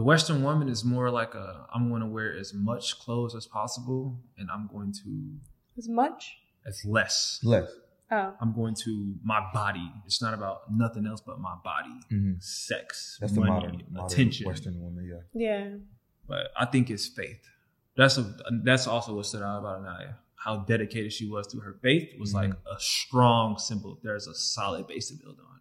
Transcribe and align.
The 0.00 0.04
Western 0.04 0.42
woman 0.42 0.70
is 0.70 0.82
more 0.82 1.10
like 1.10 1.34
a 1.34 1.66
I'm 1.74 1.90
going 1.90 2.00
to 2.00 2.06
wear 2.06 2.34
as 2.34 2.54
much 2.54 2.98
clothes 2.98 3.34
as 3.34 3.44
possible, 3.46 4.18
and 4.38 4.48
I'm 4.50 4.66
going 4.72 4.94
to 5.04 5.34
As 5.76 5.90
much? 5.90 6.38
as 6.66 6.82
less. 6.86 7.38
Less. 7.44 7.70
Oh. 8.10 8.32
I'm 8.40 8.54
going 8.54 8.74
to 8.86 9.14
my 9.22 9.40
body. 9.52 9.92
It's 10.06 10.22
not 10.22 10.32
about 10.32 10.72
nothing 10.72 11.06
else 11.06 11.20
but 11.20 11.38
my 11.38 11.54
body, 11.62 11.94
hmm 12.08 12.32
sex, 12.40 13.18
That's 13.20 13.34
the 13.34 13.40
money, 13.40 13.50
modern, 13.52 13.82
modern 13.90 14.06
attention. 14.10 14.46
Western 14.46 14.80
woman. 14.80 15.04
Yeah. 15.06 15.48
Yeah. 15.48 15.68
But 16.26 16.44
I 16.58 16.64
think 16.64 16.88
it's 16.88 17.06
faith. 17.06 17.42
That's 17.94 18.16
a 18.16 18.24
that's 18.64 18.86
also 18.86 19.14
what 19.14 19.26
stood 19.26 19.42
out 19.42 19.58
about 19.58 19.80
Anaya. 19.80 20.16
How 20.34 20.60
dedicated 20.60 21.12
she 21.12 21.26
was 21.28 21.46
to 21.48 21.58
her 21.60 21.74
faith 21.82 22.08
was 22.18 22.32
like 22.32 22.48
Mm-hmm. 22.52 22.74
a 22.74 22.80
strong 22.80 23.58
symbol. 23.58 23.98
There's 24.02 24.26
a 24.26 24.34
solid 24.34 24.86
base 24.86 25.08
to 25.10 25.14
build 25.22 25.36
on. 25.50 25.58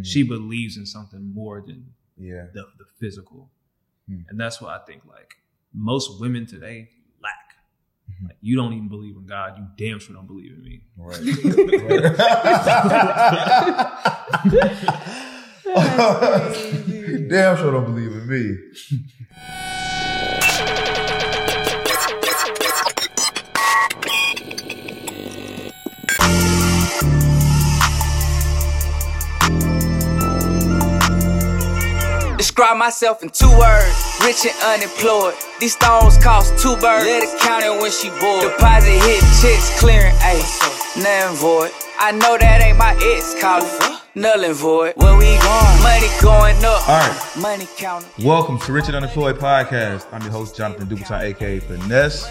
Mhm. 0.00 0.04
She 0.04 0.24
believes 0.24 0.76
in 0.76 0.86
something 0.86 1.32
more 1.32 1.60
than 1.64 1.94
Yeah. 2.16 2.46
the, 2.52 2.64
the 2.80 2.86
physical. 2.98 3.52
Hmm. 4.08 4.20
And 4.28 4.38
that's 4.40 4.60
what 4.60 4.70
I 4.70 4.78
think 4.84 5.02
like 5.06 5.34
most 5.74 6.20
women 6.20 6.46
today 6.46 6.88
lack. 7.22 7.56
Mhm. 8.10 8.28
Like 8.28 8.36
you 8.40 8.56
don't 8.56 8.72
even 8.72 8.88
believe 8.88 9.16
in 9.16 9.26
God, 9.26 9.58
you 9.58 9.66
damn 9.76 9.98
sure 9.98 10.14
don't 10.14 10.26
believe 10.26 10.52
in 10.52 10.62
me. 10.62 10.82
Right. 10.96 11.20
That's. 15.66 15.66
Damn 17.28 17.56
sure 17.56 17.72
don't 17.72 17.86
believe 17.86 18.12
in 18.12 18.28
me. 18.28 18.56
Describe 32.56 32.78
myself 32.78 33.22
in 33.22 33.28
two 33.28 33.50
words, 33.58 34.18
rich 34.24 34.46
and 34.46 34.56
unemployed. 34.64 35.34
These 35.60 35.74
stones 35.74 36.16
cost 36.16 36.56
two 36.58 36.72
birds. 36.76 37.04
Let 37.04 37.22
it 37.22 37.38
count 37.38 37.62
it 37.62 37.82
when 37.82 37.90
she 37.90 38.08
bored. 38.08 38.50
Deposit 38.50 38.96
hit 39.04 39.20
checks 39.42 39.78
clearing, 39.78 40.14
ayy, 40.24 40.40
nothing 40.96 41.36
void. 41.36 41.70
I 41.98 42.12
know 42.12 42.38
that 42.38 42.62
ain't 42.62 42.78
my 42.78 42.96
ex 43.12 43.38
calling, 43.42 44.00
null 44.14 44.42
and 44.42 44.54
void. 44.54 44.94
Where 44.96 45.18
we 45.18 45.36
going? 45.36 45.82
Money 45.82 46.08
going 46.22 46.56
up, 46.64 46.88
All 46.88 46.96
right. 46.96 47.32
money 47.38 47.68
counting. 47.76 48.08
Welcome 48.24 48.58
to 48.60 48.72
Rich 48.72 48.86
and 48.86 48.96
Unemployed 48.96 49.36
Podcast. 49.36 50.06
I'm 50.10 50.22
your 50.22 50.32
host, 50.32 50.56
Jonathan 50.56 50.86
Dubuton, 50.88 51.20
aka 51.24 51.58
Finesse. 51.60 52.26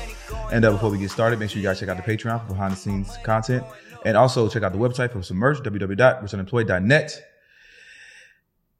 And 0.51 0.65
uh, 0.65 0.71
before 0.71 0.89
we 0.89 0.97
get 0.97 1.11
started, 1.11 1.37
make 1.37 1.51
sure 1.51 1.61
you 1.61 1.67
guys 1.67 1.79
check 1.79 1.89
out 1.89 2.03
the 2.03 2.17
Patreon 2.17 2.41
for 2.41 2.47
behind 2.47 2.73
the 2.73 2.77
scenes 2.77 3.15
content. 3.23 3.63
And 4.05 4.17
also 4.17 4.49
check 4.49 4.63
out 4.63 4.71
the 4.71 4.79
website 4.79 5.11
for 5.11 5.21
some 5.21 5.37
merch, 5.37 5.59
www.richandunemployed.net. 5.59 7.21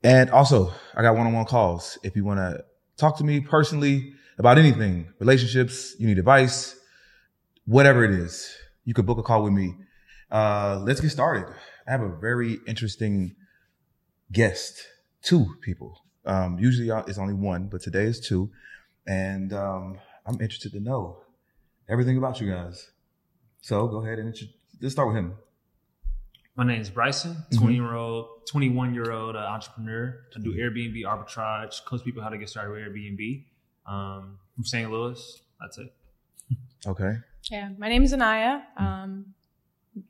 And 0.06 0.30
also, 0.30 0.72
I 0.94 1.02
got 1.02 1.16
one 1.16 1.26
on 1.26 1.34
one 1.34 1.46
calls. 1.46 1.98
If 2.04 2.16
you 2.16 2.24
want 2.24 2.38
to 2.38 2.64
talk 2.96 3.18
to 3.18 3.24
me 3.24 3.40
personally 3.40 4.14
about 4.38 4.60
anything, 4.60 5.12
relationships, 5.18 5.96
you 5.98 6.06
need 6.06 6.20
advice, 6.20 6.80
whatever 7.66 8.04
it 8.04 8.12
is, 8.12 8.56
you 8.84 8.94
could 8.94 9.08
book 9.08 9.18
a 9.18 9.24
call 9.24 9.42
with 9.42 9.54
me. 9.54 9.74
Uh, 10.30 10.80
let's 10.84 11.02
get 11.02 11.10
started. 11.10 11.52
I 11.88 11.92
have 11.92 12.02
a 12.02 12.16
very 12.18 12.60
interesting 12.68 13.36
guest, 14.32 14.80
two 15.24 15.48
people. 15.62 16.04
Um, 16.24 16.60
usually 16.60 16.92
it's 17.08 17.18
only 17.18 17.34
one, 17.34 17.66
but 17.66 17.82
today 17.82 18.04
is 18.04 18.20
two. 18.20 18.52
And 19.08 19.54
um, 19.54 19.98
I'm 20.28 20.40
interested 20.40 20.72
to 20.74 20.80
know 20.80 21.18
everything 21.90 22.16
about 22.16 22.40
you 22.40 22.52
guys. 22.52 22.92
So 23.62 23.88
go 23.88 24.04
ahead 24.04 24.20
and 24.20 24.38
let's 24.80 24.94
start 24.94 25.08
with 25.08 25.18
him. 25.18 25.34
My 26.56 26.64
name 26.64 26.80
is 26.80 26.90
Bryson, 26.90 27.36
Mhm. 27.52 27.58
20 27.60 27.76
year 27.76 27.94
old, 27.96 28.46
21 28.48 28.94
year 28.94 29.12
old 29.12 29.36
uh, 29.36 29.40
entrepreneur. 29.40 30.22
I 30.36 30.40
do 30.40 30.54
Airbnb 30.54 31.02
arbitrage, 31.04 31.84
coach 31.86 32.04
people 32.04 32.24
how 32.24 32.30
to 32.30 32.38
get 32.38 32.50
started 32.50 32.72
with 32.72 32.82
Airbnb. 32.82 33.46
Um, 33.86 34.40
from 34.56 34.64
St. 34.64 34.90
Louis. 34.90 35.42
That's 35.60 35.78
it. 35.78 35.94
Okay. 36.88 37.18
Yeah, 37.50 37.72
my 37.80 37.90
name 37.90 38.04
is 38.04 38.14
Anaya. 38.14 38.64
Um, 38.78 39.34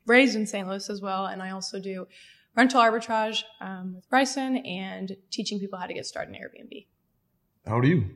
raised 0.06 0.36
in 0.36 0.46
St. 0.46 0.68
Louis 0.68 0.90
as 0.90 1.00
well, 1.00 1.24
and 1.24 1.42
I 1.42 1.50
also 1.50 1.80
do 1.80 2.06
rental 2.54 2.82
arbitrage 2.82 3.44
um, 3.62 3.94
with 3.94 4.06
Bryson 4.10 4.58
and 4.58 5.16
teaching 5.30 5.58
people 5.58 5.78
how 5.78 5.86
to 5.86 5.94
get 5.94 6.04
started 6.04 6.34
in 6.36 6.42
Airbnb. 6.42 6.86
How 7.66 7.76
old 7.76 7.84
are 7.84 7.88
you? 7.88 8.10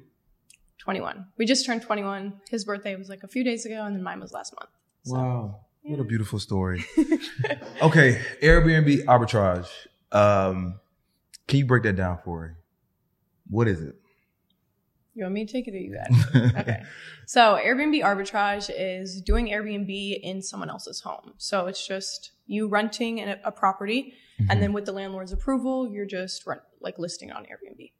21. 0.78 1.26
We 1.38 1.46
just 1.46 1.64
turned 1.64 1.80
21. 1.80 2.40
His 2.50 2.66
birthday 2.66 2.96
was 2.96 3.08
like 3.08 3.22
a 3.22 3.28
few 3.28 3.42
days 3.44 3.64
ago, 3.64 3.82
and 3.82 3.96
then 3.96 4.02
mine 4.02 4.20
was 4.20 4.32
last 4.32 4.54
month. 4.60 4.70
So, 5.04 5.14
Wow. 5.16 5.60
What 5.82 6.00
a 6.00 6.04
beautiful 6.04 6.38
story. 6.38 6.84
okay. 7.82 8.20
Airbnb 8.42 9.04
arbitrage. 9.04 9.68
Um, 10.12 10.78
can 11.48 11.58
you 11.58 11.66
break 11.66 11.82
that 11.84 11.96
down 11.96 12.18
for 12.24 12.48
me? 12.48 12.54
What 13.48 13.66
is 13.66 13.80
it? 13.80 13.94
You 15.14 15.24
want 15.24 15.34
me 15.34 15.44
to 15.46 15.52
take 15.52 15.66
it 15.66 15.74
or 15.74 15.78
you 15.78 15.94
got 15.94 16.06
it? 16.34 16.56
Okay. 16.56 16.82
So 17.26 17.58
Airbnb 17.62 18.02
arbitrage 18.02 18.70
is 18.76 19.20
doing 19.20 19.48
Airbnb 19.48 20.20
in 20.22 20.42
someone 20.42 20.70
else's 20.70 21.00
home. 21.00 21.32
So 21.38 21.66
it's 21.66 21.84
just 21.86 22.32
you 22.46 22.68
renting 22.68 23.18
a, 23.20 23.38
a 23.44 23.52
property, 23.52 24.14
Mm-hmm. 24.40 24.52
and 24.52 24.62
then 24.62 24.72
with 24.72 24.86
the 24.86 24.92
landlord's 24.92 25.32
approval, 25.32 25.86
you're 25.92 26.06
just 26.06 26.46
rent, 26.46 26.62
like 26.80 26.98
listing 26.98 27.30
on 27.30 27.42
Airbnb. 27.42 27.92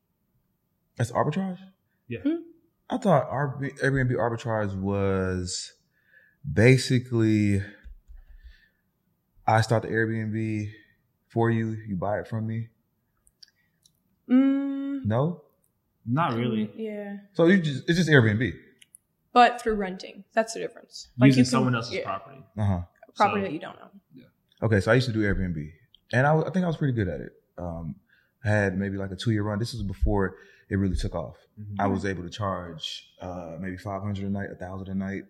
That's 0.96 1.12
arbitrage? 1.12 1.58
Yeah. 2.08 2.20
Hmm. 2.22 2.36
I 2.88 2.96
thought 2.96 3.28
Airbnb 3.30 3.78
Airbnb 3.80 4.12
arbitrage 4.12 4.74
was 4.74 5.70
basically 6.50 7.62
I 9.46 9.60
start 9.62 9.82
the 9.82 9.88
Airbnb 9.88 10.70
for 11.28 11.50
you, 11.50 11.76
you 11.86 11.96
buy 11.96 12.20
it 12.20 12.28
from 12.28 12.46
me. 12.46 12.68
Mm, 14.28 15.04
No? 15.04 15.42
Not 16.06 16.34
really. 16.34 16.70
Yeah. 16.76 17.18
So 17.34 17.46
you 17.46 17.60
just 17.60 17.88
it's 17.88 17.98
just 17.98 18.08
Airbnb. 18.10 18.52
But 19.32 19.60
through 19.62 19.74
renting, 19.74 20.24
that's 20.32 20.54
the 20.54 20.60
difference. 20.60 21.08
Using 21.16 21.28
you 21.28 21.34
can- 21.34 21.50
someone 21.50 21.74
else's 21.74 21.94
yeah, 21.94 22.04
property. 22.04 22.42
Uh-huh. 22.58 22.80
property 23.14 23.40
So- 23.40 23.44
that 23.44 23.52
you 23.52 23.58
don't 23.60 23.76
own. 23.80 24.00
Yeah. 24.14 24.24
Okay, 24.62 24.80
so 24.80 24.90
I 24.90 24.94
used 24.94 25.06
to 25.06 25.12
do 25.12 25.20
Airbnb. 25.20 25.70
And 26.12 26.26
I, 26.26 26.32
was- 26.34 26.44
I 26.46 26.50
think 26.50 26.64
I 26.64 26.68
was 26.68 26.76
pretty 26.76 26.94
good 26.94 27.08
at 27.08 27.20
it. 27.20 27.32
Um 27.58 27.96
I 28.44 28.48
had 28.48 28.78
maybe 28.78 28.96
like 28.96 29.10
a 29.10 29.16
two 29.16 29.30
year 29.32 29.42
run. 29.42 29.58
This 29.58 29.72
was 29.74 29.82
before 29.82 30.36
it 30.70 30.76
really 30.76 30.96
took 30.96 31.14
off. 31.14 31.36
Mhm. 31.60 31.76
I 31.78 31.86
was 31.86 32.04
able 32.06 32.22
to 32.22 32.30
charge 32.30 33.12
uh, 33.20 33.56
maybe 33.60 33.76
five 33.76 34.02
hundred 34.02 34.24
a 34.24 34.30
night, 34.30 34.48
a 34.50 34.54
thousand 34.54 34.88
a 34.88 34.94
night, 34.94 35.24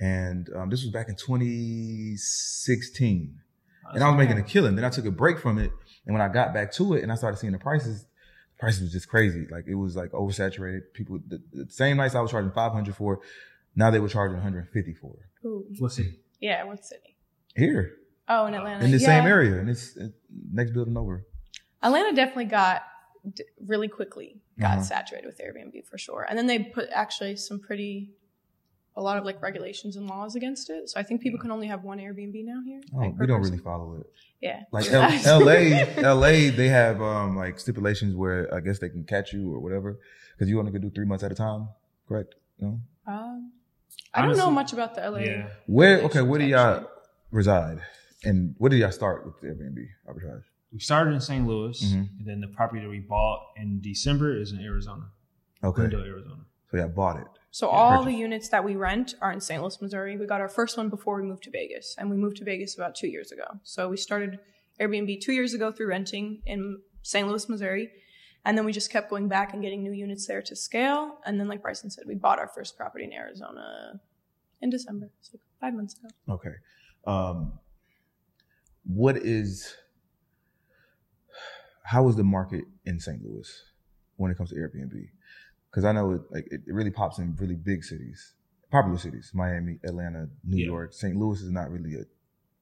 and 0.00 0.48
um, 0.56 0.70
this 0.70 0.82
was 0.82 0.90
back 0.90 1.08
in 1.08 1.14
2016. 1.16 3.38
And 3.92 4.04
I 4.04 4.08
was 4.08 4.16
making 4.18 4.38
a 4.38 4.42
killing. 4.42 4.76
Then 4.76 4.84
I 4.84 4.88
took 4.90 5.04
a 5.04 5.10
break 5.10 5.38
from 5.40 5.58
it, 5.58 5.72
and 6.06 6.14
when 6.14 6.22
I 6.22 6.28
got 6.28 6.54
back 6.54 6.70
to 6.74 6.94
it, 6.94 7.02
and 7.02 7.10
I 7.10 7.16
started 7.16 7.38
seeing 7.38 7.52
the 7.52 7.58
prices, 7.58 8.02
the 8.02 8.58
prices 8.60 8.82
was 8.82 8.92
just 8.92 9.08
crazy. 9.08 9.46
Like 9.50 9.64
it 9.66 9.74
was 9.74 9.96
like 9.96 10.12
oversaturated. 10.12 10.82
People, 10.94 11.18
the, 11.26 11.42
the 11.52 11.66
same 11.70 11.96
nights 11.96 12.14
I 12.14 12.20
was 12.20 12.30
charging 12.30 12.52
five 12.52 12.70
hundred 12.72 12.94
for, 12.94 13.20
now 13.74 13.90
they 13.90 13.98
were 13.98 14.08
charging 14.08 14.34
one 14.36 14.42
hundred 14.44 14.60
and 14.60 14.68
fifty 14.70 14.94
for 14.94 15.16
it. 15.16 15.46
Ooh. 15.46 15.66
What 15.80 15.90
city? 15.92 16.20
Yeah, 16.40 16.62
what 16.64 16.84
city? 16.84 17.16
here 17.56 17.94
Oh, 18.28 18.46
in 18.46 18.54
Atlanta. 18.54 18.84
in 18.84 18.92
the 18.92 18.98
yeah. 18.98 19.06
same 19.06 19.26
area, 19.26 19.58
and 19.58 19.68
it's 19.68 19.96
uh, 19.96 20.06
next 20.52 20.70
building 20.70 20.96
over. 20.96 21.26
Atlanta 21.82 22.14
definitely 22.14 22.44
got 22.44 22.82
d- 23.34 23.42
really 23.66 23.88
quickly 23.88 24.40
got 24.60 24.74
Uh-huh. 24.74 24.82
saturated 24.84 25.26
with 25.26 25.38
Airbnb 25.40 25.84
for 25.90 25.98
sure. 25.98 26.24
And 26.28 26.38
then 26.38 26.46
they 26.46 26.60
put 26.60 26.88
actually 26.92 27.34
some 27.36 27.58
pretty 27.58 28.10
a 28.96 29.02
lot 29.02 29.16
of 29.18 29.24
like 29.24 29.40
regulations 29.42 29.96
and 29.96 30.06
laws 30.08 30.34
against 30.34 30.68
it. 30.70 30.90
So 30.90 30.98
I 31.00 31.02
think 31.02 31.20
people 31.20 31.38
can 31.38 31.50
only 31.50 31.68
have 31.68 31.84
one 31.84 31.98
Airbnb 31.98 32.44
now 32.44 32.60
here. 32.64 32.80
Oh, 32.94 32.98
like, 32.98 33.18
we 33.18 33.26
don't 33.26 33.38
person. 33.38 33.52
really 33.54 33.62
follow 33.64 33.96
it. 34.00 34.06
Yeah. 34.40 34.62
Like 34.72 34.86
L- 34.90 35.40
LA, 35.44 36.12
LA, 36.14 36.50
they 36.54 36.68
have 36.68 37.00
um 37.00 37.36
like 37.36 37.58
stipulations 37.60 38.14
where 38.16 38.52
I 38.54 38.60
guess 38.60 38.78
they 38.78 38.88
can 38.88 39.04
catch 39.04 39.32
you 39.32 39.52
or 39.54 39.60
whatever 39.60 39.98
because 40.36 40.48
you 40.48 40.58
only 40.58 40.72
can 40.72 40.80
do 40.82 40.90
three 40.90 41.06
months 41.06 41.22
at 41.24 41.30
a 41.32 41.34
time. 41.34 41.68
Correct? 42.08 42.34
No. 42.58 42.80
Um, 43.06 43.52
I 44.12 44.22
don't 44.22 44.36
know 44.36 44.50
much 44.50 44.72
about 44.72 44.94
the 44.94 45.08
LA. 45.08 45.18
Yeah. 45.18 45.48
Where? 45.66 46.00
Okay. 46.02 46.22
Where 46.22 46.38
do 46.38 46.46
y'all 46.46 46.74
Actually. 46.76 46.88
reside? 47.30 47.80
And 48.24 48.54
where 48.58 48.68
did 48.68 48.78
y'all 48.80 48.90
start 48.92 49.24
with 49.24 49.40
the 49.40 49.46
Airbnb 49.48 49.86
arbitrage? 50.08 50.42
We 50.72 50.78
started 50.78 51.12
in 51.14 51.20
St. 51.20 51.46
Louis, 51.46 51.82
Mhm. 51.82 52.08
and 52.18 52.26
then 52.26 52.40
the 52.40 52.46
property 52.48 52.80
that 52.82 52.88
we 52.88 53.00
bought 53.00 53.40
in 53.56 53.80
December 53.80 54.36
is 54.36 54.52
in 54.52 54.60
Arizona, 54.60 55.06
Okay. 55.64 55.88
Glendale, 55.88 56.04
Arizona. 56.04 56.42
So 56.70 56.76
y'all 56.76 56.88
bought 56.88 57.16
it. 57.20 57.26
So 57.52 57.68
all 57.68 57.98
Purchase. 57.98 58.06
the 58.06 58.18
units 58.18 58.48
that 58.50 58.64
we 58.64 58.76
rent 58.76 59.14
are 59.20 59.32
in 59.32 59.40
St. 59.40 59.60
Louis, 59.60 59.82
Missouri. 59.82 60.16
We 60.16 60.26
got 60.26 60.40
our 60.40 60.48
first 60.48 60.76
one 60.76 60.88
before 60.88 61.20
we 61.20 61.26
moved 61.26 61.42
to 61.44 61.50
Vegas, 61.50 61.96
and 61.98 62.08
we 62.08 62.16
moved 62.16 62.36
to 62.36 62.44
Vegas 62.44 62.76
about 62.76 62.94
two 62.94 63.08
years 63.08 63.32
ago. 63.32 63.44
So 63.64 63.88
we 63.88 63.96
started 63.96 64.38
Airbnb 64.80 65.20
two 65.20 65.32
years 65.32 65.52
ago 65.52 65.72
through 65.72 65.88
renting 65.88 66.42
in 66.46 66.78
St. 67.02 67.26
Louis, 67.26 67.48
Missouri, 67.48 67.90
and 68.44 68.56
then 68.56 68.64
we 68.64 68.72
just 68.72 68.90
kept 68.90 69.10
going 69.10 69.26
back 69.28 69.52
and 69.52 69.62
getting 69.62 69.82
new 69.82 69.92
units 69.92 70.26
there 70.26 70.42
to 70.42 70.54
scale. 70.54 71.18
And 71.26 71.40
then, 71.40 71.48
like 71.48 71.60
Bryson 71.60 71.90
said, 71.90 72.04
we 72.06 72.14
bought 72.14 72.38
our 72.38 72.48
first 72.48 72.76
property 72.76 73.04
in 73.04 73.12
Arizona 73.12 74.00
in 74.62 74.70
December, 74.70 75.10
so 75.20 75.38
five 75.60 75.74
months 75.74 75.96
ago. 75.98 76.08
Okay. 76.34 76.54
Um, 77.06 77.58
what 78.84 79.16
is? 79.16 79.74
How 81.82 82.08
is 82.08 82.14
the 82.14 82.24
market 82.24 82.64
in 82.84 83.00
St. 83.00 83.20
Louis 83.24 83.50
when 84.16 84.30
it 84.30 84.36
comes 84.36 84.50
to 84.50 84.56
Airbnb? 84.56 85.08
Because 85.70 85.84
I 85.84 85.92
know 85.92 86.12
it 86.12 86.22
like 86.30 86.46
it, 86.50 86.62
it 86.66 86.74
really 86.74 86.90
pops 86.90 87.18
in 87.18 87.36
really 87.36 87.54
big 87.54 87.84
cities, 87.84 88.34
popular 88.70 88.98
cities: 88.98 89.30
Miami, 89.34 89.78
Atlanta, 89.84 90.28
New 90.44 90.56
Yeah. 90.58 90.66
York. 90.66 90.92
St. 90.92 91.16
Louis 91.16 91.40
is 91.40 91.50
not 91.52 91.70
really 91.70 91.94
a 91.94 92.04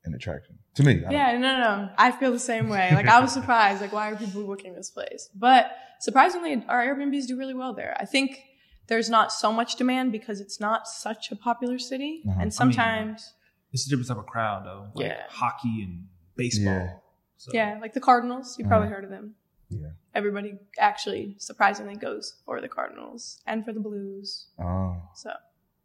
an 0.05 0.15
attraction 0.15 0.59
to 0.75 0.83
me. 0.85 1.05
I 1.05 1.11
Yeah, 1.11 1.33
no, 1.39 1.59
no, 1.59 1.59
no. 1.87 1.91
I 1.99 2.13
feel 2.13 2.33
the 2.33 2.39
same 2.39 2.69
way. 2.69 2.95
Like 2.95 3.07
I 3.09 3.21
was 3.21 3.33
surprised. 3.33 3.81
Like, 3.81 3.93
why 3.93 4.11
are 4.11 4.17
people 4.17 4.45
booking 4.45 4.75
this 4.75 4.91
place? 4.91 5.29
But 5.35 5.73
surprisingly, 6.01 6.65
our 6.69 6.85
Airbnbs 6.87 7.27
do 7.27 7.37
really 7.37 7.55
well 7.55 7.75
there. 7.75 7.97
I 7.99 8.05
think 8.05 8.41
there's 8.87 9.11
not 9.11 9.33
so 9.33 9.53
much 9.53 9.77
demand 9.77 10.13
because 10.13 10.41
it's 10.41 10.61
not 10.61 10.87
such 10.87 11.31
a 11.33 11.37
popular 11.37 11.79
city, 11.79 12.23
Uh-huh. 12.29 12.41
and 12.43 12.55
sometimes, 12.55 13.35
It's 13.73 13.87
a 13.87 13.91
different 13.91 14.09
type 14.09 14.17
of 14.19 14.27
crowd 14.27 14.65
though. 14.65 14.91
Like 14.95 15.07
Yeah. 15.09 15.23
hockey 15.29 15.83
and 15.83 16.09
baseball. 16.37 16.73
Yeah. 16.73 16.95
So, 17.37 17.51
yeah, 17.53 17.79
like 17.81 17.93
the 17.93 18.01
Cardinals. 18.01 18.57
You 18.59 18.65
probably 18.67 18.87
Uh-huh. 18.89 18.95
heard 18.97 19.05
of 19.05 19.11
them. 19.11 19.35
Yeah. 19.71 19.89
Everybody 20.15 20.55
actually 20.79 21.37
surprisingly 21.39 21.97
goes 21.97 22.37
for 22.45 22.61
the 22.61 22.69
Cardinals 22.69 23.41
and 23.47 23.65
for 23.65 23.73
the 23.73 23.81
Blues. 23.81 24.47
Oh, 24.61 24.97
So 25.15 25.31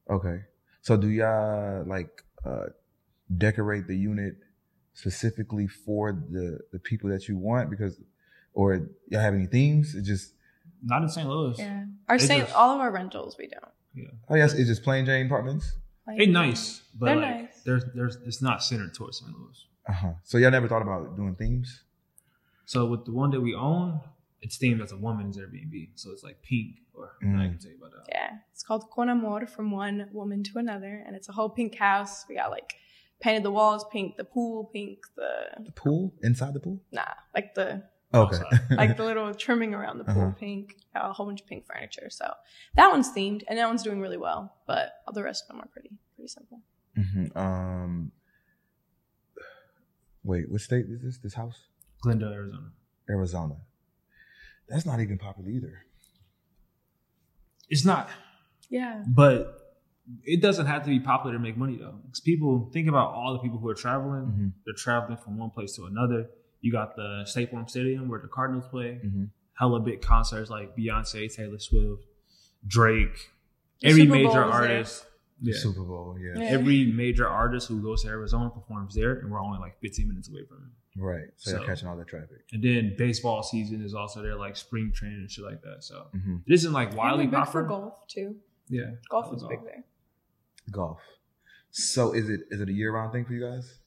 okay. 0.09 0.41
So 0.81 0.97
do 0.97 1.09
y'all 1.09 1.83
like 1.85 2.24
uh 2.45 2.68
decorate 3.38 3.88
the 3.88 3.95
unit 3.95 4.35
specifically 4.94 5.68
for 5.68 6.12
the 6.12 6.59
the 6.71 6.80
people 6.80 7.09
that 7.09 7.27
you 7.27 7.38
want 7.38 7.69
because 7.69 8.00
or 8.53 8.89
y'all 9.09 9.21
have 9.21 9.33
any 9.33 9.47
themes? 9.47 9.95
It 9.95 10.03
just 10.03 10.33
Not 10.83 11.01
in 11.03 11.09
St. 11.09 11.27
Louis. 11.27 11.56
yeah, 11.57 11.86
our 12.09 12.18
They 12.18 12.25
Saint, 12.25 12.44
just- 12.45 12.56
all 12.56 12.75
of 12.75 12.79
our 12.81 12.91
rentals 12.91 13.36
we 13.38 13.47
don't. 13.47 13.71
I 14.29 14.38
guess 14.38 14.53
it's 14.53 14.68
just 14.68 14.81
plain 14.83 15.06
Jane 15.06 15.27
apartments. 15.27 15.71
Like, 16.07 16.18
They 16.18 16.25
nice, 16.25 16.81
but 16.97 17.06
They're 17.07 17.15
like 17.15 17.36
nice. 17.41 17.62
there's 17.63 17.83
there's 17.94 18.15
it's 18.25 18.41
not 18.41 18.63
centered 18.63 18.94
towards 18.94 19.19
St. 19.19 19.31
Louis. 19.31 19.68
Uh-huh. 19.88 20.13
So 20.24 20.38
y'all 20.38 20.51
never 20.51 20.68
thought 20.68 20.81
about 20.81 21.15
doing 21.15 21.36
themes? 21.36 21.83
So 22.65 22.86
with 22.86 23.06
the 23.06 23.12
one 23.12 23.31
that 23.31 23.42
we 23.42 23.54
own, 23.56 24.00
it's 24.42 24.57
themed 24.57 24.81
as 24.83 24.92
a 24.92 24.98
woman's 24.98 25.38
Airbnb. 25.38 25.89
So 25.95 26.12
it's 26.12 26.24
like 26.24 26.42
pink 26.42 26.77
or 26.94 27.12
I 27.21 27.25
Mm. 27.25 27.50
can 27.51 27.57
tell 27.60 27.71
you 27.71 27.77
about 27.77 27.92
that. 27.92 28.06
Yeah, 28.10 28.31
it's 28.51 28.63
called 28.63 28.89
Con 28.92 29.10
Amor 29.10 29.48
from 29.48 29.71
one 29.71 30.10
woman 30.12 30.44
to 30.44 30.60
another, 30.60 31.04
and 31.06 31.15
it's 31.15 31.30
a 31.30 31.31
whole 31.31 31.50
pink 31.50 31.75
house. 31.75 32.25
We 32.27 32.36
got 32.36 32.51
like 32.51 32.75
painted 33.21 33.44
the 33.44 33.51
walls 33.51 33.86
pink, 33.92 34.18
the 34.18 34.25
pool 34.25 34.65
pink, 34.74 35.00
the 35.15 35.63
The 35.65 35.71
pool? 35.71 36.13
Inside 36.21 36.54
the 36.54 36.60
pool? 36.60 36.81
nah, 36.92 37.06
like 37.33 37.54
the 37.56 37.83
Okay. 38.13 38.44
Like 38.77 38.95
the 38.98 39.04
little 39.04 39.33
trimming 39.33 39.74
around 39.74 39.98
the 39.98 40.04
pool 40.04 40.24
Uh-huh. 40.24 40.31
pink, 40.39 40.75
a 40.94 41.12
whole 41.13 41.25
bunch 41.25 41.42
of 41.42 41.48
pink 41.48 41.65
furniture. 41.65 42.10
So 42.12 42.31
that 42.75 42.92
one's 42.92 43.10
themed, 43.12 43.44
and 43.48 43.57
that 43.57 43.68
one's 43.68 43.81
doing 43.83 44.00
really 44.01 44.18
well. 44.18 44.54
But 44.68 44.92
all 45.07 45.13
the 45.13 45.24
rest 45.24 45.44
of 45.44 45.48
them 45.50 45.62
are 45.63 45.68
pretty 45.68 45.92
pretty 46.15 46.27
simple. 46.27 46.62
hmm 46.95 47.36
Um 47.38 48.12
wait, 50.24 50.50
what 50.51 50.62
state 50.62 50.86
is 50.89 51.01
this? 51.01 51.18
This 51.18 51.33
house? 51.33 51.68
Glendale, 52.03 52.33
Arizona. 52.33 52.71
Arizona. 53.09 53.55
That's 54.69 54.85
not 54.85 55.00
even 55.00 55.17
popular 55.17 55.50
either. 55.50 55.85
It's 57.69 57.85
not, 57.85 58.09
Yeah, 58.69 59.03
but 59.07 59.59
it 60.23 60.41
doesn't 60.41 60.65
have 60.65 60.83
to 60.83 60.89
be 60.89 61.00
popular 61.00 61.33
to 61.35 61.39
make 61.39 61.55
money 61.57 61.77
though. 61.77 62.00
Because 62.05 62.19
people 62.19 62.69
think 62.73 62.88
about 62.88 63.13
all 63.13 63.33
the 63.33 63.39
people 63.39 63.57
who 63.57 63.67
are 63.69 63.73
traveling. 63.75 64.25
Mhm. 64.25 64.51
They're 64.65 64.73
traveling 64.75 65.17
from 65.17 65.38
one 65.38 65.50
place 65.50 65.75
to 65.77 65.85
another. 65.85 66.29
You 66.61 66.71
got 66.71 66.95
the 66.95 67.23
State 67.25 67.51
Farm 67.51 67.67
Stadium 67.67 68.07
where 68.09 68.19
the 68.19 68.27
Cardinals 68.27 68.67
play. 68.67 69.00
Mhm. 69.03 69.29
Hella 69.53 69.79
big 69.79 70.01
concerts 70.01 70.50
like 70.50 70.75
Beyonce, 70.75 71.33
Taylor 71.33 71.59
Swift, 71.59 72.03
Drake, 72.67 73.31
The 73.81 73.88
every 73.89 74.01
Super 74.03 74.13
major 74.13 74.27
is 74.27 74.33
there. 74.33 74.44
artist. 74.44 75.05
Yeah. 75.41 75.53
Super 75.57 75.83
Bowl, 75.83 76.17
yeah. 76.19 76.33
Yeah. 76.38 76.44
Every 76.57 76.85
major 76.91 77.27
artist 77.27 77.67
who 77.67 77.81
goes 77.81 78.03
to 78.03 78.09
Arizona 78.09 78.50
performs 78.50 78.95
there, 78.95 79.19
and 79.19 79.29
we're 79.31 79.41
only 79.41 79.59
like 79.59 79.79
15 79.79 80.07
minutes 80.07 80.29
away 80.29 80.45
from 80.45 80.57
it. 80.57 80.71
Right. 80.95 81.25
So, 81.37 81.51
So- 81.51 81.57
you're 81.57 81.65
catching 81.67 81.87
all 81.87 81.97
the 81.97 82.05
traffic. 82.05 82.45
And 82.51 82.63
then 82.63 82.95
baseball 82.97 83.41
season 83.43 83.83
is 83.83 83.93
also 83.93 84.21
there, 84.21 84.35
like 84.35 84.55
spring 84.55 84.91
training 84.93 85.19
and 85.19 85.31
shit 85.31 85.43
like 85.45 85.61
that. 85.63 85.83
So 85.83 86.07
hmm 86.11 86.37
this 86.47 86.61
isn't 86.61 86.73
like 86.73 86.89
and 86.89 86.97
wildly 86.97 87.27
they're 87.27 87.41
big 87.41 87.49
for 87.49 87.63
golf 87.63 88.07
too. 88.07 88.35
Yeah, 88.69 88.91
Golf 89.09 89.25
Golf 89.25 89.35
is 89.37 89.41
is 89.41 89.47
big 89.49 89.59
off. 89.59 89.65
there. 89.65 89.83
Golf. 90.71 90.99
So 91.71 92.11
is 92.13 92.29
it 92.29 92.41
is 92.51 92.61
it 92.61 92.69
a 92.69 92.73
year 92.73 92.91
round 92.93 93.11
thing 93.11 93.25
for 93.25 93.33
you 93.33 93.41
guys? 93.45 93.79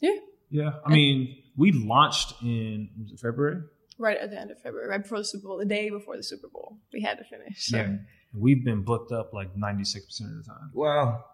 yeah. 0.00 0.16
Yeah. 0.48 0.70
I 0.86 0.90
mean, 0.90 1.42
we 1.56 1.72
launched 1.72 2.40
in 2.42 2.88
was 3.00 3.12
it 3.12 3.18
February. 3.20 3.62
Right 3.98 4.16
at 4.18 4.30
the 4.30 4.38
end 4.40 4.50
of 4.50 4.60
February, 4.60 4.88
right 4.88 5.02
before 5.02 5.18
the 5.18 5.24
Super 5.24 5.48
Bowl, 5.48 5.56
the 5.58 5.64
day 5.64 5.90
before 5.90 6.16
the 6.16 6.22
Super 6.22 6.48
Bowl, 6.48 6.78
we 6.92 7.00
had 7.02 7.18
to 7.18 7.24
finish. 7.24 7.66
So. 7.66 7.76
Yeah, 7.78 7.96
we've 8.34 8.64
been 8.64 8.82
booked 8.82 9.10
up 9.10 9.32
like 9.32 9.56
96 9.56 10.04
percent 10.06 10.30
of 10.30 10.36
the 10.44 10.50
time. 10.50 10.70
Wow. 10.72 11.24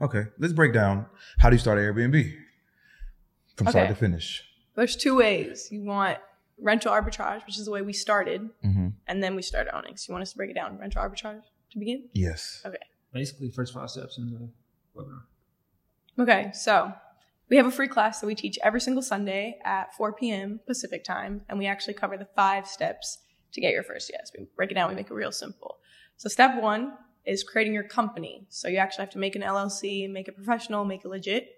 Okay. 0.00 0.24
Let's 0.38 0.52
break 0.52 0.72
down 0.72 1.06
how 1.38 1.50
do 1.50 1.56
you 1.56 1.60
start 1.60 1.78
an 1.78 1.84
Airbnb 1.84 2.32
from 3.56 3.66
start 3.68 3.88
to 3.88 3.94
finish. 3.94 4.42
There's 4.76 4.96
two 4.96 5.16
ways. 5.16 5.68
You 5.70 5.82
want 5.82 6.18
rental 6.60 6.92
arbitrage, 6.92 7.44
which 7.46 7.58
is 7.58 7.64
the 7.64 7.70
way 7.70 7.82
we 7.82 7.92
started, 7.92 8.48
Mm-hmm. 8.64 8.88
and 9.08 9.22
then 9.22 9.34
we 9.36 9.42
started 9.42 9.74
owning. 9.76 9.96
So 9.96 10.10
you 10.10 10.12
want 10.14 10.22
us 10.22 10.30
to 10.32 10.36
break 10.36 10.50
it 10.50 10.54
down, 10.54 10.78
rental 10.78 11.02
arbitrage 11.02 11.42
to 11.72 11.78
begin? 11.78 12.04
Yes. 12.12 12.62
Okay. 12.64 12.76
Basically, 13.12 13.50
first 13.50 13.74
five 13.74 13.90
steps 13.90 14.18
in 14.18 14.26
the 14.30 14.48
webinar. 15.00 15.22
Okay, 16.18 16.50
so 16.54 16.92
we 17.48 17.56
have 17.56 17.66
a 17.66 17.70
free 17.70 17.88
class 17.88 18.20
that 18.20 18.26
we 18.26 18.34
teach 18.34 18.58
every 18.62 18.80
single 18.80 19.02
Sunday 19.02 19.58
at 19.64 19.94
4 19.96 20.12
p.m. 20.14 20.60
Pacific 20.66 21.04
time, 21.04 21.42
and 21.48 21.58
we 21.58 21.66
actually 21.66 21.94
cover 21.94 22.16
the 22.16 22.28
five 22.36 22.66
steps 22.66 23.18
to 23.52 23.60
get 23.60 23.72
your 23.72 23.82
first 23.82 24.10
yes. 24.12 24.30
We 24.38 24.46
break 24.56 24.70
it 24.70 24.74
down, 24.74 24.88
we 24.90 24.94
make 24.96 25.10
it 25.10 25.14
real 25.14 25.32
simple. 25.32 25.78
So 26.16 26.28
step 26.28 26.60
one 26.60 26.92
is 27.24 27.42
creating 27.44 27.74
your 27.74 27.84
company. 27.84 28.46
So 28.48 28.68
you 28.68 28.76
actually 28.78 29.02
have 29.04 29.10
to 29.12 29.18
make 29.18 29.36
an 29.36 29.42
LLC, 29.42 30.10
make 30.10 30.28
it 30.28 30.36
professional, 30.36 30.84
make 30.84 31.04
it 31.04 31.08
legit. 31.08 31.55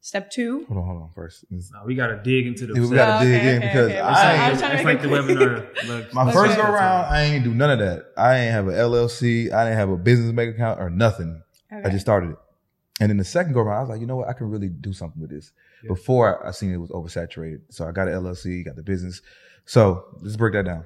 Step 0.00 0.30
two, 0.30 0.64
Hold 0.66 0.78
on, 0.78 0.86
hold 0.86 1.02
on. 1.02 1.10
First, 1.14 1.44
This- 1.50 1.70
Now 1.72 1.84
we 1.84 1.94
got 1.94 2.06
to 2.06 2.16
dig 2.22 2.46
into 2.46 2.66
the. 2.66 2.80
we 2.80 2.94
gotta 2.94 3.16
Okay, 3.24 3.32
dig 3.32 3.44
in 3.44 3.56
okay, 3.58 3.66
because 3.66 3.86
okay. 3.90 3.98
I, 3.98 4.12
I 4.12 4.42
ain't- 4.44 4.52
was 4.52 4.60
trying 4.60 4.70
to 4.70 4.76
It's 4.76 4.84
like 4.84 5.02
the 5.02 5.08
clear. 5.08 5.22
webinar. 5.22 5.88
like, 5.88 6.14
my 6.14 6.32
first 6.32 6.56
go 6.56 6.62
around, 6.62 7.04
I 7.12 7.22
ain't 7.24 7.44
do 7.44 7.52
none 7.52 7.70
of 7.70 7.78
that. 7.80 8.12
I 8.16 8.38
ain't 8.38 8.52
have 8.52 8.68
an 8.68 8.74
LLC. 8.74 9.52
I 9.52 9.64
didn't 9.64 9.76
have 9.78 9.90
a 9.90 9.96
business 9.96 10.32
bank 10.32 10.54
account 10.54 10.80
or 10.80 10.88
nothing. 10.88 11.42
I 11.70 11.90
just 11.90 12.00
started 12.02 12.30
it. 12.30 12.36
And 13.00 13.10
then 13.10 13.16
the 13.16 13.24
second 13.24 13.52
go 13.52 13.60
around, 13.60 13.76
I 13.76 13.80
was 13.80 13.88
like, 13.90 14.00
you 14.00 14.06
know 14.06 14.16
what? 14.16 14.28
I 14.28 14.32
can 14.32 14.48
really 14.50 14.68
do 14.68 14.92
something 14.92 15.20
with 15.20 15.30
this. 15.30 15.52
Yeah. 15.84 15.88
Before 15.88 16.44
I 16.46 16.52
seen 16.52 16.72
it 16.72 16.78
was 16.78 16.90
oversaturated. 16.90 17.60
So 17.68 17.86
I 17.86 17.92
got 17.92 18.08
an 18.08 18.14
LLC, 18.14 18.64
got 18.64 18.76
the 18.76 18.82
business. 18.82 19.20
So 19.66 20.04
let's 20.22 20.36
break 20.36 20.54
that 20.54 20.64
down. 20.64 20.84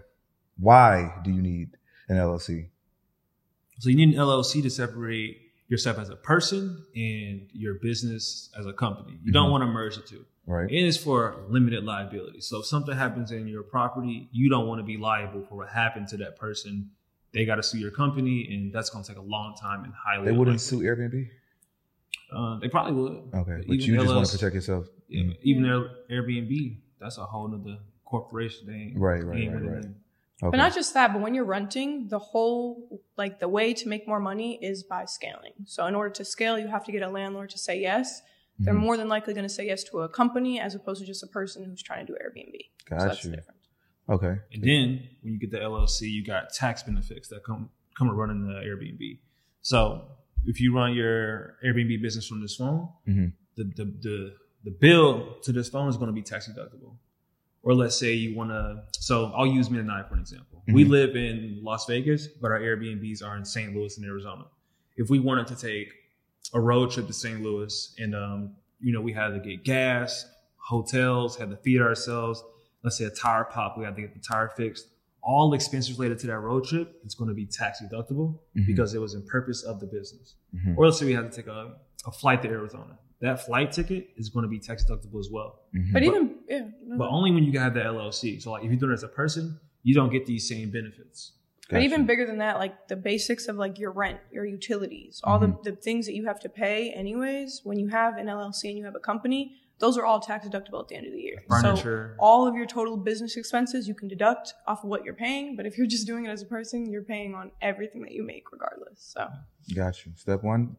Why 0.59 1.15
do 1.23 1.31
you 1.31 1.41
need 1.41 1.77
an 2.09 2.17
LLC? 2.17 2.69
So 3.79 3.89
you 3.91 3.97
need 3.97 4.09
an 4.11 4.15
LLC 4.21 4.63
to 4.63 4.71
separate 4.71 5.39
yourself 5.73 5.99
as 5.99 6.11
a 6.11 6.17
person 6.17 6.85
and 6.95 7.49
your 7.53 7.75
business 7.89 8.51
as 8.59 8.67
a 8.67 8.73
company. 8.73 9.19
You 9.25 9.33
don't 9.33 9.49
Mhm. 9.49 9.53
want 9.53 9.63
to 9.63 9.67
merge 9.67 9.97
the 9.97 10.03
two. 10.03 10.25
Right. 10.47 10.63
And 10.63 10.71
It 10.71 10.85
is 10.85 10.97
for 10.97 11.45
limited 11.49 11.83
liability. 11.85 12.41
So 12.43 12.59
if 12.61 12.67
something 12.67 12.95
happens 12.95 13.33
in 13.33 13.47
your 13.49 13.63
property, 13.63 14.29
you 14.33 14.51
don't 14.51 14.67
want 14.69 14.79
to 14.81 14.85
be 14.85 14.97
liable 14.99 15.43
for 15.49 15.57
what 15.57 15.69
happened 15.71 16.09
to 16.09 16.17
that 16.19 16.37
person. 16.37 16.91
They 17.33 17.45
got 17.47 17.57
to 17.57 17.63
sue 17.63 17.79
your 17.79 17.91
company, 17.91 18.53
and 18.53 18.73
that's 18.73 18.91
going 18.91 19.03
to 19.05 19.09
take 19.09 19.19
a 19.19 19.23
long 19.37 19.55
time 19.57 19.85
and 19.85 19.93
highly. 19.95 20.27
They 20.27 20.37
wouldn't 20.37 20.61
sue 20.61 20.81
Airbnb? 20.81 21.31
Uh, 22.31 22.59
they 22.59 22.69
probably 22.69 22.93
would. 22.93 23.35
Okay. 23.35 23.57
But 23.67 23.75
even 23.75 23.81
you 23.81 23.97
just 23.97 24.15
want 24.15 24.27
to 24.27 24.33
protect 24.33 24.55
yourself. 24.55 24.87
Yeah, 25.09 25.23
Mm. 25.25 25.37
even 25.43 25.65
Airbnb, 26.11 26.77
that's 27.01 27.17
a 27.19 27.25
whole 27.25 27.53
other 27.55 27.79
corporation. 28.05 28.67
They 28.67 28.75
ain't, 28.75 28.99
Right, 28.99 29.25
right, 29.25 29.49
right, 29.49 29.63
right. 29.63 29.85
In. 30.43 30.49
Okay. 30.49 30.57
But 30.57 30.63
not 30.65 30.75
just 30.75 30.93
that, 30.95 31.13
but 31.13 31.23
when 31.23 31.35
you're 31.35 31.45
renting, 31.45 32.09
the 32.09 32.19
whole 32.19 33.01
like 33.17 33.39
the 33.41 33.49
way 33.49 33.73
to 33.75 33.89
make 33.89 34.07
more 34.09 34.21
money 34.21 34.59
is 34.63 34.83
by 34.83 35.05
scaling. 35.07 35.53
So 35.67 35.87
in 35.87 35.95
order 35.95 36.11
to 36.15 36.25
scale, 36.25 36.59
you 36.59 36.67
have 36.69 36.85
to 36.87 36.93
get 36.93 37.03
a 37.03 37.09
landlord 37.09 37.51
to 37.51 37.59
say 37.59 37.81
yes. 37.81 38.23
They're 38.59 38.75
Mhm. 38.75 38.79
more 38.81 38.97
than 38.97 39.09
likely 39.09 39.33
going 39.35 39.45
to 39.47 39.55
say 39.59 39.67
yes 39.67 39.83
to 39.85 40.01
a 40.01 40.09
company 40.09 40.61
as 40.61 40.75
opposed 40.75 41.01
to 41.01 41.07
just 41.07 41.23
a 41.23 41.27
person 41.27 41.65
who's 41.65 41.83
trying 41.83 42.07
to 42.07 42.13
do 42.13 42.19
Airbnb. 42.23 42.59
so 42.89 43.07
that's 43.07 43.25
you. 43.25 43.31
the 43.31 43.37
difference. 43.37 43.59
Okay. 44.09 44.35
And 44.53 44.63
then 44.63 45.09
when 45.23 45.35
you 45.35 45.39
get 45.39 45.51
the 45.53 45.59
LLC, 45.61 46.03
you 46.11 46.25
got 46.25 46.53
tax 46.53 46.83
benefits 46.83 47.29
that 47.29 47.45
come 47.45 47.71
come 47.97 48.09
with 48.09 48.17
running 48.17 48.47
the 48.47 48.55
Airbnb. 48.55 49.19
So 49.63 50.09
if 50.45 50.61
you 50.61 50.75
run 50.75 50.93
your 50.95 51.57
Airbnb 51.65 52.03
business 52.03 52.27
from 52.27 52.41
this 52.41 52.57
phone, 52.57 52.89
Mhm. 53.09 53.33
the, 53.57 53.65
the 53.65 53.85
the 54.07 54.37
the 54.65 54.71
bill 54.71 55.41
to 55.43 55.51
this 55.53 55.69
phone 55.69 55.89
is 55.89 55.97
going 55.97 56.07
to 56.09 56.13
be 56.13 56.23
tax 56.23 56.49
deductible. 56.49 56.97
Or 57.63 57.75
let's 57.75 57.97
say 57.97 58.13
you 58.15 58.35
want 58.37 58.51
to. 58.51 58.83
So 58.93 59.27
I'll 59.37 59.47
use 59.47 59.71
Mid 59.71 59.81
and 59.81 59.91
I 59.93 60.03
for 60.03 60.15
an 60.15 60.21
example. 60.21 60.63
We 60.69 60.85
Mhm. 60.85 60.89
live 60.91 61.17
in 61.17 61.61
Las 61.63 61.87
Vegas, 61.87 62.27
but 62.29 62.51
our 62.51 62.59
Airbnbs 62.61 63.23
are 63.25 63.37
in 63.37 63.45
St. 63.45 63.75
Louis 63.75 63.97
and 63.99 64.07
Arizona. 64.07 64.47
If 64.97 65.11
we 65.11 65.19
wanted 65.21 65.47
to 65.49 65.57
take 65.57 65.93
a 66.55 66.61
road 66.61 66.91
trip 66.91 67.07
to 67.07 67.13
St. 67.13 67.41
Louis, 67.43 67.95
and 67.99 68.15
um, 68.15 68.57
you 68.81 68.93
know, 68.93 69.01
we 69.01 69.13
had 69.13 69.29
to 69.31 69.39
get 69.41 69.65
gas, 69.65 70.27
hotels, 70.57 71.37
had 71.37 71.51
to 71.51 71.57
feed 71.57 71.81
ourselves. 71.81 72.43
Let's 72.83 72.97
say 72.99 73.05
a 73.05 73.11
tire 73.11 73.45
pop, 73.45 73.79
we 73.79 73.85
had 73.85 73.95
to 73.97 74.03
get 74.03 74.15
the 74.15 74.21
tire 74.21 74.49
fixed. 74.57 74.89
All 75.23 75.55
expenses 75.55 75.97
related 75.99 76.19
to 76.21 76.27
that 76.29 76.39
road 76.41 76.65
trip, 76.65 77.01
it's 77.05 77.15
going 77.15 77.29
to 77.29 77.35
be 77.35 77.47
tax 77.47 77.81
deductible 77.81 78.41
Mhm. 78.57 78.67
because 78.67 78.93
it 78.95 78.99
was 79.01 79.15
in 79.15 79.23
purpose 79.23 79.63
of 79.63 79.79
the 79.79 79.87
business. 79.87 80.35
Mhm. 80.55 80.77
Or 80.77 80.87
let's 80.87 80.99
say 80.99 81.07
we 81.07 81.13
had 81.13 81.31
to 81.31 81.37
take 81.37 81.47
a, 81.47 81.77
a 82.07 82.11
flight 82.11 82.43
to 82.43 82.49
Arizona. 82.49 82.99
That 83.21 83.45
flight 83.47 83.71
ticket 83.71 84.09
is 84.17 84.31
going 84.31 84.43
to 84.43 84.49
be 84.49 84.59
tax 84.59 84.85
deductible 84.85 85.21
as 85.21 85.29
well. 85.31 85.61
Mhm. 85.75 85.93
But 85.93 86.03
even 86.03 86.32
yeah, 86.49 86.67
no, 86.85 86.99
But 86.99 87.09
only 87.09 87.31
when 87.33 87.45
you 87.45 87.59
have 87.59 87.75
the 87.75 87.81
LLC. 87.81 88.41
So 88.43 88.53
like 88.53 88.65
if 88.65 88.71
you're 88.71 88.79
doing 88.81 88.93
it 88.93 88.95
as 88.95 89.03
a 89.03 89.09
person, 89.09 89.59
you 89.83 89.95
don't 89.95 90.11
get 90.11 90.27
these 90.27 90.49
same 90.49 90.71
benefits. 90.71 91.33
But 91.71 91.83
even 91.83 92.05
bigger 92.05 92.27
than 92.27 92.39
that, 92.39 92.59
like 92.59 92.89
the 92.89 92.97
basics 92.97 93.49
of 93.49 93.57
like 93.57 93.79
your 93.79 93.93
rent, 93.93 94.21
your 94.31 94.45
utilities, 94.45 95.21
all 95.25 95.39
Mm-hmm. 95.41 95.63
the, 95.65 95.71
the 95.71 95.77
things 95.77 96.05
that 96.07 96.15
you 96.15 96.27
have 96.27 96.39
to 96.41 96.49
pay 96.51 96.91
anyways, 96.93 97.63
when 97.65 97.79
you 97.79 97.89
have 97.89 98.19
an 98.19 98.27
LLC 98.27 98.65
and 98.65 98.77
you 98.77 98.85
have 98.85 98.95
a 98.95 99.01
company, 99.01 99.57
those 99.79 99.97
are 99.97 100.05
all 100.05 100.21
tax 100.21 100.47
deductible 100.47 100.81
at 100.83 100.89
the 100.89 100.97
end 100.97 101.07
of 101.07 101.13
the 101.13 101.21
year. 101.21 101.43
So 101.63 102.11
all 102.19 102.47
of 102.47 102.55
your 102.55 102.67
total 102.67 102.97
business 102.99 103.37
expenses 103.39 103.89
you 103.89 103.95
can 103.95 104.07
deduct 104.07 104.53
off 104.67 104.85
of 104.85 104.91
what 104.91 105.03
you're 105.05 105.15
paying. 105.15 105.57
But 105.57 105.65
if 105.65 105.79
you're 105.79 105.87
just 105.87 106.07
doing 106.07 106.27
it 106.27 106.29
as 106.29 106.43
a 106.43 106.47
person, 106.47 106.91
you're 106.91 107.03
paying 107.03 107.35
on 107.35 107.51
everything 107.63 108.03
that 108.03 108.13
you 108.13 108.23
make 108.23 108.53
regardless. 108.53 108.99
So 109.01 109.29
Got 109.75 110.05
you. 110.05 110.13
Step 110.17 110.43
one, 110.43 110.77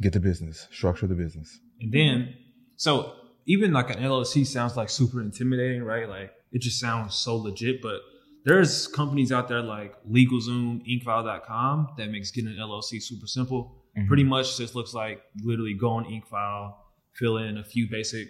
get 0.00 0.12
the 0.12 0.20
business, 0.20 0.68
structure 0.70 1.06
the 1.08 1.14
business. 1.16 1.58
And 1.80 1.92
then 1.92 2.34
So 2.76 3.14
even 3.46 3.72
like 3.72 3.90
an 3.90 4.02
LLC 4.02 4.46
sounds 4.46 4.76
like 4.76 4.88
super 4.88 5.20
intimidating, 5.20 5.82
right? 5.82 6.08
Like 6.08 6.32
it 6.52 6.60
just 6.60 6.78
sounds 6.78 7.14
so 7.14 7.36
legit, 7.36 7.82
but 7.82 8.00
there's 8.44 8.86
companies 8.88 9.30
out 9.32 9.48
there 9.48 9.62
like 9.62 9.94
LegalZoom, 10.10 10.82
Incfile.com 10.86 11.88
that 11.96 12.10
makes 12.10 12.30
getting 12.30 12.50
an 12.50 12.58
LLC 12.58 13.00
super 13.02 13.26
simple. 13.26 13.82
Mhm. 13.96 14.08
Pretty 14.08 14.24
much 14.24 14.56
just 14.56 14.74
looks 14.74 14.94
like 14.94 15.22
literally 15.42 15.74
go 15.74 15.90
on 15.90 16.04
Inkfile, 16.04 16.74
fill 17.12 17.36
in 17.38 17.58
a 17.58 17.64
few 17.64 17.88
basic 17.88 18.28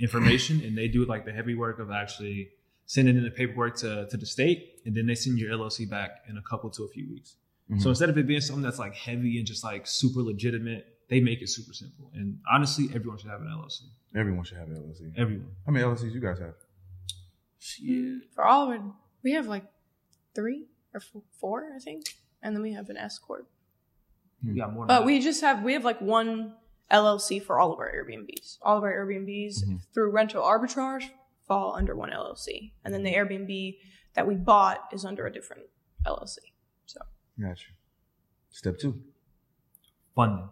information, 0.00 0.60
and 0.64 0.76
they 0.76 0.88
do 0.88 1.04
like 1.04 1.24
the 1.24 1.32
heavy 1.32 1.54
work 1.54 1.78
of 1.78 1.90
actually 1.90 2.48
sending 2.86 3.16
in 3.16 3.22
the 3.22 3.30
paperwork 3.30 3.76
to, 3.76 4.06
to 4.10 4.16
the 4.16 4.26
state, 4.26 4.80
and 4.84 4.94
then 4.94 5.06
they 5.06 5.14
send 5.14 5.38
your 5.38 5.52
LLC 5.52 5.88
back 5.88 6.22
in 6.28 6.36
a 6.36 6.42
couple 6.42 6.68
to 6.70 6.82
a 6.84 6.88
few 6.88 7.08
weeks. 7.08 7.36
Mhm. 7.70 7.80
So 7.80 7.88
instead 7.90 8.08
of 8.10 8.18
it 8.18 8.26
being 8.26 8.40
something 8.40 8.62
that's 8.62 8.78
like 8.78 8.94
heavy 8.94 9.38
and 9.38 9.46
just 9.46 9.62
like 9.64 9.86
super 9.86 10.20
legitimate, 10.22 10.91
they 11.08 11.20
make 11.20 11.42
it 11.42 11.48
super 11.48 11.72
simple. 11.72 12.10
And 12.14 12.38
honestly, 12.52 12.88
everyone 12.94 13.18
should 13.18 13.30
have 13.30 13.40
an 13.40 13.48
LLC. 13.48 13.82
Everyone 14.16 14.44
should 14.44 14.58
have 14.58 14.68
an 14.68 14.76
LLC. 14.76 15.12
Everyone. 15.16 15.50
How 15.66 15.72
many 15.72 15.84
LLCs 15.84 16.12
you 16.12 16.20
guys 16.20 16.38
have? 16.38 16.54
Shit. 17.58 18.32
For 18.34 18.44
all 18.44 18.68
of 18.70 18.74
it, 18.74 18.80
we 19.22 19.32
have 19.32 19.46
like 19.46 19.64
three 20.34 20.66
or 20.94 21.00
four, 21.40 21.70
I 21.74 21.78
think, 21.78 22.16
and 22.42 22.54
then 22.56 22.62
we 22.62 22.72
have 22.72 22.88
an 22.90 22.96
S 22.96 23.18
corp. 23.18 23.48
We 24.44 24.54
got 24.54 24.72
more. 24.72 24.86
But 24.86 25.00
that. 25.00 25.06
we 25.06 25.20
just 25.20 25.40
have 25.42 25.62
we 25.62 25.72
have 25.74 25.84
like 25.84 26.00
one 26.00 26.54
LLC 26.90 27.42
for 27.42 27.58
all 27.60 27.72
of 27.72 27.78
our 27.78 27.90
Airbnbs. 27.92 28.58
All 28.62 28.76
of 28.76 28.82
our 28.84 28.92
Airbnbs 28.92 29.64
Mhm. 29.64 29.80
through 29.94 30.10
rental 30.10 30.42
arbitrage 30.42 31.10
fall 31.46 31.74
under 31.74 31.94
one 31.94 32.10
LLC, 32.10 32.72
and 32.84 32.92
then 32.92 33.02
the 33.02 33.14
Airbnb 33.14 33.78
that 34.14 34.26
we 34.26 34.34
bought 34.34 34.88
is 34.92 35.04
under 35.04 35.26
a 35.26 35.32
different 35.32 35.62
LLC. 36.04 36.38
So 36.86 37.00
Gotcha. 37.40 37.68
Step 38.50 38.78
two, 38.78 39.02
funding. 40.14 40.48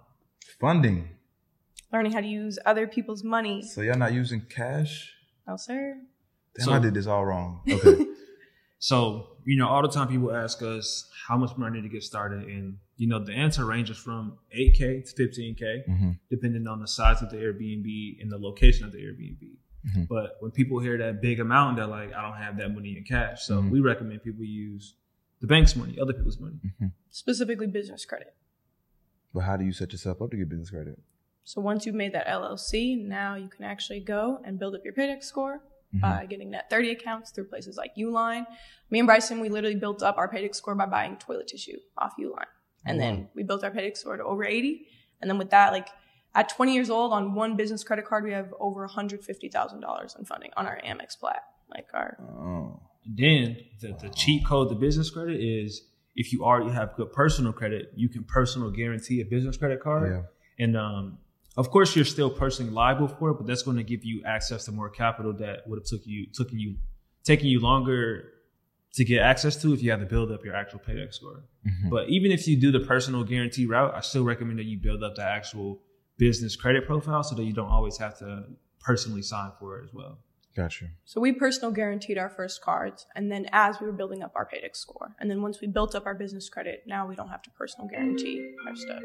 Funding. 0.58 1.08
learning 1.92 2.12
how 2.12 2.20
to 2.20 2.26
use 2.26 2.58
other 2.66 2.86
people's 2.86 3.24
money. 3.24 3.62
So 3.62 3.80
y'all 3.80 3.98
not 3.98 4.12
using 4.12 4.40
cash? 4.48 5.12
Oh, 5.48 5.56
sir. 5.56 5.96
Damn, 6.56 6.64
So- 6.66 6.72
I 6.72 6.78
did 6.78 6.94
this 6.94 7.06
all 7.06 7.24
wrong. 7.26 7.60
Okay. 7.68 8.06
So, 8.82 9.36
you 9.44 9.58
know, 9.58 9.68
all 9.68 9.82
the 9.82 9.88
time 9.90 10.08
people 10.08 10.34
ask 10.34 10.62
us 10.62 11.06
how 11.28 11.36
much 11.36 11.54
money 11.58 11.82
to 11.82 11.88
get 11.88 12.02
started. 12.02 12.44
And, 12.48 12.78
you 12.96 13.08
know, 13.08 13.22
the 13.22 13.32
answer 13.32 13.66
ranges 13.66 13.98
from 13.98 14.38
8K 14.56 15.04
to 15.14 15.22
15K, 15.28 15.84
hmm 15.86 16.10
depending 16.30 16.66
on 16.66 16.80
the 16.80 16.86
size 16.88 17.20
of 17.22 17.28
the 17.30 17.36
Airbnb 17.36 18.22
and 18.22 18.30
the 18.32 18.38
location 18.38 18.86
of 18.86 18.92
the 18.92 18.98
Airbnb. 18.98 19.56
Mhm. 19.88 20.08
But 20.08 20.36
when 20.40 20.50
people 20.52 20.78
hear 20.80 20.96
that 20.98 21.20
big 21.20 21.40
amount, 21.40 21.76
they're 21.76 21.86
like, 21.86 22.14
I 22.14 22.22
don't 22.22 22.38
have 22.38 22.56
that 22.58 22.70
money 22.70 22.96
in 22.96 23.04
cash. 23.04 23.42
So 23.42 23.60
Mhm. 23.60 23.70
we 23.70 23.80
recommend 23.80 24.22
people 24.22 24.44
use 24.44 24.94
the 25.40 25.46
bank's 25.46 25.74
money, 25.76 25.98
other 26.00 26.12
people's 26.14 26.38
money. 26.38 26.58
Specifically, 27.10 27.66
business 27.66 28.04
credit. 28.06 28.34
But 29.34 29.40
how 29.40 29.56
do 29.56 29.64
you 29.64 29.72
set 29.72 29.92
yourself 29.92 30.20
up 30.22 30.30
to 30.30 30.36
get 30.36 30.48
business 30.48 30.70
credit? 30.70 30.98
So 31.44 31.60
once 31.60 31.86
you've 31.86 31.94
made 31.94 32.12
that 32.14 32.26
LLC, 32.26 32.96
now 32.96 33.34
you 33.34 33.48
can 33.48 33.64
actually 33.64 34.00
go 34.00 34.40
and 34.44 34.58
build 34.58 34.74
up 34.74 34.84
your 34.84 34.92
Paydex 34.92 35.24
score 35.24 35.62
Mhm. 35.94 36.00
by 36.00 36.26
getting 36.26 36.50
net 36.50 36.70
30 36.70 36.90
accounts 36.90 37.30
through 37.30 37.46
places 37.46 37.76
like 37.76 37.94
Uline. 37.96 38.46
Me 38.90 38.98
and 39.00 39.06
Bryson, 39.06 39.40
we 39.40 39.48
literally 39.48 39.74
built 39.76 40.02
up 40.02 40.18
our 40.18 40.28
Paydex 40.32 40.56
score 40.56 40.74
by 40.74 40.86
buying 40.86 41.16
toilet 41.16 41.48
tissue 41.48 41.78
off 41.98 42.14
Uline. 42.18 42.44
And 42.86 43.00
then 43.00 43.28
we 43.34 43.42
built 43.42 43.62
our 43.64 43.70
Paydex 43.70 43.98
score 43.98 44.16
to 44.16 44.24
over 44.24 44.44
80. 44.44 44.86
And 45.20 45.28
then 45.30 45.36
with 45.38 45.50
that, 45.50 45.72
like 45.72 45.88
at 46.34 46.48
20 46.48 46.74
years 46.74 46.90
old 46.90 47.12
on 47.12 47.34
one 47.34 47.56
business 47.56 47.82
credit 47.84 48.04
card, 48.06 48.24
we 48.24 48.32
have 48.32 48.54
over 48.60 48.86
$150,000 48.86 50.16
in 50.18 50.24
funding 50.24 50.50
on 50.56 50.66
our 50.66 50.80
Amex 50.84 51.18
plat. 51.18 51.42
Like 51.68 51.88
our, 51.94 52.16
Oh. 52.20 52.80
Then 53.06 53.56
the, 53.80 53.92
the 54.00 54.08
cheat 54.10 54.44
code 54.46 54.68
the 54.70 54.74
business 54.74 55.10
credit 55.10 55.40
is 55.40 55.82
if 56.14 56.32
you 56.32 56.44
already 56.44 56.70
have 56.70 56.94
good 56.96 57.12
personal 57.12 57.52
credit, 57.52 57.92
you 57.94 58.08
can 58.08 58.24
personal 58.24 58.70
guarantee 58.70 59.20
a 59.20 59.24
business 59.24 59.56
credit 59.56 59.80
card. 59.80 60.10
Yeah. 60.10 60.64
And 60.64 60.76
um, 60.76 61.18
of 61.56 61.70
course, 61.70 61.96
you're 61.96 62.04
still 62.04 62.30
personally 62.30 62.72
liable 62.72 63.08
for 63.08 63.30
it, 63.30 63.34
but 63.34 63.46
that's 63.46 63.62
going 63.62 63.76
to 63.76 63.82
give 63.82 64.04
you 64.04 64.22
access 64.24 64.64
to 64.66 64.72
more 64.72 64.90
capital 64.90 65.32
that 65.34 65.66
would 65.66 65.78
have 65.78 65.86
took 65.86 66.00
you 66.04 66.26
taken 66.26 66.58
you 66.58 66.76
taking 67.24 67.48
you 67.48 67.60
longer 67.60 68.32
to 68.92 69.04
get 69.04 69.22
access 69.22 69.60
to 69.62 69.72
if 69.72 69.82
you 69.82 69.90
had 69.90 70.00
to 70.00 70.06
build 70.06 70.32
up 70.32 70.44
your 70.44 70.54
actual 70.54 70.80
paydex 70.80 71.14
score. 71.14 71.44
Mhm. 71.66 71.90
But 71.90 72.08
even 72.08 72.32
if 72.32 72.48
you 72.48 72.56
do 72.56 72.72
the 72.72 72.80
personal 72.80 73.22
guarantee 73.24 73.66
route, 73.66 73.94
I 73.94 74.00
still 74.00 74.24
recommend 74.24 74.58
that 74.58 74.64
you 74.64 74.78
build 74.78 75.04
up 75.04 75.14
the 75.14 75.22
actual 75.22 75.80
business 76.18 76.56
credit 76.56 76.86
profile 76.86 77.22
so 77.22 77.34
that 77.36 77.44
you 77.44 77.52
don't 77.52 77.68
always 77.68 77.98
have 77.98 78.18
to 78.18 78.44
personally 78.80 79.22
sign 79.22 79.52
for 79.58 79.78
it 79.78 79.84
as 79.84 79.94
well. 79.94 80.18
Gotcha. 80.56 80.86
so 81.04 81.20
we 81.20 81.32
personal 81.32 81.70
guaranteed 81.70 82.18
our 82.18 82.28
first 82.28 82.60
cards. 82.60 83.06
And 83.14 83.30
then 83.30 83.46
as 83.52 83.80
we 83.80 83.86
were 83.86 83.92
building 83.92 84.22
up 84.22 84.32
our 84.34 84.44
Paydex 84.46 84.76
score. 84.76 85.14
And 85.20 85.30
then 85.30 85.42
once 85.42 85.60
we 85.60 85.68
built 85.68 85.94
up 85.94 86.06
our 86.06 86.14
business 86.14 86.48
credit, 86.48 86.82
now 86.86 87.06
we 87.06 87.14
don't 87.14 87.28
have 87.28 87.42
to 87.42 87.50
personal 87.50 87.86
guarantee 87.88 88.54
our 88.66 88.74
stuff. 88.74 89.02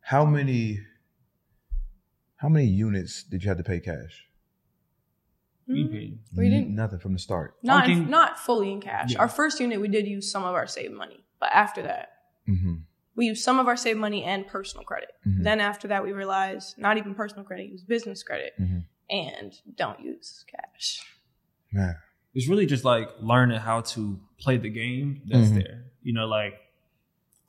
How 0.00 0.24
many? 0.24 0.80
How 2.36 2.48
many 2.48 2.66
units 2.66 3.22
did 3.22 3.42
you 3.42 3.48
have 3.48 3.56
to 3.58 3.64
pay 3.64 3.80
cash? 3.80 4.26
We 5.66 5.84
Mhm. 5.84 5.90
paid. 5.92 6.18
We 6.36 6.50
didn't- 6.50 6.74
nothing 6.74 6.98
from 6.98 7.14
the 7.14 7.18
start. 7.18 7.56
Not 7.62 7.86
Parking- 7.86 8.10
not 8.10 8.38
fully 8.38 8.70
in 8.70 8.82
cash. 8.82 9.12
Yeah. 9.12 9.20
Our 9.20 9.28
first 9.28 9.58
unit, 9.60 9.80
we 9.80 9.88
did 9.88 10.06
use 10.06 10.30
some 10.30 10.44
of 10.44 10.54
our 10.54 10.66
saved 10.66 10.92
money, 10.92 11.24
but 11.40 11.50
after 11.52 11.80
that, 11.82 12.10
hmm 12.46 12.74
we 13.16 13.26
used 13.26 13.42
some 13.44 13.58
of 13.58 13.68
our 13.68 13.76
saved 13.76 13.98
money 13.98 14.24
and 14.24 14.46
personal 14.46 14.84
credit. 14.84 15.10
Mhm. 15.26 15.42
Then 15.44 15.60
after 15.60 15.88
that, 15.88 16.02
we 16.04 16.12
realized 16.12 16.78
not 16.78 16.96
even 16.96 17.14
personal 17.14 17.44
credit, 17.44 17.68
use 17.70 17.82
business 17.84 18.22
credit, 18.22 18.52
Mhm. 18.60 18.84
and 19.10 19.52
don't 19.76 20.00
use 20.00 20.44
cash. 20.50 21.00
Man. 21.72 21.96
it's 22.36 22.48
really 22.48 22.66
just 22.66 22.84
like 22.84 23.08
learning 23.20 23.60
how 23.60 23.80
to 23.80 24.18
play 24.38 24.56
the 24.56 24.68
game 24.68 25.22
that's 25.26 25.50
Mhm. 25.50 25.54
there. 25.62 25.84
You 26.02 26.12
know, 26.14 26.26
like 26.26 26.54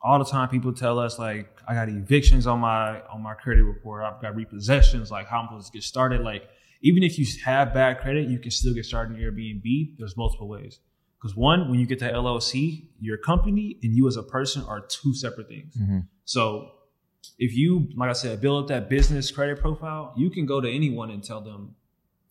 all 0.01 0.19
the 0.19 0.25
time 0.25 0.47
people 0.49 0.71
tell 0.73 0.99
us 0.99 1.17
like 1.17 1.49
I 1.67 1.73
got 1.73 1.89
evictions 1.89 2.45
on 2.45 2.59
my 2.59 3.01
on 3.07 3.21
my 3.23 3.33
credit 3.33 3.63
report, 3.63 4.03
I've 4.03 4.21
got 4.21 4.35
repossessions, 4.35 5.09
like 5.09 5.25
how 5.25 5.39
I'm 5.41 5.47
supposed 5.47 5.71
to 5.71 5.73
get 5.77 5.81
started. 5.81 6.21
Like 6.21 6.47
even 6.81 7.01
if 7.01 7.17
you 7.17 7.25
have 7.45 7.73
bad 7.73 7.99
credit, 7.99 8.27
you 8.29 8.37
can 8.37 8.51
still 8.51 8.75
get 8.75 8.85
started 8.85 9.17
in 9.17 9.23
Airbnb. 9.23 9.97
There's 9.97 10.15
multiple 10.15 10.47
ways. 10.47 10.79
Because 11.25 11.35
one, 11.35 11.69
when 11.71 11.79
you 11.79 11.87
get 11.87 11.97
to 11.99 12.11
LLC, 12.13 12.83
your 12.99 13.17
company 13.17 13.79
and 13.81 13.95
you 13.95 14.07
as 14.07 14.15
a 14.15 14.21
person 14.21 14.61
are 14.65 14.79
two 14.81 15.11
separate 15.15 15.47
things. 15.47 15.75
Mhm. 15.75 16.05
So 16.23 16.69
if 17.39 17.57
you, 17.57 17.89
like 17.95 18.11
I 18.11 18.13
said, 18.13 18.39
build 18.41 18.61
up 18.61 18.67
that 18.67 18.89
business 18.91 19.31
credit 19.31 19.59
profile, 19.59 20.13
you 20.15 20.29
can 20.29 20.45
go 20.45 20.61
to 20.61 20.69
anyone 20.69 21.09
and 21.09 21.23
tell 21.23 21.41
them, 21.41 21.73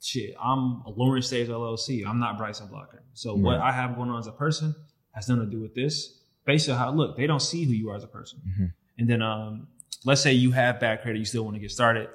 shit, 0.01 0.37
I'm 0.41 0.83
a 0.87 0.91
Lawrence 0.91 1.27
Stage 1.27 1.49
LLC. 1.49 2.05
I'm 2.07 2.21
not 2.21 2.39
Bryson 2.39 2.69
Blocker. 2.69 3.03
So 3.15 3.35
what 3.35 3.59
I 3.59 3.73
have 3.73 3.97
going 3.97 4.11
on 4.11 4.21
as 4.21 4.29
a 4.29 4.33
person 4.33 4.77
has 5.11 5.29
nothing 5.29 5.47
to 5.47 5.51
do 5.51 5.61
with 5.61 5.75
this. 5.75 6.21
Based 6.45 6.69
on 6.69 6.79
how 6.79 6.93
look, 6.93 7.17
they 7.17 7.27
don't 7.27 7.43
see 7.43 7.65
who 7.65 7.73
you 7.73 7.91
are 7.91 7.97
as 7.97 8.05
a 8.05 8.07
person. 8.07 8.39
Mhm. 8.47 8.73
And 8.99 9.11
then 9.11 9.23
um, 9.23 9.67
let's 10.05 10.21
say 10.21 10.35
you 10.35 10.53
have 10.53 10.79
bad 10.79 11.03
credit, 11.03 11.19
you 11.19 11.25
still 11.25 11.43
want 11.43 11.57
to 11.57 11.61
get 11.61 11.73
started, 11.73 12.09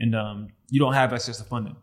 and 0.00 0.14
um, 0.14 0.48
you 0.70 0.80
don't 0.80 0.94
have 0.94 1.12
access 1.12 1.36
to 1.36 1.44
funding. 1.44 1.76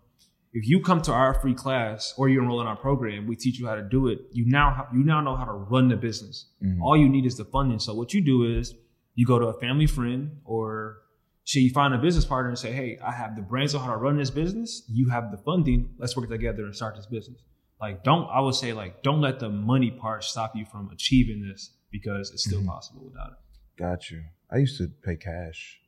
If 0.52 0.68
you 0.68 0.82
come 0.82 1.02
to 1.04 1.12
our 1.14 1.36
free 1.36 1.54
class 1.54 2.14
or 2.18 2.28
you 2.28 2.42
enroll 2.42 2.60
in 2.62 2.68
our 2.68 2.76
program, 2.76 3.28
we 3.28 3.36
teach 3.36 3.60
you 3.60 3.68
how 3.68 3.76
to 3.76 3.84
do 3.84 4.08
it. 4.08 4.20
You 4.32 4.46
now 4.48 4.72
ha- 4.72 4.88
you 4.94 5.04
now 5.04 5.22
know 5.22 5.36
how 5.36 5.46
to 5.46 5.52
run 5.54 5.90
the 5.90 5.96
business. 5.98 6.48
Mhm. 6.64 6.82
All 6.82 6.98
you 6.98 7.08
need 7.08 7.26
is 7.26 7.38
the 7.38 7.46
funding. 7.46 7.78
So 7.80 7.94
what 7.94 8.14
you 8.16 8.22
do 8.22 8.44
is 8.58 8.74
you 9.16 9.26
go 9.28 9.38
to 9.38 9.46
a 9.48 9.60
family 9.60 9.86
friend 9.86 10.38
or 10.46 10.98
shit, 11.44 11.62
you 11.64 11.70
find 11.70 11.94
a 11.94 11.98
business 12.00 12.26
partner 12.26 12.50
and 12.50 12.58
say, 12.58 12.72
Hey, 12.72 12.98
I 13.00 13.12
have 13.12 13.36
the 13.36 13.42
brains 13.44 13.76
on 13.76 13.84
how 13.84 13.92
to 13.92 13.98
run 13.98 14.18
this 14.18 14.32
business. 14.32 14.84
You 14.88 15.10
have 15.10 15.30
the 15.32 15.38
funding. 15.38 15.94
Let's 16.00 16.18
work 16.18 16.30
together 16.30 16.66
and 16.66 16.76
start 16.76 16.96
this 16.96 17.06
business. 17.06 17.42
Like, 17.80 18.04
don't, 18.04 18.28
I 18.30 18.40
would 18.40 18.56
say 18.56 18.74
like, 18.74 19.04
don't 19.04 19.22
let 19.22 19.40
the 19.40 19.50
money 19.50 19.92
part 19.92 20.24
stop 20.24 20.56
you 20.56 20.66
from 20.66 20.90
achieving 20.92 21.48
this 21.48 21.72
because 21.92 22.32
it's 22.32 22.44
still 22.46 22.62
Mhm. 22.62 22.68
possible 22.68 23.06
without 23.06 23.32
it. 23.34 23.38
Got 23.78 24.10
you. 24.12 24.24
I 24.52 24.58
used 24.58 24.78
to 24.80 24.88
pay 24.88 25.16
cash, 25.16 25.80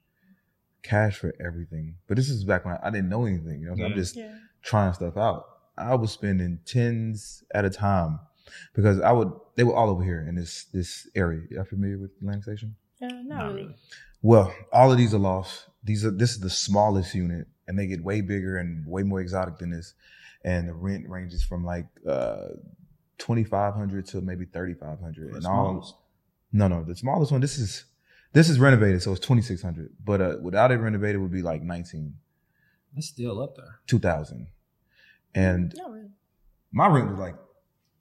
cash 0.84 1.18
for 1.18 1.34
everything. 1.46 1.96
But 2.08 2.18
this 2.18 2.30
is 2.30 2.44
back 2.44 2.66
when 2.66 2.76
I, 2.76 2.88
I 2.88 2.90
didn't 2.90 3.10
know 3.10 3.26
anything. 3.26 3.62
You 3.62 3.76
know, 3.76 3.86
I'm 3.86 3.94
just 3.96 4.16
Yeah. 4.16 4.36
trying 4.62 4.94
stuff 4.94 5.18
out. 5.18 5.46
I 5.78 5.96
was 5.96 6.12
spending 6.12 6.60
tens 6.66 7.44
at 7.54 7.66
a 7.66 7.70
time 7.70 8.20
because 8.74 9.00
I 9.02 9.12
would. 9.12 9.32
They 9.56 9.64
were 9.64 9.76
all 9.76 9.90
over 9.90 10.04
here 10.04 10.26
in 10.28 10.36
this 10.36 10.66
this 10.66 11.08
area. 11.16 11.42
Y'all 11.50 11.64
familiar 11.66 11.98
with 11.98 12.12
Atlantic 12.22 12.44
Station? 12.44 12.76
Yeah, 13.00 13.08
not, 13.10 13.24
Not 13.26 13.46
really. 13.48 13.62
really. 13.64 13.76
Well, 14.22 14.54
all 14.72 14.92
of 14.92 14.98
these 14.98 15.14
are 15.14 15.20
lost. 15.20 15.68
These 15.84 16.06
are 16.06 16.12
this 16.12 16.32
is 16.32 16.40
the 16.40 16.50
smallest 16.50 17.16
unit, 17.16 17.48
and 17.68 17.80
they 17.80 17.88
get 17.88 18.04
way 18.04 18.22
bigger 18.22 18.58
and 18.58 18.86
way 18.86 19.04
more 19.04 19.20
exotic 19.22 19.58
than 19.58 19.72
this. 19.72 19.94
And 20.44 20.68
the 20.68 20.74
rent 20.74 21.08
ranges 21.10 21.44
from 21.44 21.64
like 21.66 21.88
uh 22.08 22.50
twenty 23.18 23.44
five 23.44 23.74
hundred 23.74 24.06
to 24.08 24.22
maybe 24.22 24.46
thirty 24.46 24.74
five 24.74 25.00
hundred. 25.00 25.34
And 25.34 25.44
the 25.44 25.50
all 25.50 25.98
no, 26.52 26.68
no, 26.68 26.84
the 26.84 26.96
smallest 26.96 27.32
one. 27.32 27.42
This 27.42 27.58
is 27.58 27.86
this 28.34 28.50
is 28.50 28.60
renovated, 28.60 29.02
so 29.02 29.12
it's 29.12 29.20
twenty 29.26 29.42
six 29.42 29.62
hundred. 29.62 29.92
But 30.04 30.22
uh, 30.22 30.36
without 30.42 30.72
it 30.72 30.78
renovated, 30.78 31.22
would 31.22 31.32
be 31.32 31.42
like 31.42 31.62
nineteen, 31.62 32.16
It's 32.96 33.08
still 33.08 33.42
up 33.42 33.56
there. 33.56 33.80
two 33.88 34.00
thousand. 34.00 34.48
And 35.34 35.74
Not 35.78 35.92
really. 35.92 36.10
my 36.72 36.88
rent 36.88 37.10
was 37.10 37.20
like 37.20 37.36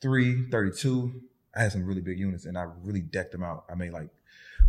three 0.00 0.48
thirty 0.50 0.76
two. 0.76 1.22
I 1.56 1.62
had 1.62 1.72
some 1.72 1.84
really 1.84 2.00
big 2.00 2.18
units, 2.18 2.44
and 2.44 2.56
I 2.56 2.66
really 2.82 3.00
decked 3.00 3.32
them 3.32 3.42
out. 3.42 3.64
I 3.70 3.74
made 3.74 3.92
like 3.92 4.08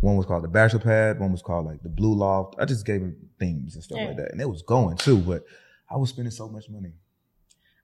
one 0.00 0.16
was 0.16 0.26
called 0.26 0.42
the 0.44 0.48
bachelor 0.48 0.80
pad, 0.80 1.20
one 1.20 1.30
was 1.32 1.42
called 1.42 1.66
like 1.66 1.82
the 1.82 1.88
blue 1.88 2.14
loft. 2.14 2.56
I 2.58 2.64
just 2.64 2.84
gave 2.84 3.00
them 3.00 3.16
themes 3.38 3.74
and 3.74 3.84
stuff 3.84 3.98
Yeah. 3.98 4.06
like 4.08 4.16
that, 4.16 4.32
and 4.32 4.40
it 4.40 4.48
was 4.48 4.62
going 4.62 4.96
too. 4.96 5.18
But 5.18 5.44
I 5.90 5.96
was 5.96 6.10
spending 6.10 6.32
so 6.32 6.48
much 6.48 6.68
money. 6.68 6.92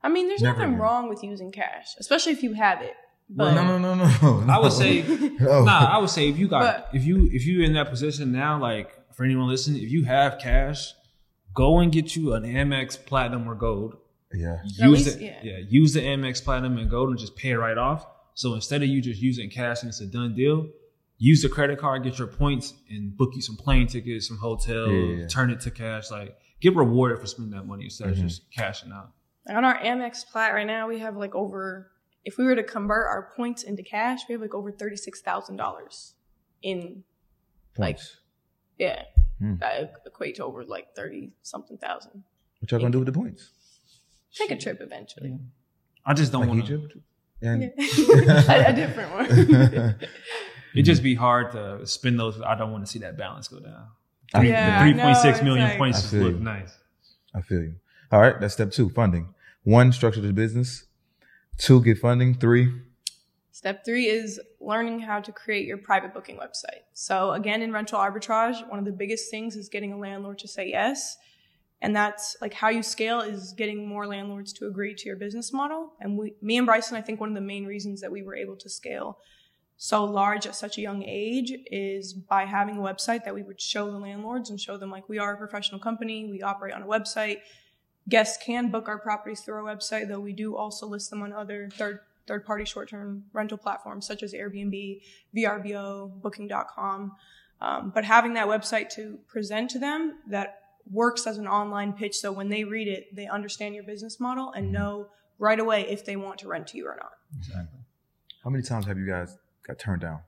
I 0.01 0.07
mean, 0.09 0.27
there's 0.29 0.41
Never 0.41 0.57
nothing 0.59 0.69
again. 0.73 0.81
wrong 0.81 1.09
with 1.09 1.23
using 1.23 1.51
cash, 1.51 1.95
especially 1.99 2.31
if 2.33 2.41
you 2.43 2.53
have 2.53 2.81
it. 2.81 2.93
But 3.29 3.53
no, 3.53 3.77
no, 3.77 3.93
no, 3.93 4.05
no. 4.21 4.45
I 4.51 4.57
would 4.59 4.71
say, 4.71 5.03
No. 5.39 5.63
nah. 5.63 5.85
I 5.93 5.97
would 5.99 6.09
say 6.09 6.29
if 6.29 6.37
you 6.37 6.47
got, 6.47 6.61
But- 6.61 6.95
if 6.95 7.05
you 7.05 7.29
if 7.31 7.45
you 7.45 7.63
in 7.63 7.73
that 7.73 7.89
position 7.89 8.31
now, 8.31 8.59
like 8.59 8.91
for 9.13 9.23
anyone 9.23 9.47
listening, 9.47 9.83
if 9.83 9.91
you 9.91 10.03
have 10.05 10.39
cash, 10.39 10.93
go 11.53 11.79
and 11.79 11.91
get 11.91 12.15
you 12.15 12.33
an 12.33 12.43
Amex 12.43 12.97
Platinum 13.05 13.47
or 13.47 13.55
Gold. 13.55 13.97
Yeah. 14.33 14.61
Use 14.63 15.05
least- 15.05 15.17
it, 15.19 15.21
yeah. 15.21 15.39
yeah. 15.43 15.57
Use 15.69 15.93
the 15.93 16.01
Amex 16.01 16.43
Platinum 16.43 16.77
and 16.77 16.89
Gold 16.89 17.09
and 17.09 17.19
just 17.19 17.35
pay 17.35 17.51
it 17.51 17.57
right 17.57 17.77
off. 17.77 18.07
So 18.33 18.53
instead 18.55 18.81
of 18.81 18.89
you 18.89 19.01
just 19.01 19.21
using 19.21 19.49
cash 19.49 19.81
and 19.81 19.89
it's 19.89 20.01
a 20.01 20.05
done 20.07 20.33
deal, 20.33 20.67
use 21.17 21.41
the 21.41 21.49
credit 21.49 21.77
card, 21.77 22.03
get 22.03 22.17
your 22.17 22.27
points, 22.27 22.73
and 22.89 23.15
book 23.15 23.31
you 23.35 23.41
some 23.41 23.57
plane 23.57 23.85
tickets, 23.87 24.27
some 24.27 24.37
hotel, 24.37 24.87
Yeah, 24.89 24.97
yeah, 25.03 25.15
yeah. 25.21 25.27
turn 25.27 25.49
it 25.51 25.59
to 25.61 25.71
cash. 25.71 26.09
Like 26.09 26.35
get 26.61 26.75
rewarded 26.75 27.19
for 27.19 27.27
spending 27.27 27.55
that 27.57 27.65
money 27.67 27.83
instead 27.85 28.07
Mhm. 28.07 28.11
of 28.11 28.17
just 28.17 28.49
cashing 28.51 28.91
out. 28.91 29.11
on 29.47 29.65
our 29.65 29.77
Amex 29.79 30.25
Plat 30.31 30.53
right 30.53 30.67
now, 30.67 30.87
we 30.87 30.99
have 30.99 31.15
like 31.17 31.33
over. 31.35 31.91
If 32.25 32.37
we 32.37 32.43
were 32.45 32.55
to 32.55 32.63
convert 32.63 33.07
our 33.07 33.31
points 33.35 33.63
into 33.63 33.81
cash, 33.83 34.21
we 34.27 34.33
have 34.33 34.41
like 34.41 34.53
over 34.53 34.71
thirty 34.71 34.95
six 34.97 35.21
thousand 35.21 35.55
dollars 35.57 36.13
in 36.61 37.03
Like- 37.77 37.95
Points. 37.97 38.17
yeah. 38.77 39.03
Hmm. 39.39 39.55
That 39.59 39.93
equate 40.05 40.35
to 40.35 40.43
over 40.43 40.63
like 40.65 40.93
thirty 40.95 41.31
something 41.43 41.77
thousand. 41.77 42.23
What 42.59 42.71
y'all 42.71 42.79
gonna 42.81 42.91
do 42.91 42.99
with 42.99 43.05
the 43.05 43.13
points? 43.13 43.51
Take 44.33 44.51
a 44.51 44.57
trip 44.57 44.79
eventually. 44.81 45.39
I 46.05 46.13
just 46.13 46.31
don't 46.31 46.41
Like 46.41 46.49
want 46.49 46.65
to. 46.67 46.73
Egypt? 46.75 46.97
And 47.41 47.63
a, 47.79 48.69
a 48.69 48.73
different 48.73 49.13
one. 49.13 49.95
It'd 50.75 50.85
just 50.85 51.01
be 51.01 51.15
hard 51.15 51.51
to 51.53 51.85
spend 51.87 52.19
those. 52.19 52.39
I 52.41 52.55
don't 52.55 52.71
want 52.71 52.85
to 52.85 52.91
see 52.91 52.99
that 52.99 53.17
balance 53.17 53.47
go 53.47 53.59
down. 53.59 53.87
I- 54.33 54.43
Yeah, 54.43 54.81
Three 54.81 54.89
I 54.89 54.93
know, 54.93 55.03
point 55.03 55.17
six 55.17 55.37
it's 55.37 55.43
million 55.45 55.69
like- 55.69 55.77
points 55.77 56.13
I 56.13 56.17
look 56.17 56.33
you. 56.33 56.39
nice. 56.39 56.77
I 57.33 57.41
feel 57.41 57.61
you. 57.61 57.75
All 58.11 58.19
right, 58.19 58.39
that's 58.41 58.53
step 58.55 58.71
two, 58.71 58.89
funding. 58.89 59.33
One, 59.63 59.91
structure 59.93 60.19
the 60.21 60.33
business. 60.33 60.83
Two, 61.59 61.83
get 61.83 61.99
funding. 61.99 62.33
Three, 62.33 62.71
Step 63.51 63.83
three 63.83 64.05
is 64.05 64.39
learning 64.61 65.01
how 65.01 65.19
to 65.19 65.33
create 65.33 65.67
your 65.67 65.77
private 65.77 66.13
booking 66.13 66.37
website. 66.37 66.83
So 66.93 67.33
again, 67.33 67.61
in 67.61 67.73
rental 67.73 67.99
arbitrage, 67.99 68.65
one 68.69 68.79
of 68.79 68.85
the 68.85 68.91
biggest 68.93 69.29
things 69.29 69.57
is 69.57 69.67
getting 69.67 69.91
a 69.91 69.97
landlord 69.97 70.39
to 70.39 70.47
say 70.47 70.69
yes. 70.69 71.17
And 71.81 71.93
that's 71.93 72.37
like 72.39 72.53
how 72.53 72.69
you 72.69 72.81
scale 72.81 73.19
is 73.19 73.51
getting 73.51 73.85
more 73.85 74.07
landlords 74.07 74.53
to 74.53 74.67
agree 74.67 74.95
to 74.95 75.05
your 75.05 75.17
business 75.17 75.51
model. 75.51 75.91
And 75.99 76.17
we, 76.17 76.35
me 76.41 76.57
and 76.57 76.65
Bryson, 76.65 76.95
I 76.95 77.01
think 77.01 77.19
one 77.19 77.27
of 77.27 77.35
the 77.35 77.41
main 77.41 77.65
reasons 77.65 77.99
that 77.99 78.11
we 78.11 78.23
were 78.23 78.35
able 78.35 78.55
to 78.55 78.69
scale 78.69 79.17
so 79.75 80.05
large 80.05 80.47
at 80.47 80.55
such 80.55 80.77
a 80.77 80.81
young 80.81 81.03
age 81.03 81.51
is 81.69 82.13
by 82.13 82.45
having 82.45 82.77
a 82.77 82.81
website 82.81 83.25
that 83.25 83.35
we 83.35 83.43
would 83.43 83.59
show 83.59 83.91
the 83.91 83.97
landlords 83.97 84.49
and 84.49 84.59
show 84.59 84.77
them 84.77 84.89
like 84.89 85.09
we 85.09 85.19
are 85.19 85.33
a 85.33 85.37
professional 85.37 85.81
company, 85.81 86.29
we 86.31 86.41
operate 86.41 86.73
on 86.73 86.83
a 86.83 86.87
website. 86.87 87.39
Guests 88.09 88.37
can 88.43 88.69
book 88.71 88.87
our 88.87 88.97
properties 88.99 89.41
through 89.41 89.55
our 89.55 89.63
website, 89.75 90.07
though 90.07 90.19
we 90.19 90.33
do 90.33 90.55
also 90.57 90.87
list 90.87 91.09
them 91.09 91.21
on 91.21 91.31
other 91.31 91.69
third 91.71 91.99
third 92.27 92.45
party 92.45 92.63
short 92.65 92.89
term 92.89 93.23
rental 93.33 93.57
platforms 93.57 94.05
such 94.05 94.21
as 94.23 94.33
Airbnb, 94.33 95.01
VRBO, 95.35 96.21
Booking.com. 96.21 97.13
Um, 97.61 97.91
but 97.93 98.05
having 98.05 98.33
that 98.35 98.47
website 98.47 98.89
to 98.95 99.17
present 99.27 99.69
to 99.71 99.79
them 99.79 100.19
that 100.29 100.59
works 100.89 101.27
as 101.27 101.37
an 101.37 101.47
online 101.47 101.93
pitch, 101.93 102.15
so 102.17 102.31
when 102.31 102.49
they 102.49 102.63
read 102.63 102.87
it, 102.87 103.13
they 103.15 103.27
understand 103.27 103.75
your 103.75 103.83
business 103.83 104.19
model 104.19 104.51
and 104.53 104.71
know 104.71 105.07
right 105.39 105.59
away 105.59 105.81
if 105.89 106.05
they 106.05 106.15
want 106.15 106.39
to 106.39 106.47
rent 106.47 106.67
to 106.67 106.77
you 106.77 106.87
or 106.87 106.95
not. 106.97 107.11
Exactly. 107.37 107.79
how 108.43 108.49
many 108.49 108.63
times 108.63 108.85
have 108.85 108.97
you 108.97 109.05
guys 109.05 109.37
got 109.67 109.77
turned 109.77 110.01
down? 110.01 110.21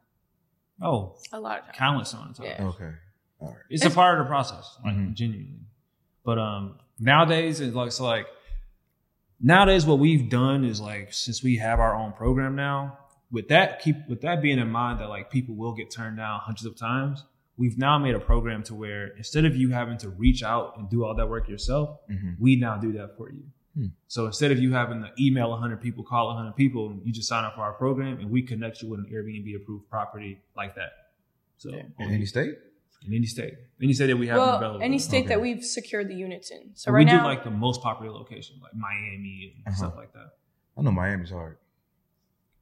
Oh, 0.82 1.16
A 1.32 1.40
lot 1.40 1.60
of 1.60 1.66
times. 1.66 1.78
countless 1.78 2.14
on 2.14 2.34
time. 2.34 2.46
Yeah. 2.48 2.64
Okay. 2.66 2.92
All 3.40 3.48
right. 3.50 3.58
It's 3.70 3.86
a 3.86 3.90
part 3.90 4.20
of 4.20 4.26
the 4.26 4.30
process, 4.30 4.78
like 4.84 4.94
Mhm. 4.96 5.14
genuinely. 5.14 5.62
But 6.26 6.38
um, 6.40 6.80
nowadays 7.02 7.60
like 7.62 7.92
so 7.92 8.06
like 8.06 8.28
nowadays 9.42 9.86
what 9.86 10.00
we've 10.00 10.30
done 10.30 10.64
is 10.64 10.80
like 10.80 11.12
since 11.14 11.44
we 11.44 11.58
have 11.58 11.80
our 11.80 11.96
own 11.96 12.14
program 12.14 12.56
now, 12.56 12.98
with 13.32 13.48
that 13.50 13.82
keep 13.82 13.96
with 14.08 14.22
that 14.22 14.42
being 14.42 14.60
in 14.60 14.70
mind 14.70 15.00
that 15.02 15.10
like 15.10 15.30
people 15.32 15.56
will 15.56 15.74
get 15.74 15.90
turned 15.92 16.18
down 16.18 16.40
hundreds 16.42 16.66
of 16.66 16.76
times, 16.78 17.24
we've 17.58 17.78
now 17.78 17.98
made 17.98 18.16
a 18.16 18.20
program 18.20 18.64
to 18.64 18.76
where 18.76 19.08
instead 19.18 19.46
of 19.46 19.56
you 19.56 19.70
having 19.72 19.98
to 19.98 20.10
reach 20.10 20.44
out 20.44 20.78
and 20.78 20.90
do 20.90 21.04
all 21.04 21.16
that 21.16 21.28
work 21.30 21.50
yourself, 21.50 22.00
Mhm. 22.10 22.36
we 22.40 22.56
now 22.56 22.78
do 22.78 22.92
that 22.94 23.18
for 23.18 23.32
you. 23.32 23.44
Hmm. 23.76 23.86
So 24.08 24.26
instead 24.26 24.52
of 24.52 24.60
you 24.60 24.74
having 24.74 25.02
to 25.02 25.12
email 25.18 25.52
100 25.52 25.80
people, 25.80 26.04
call 26.04 26.28
100 26.28 26.56
people, 26.58 27.00
you 27.06 27.14
just 27.14 27.30
sign 27.30 27.46
up 27.46 27.56
for 27.56 27.62
our 27.62 27.72
program 27.74 28.20
and 28.20 28.30
we 28.30 28.42
connect 28.42 28.82
you 28.82 28.90
with 28.90 29.00
an 29.00 29.06
Airbnb 29.12 29.56
approved 29.56 29.90
property 29.90 30.42
like 30.58 30.76
that. 30.76 30.92
So 31.58 31.70
Yeah. 31.70 31.84
In 32.00 32.12
any 32.12 32.26
state? 32.26 32.56
In 33.06 33.14
any 33.14 33.26
state, 33.26 33.54
any 33.82 33.94
state 33.94 34.08
that 34.08 34.18
we 34.18 34.28
have 34.28 34.38
Well, 34.38 34.56
available. 34.58 34.82
any 34.84 35.00
state 35.00 35.28
that 35.28 35.42
we've 35.42 35.64
secured 35.64 36.08
the 36.08 36.16
units 36.16 36.52
in. 36.52 36.76
So 36.76 36.90
So 36.90 36.92
right 36.92 37.00
we 37.00 37.06
now, 37.06 37.20
do 37.22 37.26
like 37.26 37.44
the 37.44 37.50
most 37.52 37.82
popular 37.82 38.12
location, 38.12 38.58
like 38.62 38.74
Miami 38.76 39.54
and 39.66 39.68
Uh-huh. 39.68 39.76
stuff 39.76 39.96
like 39.96 40.14
that. 40.14 40.34
I 40.78 40.82
know 40.84 40.92
Miami's 40.92 41.32
hard. 41.32 41.58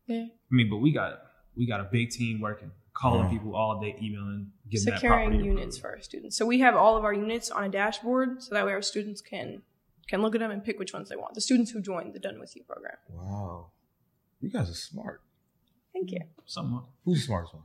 yeah, 0.08 0.24
I 0.24 0.30
mean, 0.56 0.70
but 0.70 0.78
we 0.78 0.92
got 0.92 1.22
we 1.56 1.66
got 1.68 1.82
a 1.82 1.90
big 1.92 2.10
team 2.10 2.40
working, 2.40 2.72
calling 2.94 3.26
Wow. 3.26 3.30
people 3.32 3.56
all 3.56 3.82
day, 3.82 3.96
emailing, 4.02 4.52
getting 4.70 4.94
securing 4.94 5.30
property 5.30 5.44
units 5.44 5.78
approved. 5.78 5.82
for 5.82 5.90
our 5.98 6.02
students. 6.02 6.38
So 6.38 6.46
we 6.46 6.60
have 6.60 6.76
all 6.76 6.96
of 6.96 7.04
our 7.04 7.14
units 7.14 7.52
on 7.52 7.64
a 7.66 7.70
dashboard, 7.70 8.42
so 8.42 8.56
that 8.56 8.66
way 8.66 8.72
our 8.72 8.82
students 8.82 9.22
can 9.22 9.62
can 10.08 10.22
look 10.24 10.34
at 10.34 10.40
them 10.40 10.50
and 10.52 10.64
pick 10.64 10.80
which 10.80 10.94
ones 10.94 11.10
they 11.10 11.16
want. 11.16 11.36
The 11.36 11.42
students 11.42 11.70
who 11.72 11.82
joined 11.82 12.14
the 12.14 12.20
Done 12.20 12.40
With 12.40 12.56
You 12.56 12.64
program. 12.64 12.96
Wow. 13.10 13.72
You 14.40 14.50
guys 14.50 14.70
are 14.70 14.74
smart. 14.74 15.22
Thank 15.94 16.12
you. 16.12 16.22
Someone 16.46 16.84
Who's 17.06 17.20
the 17.20 17.26
smartest 17.28 17.54
one? 17.54 17.64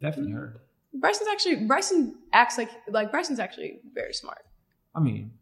definitely 0.00 0.32
heard. 0.32 0.60
Bryson's 0.94 1.28
actually 1.30 1.56
Bryson 1.66 2.14
acts 2.32 2.58
like 2.58 2.70
like 2.88 3.10
Bryson's 3.10 3.38
actually 3.38 3.80
very 3.94 4.12
smart. 4.12 4.44
I 4.94 5.00
mean, 5.00 5.32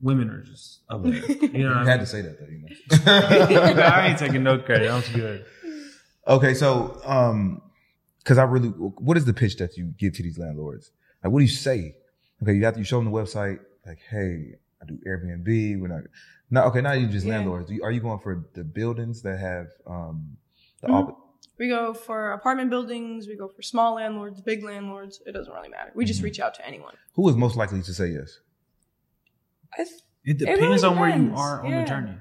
women 0.00 0.28
are 0.30 0.42
just 0.42 0.80
up 0.90 1.02
there. 1.02 1.14
You 1.14 1.24
know 1.48 1.48
You 1.52 1.72
I 1.74 1.78
had 1.84 1.86
mean? 1.86 1.98
to 2.00 2.06
say 2.06 2.20
that 2.22 2.38
though, 2.38 2.46
you 2.46 2.58
know. 2.62 3.82
I 3.86 4.08
ain't 4.08 4.18
taking 4.18 4.42
no 4.42 4.58
credit. 4.58 4.88
That 4.88 4.94
was 4.94 5.08
good. 5.08 5.44
Okay, 6.28 6.54
so 6.54 7.00
um, 7.04 7.62
because 8.18 8.38
I 8.38 8.44
really, 8.44 8.68
what 8.68 9.16
is 9.16 9.24
the 9.24 9.32
pitch 9.32 9.56
that 9.56 9.76
you 9.76 9.86
give 9.98 10.12
to 10.14 10.22
these 10.22 10.38
landlords? 10.38 10.90
Like, 11.24 11.32
what 11.32 11.40
do 11.40 11.44
you 11.44 11.50
say? 11.50 11.96
Okay, 12.42 12.52
you 12.54 12.64
have 12.64 12.74
to 12.74 12.80
you 12.80 12.84
show 12.84 12.98
them 13.02 13.06
the 13.06 13.16
website. 13.18 13.58
Like, 13.86 13.98
hey, 14.10 14.54
I 14.80 14.84
do 14.86 14.98
Airbnb. 15.06 15.80
We're 15.80 15.88
not, 15.88 16.02
no, 16.50 16.62
okay, 16.64 16.80
now 16.80 16.92
you 16.92 17.08
just 17.08 17.26
Yeah. 17.26 17.36
landlords. 17.36 17.68
Do 17.68 17.74
you- 17.74 17.82
Are 17.82 17.90
you 17.90 18.00
going 18.00 18.20
for 18.20 18.44
the 18.54 18.62
buildings 18.62 19.22
that 19.22 19.38
have 19.40 19.68
um 19.86 20.36
the 20.80 20.88
Mhm. 20.88 20.94
op- 20.94 21.18
We 21.62 21.68
go 21.68 21.94
for 21.94 22.32
apartment 22.32 22.70
buildings, 22.70 23.28
we 23.28 23.36
go 23.36 23.46
for 23.46 23.62
small 23.62 23.94
landlords, 23.94 24.40
big 24.40 24.64
landlords. 24.64 25.22
It 25.24 25.30
doesn't 25.30 25.52
really 25.52 25.68
matter. 25.68 25.92
We 25.94 26.04
just 26.04 26.18
Mhm. 26.20 26.24
reach 26.24 26.40
out 26.40 26.54
to 26.56 26.66
anyone. 26.66 26.94
who 27.14 27.28
is 27.28 27.36
most 27.36 27.56
likely 27.56 27.80
to 27.82 27.94
say 27.94 28.08
yes? 28.08 28.40
I 29.72 29.84
th- 29.84 29.88
It 30.24 30.40
really 30.40 30.56
depends 30.56 30.82
on 30.82 30.98
where 30.98 31.16
you 31.16 31.32
are 31.36 31.62
on 31.64 31.70
Yeah. 31.70 31.82
the 31.82 31.86
journey. 31.86 32.16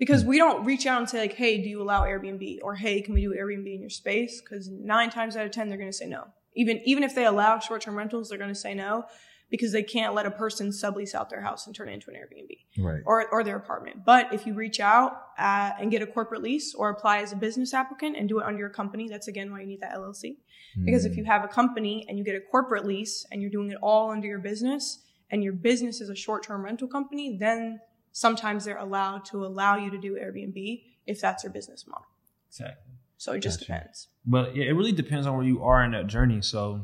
because 0.00 0.24
we 0.24 0.38
don't 0.38 0.64
reach 0.64 0.86
out 0.86 0.98
and 0.98 1.08
say 1.08 1.20
like, 1.20 1.34
"Hey, 1.34 1.62
do 1.62 1.68
you 1.68 1.80
allow 1.80 2.02
Airbnb?" 2.04 2.58
or 2.64 2.74
"Hey, 2.74 3.00
can 3.02 3.14
we 3.14 3.20
do 3.20 3.32
Airbnb 3.32 3.72
in 3.74 3.80
your 3.80 3.90
space?" 3.90 4.40
Because 4.40 4.66
nine 4.68 5.10
times 5.10 5.36
out 5.36 5.44
of 5.46 5.52
ten, 5.52 5.68
they're 5.68 5.78
going 5.78 5.90
to 5.90 5.96
say 5.96 6.06
no. 6.08 6.24
Even 6.56 6.80
even 6.84 7.04
if 7.04 7.14
they 7.14 7.26
allow 7.26 7.60
short-term 7.60 7.96
rentals, 7.96 8.28
they're 8.28 8.38
going 8.38 8.50
to 8.58 8.62
say 8.66 8.74
no 8.74 9.04
because 9.50 9.72
they 9.72 9.82
can't 9.82 10.14
let 10.14 10.26
a 10.26 10.30
person 10.30 10.68
sublease 10.68 11.14
out 11.14 11.28
their 11.28 11.40
house 11.40 11.66
and 11.66 11.74
turn 11.74 11.88
it 11.88 11.92
into 11.92 12.10
an 12.10 12.16
Airbnb 12.16 12.82
Right. 12.82 13.02
or 13.04 13.28
or 13.32 13.42
their 13.44 13.56
apartment. 13.56 14.04
But 14.04 14.32
if 14.32 14.46
you 14.46 14.54
reach 14.54 14.78
out 14.80 15.12
uh, 15.38 15.72
and 15.78 15.90
get 15.90 16.02
a 16.02 16.06
corporate 16.06 16.42
lease 16.42 16.74
or 16.74 16.88
apply 16.90 17.18
as 17.18 17.32
a 17.32 17.36
business 17.36 17.74
applicant 17.74 18.16
and 18.16 18.28
do 18.28 18.38
it 18.40 18.46
under 18.46 18.58
your 18.58 18.68
company, 18.70 19.08
that's 19.08 19.28
again 19.28 19.50
why 19.50 19.60
you 19.60 19.66
need 19.66 19.80
that 19.80 19.92
LLC. 19.94 20.36
Because 20.84 21.04
if 21.04 21.12
Mm. 21.12 21.16
you 21.18 21.24
have 21.24 21.44
a 21.44 21.48
company 21.48 22.06
and 22.08 22.16
you 22.16 22.24
get 22.24 22.36
a 22.36 22.40
corporate 22.40 22.86
lease 22.86 23.26
and 23.32 23.42
you're 23.42 23.50
doing 23.50 23.70
it 23.72 23.78
all 23.82 24.10
under 24.10 24.26
your 24.28 24.38
business 24.38 25.02
and 25.30 25.42
your 25.42 25.52
business 25.52 26.00
is 26.00 26.08
a 26.10 26.14
short-term 26.14 26.64
rental 26.64 26.86
company, 26.88 27.36
then 27.36 27.80
sometimes 28.12 28.64
they're 28.64 28.78
allowed 28.78 29.24
to 29.26 29.44
allow 29.44 29.76
you 29.76 29.90
to 29.90 29.98
do 29.98 30.14
Airbnb 30.14 30.82
if 31.06 31.20
that's 31.20 31.42
your 31.44 31.52
business 31.52 31.86
model. 31.88 32.06
Exactly. 32.48 32.94
So 33.16 33.32
it 33.32 33.40
just 33.40 33.60
Gotcha. 33.60 33.72
depends. 33.72 34.08
But 34.24 34.54
yeah, 34.56 34.64
it 34.64 34.72
really 34.72 34.92
depends 34.92 35.26
on 35.26 35.36
where 35.36 35.44
you 35.46 35.62
are 35.64 35.82
in 35.84 35.90
that 35.92 36.06
journey. 36.06 36.40
So 36.40 36.76
if- 36.76 36.82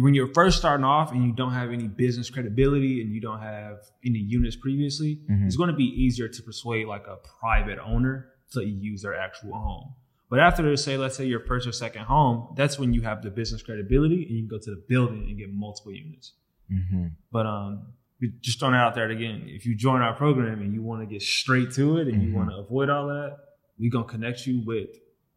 when 0.00 0.14
you're 0.14 0.32
first 0.34 0.58
starting 0.58 0.84
off 0.84 1.12
and 1.12 1.24
you 1.24 1.32
don't 1.32 1.52
have 1.52 1.70
any 1.70 1.86
business 1.88 2.28
credibility 2.30 3.00
and 3.00 3.12
you 3.14 3.20
don't 3.20 3.40
have 3.40 3.78
any 4.04 4.18
units 4.18 4.56
previously, 4.56 5.20
Mhm. 5.30 5.46
it's 5.46 5.56
going 5.56 5.70
to 5.70 5.76
be 5.76 5.84
easier 5.84 6.28
to 6.28 6.42
persuade 6.42 6.86
like 6.86 7.06
a 7.06 7.16
private 7.40 7.78
owner 7.78 8.28
to 8.52 8.64
use 8.64 9.02
their 9.02 9.14
actual 9.14 9.52
home. 9.52 9.94
But 10.30 10.40
after, 10.40 10.74
say, 10.76 10.96
let's 10.96 11.16
say 11.16 11.26
your 11.26 11.40
first 11.40 11.66
or 11.66 11.72
second 11.72 12.04
home, 12.06 12.54
that's 12.56 12.78
when 12.78 12.92
you 12.92 13.02
have 13.02 13.22
the 13.22 13.30
business 13.30 13.62
credibility 13.62 14.22
and 14.26 14.32
you 14.36 14.42
can 14.42 14.48
go 14.48 14.58
to 14.58 14.70
the 14.70 14.82
building 14.88 15.26
and 15.28 15.38
get 15.38 15.52
multiple 15.52 15.92
units. 15.92 16.32
Mhm. 16.72 17.12
But 17.30 17.46
um, 17.46 17.92
we- 18.20 18.32
just 18.40 18.58
throwing 18.58 18.74
it 18.74 18.78
out 18.78 18.94
there 18.94 19.08
again, 19.10 19.42
if 19.46 19.64
you 19.66 19.76
join 19.76 20.00
our 20.00 20.14
program 20.16 20.60
and 20.60 20.72
you 20.74 20.82
want 20.82 21.02
to 21.02 21.06
get 21.06 21.22
straight 21.22 21.70
to 21.72 21.98
it 21.98 22.08
and 22.08 22.20
Mhm. 22.20 22.26
you 22.28 22.34
want 22.34 22.50
to 22.50 22.56
avoid 22.56 22.88
all 22.88 23.06
that, 23.08 23.36
we're 23.78 23.90
gonna 23.92 24.04
connect 24.06 24.46
you 24.46 24.64
with 24.64 24.88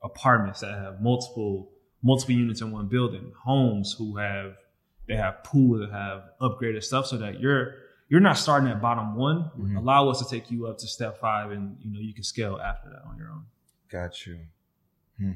apartments 0.04 0.62
that 0.62 0.72
have 0.80 1.02
multiple 1.02 1.70
multiple 2.04 2.36
units 2.36 2.62
in 2.62 2.72
one 2.72 2.88
building, 2.88 3.32
homes 3.44 3.96
who 3.98 4.18
have 4.18 4.54
they 5.08 5.16
have 5.16 5.44
pools 5.44 5.80
that 5.82 5.92
have 5.92 6.24
upgraded 6.42 6.84
stuff, 6.84 7.08
so 7.08 7.18
that 7.18 7.40
you're 7.40 7.76
you're 8.10 8.20
not 8.22 8.38
starting 8.38 8.70
at 8.70 8.82
bottom 8.82 9.16
one. 9.16 9.52
Mhm. 9.58 9.78
Allow 9.78 10.10
us 10.10 10.20
to 10.20 10.30
take 10.30 10.50
you 10.52 10.68
up 10.68 10.78
to 10.80 10.88
step 10.88 11.20
five, 11.20 11.52
and 11.52 11.78
you 11.82 11.92
know 11.92 12.00
you 12.00 12.14
can 12.14 12.24
scale 12.24 12.60
after 12.64 12.90
that 12.90 13.04
on 13.10 13.18
your 13.18 13.30
own. 13.30 13.46
Got 13.90 14.26
you. 14.26 14.38
Hmm. 15.18 15.32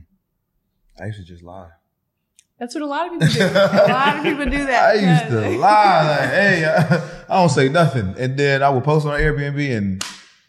I 1.00 1.06
used 1.08 1.19
to 1.19 1.26
just 1.26 1.41
lie. 1.43 1.69
That's 2.60 2.76
what 2.76 2.84
a 2.84 2.86
lot 2.86 3.08
of 3.08 3.13
people 3.13 3.28
do. 3.28 3.43
a 3.43 3.88
lot 3.89 4.17
of 4.17 4.24
people 4.24 4.45
do 4.45 4.65
that. 4.71 4.89
I 4.91 4.93
used 4.93 5.32
to 5.32 5.58
lie. 5.58 6.08
Like, 6.19 6.30
hey, 6.30 6.65
I, 6.65 7.24
I 7.30 7.39
don't 7.39 7.50
say 7.50 7.69
nothing, 7.69 8.13
and 8.19 8.38
then 8.38 8.62
I 8.62 8.69
would 8.69 8.84
post 8.84 9.06
on 9.08 9.19
Airbnb, 9.19 9.76
and 9.78 10.04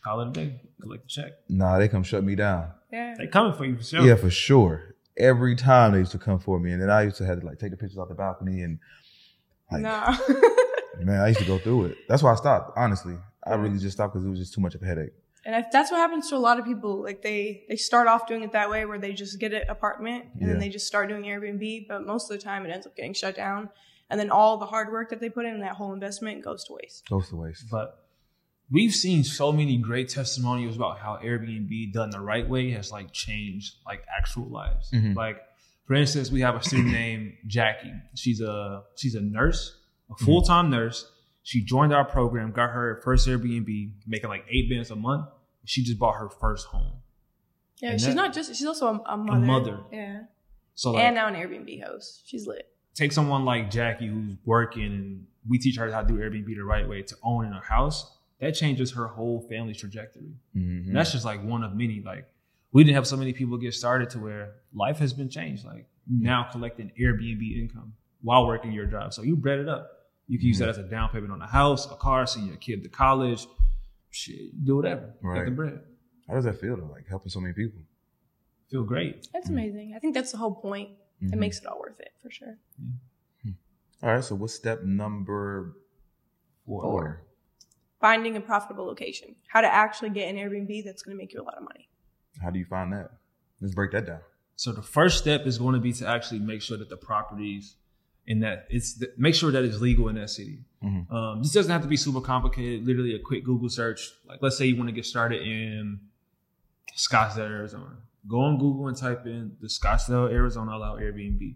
Call 0.05 0.20
it 0.20 0.29
a 0.29 0.31
day, 0.33 0.61
collect 0.81 1.05
the 1.05 1.09
check. 1.09 1.33
nah, 1.48 1.79
they 1.79 1.88
come 1.88 2.03
shut 2.03 2.22
me 2.25 2.35
down. 2.35 2.70
Yeah. 2.92 3.14
They 3.16 3.29
coming 3.29 3.55
for 3.55 3.64
you 3.64 3.77
for 3.77 3.85
sure. 3.85 4.03
Yeah, 4.07 4.16
for 4.16 4.29
sure. 4.31 4.91
Every 5.18 5.55
time 5.57 5.92
they 5.92 5.98
used 5.98 6.12
to 6.12 6.18
come 6.18 6.38
for 6.38 6.59
me, 6.59 6.72
and 6.72 6.81
then 6.81 6.90
I 6.90 7.03
used 7.03 7.16
to 7.18 7.27
have 7.27 7.40
to 7.40 7.46
like 7.46 7.59
take 7.59 7.70
the 7.70 7.77
pictures 7.77 7.98
off 7.98 8.09
the 8.09 8.14
balcony, 8.14 8.62
and 8.62 8.79
like, 9.70 9.83
no. 9.83 10.16
man, 11.05 11.20
I 11.20 11.29
used 11.29 11.40
to 11.40 11.46
go 11.46 11.59
through 11.59 11.87
it. 11.87 11.98
That's 12.09 12.22
why 12.22 12.33
I 12.33 12.35
stopped. 12.37 12.72
Honestly, 12.77 13.16
I 13.46 13.55
really 13.55 13.79
just 13.79 13.96
stopped 13.96 14.14
because 14.14 14.27
it 14.27 14.31
was 14.31 14.38
just 14.38 14.55
too 14.55 14.61
much 14.61 14.75
of 14.75 14.83
a 14.83 14.87
headache. 14.87 15.12
and 15.44 15.55
if 15.55 15.70
that's 15.72 15.90
what 15.90 15.98
happens 15.98 16.29
to 16.31 16.37
a 16.37 16.38
lot 16.38 16.59
of 16.59 16.64
people. 16.64 17.03
Like 17.03 17.20
they 17.22 17.64
they 17.68 17.77
start 17.77 18.09
off 18.09 18.27
doing 18.27 18.42
it 18.42 18.53
that 18.53 18.70
way, 18.70 18.85
where 18.87 18.98
they 18.98 19.12
just 19.12 19.38
get 19.38 19.53
an 19.53 19.62
apartment 19.68 20.25
and 20.35 20.42
Yeah. 20.42 20.48
then 20.48 20.59
they 20.59 20.68
just 20.68 20.87
start 20.87 21.09
doing 21.09 21.25
Airbnb. 21.25 21.88
But 21.88 22.07
most 22.07 22.31
of 22.31 22.37
the 22.38 22.42
time, 22.42 22.64
it 22.64 22.70
ends 22.70 22.87
up 22.87 22.96
getting 22.96 23.12
shut 23.14 23.35
down, 23.37 23.68
and 24.09 24.18
then 24.18 24.31
all 24.31 24.57
the 24.57 24.66
hard 24.66 24.90
work 24.92 25.11
that 25.11 25.20
they 25.20 25.29
put 25.29 25.44
in 25.46 25.61
that 25.61 25.72
whole 25.77 25.92
investment 25.92 26.42
goes 26.44 26.64
to 26.64 26.72
waste. 26.81 27.09
Goes 27.09 27.29
to 27.31 27.37
waste. 27.37 27.64
But 27.70 27.98
we've 28.73 28.95
seen 28.95 29.23
so 29.23 29.53
many 29.53 29.77
great 29.77 30.09
testimonials 30.09 30.75
about 30.77 30.99
how 30.99 31.19
Airbnb 31.23 31.93
done 31.93 32.11
the 32.11 32.21
right 32.21 32.49
way 32.49 32.71
has 32.71 32.91
like 32.91 33.13
changed 33.13 33.77
like 33.87 34.03
actual 34.19 34.49
lives. 34.49 34.91
Mhm. 34.91 35.15
Like 35.15 35.37
for 35.85 35.95
instance, 35.95 36.31
we 36.31 36.41
have 36.41 36.55
a 36.57 36.63
student 36.63 36.93
named 37.03 37.35
Jackie. 37.47 37.93
She's 38.15 38.41
a 38.41 38.83
she's 38.97 39.15
a 39.15 39.21
nurse, 39.21 39.77
a 40.11 40.17
full 40.25 40.43
time 40.43 40.71
nurse. 40.71 41.11
She 41.45 41.65
joined 41.65 41.93
our 41.93 42.05
program, 42.05 42.53
got 42.53 42.71
her 42.71 43.01
first 43.05 43.27
Airbnb, 43.29 43.93
making 44.07 44.31
like 44.31 44.45
eight 44.49 44.71
bands 44.71 44.91
a 44.91 44.97
month. 44.97 45.27
She 45.65 45.83
just 45.85 45.99
bought 45.99 46.15
her 46.17 46.29
first 46.29 46.67
home. 46.69 46.93
Yeah, 47.81 47.91
And 47.91 48.01
she's 48.01 48.09
that- 48.11 48.15
not 48.15 48.33
just 48.33 48.55
she's 48.55 48.67
also 48.67 48.87
a, 49.05 49.13
a 49.13 49.17
mother. 49.17 49.41
mother. 49.45 49.81
Yeah, 49.93 50.21
So 50.75 50.93
like, 50.93 51.03
and 51.05 51.15
now 51.17 51.27
an 51.29 51.35
Airbnb 51.35 51.83
host. 51.85 52.23
She's 52.27 52.47
lit. 52.47 52.69
take 52.95 53.11
someone 53.13 53.45
like 53.45 53.71
Jackie 53.71 54.07
who's 54.07 54.37
working 54.45 54.85
and 54.85 55.27
we 55.49 55.59
teach 55.59 55.77
her 55.79 55.91
how 55.91 56.03
to 56.03 56.07
do 56.07 56.15
Airbnb 56.15 56.47
the 56.47 56.63
right 56.63 56.89
way 56.89 57.03
to 57.03 57.17
own 57.25 57.45
in 57.47 57.53
a 57.53 57.61
house. 57.61 58.09
That 58.42 58.52
changes 58.57 58.90
her 58.92 59.07
whole 59.07 59.40
family's 59.48 59.76
trajectory. 59.78 60.35
Mhm. 60.55 60.88
And 60.88 60.96
that's 60.96 61.12
just 61.12 61.24
like 61.24 61.42
one 61.44 61.62
of 61.62 61.74
many. 61.76 62.02
Like 62.02 62.26
we 62.72 62.83
didn't 62.83 62.96
have 62.96 63.07
so 63.07 63.16
many 63.16 63.33
people 63.33 63.57
get 63.57 63.72
started 63.72 64.11
to 64.11 64.18
where 64.18 64.55
life 64.74 64.98
has 64.98 65.12
been 65.12 65.28
changed. 65.31 65.64
Like 65.64 65.87
you 66.11 66.20
now 66.24 66.48
collecting 66.50 66.90
Airbnb 67.00 67.57
income 67.61 67.94
while 68.20 68.44
working 68.46 68.72
your 68.72 68.87
job. 68.87 69.14
So 69.14 69.22
you 69.22 69.37
bred 69.37 69.61
it 69.61 69.68
up. 69.68 69.88
You 70.26 70.38
can 70.38 70.48
use 70.48 70.59
that 70.59 70.68
as 70.68 70.78
a 70.78 70.83
down 70.83 71.09
payment 71.11 71.33
on 71.33 71.40
a 71.40 71.46
house, 71.46 71.87
a 71.87 71.94
car, 71.94 72.26
send 72.26 72.48
your 72.48 72.57
kid 72.57 72.83
to 72.83 72.88
college, 72.88 73.46
shit, 74.11 74.64
do 74.64 74.74
whatever. 74.76 75.07
Get 75.22 75.28
Right. 75.28 75.44
the 75.44 75.50
bread. 75.52 75.81
How 76.26 76.35
does 76.35 76.44
that 76.44 76.59
feel 76.61 76.76
though? 76.76 76.87
Like 76.87 77.07
helping 77.07 77.31
so 77.31 77.40
many 77.40 77.55
people. 77.55 77.81
Feel 78.70 78.83
great. 78.83 79.28
That's 79.33 79.50
amazing. 79.50 79.92
I 79.94 80.00
think 80.00 80.14
that's 80.14 80.33
the 80.33 80.38
whole 80.38 80.55
point. 80.57 80.90
It 81.20 81.31
Mhm. 81.31 81.38
makes 81.38 81.61
it 81.61 81.66
all 81.66 81.78
worth 81.78 82.00
it 82.00 82.12
for 82.20 82.31
sure. 82.31 82.59
All 84.02 84.12
right. 84.14 84.24
So 84.24 84.35
what's 84.35 84.55
step 84.55 84.83
number 84.83 85.76
four? 86.66 87.22
Finding 88.03 88.37
a 88.37 88.41
profitable 88.41 88.85
location. 88.85 89.37
How 89.47 89.61
to 89.61 89.73
actually 89.73 90.11
get 90.11 90.29
an 90.29 90.37
Airbnb 90.37 90.85
that's 90.85 91.03
going 91.03 91.17
to 91.17 91.23
make 91.23 91.33
you 91.33 91.41
a 91.41 91.45
lot 91.45 91.57
of 91.57 91.62
money. 91.62 91.88
How 92.43 92.51
do 92.51 92.59
you 92.59 92.65
find 92.65 92.93
that? 92.93 93.12
Let's 93.61 93.75
break 93.75 93.93
that 93.93 94.07
down. 94.07 94.19
So 94.57 94.73
the 94.73 94.83
first 94.83 95.19
step 95.19 95.47
is 95.47 95.57
going 95.57 95.75
to 95.75 95.81
be 95.81 95.93
to 95.95 96.07
actually 96.09 96.41
make 96.41 96.62
sure 96.62 96.77
that 96.77 96.88
the 96.88 96.97
properties 96.97 97.77
in 98.27 98.41
that 98.41 98.67
it's 98.71 99.03
make 99.17 99.35
sure 99.37 99.51
that 99.53 99.65
it's 99.65 99.81
legal 99.81 100.09
in 100.09 100.17
that 100.17 100.31
city. 100.31 100.59
Mhm. 100.83 101.11
Um, 101.12 101.43
this 101.43 101.53
doesn't 101.53 101.71
have 101.71 101.83
to 101.83 101.88
be 101.88 101.97
super 101.97 102.21
complicated. 102.21 102.85
Literally 102.85 103.15
a 103.15 103.21
quick 103.21 103.45
Google 103.45 103.69
search. 103.69 104.11
Like 104.27 104.43
let's 104.43 104.59
say 104.59 104.67
you 104.67 104.77
want 104.77 104.88
to 104.88 104.95
get 104.95 105.07
started 105.07 105.43
in 105.43 106.01
Scottsdale, 106.97 107.51
Arizona. 107.51 107.99
Go 108.27 108.41
on 108.41 108.59
Google 108.59 108.88
and 108.88 108.97
type 108.97 109.27
in 109.27 109.57
the 109.61 109.69
Scottsdale, 109.69 110.31
Arizona 110.31 110.77
allow 110.77 110.97
Airbnb. 110.97 111.55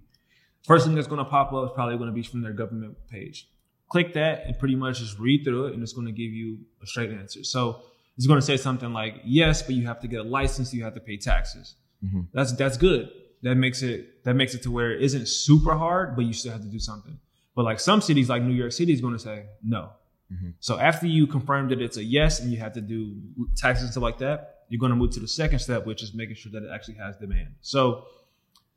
First 0.65 0.87
thing 0.87 0.95
that's 0.95 1.07
going 1.09 1.25
to 1.25 1.31
pop 1.31 1.53
up 1.53 1.65
is 1.67 1.71
probably 1.75 1.97
going 1.97 2.09
to 2.09 2.15
be 2.15 2.23
from 2.23 2.43
their 2.43 2.53
government 2.53 2.97
page. 3.09 3.49
Click 3.89 4.15
that 4.15 4.45
and 4.47 4.59
pretty 4.59 4.75
much 4.75 4.99
just 4.99 5.19
read 5.19 5.45
through 5.45 5.67
it, 5.67 5.75
and 5.75 5.83
it's 5.83 5.93
going 5.93 6.07
to 6.07 6.13
give 6.13 6.33
you 6.33 6.59
a 6.83 6.87
straight 6.87 7.11
answer. 7.11 7.45
So 7.45 7.83
it's 8.17 8.27
going 8.27 8.41
to 8.41 8.45
say 8.47 8.57
something 8.57 8.93
like, 8.93 9.21
"Yes, 9.25 9.63
but 9.63 9.75
you 9.75 9.87
have 9.87 10.01
to 10.01 10.09
get 10.09 10.21
a 10.21 10.25
license. 10.25 10.75
You 10.75 10.83
have 10.85 10.95
to 10.95 11.01
pay 11.01 11.17
taxes." 11.17 11.75
Mhm. 12.05 12.27
That's 12.33 12.53
that's 12.53 12.77
good. 12.77 13.11
That 13.43 13.55
makes 13.57 13.83
it 13.83 14.25
that 14.25 14.35
makes 14.35 14.55
it 14.55 14.63
to 14.65 14.71
where 14.71 14.91
it 14.93 15.03
isn't 15.03 15.29
super 15.29 15.75
hard, 15.75 16.17
but 16.17 16.25
you 16.25 16.33
still 16.33 16.53
have 16.53 16.63
to 16.63 16.69
do 16.69 16.79
something. 16.81 17.19
But 17.55 17.65
like 17.65 17.79
some 17.81 18.01
cities, 18.01 18.29
like 18.29 18.43
New 18.43 18.55
York 18.55 18.73
City, 18.73 18.93
is 18.93 19.01
going 19.01 19.15
to 19.15 19.19
say 19.21 19.47
no. 19.63 19.91
Mhm. 20.33 20.55
So 20.59 20.79
after 20.79 21.07
you 21.07 21.27
confirm 21.27 21.69
that 21.69 21.81
it's 21.81 21.97
a 21.97 22.05
yes 22.05 22.41
and 22.41 22.51
you 22.53 22.59
have 22.59 22.73
to 22.73 22.81
do 22.81 23.15
taxes 23.57 23.85
and 23.85 23.93
stuff 23.93 24.03
like 24.03 24.19
that, 24.19 24.65
you're 24.69 24.81
going 24.81 24.91
to 24.91 24.97
move 24.97 25.13
to 25.13 25.21
the 25.21 25.29
second 25.29 25.61
step, 25.61 25.87
which 25.87 26.03
is 26.03 26.13
making 26.13 26.35
sure 26.35 26.51
that 26.53 26.65
it 26.65 26.71
actually 26.75 26.95
has 26.95 27.17
demand. 27.17 27.55
So 27.61 28.05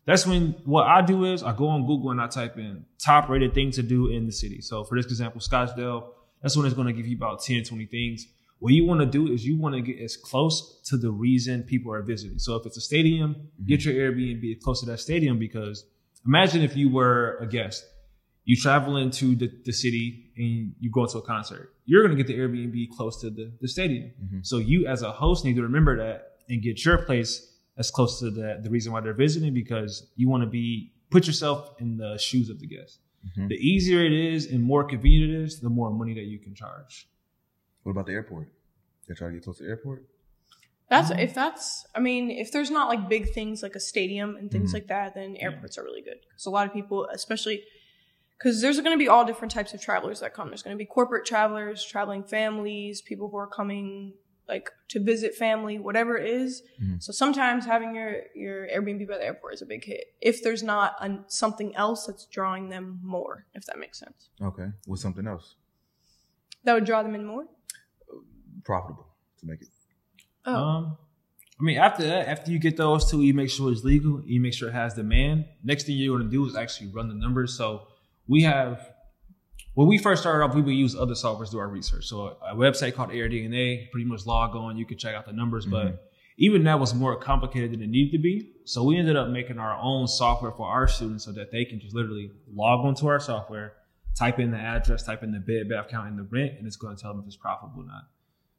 that's 0.05 0.25
when 0.25 0.55
what 0.65 0.87
I 0.87 1.01
do 1.01 1.25
is 1.25 1.43
I 1.43 1.55
go 1.55 1.67
on 1.67 1.85
Google 1.85 2.11
and 2.11 2.21
I 2.21 2.27
type 2.27 2.57
in 2.57 2.85
top 3.03 3.29
rated 3.29 3.53
thing 3.53 3.71
to 3.71 3.83
do 3.83 4.07
in 4.07 4.25
the 4.25 4.31
city. 4.31 4.61
So 4.61 4.83
for 4.83 4.97
this 4.97 5.05
example, 5.05 5.39
Scottsdale, 5.41 6.09
that's 6.41 6.55
when 6.57 6.65
it's 6.65 6.75
going 6.75 6.87
to 6.87 6.93
give 6.93 7.05
you 7.07 7.15
about 7.15 7.41
10, 7.43 7.63
20 7.63 7.85
things. 7.85 8.25
What 8.59 8.73
you 8.73 8.85
want 8.85 8.99
to 8.99 9.05
do 9.05 9.31
is 9.31 9.45
you 9.45 9.57
want 9.57 9.75
to 9.75 9.81
get 9.81 9.99
as 10.01 10.17
close 10.17 10.81
to 10.85 10.97
the 10.97 11.11
reason 11.11 11.63
people 11.63 11.93
are 11.93 12.01
visiting. 12.01 12.39
So 12.39 12.55
if 12.55 12.65
it's 12.65 12.77
a 12.77 12.81
stadium, 12.81 13.49
get 13.65 13.85
your 13.85 13.93
Airbnb 13.93 14.61
close 14.61 14.81
to 14.81 14.85
that 14.87 14.99
stadium 14.99 15.39
because 15.39 15.85
imagine 16.25 16.61
if 16.61 16.75
you 16.75 16.89
were 16.89 17.37
a 17.39 17.47
guest, 17.47 17.85
you 18.43 18.55
travel 18.57 18.97
into 18.97 19.35
the, 19.35 19.51
the 19.63 19.71
city 19.71 20.31
and 20.35 20.73
you 20.79 20.89
go 20.91 21.05
to 21.05 21.19
a 21.19 21.21
concert. 21.21 21.73
You're 21.85 22.03
going 22.05 22.17
to 22.17 22.21
get 22.21 22.27
the 22.27 22.37
Airbnb 22.37 22.89
close 22.97 23.21
to 23.21 23.29
the, 23.29 23.51
the 23.61 23.67
stadium. 23.67 24.11
Mhm. 24.25 24.45
So 24.45 24.57
you 24.57 24.87
as 24.87 25.03
a 25.03 25.11
host 25.11 25.45
need 25.45 25.55
to 25.55 25.61
remember 25.61 25.97
that 25.97 26.31
and 26.49 26.61
get 26.61 26.83
your 26.83 26.97
place 26.97 27.48
as 27.79 27.89
close 27.89 28.19
to 28.19 28.29
the, 28.29 28.59
the 28.61 28.69
reason 28.69 28.91
why 28.93 28.99
they're 29.01 29.13
visiting 29.13 29.53
because 29.53 30.07
you 30.15 30.29
want 30.29 30.43
to 30.43 30.49
be 30.49 30.91
put 31.09 31.25
yourself 31.25 31.73
in 31.79 31.97
the 31.97 32.17
shoes 32.17 32.49
of 32.49 32.59
the 32.59 32.67
guest. 32.67 32.99
Mhm. 33.37 33.47
The 33.49 33.55
easier 33.55 34.01
it 34.05 34.13
is 34.13 34.45
and 34.45 34.61
more 34.63 34.83
convenient 34.83 35.33
it 35.33 35.43
is, 35.43 35.59
the 35.59 35.69
more 35.69 35.89
money 35.89 36.13
that 36.13 36.25
you 36.25 36.39
can 36.39 36.53
charge. 36.53 37.09
What 37.83 37.91
about 37.93 38.05
the 38.05 38.13
airport? 38.13 38.49
They 39.07 39.15
try 39.15 39.27
to 39.29 39.33
get 39.33 39.43
close 39.43 39.57
to 39.57 39.63
the 39.63 39.69
airport. 39.69 40.05
That's 40.89 41.11
if 41.11 41.33
that's. 41.35 41.85
I 41.93 41.99
mean, 41.99 42.31
if 42.31 42.51
there's 42.51 42.71
not 42.71 42.89
like 42.89 43.07
big 43.09 43.31
things 43.31 43.61
like 43.61 43.75
a 43.75 43.79
stadium 43.79 44.35
and 44.35 44.49
things 44.51 44.71
Mhm. 44.71 44.73
like 44.75 44.87
that, 44.87 45.13
then 45.15 45.35
airports 45.37 45.77
are 45.77 45.83
really 45.83 46.01
good 46.01 46.19
because 46.27 46.45
a 46.45 46.49
lot 46.49 46.65
of 46.67 46.73
people, 46.73 47.07
especially 47.13 47.63
because 48.37 48.61
there's 48.61 48.79
going 48.79 48.97
to 48.97 48.97
be 48.97 49.07
all 49.07 49.23
different 49.25 49.51
types 49.51 49.73
of 49.73 49.81
travelers 49.81 50.19
that 50.21 50.33
come. 50.33 50.47
There's 50.47 50.63
going 50.63 50.75
to 50.75 50.77
be 50.77 50.85
corporate 50.85 51.25
travelers, 51.25 51.83
traveling 51.85 52.23
families, 52.23 53.01
people 53.01 53.29
who 53.29 53.37
are 53.37 53.47
coming 53.47 54.13
like 54.49 54.69
to 54.89 54.99
visit 54.99 55.35
family, 55.35 55.77
whatever 55.79 56.17
it 56.17 56.27
is. 56.29 56.63
Mhm. 56.81 57.01
So 57.01 57.11
sometimes 57.13 57.65
having 57.65 57.93
your 57.95 58.11
your 58.35 58.67
Airbnb 58.67 59.07
by 59.07 59.17
the 59.19 59.25
airport 59.25 59.53
is 59.53 59.61
a 59.61 59.65
big 59.65 59.83
hit 59.85 60.03
if 60.21 60.41
there's 60.43 60.63
not 60.63 60.95
an, 60.99 61.23
something 61.27 61.73
else 61.75 62.07
that's 62.07 62.25
drawing 62.25 62.69
them 62.69 62.99
more. 63.03 63.45
If 63.53 63.65
that 63.67 63.77
makes 63.79 63.97
sense, 63.99 64.29
Okay. 64.41 64.69
What's 64.85 65.01
something 65.03 65.27
else 65.27 65.55
that 66.65 66.73
would 66.73 66.85
draw 66.85 67.03
them 67.03 67.15
in 67.15 67.23
more. 67.25 67.45
profitable 68.65 69.07
to 69.39 69.45
make 69.45 69.61
it? 69.61 69.69
Oh, 70.45 70.53
Um, 70.55 70.97
I 71.59 71.63
mean, 71.63 71.77
after 71.77 72.03
that, 72.03 72.27
after 72.27 72.51
you 72.51 72.59
get 72.59 72.77
those 72.77 73.09
two, 73.09 73.21
you 73.21 73.33
make 73.33 73.49
sure 73.49 73.71
it's 73.71 73.83
legal. 73.83 74.21
You 74.25 74.39
make 74.41 74.53
sure 74.53 74.69
it 74.69 74.73
has 74.73 74.93
demand. 74.95 75.45
Next 75.63 75.85
thing 75.85 75.97
you're 75.97 76.17
going 76.17 76.29
to 76.29 76.31
do 76.31 76.45
is 76.45 76.55
actually 76.55 76.87
run 76.91 77.07
the 77.09 77.15
numbers. 77.15 77.53
So 77.57 77.87
we 78.27 78.43
have, 78.43 78.93
when 79.79 79.87
we 79.87 79.97
first 79.97 80.21
started 80.21 80.43
off, 80.43 80.53
we 80.53 80.61
would 80.61 80.75
use 80.75 80.93
other 80.93 81.13
softwares 81.13 81.45
to 81.45 81.51
do 81.51 81.59
our 81.59 81.69
research. 81.69 82.05
So 82.05 82.35
a, 82.41 82.51
a 82.51 82.53
website 82.53 82.95
called 82.95 83.11
AirDNA, 83.11 83.91
pretty 83.91 84.03
much 84.03 84.25
log 84.25 84.53
on, 84.53 84.75
you 84.75 84.85
can 84.85 84.97
check 84.97 85.15
out 85.15 85.25
the 85.25 85.31
numbers. 85.31 85.65
Mhm. 85.65 85.71
But 85.71 86.11
even 86.37 86.65
that 86.65 86.81
was 86.81 86.93
more 86.93 87.15
complicated 87.15 87.71
than 87.71 87.81
it 87.81 87.87
needed 87.87 88.11
to 88.11 88.21
be. 88.21 88.51
So 88.65 88.83
we 88.83 88.97
ended 88.97 89.15
up 89.15 89.29
making 89.29 89.57
our 89.57 89.79
own 89.81 90.05
software 90.09 90.51
for 90.51 90.67
our 90.67 90.85
students 90.85 91.23
so 91.23 91.31
that 91.31 91.53
they 91.53 91.63
can 91.63 91.79
just 91.79 91.95
literally 91.95 92.29
log 92.53 92.85
onto 92.85 93.07
our 93.07 93.21
software, 93.21 93.71
type 94.17 94.37
in 94.37 94.51
the 94.51 94.57
address, 94.57 95.03
type 95.03 95.23
in 95.23 95.31
the 95.31 95.39
bed, 95.39 95.69
bath 95.69 95.87
count, 95.89 96.09
and 96.09 96.19
the 96.19 96.23
rent, 96.23 96.55
and 96.57 96.67
it's 96.67 96.75
going 96.75 96.93
to 96.93 97.01
tell 97.01 97.13
them 97.13 97.21
if 97.21 97.27
it's 97.27 97.37
profitable 97.37 97.83
or 97.83 97.85
not. 97.85 98.09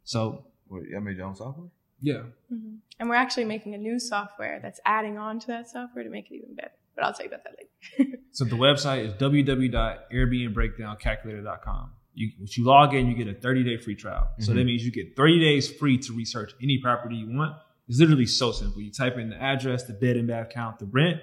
So 0.05 0.47
Wait, 0.71 0.89
y'all 0.89 1.03
made 1.03 1.19
your 1.19 1.27
own 1.27 1.37
software? 1.37 1.69
yeah. 2.01 2.23
hmm 2.49 2.77
And 2.99 3.11
we're 3.11 3.17
actually 3.17 3.45
making 3.45 3.75
a 3.75 3.79
new 3.79 3.99
software 3.99 4.59
that's 4.63 4.81
adding 4.87 5.19
on 5.19 5.39
to 5.41 5.47
that 5.49 5.69
software 5.69 6.03
to 6.03 6.09
make 6.09 6.31
it 6.31 6.37
even 6.37 6.55
better. 6.55 6.73
But 7.01 7.07
I'll 7.07 7.15
tell 7.15 7.25
you 7.25 7.31
about 7.33 7.45
that 7.45 7.55
later. 7.59 8.19
So 8.33 8.45
the 8.45 8.57
website 8.57 9.07
is 9.07 9.13
www.airbnbbreakdowncalculator.com. 9.15 11.91
You, 12.15 12.31
once 12.39 12.57
you 12.59 12.65
log 12.65 12.95
in, 12.95 13.07
you 13.07 13.15
get 13.15 13.27
a 13.29 13.35
30 13.35 13.65
day 13.65 13.77
free 13.79 13.95
trial. 13.97 14.29
So 14.39 14.53
that 14.53 14.61
Mhm. 14.61 14.67
means 14.67 14.85
you 14.85 14.93
get 14.93 15.17
30 15.17 15.41
days 15.41 15.73
free 15.73 15.97
to 15.99 16.13
research 16.13 16.53
any 16.63 16.79
property 16.79 17.17
you 17.17 17.27
want. 17.37 17.57
It's 17.89 17.99
literally 17.99 18.27
so 18.27 18.53
simple. 18.53 18.81
You 18.83 18.93
type 18.93 19.17
in 19.17 19.31
the 19.31 19.43
address, 19.43 19.85
the 19.85 19.95
bed 19.95 20.17
and 20.17 20.29
bath 20.29 20.51
count, 20.51 20.79
the 20.79 20.87
rent, 20.87 21.21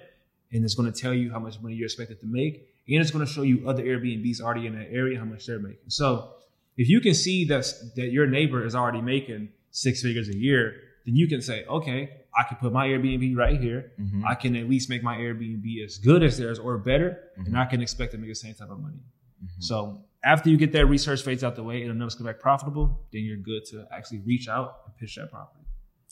and 0.51 0.63
it's 0.65 0.73
going 0.75 0.91
to 0.91 0.99
tell 0.99 1.13
you 1.13 1.31
how 1.31 1.39
much 1.39 1.61
money 1.61 1.75
you're 1.75 1.85
expected 1.85 2.19
to 2.21 2.27
make. 2.27 2.55
And 2.89 2.99
it's 3.01 3.11
going 3.11 3.25
to 3.25 3.31
show 3.31 3.43
you 3.43 3.67
other 3.69 3.83
Airbnbs 3.83 4.41
already 4.41 4.65
in 4.67 4.73
that 4.77 4.89
area, 4.91 5.17
how 5.19 5.25
much 5.25 5.45
they're 5.45 5.59
making. 5.59 5.89
So 5.89 6.33
if 6.77 6.89
you 6.89 6.99
can 7.01 7.13
see 7.13 7.45
that, 7.45 7.65
that 7.95 8.11
your 8.11 8.27
neighbor 8.27 8.65
is 8.65 8.75
already 8.75 9.01
making 9.01 9.49
six 9.71 10.01
figures 10.01 10.27
a 10.29 10.35
year, 10.35 10.75
then 11.07 11.15
you 11.15 11.25
can 11.27 11.41
say, 11.41 11.63
okay, 11.65 11.99
I 12.37 12.43
can 12.43 12.57
put 12.57 12.71
my 12.73 12.85
Airbnb 12.87 13.35
right 13.37 13.59
here. 13.59 13.93
Mhm. 13.99 14.23
I 14.25 14.35
can 14.35 14.55
at 14.57 14.69
least 14.69 14.89
make 14.89 15.01
my 15.01 15.15
Airbnb 15.17 15.83
as 15.83 15.97
good 15.97 16.21
as 16.21 16.37
theirs 16.37 16.59
or 16.59 16.77
better, 16.77 17.31
Mhm. 17.39 17.47
and 17.47 17.57
I 17.57 17.65
can 17.65 17.81
expect 17.81 18.11
to 18.11 18.17
make 18.19 18.29
the 18.29 18.35
same 18.35 18.53
type 18.53 18.69
of 18.69 18.79
money. 18.79 18.99
Mhm. 19.43 19.63
So 19.63 20.03
after 20.23 20.49
you 20.49 20.57
get 20.57 20.73
that 20.73 20.85
research 20.87 21.21
phase 21.23 21.43
out 21.45 21.55
the 21.55 21.63
way 21.63 21.81
and 21.81 21.89
the 21.89 21.93
numbers 21.95 22.15
come 22.15 22.25
back 22.27 22.39
profitable, 22.39 23.07
then 23.13 23.23
you're 23.23 23.37
good 23.37 23.63
to 23.71 23.87
actually 23.91 24.19
reach 24.19 24.49
out 24.49 24.81
and 24.85 24.95
pitch 24.97 25.15
that 25.15 25.31
property. 25.31 25.63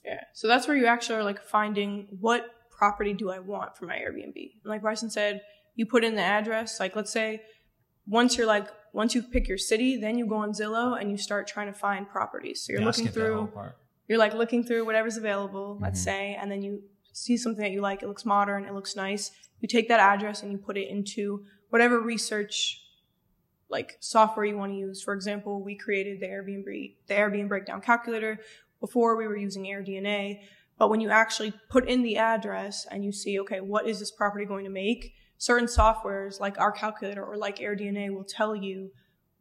yeah. 0.06 0.24
So 0.34 0.48
that's 0.48 0.68
where 0.68 0.78
you 0.78 0.86
actually 0.86 1.16
are 1.18 1.24
like 1.24 1.42
finding 1.42 2.08
what 2.22 2.42
property 2.70 3.14
do 3.14 3.32
I 3.32 3.40
want 3.40 3.76
for 3.76 3.86
my 3.88 3.96
Airbnb. 3.98 4.36
And 4.64 4.66
like 4.74 4.82
Bryson 4.82 5.10
said, 5.10 5.42
you 5.76 5.86
put 5.88 6.04
in 6.04 6.14
the 6.16 6.22
address. 6.22 6.80
Like 6.80 6.96
let's 6.96 7.12
say 7.12 7.42
once 8.08 8.38
you're 8.38 8.46
like 8.48 8.68
once 8.94 9.14
you 9.16 9.22
pick 9.24 9.48
your 9.50 9.58
city, 9.58 9.98
then 9.98 10.18
you 10.18 10.26
go 10.28 10.36
on 10.36 10.52
Zillow 10.54 10.98
and 11.00 11.10
you 11.12 11.18
start 11.18 11.48
trying 11.48 11.68
to 11.68 11.78
find 11.78 12.08
properties. 12.08 12.62
So 12.62 12.72
you're 12.72 12.82
Yeah, 12.82 12.88
looking 12.88 13.06
skipped 13.06 13.16
that 13.16 13.34
whole 13.34 13.46
through 13.48 13.56
part. 13.56 13.78
You're 14.08 14.18
like 14.18 14.34
looking 14.34 14.64
through 14.64 14.86
whatever's 14.86 15.18
available, 15.18 15.78
let's 15.82 16.00
mm-hmm. 16.00 16.06
say, 16.06 16.38
and 16.40 16.52
then 16.52 16.62
you 16.62 16.84
see 17.14 17.38
something 17.38 17.64
that 17.64 17.72
you 17.72 17.82
like. 17.82 18.04
It 18.04 18.08
looks 18.08 18.26
modern. 18.26 18.66
It 18.66 18.74
looks 18.74 18.96
nice. 18.96 19.32
You 19.62 19.68
take 19.68 19.88
that 19.88 20.00
address 20.00 20.44
and 20.44 20.52
you 20.52 20.58
put 20.58 20.78
it 20.78 20.90
into 20.90 21.46
whatever 21.70 22.00
research 22.00 22.82
like 23.70 23.98
software 24.00 24.46
you 24.46 24.58
want 24.58 24.74
to 24.74 24.78
use. 24.78 25.02
For 25.02 25.14
example, 25.14 25.64
we 25.64 25.76
created 25.76 26.20
the 26.20 26.28
Airbnb 26.28 26.96
the 27.08 27.14
Airbnb 27.14 27.48
breakdown 27.48 27.82
calculator. 27.82 28.40
Before 28.80 29.16
we 29.16 29.26
were 29.26 29.38
using 29.38 29.64
AirDNA, 29.64 30.42
but 30.78 30.90
when 30.90 31.00
you 31.00 31.10
actually 31.10 31.54
put 31.70 31.88
in 31.88 32.04
the 32.04 32.18
address 32.18 32.86
and 32.92 33.04
you 33.04 33.12
see, 33.12 33.40
okay, 33.40 33.62
what 33.62 33.88
is 33.88 34.00
this 34.00 34.12
property 34.12 34.46
going 34.46 34.66
to 34.66 34.70
make? 34.70 35.14
Certain 35.38 35.68
softwares 35.68 36.40
like 36.40 36.60
our 36.60 36.72
calculator 36.72 37.24
or 37.24 37.38
like 37.38 37.58
AirDNA 37.60 38.14
will 38.14 38.26
tell 38.26 38.56
you 38.56 38.92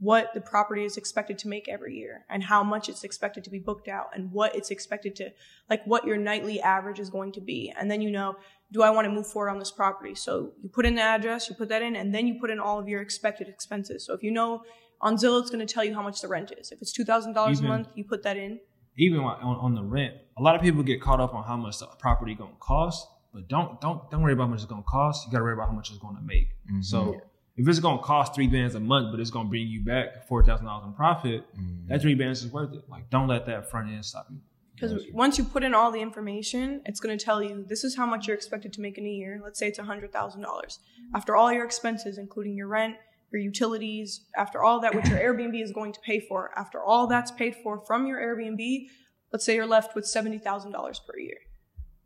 what 0.05 0.35
the 0.35 0.41
property 0.41 0.85
is 0.85 0.99
expected 0.99 1.39
to 1.39 1.49
make 1.49 1.67
every 1.67 1.97
year 1.97 2.27
and 2.29 2.43
how 2.43 2.63
much 2.63 2.91
it's 2.91 3.05
expected 3.05 3.43
to 3.43 3.49
be 3.49 3.59
booked 3.59 3.89
out 3.89 4.11
and 4.15 4.31
what 4.31 4.55
it's 4.55 4.71
expected 4.71 5.17
to 5.17 5.31
like 5.71 5.83
what 5.87 6.07
your 6.07 6.19
nightly 6.19 6.61
average 6.61 7.01
is 7.01 7.09
going 7.09 7.33
to 7.33 7.41
be. 7.41 7.73
And 7.79 7.91
then 7.91 8.03
you 8.03 8.11
know 8.11 8.37
do 8.73 8.83
i 8.83 8.91
want 8.91 9.05
to 9.07 9.11
move 9.11 9.27
forward 9.27 9.51
on 9.51 9.59
this 9.59 9.71
property? 9.71 10.15
So 10.15 10.53
you 10.63 10.69
put 10.69 10.85
in 10.85 10.95
the 10.95 11.03
address 11.03 11.49
you 11.49 11.55
put 11.57 11.71
that 11.71 11.81
in 11.81 11.97
and 11.97 12.15
then 12.15 12.27
you 12.27 12.39
put 12.39 12.51
in 12.51 12.61
all 12.61 12.79
of 12.79 12.87
your 12.87 13.01
expected 13.01 13.49
expenses. 13.49 14.05
So 14.05 14.13
if 14.13 14.23
you 14.23 14.31
know 14.31 14.63
on 15.01 15.17
zillow 15.17 15.41
it's 15.41 15.51
going 15.51 15.67
to 15.67 15.73
tell 15.73 15.85
you 15.85 15.95
how 15.95 16.03
much 16.03 16.21
the 16.21 16.29
rent 16.29 16.53
is. 16.59 16.71
If 16.71 16.83
it's 16.83 16.97
$2000 16.97 17.61
a 17.61 17.63
month 17.63 17.89
you 17.95 18.05
put 18.05 18.23
that 18.25 18.37
in. 18.37 18.61
Even 18.99 19.21
on, 19.21 19.57
on 19.57 19.75
the 19.75 19.83
rent, 19.83 20.15
a 20.37 20.43
lot 20.43 20.55
of 20.55 20.61
people 20.61 20.83
get 20.83 21.01
caught 21.01 21.21
up 21.21 21.35
on 21.35 21.45
how 21.45 21.57
much 21.57 21.79
the 21.79 21.87
property 21.99 22.35
gonna 22.35 22.53
cost, 22.61 23.09
but 23.33 23.49
don't 23.49 23.81
don't 23.81 24.09
don't 24.11 24.23
worry 24.23 24.35
about 24.35 24.45
how 24.45 24.51
much 24.51 24.61
it's 24.61 24.71
gonna 24.71 24.83
cost. 24.83 25.27
You 25.27 25.33
gotta 25.33 25.45
worry 25.45 25.55
about 25.55 25.69
how 25.69 25.75
much 25.75 25.91
it's 25.91 25.99
gonna 25.99 26.23
make. 26.23 26.51
Mm-hmm. 26.71 26.83
So 26.83 27.21
if 27.57 27.69
it's 27.69 27.79
gonna 27.79 28.03
cost 28.03 28.35
three 28.35 28.49
bands 28.49 28.75
a 28.75 28.81
month, 28.81 29.13
but 29.13 29.21
it's 29.21 29.31
gonna 29.31 29.49
bring 29.49 29.67
you 29.67 29.85
back 29.85 30.27
four 30.27 30.45
thousand 30.45 30.67
dollars 30.67 30.87
in 30.87 30.93
profit, 30.93 31.45
mm-hmm. 31.57 31.89
that 31.89 32.03
three 32.03 32.15
bands 32.15 32.45
is 32.45 32.51
worth 32.51 32.73
it. 32.75 32.85
Like 32.89 33.11
don't 33.11 33.29
let 33.29 33.47
that 33.47 33.71
front 33.71 33.91
end 33.91 34.05
stop 34.05 34.27
you. 34.31 34.39
Because 34.75 35.07
once 35.13 35.39
you 35.39 35.45
put 35.45 35.63
in 35.63 35.73
all 35.73 35.93
the 35.93 36.01
information, 36.01 36.83
it's 36.85 36.99
going 36.99 37.17
to 37.17 37.25
tell 37.25 37.41
you 37.43 37.65
this 37.69 37.85
is 37.85 37.97
how 37.97 38.07
much 38.07 38.27
you're 38.27 38.35
expected 38.37 38.73
to 38.73 38.81
make 38.81 38.99
in 38.99 39.07
a 39.07 39.09
year. 39.09 39.41
Let's 39.43 39.59
say 39.59 39.69
it's 39.69 39.79
$100,000. 39.79 40.79
After 41.15 41.37
all 41.37 41.53
your 41.53 41.65
expenses, 41.65 42.19
including 42.19 42.57
your 42.57 42.67
rent, 42.67 42.97
your 43.33 43.41
utilities, 43.41 44.27
after 44.37 44.63
all 44.65 44.81
that, 44.81 44.95
which 44.95 45.09
your 45.09 45.19
Airbnb 45.21 45.63
is 45.63 45.71
going 45.71 45.93
to 45.93 46.01
pay 46.01 46.19
for, 46.19 46.51
after 46.59 46.83
all 46.83 47.07
that's 47.07 47.31
paid 47.31 47.55
for 47.63 47.85
from 47.87 48.07
your 48.07 48.19
Airbnb, 48.19 48.89
let's 49.33 49.45
say 49.45 49.55
you're 49.55 49.65
left 49.65 49.95
with 49.95 50.05
$70,000 50.05 50.73
per 51.07 51.19
year. 51.19 51.39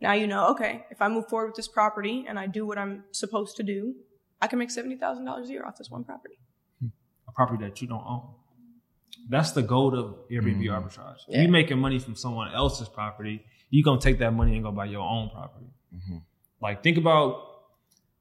Now 0.00 0.12
you 0.12 0.26
know, 0.26 0.48
okay, 0.48 0.84
if 0.90 1.00
I 1.00 1.08
move 1.08 1.28
forward 1.28 1.48
with 1.48 1.56
this 1.56 1.68
property 1.68 2.26
and 2.28 2.38
I 2.38 2.46
do 2.46 2.66
what 2.66 2.78
I'm 2.78 3.04
supposed 3.12 3.56
to 3.56 3.62
do, 3.62 3.94
I 4.40 4.46
can 4.46 4.58
make 4.58 4.70
$70,000 4.70 5.44
a 5.44 5.46
year 5.48 5.64
off 5.64 5.76
this 5.76 5.90
one 5.90 6.04
property. 6.04 6.38
A 6.82 7.32
property 7.32 7.64
that 7.64 7.80
you 7.80 7.88
don't 7.88 8.04
own. 8.06 8.34
That's 9.28 9.52
the 9.52 9.62
goal 9.62 9.98
of 9.98 10.28
Airbnb 10.30 10.62
Mhm. 10.64 10.70
arbitrage. 10.90 11.18
Yeah. 11.28 11.42
you're 11.42 11.50
making 11.50 11.78
money 11.78 11.98
from 11.98 12.14
someone 12.14 12.52
else's 12.52 12.88
property, 12.88 13.44
you're 13.70 13.84
gonna 13.84 14.00
take 14.00 14.18
that 14.20 14.32
money 14.32 14.54
and 14.54 14.62
go 14.64 14.72
buy 14.72 14.86
your 14.86 15.02
own 15.06 15.28
property. 15.30 15.66
Mhm. 15.94 16.22
Like 16.60 16.82
think 16.82 16.96
about 16.98 17.44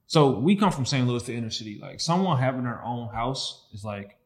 so 0.08 0.40
we 0.40 0.56
come 0.56 0.72
from 0.72 0.86
St. 0.86 1.06
Louis 1.08 1.24
to 1.24 1.34
inner 1.36 1.50
city. 1.50 1.80
Like 1.80 2.00
someone 2.00 2.38
having 2.40 2.64
their 2.64 2.82
own 2.84 3.10
house 3.10 3.70
is 3.74 3.84
like 3.84 4.18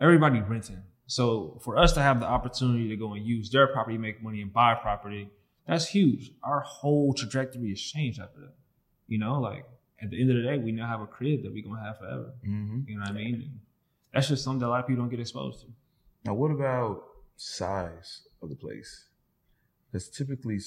everybody 0.00 0.40
renting. 0.40 0.82
So 1.06 1.58
for 1.62 1.78
us 1.78 1.92
to 1.94 2.00
have 2.02 2.20
the 2.20 2.26
opportunity 2.26 2.88
to 2.88 2.96
go 2.96 3.14
and 3.14 3.24
use 3.24 3.50
their 3.50 3.66
property, 3.66 3.96
make 3.98 4.22
money 4.22 4.42
and 4.42 4.52
buy 4.52 4.74
property, 4.74 5.30
that's 5.66 5.86
huge. 5.88 6.32
Our 6.42 6.60
whole 6.60 7.14
trajectory 7.14 7.68
has 7.70 7.80
changed 7.80 8.20
after 8.20 8.40
that. 8.40 8.54
You 9.06 9.18
know, 9.18 9.40
like 9.40 9.64
at 10.00 10.10
the 10.10 10.20
end 10.20 10.30
of 10.30 10.36
the 10.36 10.42
day, 10.42 10.58
we 10.58 10.72
now 10.72 10.86
have 10.86 11.00
a 11.00 11.06
crib 11.06 11.42
that 11.42 11.52
we're 11.52 11.64
gonna 11.64 11.82
have 11.82 11.98
forever. 11.98 12.32
Mhm. 12.44 12.88
You 12.88 12.94
know 12.96 13.00
what 13.02 13.10
I 13.10 13.12
mean? 13.12 13.34
And 13.34 13.60
that's 14.12 14.28
just 14.28 14.44
something 14.44 14.60
that 14.60 14.66
a 14.66 14.68
lot 14.68 14.80
of 14.80 14.86
people 14.86 15.02
don't 15.02 15.10
get 15.10 15.20
exposed 15.20 15.62
to. 15.62 15.72
Now, 16.24 16.34
what 16.34 16.50
about 16.50 17.04
size 17.36 18.28
of 18.42 18.48
the 18.48 18.56
place? 18.56 19.08
Because 19.86 20.08
typically, 20.08 20.58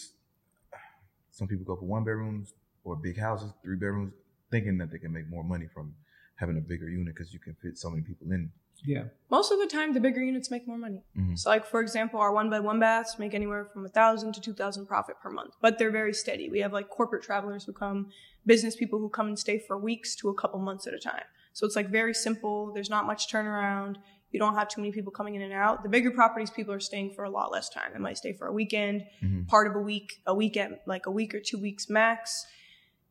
some 1.32 1.48
people 1.48 1.65
go 1.65 1.76
for 1.76 1.86
one 1.86 2.04
bedrooms 2.04 2.54
or 2.84 2.96
big 2.96 3.17
houses, 3.17 3.52
three 3.63 3.76
bedrooms, 3.76 4.13
thinking 4.50 4.78
that 4.80 4.91
they 4.91 4.98
can 4.98 5.13
make 5.13 5.28
more 5.28 5.44
money 5.44 5.67
from 5.67 5.96
having 6.36 6.58
a 6.58 6.62
bigger 6.62 6.89
unit 6.89 7.13
because 7.13 7.34
you 7.34 7.39
can 7.39 7.54
fit 7.56 7.78
so 7.78 7.89
many 7.89 8.02
people 8.02 8.32
in. 8.32 8.52
Yeah. 8.86 9.04
Most 9.30 9.52
of 9.52 9.60
the 9.60 9.67
time, 9.67 9.94
the 9.94 10.00
bigger 10.00 10.22
units 10.24 10.50
make 10.52 10.67
more 10.67 10.78
money. 10.78 11.04
Mhm. 11.17 11.38
So, 11.38 11.50
like 11.50 11.65
for 11.65 11.82
example, 11.82 12.20
our 12.20 12.32
one 12.34 12.50
bed, 12.50 12.63
one 12.63 12.80
baths 12.80 13.17
make 13.20 13.34
anywhere 13.34 13.65
from 13.65 13.86
a 13.86 13.89
thousand 13.89 14.34
to 14.34 14.41
two 14.41 14.54
thousand 14.54 14.88
profit 14.88 15.15
per 15.22 15.30
month, 15.30 15.54
but 15.62 15.78
they're 15.78 15.91
very 15.91 16.13
steady. 16.13 16.50
We 16.50 16.60
have 16.60 16.74
like 16.74 16.89
corporate 16.89 17.24
travelers 17.24 17.63
who 17.65 17.74
come, 17.74 18.10
business 18.46 18.76
people 18.76 19.00
who 19.00 19.10
come 19.10 19.28
and 19.28 19.38
stay 19.39 19.60
for 19.60 19.78
weeks 19.78 20.15
to 20.17 20.30
a 20.30 20.34
couple 20.34 20.60
months 20.60 20.88
at 20.88 20.94
a 20.94 21.00
time. 21.00 21.24
So 21.54 21.65
it's 21.65 21.76
like 21.76 21.89
very 21.89 22.13
simple. 22.13 22.72
There's 22.74 22.89
not 22.89 23.06
much 23.06 23.32
turnaround. 23.32 23.98
You 24.32 24.39
don't 24.39 24.56
have 24.56 24.70
too 24.70 24.80
many 24.82 24.94
people 24.94 25.12
coming 25.12 25.36
in 25.36 25.41
and 25.41 25.52
out. 25.54 25.84
The 25.84 25.89
bigger 25.89 26.10
properties, 26.12 26.50
people 26.50 26.74
are 26.74 26.80
staying 26.80 27.12
for 27.13 27.26
a 27.26 27.30
lot 27.30 27.52
less 27.52 27.70
time. 27.70 27.91
They 27.94 28.00
might 28.00 28.17
stay 28.17 28.32
for 28.34 28.48
a 28.48 28.54
weekend, 28.54 29.04
Mhm. 29.22 29.48
part 29.48 29.67
of 29.67 29.76
a 29.76 29.80
week, 29.82 30.22
a 30.26 30.34
weekend, 30.34 30.80
like 30.86 31.06
a 31.06 31.12
week 31.12 31.36
or 31.36 31.41
two 31.41 31.58
weeks 31.60 31.89
max. 31.89 32.48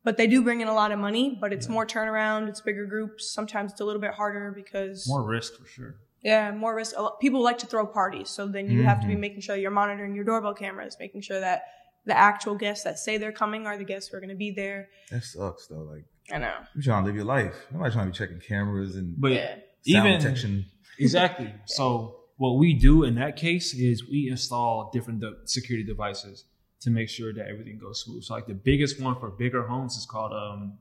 But 0.03 0.17
they 0.17 0.25
do 0.27 0.41
bring 0.41 0.61
in 0.61 0.67
a 0.67 0.73
lot 0.73 0.91
of 0.91 0.97
money, 0.99 1.37
but 1.39 1.53
it's 1.53 1.69
more 1.69 1.85
turnaround. 1.85 2.47
It's 2.49 2.59
bigger 2.61 2.85
groups. 2.87 3.31
Sometimes 3.31 3.71
it's 3.71 3.81
a 3.81 3.85
little 3.85 4.01
bit 4.01 4.13
harder 4.13 4.51
because 4.55 5.07
More 5.07 5.23
risk 5.23 5.55
for 5.59 5.67
sure. 5.67 5.95
yeah, 6.23 6.51
more 6.51 6.75
risk. 6.75 6.97
Lot, 6.97 7.19
people 7.19 7.41
like 7.43 7.59
to 7.59 7.67
throw 7.67 7.85
parties, 7.85 8.29
so 8.29 8.47
then 8.47 8.69
you 8.71 8.83
have 8.83 8.99
to 9.01 9.07
be 9.07 9.13
Mhm. 9.15 9.19
making 9.19 9.41
sure 9.41 9.55
you're 9.55 9.69
monitoring 9.69 10.15
your 10.15 10.23
doorbell 10.23 10.55
cameras, 10.55 10.97
making 10.99 11.21
sure 11.21 11.39
that 11.39 11.63
the 12.05 12.17
actual 12.17 12.55
guests 12.55 12.83
that 12.83 12.97
say 12.97 13.17
they're 13.19 13.31
coming 13.31 13.67
are 13.67 13.77
the 13.77 13.83
guests 13.83 14.09
who 14.09 14.17
are 14.17 14.19
going 14.19 14.29
to 14.31 14.35
be 14.35 14.49
there. 14.49 14.89
That 15.11 15.23
sucks, 15.23 15.67
though. 15.67 15.83
Like, 15.83 16.05
I 16.31 16.39
know. 16.39 16.55
you're 16.73 16.81
trying 16.83 17.03
to 17.03 17.07
live 17.07 17.15
your 17.15 17.25
life. 17.25 17.67
Nobody's 17.71 17.93
trying 17.93 18.07
to 18.07 18.11
be 18.11 18.17
checking 18.17 18.39
cameras 18.39 18.95
and 18.95 19.13
But 19.21 19.31
Yeah. 19.33 19.47
sound 19.55 20.07
even 20.07 20.17
protection. 20.19 20.65
Exactly. 20.99 21.53
So 21.65 22.21
what 22.37 22.57
we 22.57 22.73
do 22.73 23.03
in 23.03 23.15
that 23.15 23.35
case 23.35 23.73
is 23.75 24.07
we 24.07 24.27
install 24.29 24.89
different 24.93 25.19
de- 25.19 25.35
security 25.45 25.83
devices 25.85 26.45
to 26.81 26.89
make 26.89 27.09
sure 27.09 27.31
that 27.33 27.47
everything 27.47 27.77
goes 27.77 28.01
smooth. 28.03 28.23
So 28.23 28.33
like 28.33 28.47
the 28.47 28.53
biggest 28.53 28.99
one 29.01 29.19
for 29.19 29.29
bigger 29.29 29.63
homes 29.65 29.95
is 29.95 30.05
called 30.05 30.33
um, 30.33 30.77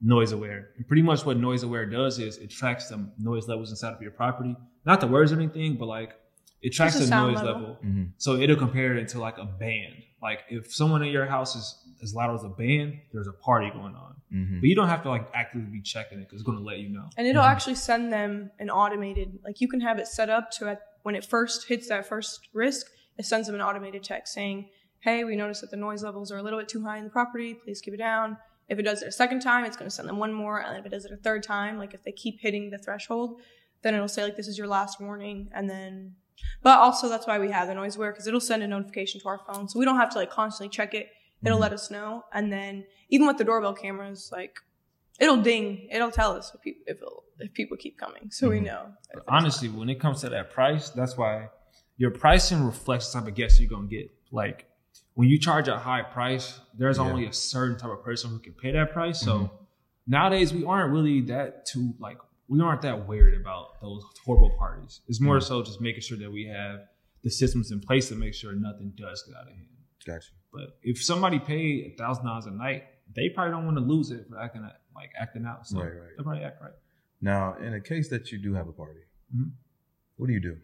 Noise 0.00 0.32
Aware. 0.32 0.70
And 0.76 0.86
pretty 0.86 1.02
much 1.02 1.24
what 1.24 1.36
Noise 1.36 1.62
Aware 1.62 1.86
does 1.86 2.18
is 2.18 2.38
it 2.38 2.50
tracks 2.50 2.88
the 2.88 3.08
noise 3.18 3.46
levels 3.48 3.70
inside 3.70 3.92
of 3.94 4.00
your 4.02 4.10
property. 4.10 4.56
Not 4.86 5.00
the 5.00 5.06
words 5.06 5.32
or 5.32 5.36
anything, 5.36 5.76
but 5.76 5.86
like 5.86 6.14
it 6.62 6.70
tracks 6.70 6.98
the 6.98 7.04
the 7.04 7.10
noise 7.10 7.36
level. 7.36 7.52
level. 7.52 7.78
Mhm. 7.84 8.12
So 8.16 8.36
it'll 8.36 8.56
compare 8.56 8.96
it 8.96 9.08
to 9.08 9.20
like 9.20 9.38
a 9.38 9.44
band. 9.44 9.94
Like 10.22 10.40
if 10.48 10.72
someone 10.74 11.02
in 11.02 11.12
your 11.12 11.26
house 11.26 11.54
is 11.54 11.84
as 12.02 12.14
loud 12.14 12.34
as 12.34 12.44
a 12.44 12.48
band, 12.48 12.98
there's 13.12 13.26
a 13.28 13.32
party 13.32 13.70
going 13.70 13.94
on. 13.94 14.14
Mhm. 14.32 14.60
But 14.60 14.68
you 14.68 14.74
don't 14.74 14.88
have 14.88 15.02
to 15.02 15.08
like 15.10 15.28
actively 15.34 15.70
be 15.70 15.82
checking 15.82 16.18
it 16.18 16.22
because 16.22 16.40
it's 16.40 16.46
going 16.46 16.58
to 16.58 16.64
let 16.64 16.78
you 16.78 16.88
know. 16.88 17.08
And 17.18 17.26
it'll 17.26 17.42
Mhm. 17.42 17.50
actually 17.50 17.74
send 17.74 18.12
them 18.12 18.50
an 18.58 18.70
automated, 18.70 19.38
like 19.44 19.60
you 19.60 19.68
can 19.68 19.80
have 19.80 19.98
it 19.98 20.06
set 20.06 20.30
up 20.30 20.50
to 20.52 20.68
at, 20.68 20.80
when 21.02 21.14
it 21.14 21.24
first 21.24 21.68
hits 21.68 21.88
that 21.88 22.06
first 22.06 22.48
risk, 22.52 22.86
it 23.18 23.24
sends 23.26 23.46
them 23.46 23.54
an 23.56 23.60
automated 23.62 24.02
text 24.04 24.32
saying, 24.32 24.68
hey, 25.00 25.24
we 25.24 25.36
noticed 25.36 25.60
that 25.60 25.70
the 25.70 25.76
noise 25.76 26.02
levels 26.02 26.32
are 26.32 26.38
a 26.38 26.42
little 26.42 26.58
bit 26.58 26.68
too 26.68 26.82
high 26.84 26.98
in 26.98 27.04
the 27.04 27.10
property. 27.10 27.54
Please 27.54 27.80
keep 27.80 27.94
it 27.94 27.98
down. 27.98 28.36
If 28.68 28.78
it 28.78 28.82
does 28.82 29.02
it 29.02 29.08
a 29.08 29.12
second 29.12 29.40
time, 29.40 29.64
it's 29.64 29.76
going 29.76 29.88
to 29.88 29.94
send 29.94 30.08
them 30.08 30.18
one 30.18 30.32
more. 30.32 30.60
And 30.60 30.78
if 30.78 30.84
it 30.84 30.90
does 30.90 31.04
it 31.04 31.12
a 31.12 31.16
third 31.16 31.42
time, 31.42 31.78
like 31.78 31.94
if 31.94 32.02
they 32.04 32.12
keep 32.12 32.40
hitting 32.40 32.70
the 32.70 32.78
threshold, 32.78 33.40
then 33.82 33.94
it'll 33.94 34.08
say 34.08 34.24
like, 34.24 34.36
this 34.36 34.48
is 34.48 34.58
your 34.58 34.66
last 34.66 35.00
warning. 35.00 35.48
And 35.54 35.70
then, 35.70 36.14
but 36.62 36.78
also 36.78 37.08
that's 37.08 37.26
why 37.26 37.38
we 37.38 37.50
have 37.50 37.68
the 37.68 37.74
noise 37.74 37.96
aware 37.96 38.12
because 38.12 38.26
it'll 38.26 38.40
send 38.40 38.62
a 38.62 38.66
notification 38.68 39.20
to 39.20 39.28
our 39.28 39.40
phone. 39.46 39.68
So 39.68 39.78
we 39.78 39.84
don't 39.84 39.96
have 39.96 40.10
to 40.10 40.18
like 40.18 40.30
constantly 40.30 40.68
check 40.70 40.92
it. 40.94 41.08
It'll 41.44 41.58
Mhm. 41.58 41.62
let 41.62 41.72
us 41.72 41.90
know. 41.90 42.24
And 42.32 42.52
then 42.52 42.84
even 43.08 43.26
with 43.26 43.38
the 43.38 43.44
doorbell 43.44 43.72
cameras, 43.74 44.30
like 44.32 44.58
it'll 45.18 45.40
ding. 45.40 45.88
It'll 45.90 46.10
tell 46.10 46.32
us 46.32 46.52
if 46.54 46.60
people, 46.60 46.82
if, 46.86 46.96
it'll, 46.98 47.24
if 47.38 47.54
people 47.54 47.76
keep 47.76 47.96
coming. 47.98 48.30
So 48.30 48.50
we 48.50 48.58
Mhm. 48.60 48.64
know. 48.66 48.92
honestly, 49.26 49.68
when 49.68 49.88
it 49.88 49.98
comes 50.00 50.20
to 50.20 50.28
that 50.28 50.50
price, 50.50 50.90
that's 50.90 51.16
why 51.16 51.48
your 51.96 52.10
pricing 52.10 52.62
reflects 52.64 53.12
the 53.12 53.18
type 53.20 53.28
of 53.28 53.34
guests 53.34 53.58
you're 53.58 53.70
gonna 53.70 53.86
get. 53.88 54.10
Like 54.30 54.66
when 55.18 55.28
you 55.28 55.36
charge 55.36 55.66
a 55.66 55.76
high 55.76 56.00
price, 56.00 56.60
there's 56.74 56.96
Yeah. 56.98 57.02
only 57.02 57.26
a 57.26 57.32
certain 57.32 57.76
type 57.76 57.90
of 57.90 58.04
person 58.04 58.30
who 58.30 58.38
can 58.38 58.52
pay 58.54 58.70
that 58.70 58.92
price. 58.92 59.20
So 59.20 59.32
Mhm. 59.38 59.50
nowadays 60.06 60.54
we 60.54 60.62
aren't 60.64 60.92
really 60.92 61.22
that 61.22 61.66
too 61.66 61.92
like 61.98 62.18
we 62.46 62.60
aren't 62.60 62.82
that 62.82 63.08
worried 63.08 63.34
about 63.34 63.80
those 63.80 64.04
horrible 64.24 64.56
parties. 64.56 65.00
It's 65.08 65.20
more 65.20 65.38
Mhm. 65.38 65.42
so 65.42 65.62
just 65.64 65.80
making 65.80 66.02
sure 66.02 66.18
that 66.18 66.30
we 66.30 66.46
have 66.46 66.88
the 67.24 67.30
systems 67.30 67.72
in 67.72 67.80
place 67.80 68.08
to 68.10 68.14
make 68.14 68.32
sure 68.32 68.52
nothing 68.54 68.90
does 68.90 69.24
get 69.24 69.34
out 69.34 69.48
of 69.48 69.54
hand. 69.54 69.66
Gotcha. 70.06 70.30
But 70.52 70.78
if 70.84 71.02
somebody 71.02 71.40
paid 71.40 71.86
a 71.92 71.96
thousand 71.96 72.24
dollars 72.24 72.46
a 72.46 72.52
night, 72.52 72.84
they 73.12 73.28
probably 73.28 73.50
don't 73.50 73.64
want 73.64 73.76
to 73.76 73.82
lose 73.82 74.12
it 74.12 74.28
for 74.28 74.38
acting 74.38 74.62
like 74.94 75.10
acting 75.18 75.44
out. 75.44 75.66
So 75.66 75.80
Right, 75.80 75.86
right. 76.00 76.10
they'll 76.16 76.22
probably 76.26 76.44
act 76.44 76.62
right. 76.62 76.74
Now, 77.20 77.56
in 77.56 77.74
a 77.74 77.80
case 77.80 78.08
that 78.10 78.30
you 78.30 78.38
do 78.38 78.54
have 78.54 78.68
a 78.68 78.72
party, 78.72 79.00
Mhm. 79.34 79.50
what 80.16 80.28
do 80.28 80.32
you 80.32 80.40
do? 80.40 80.60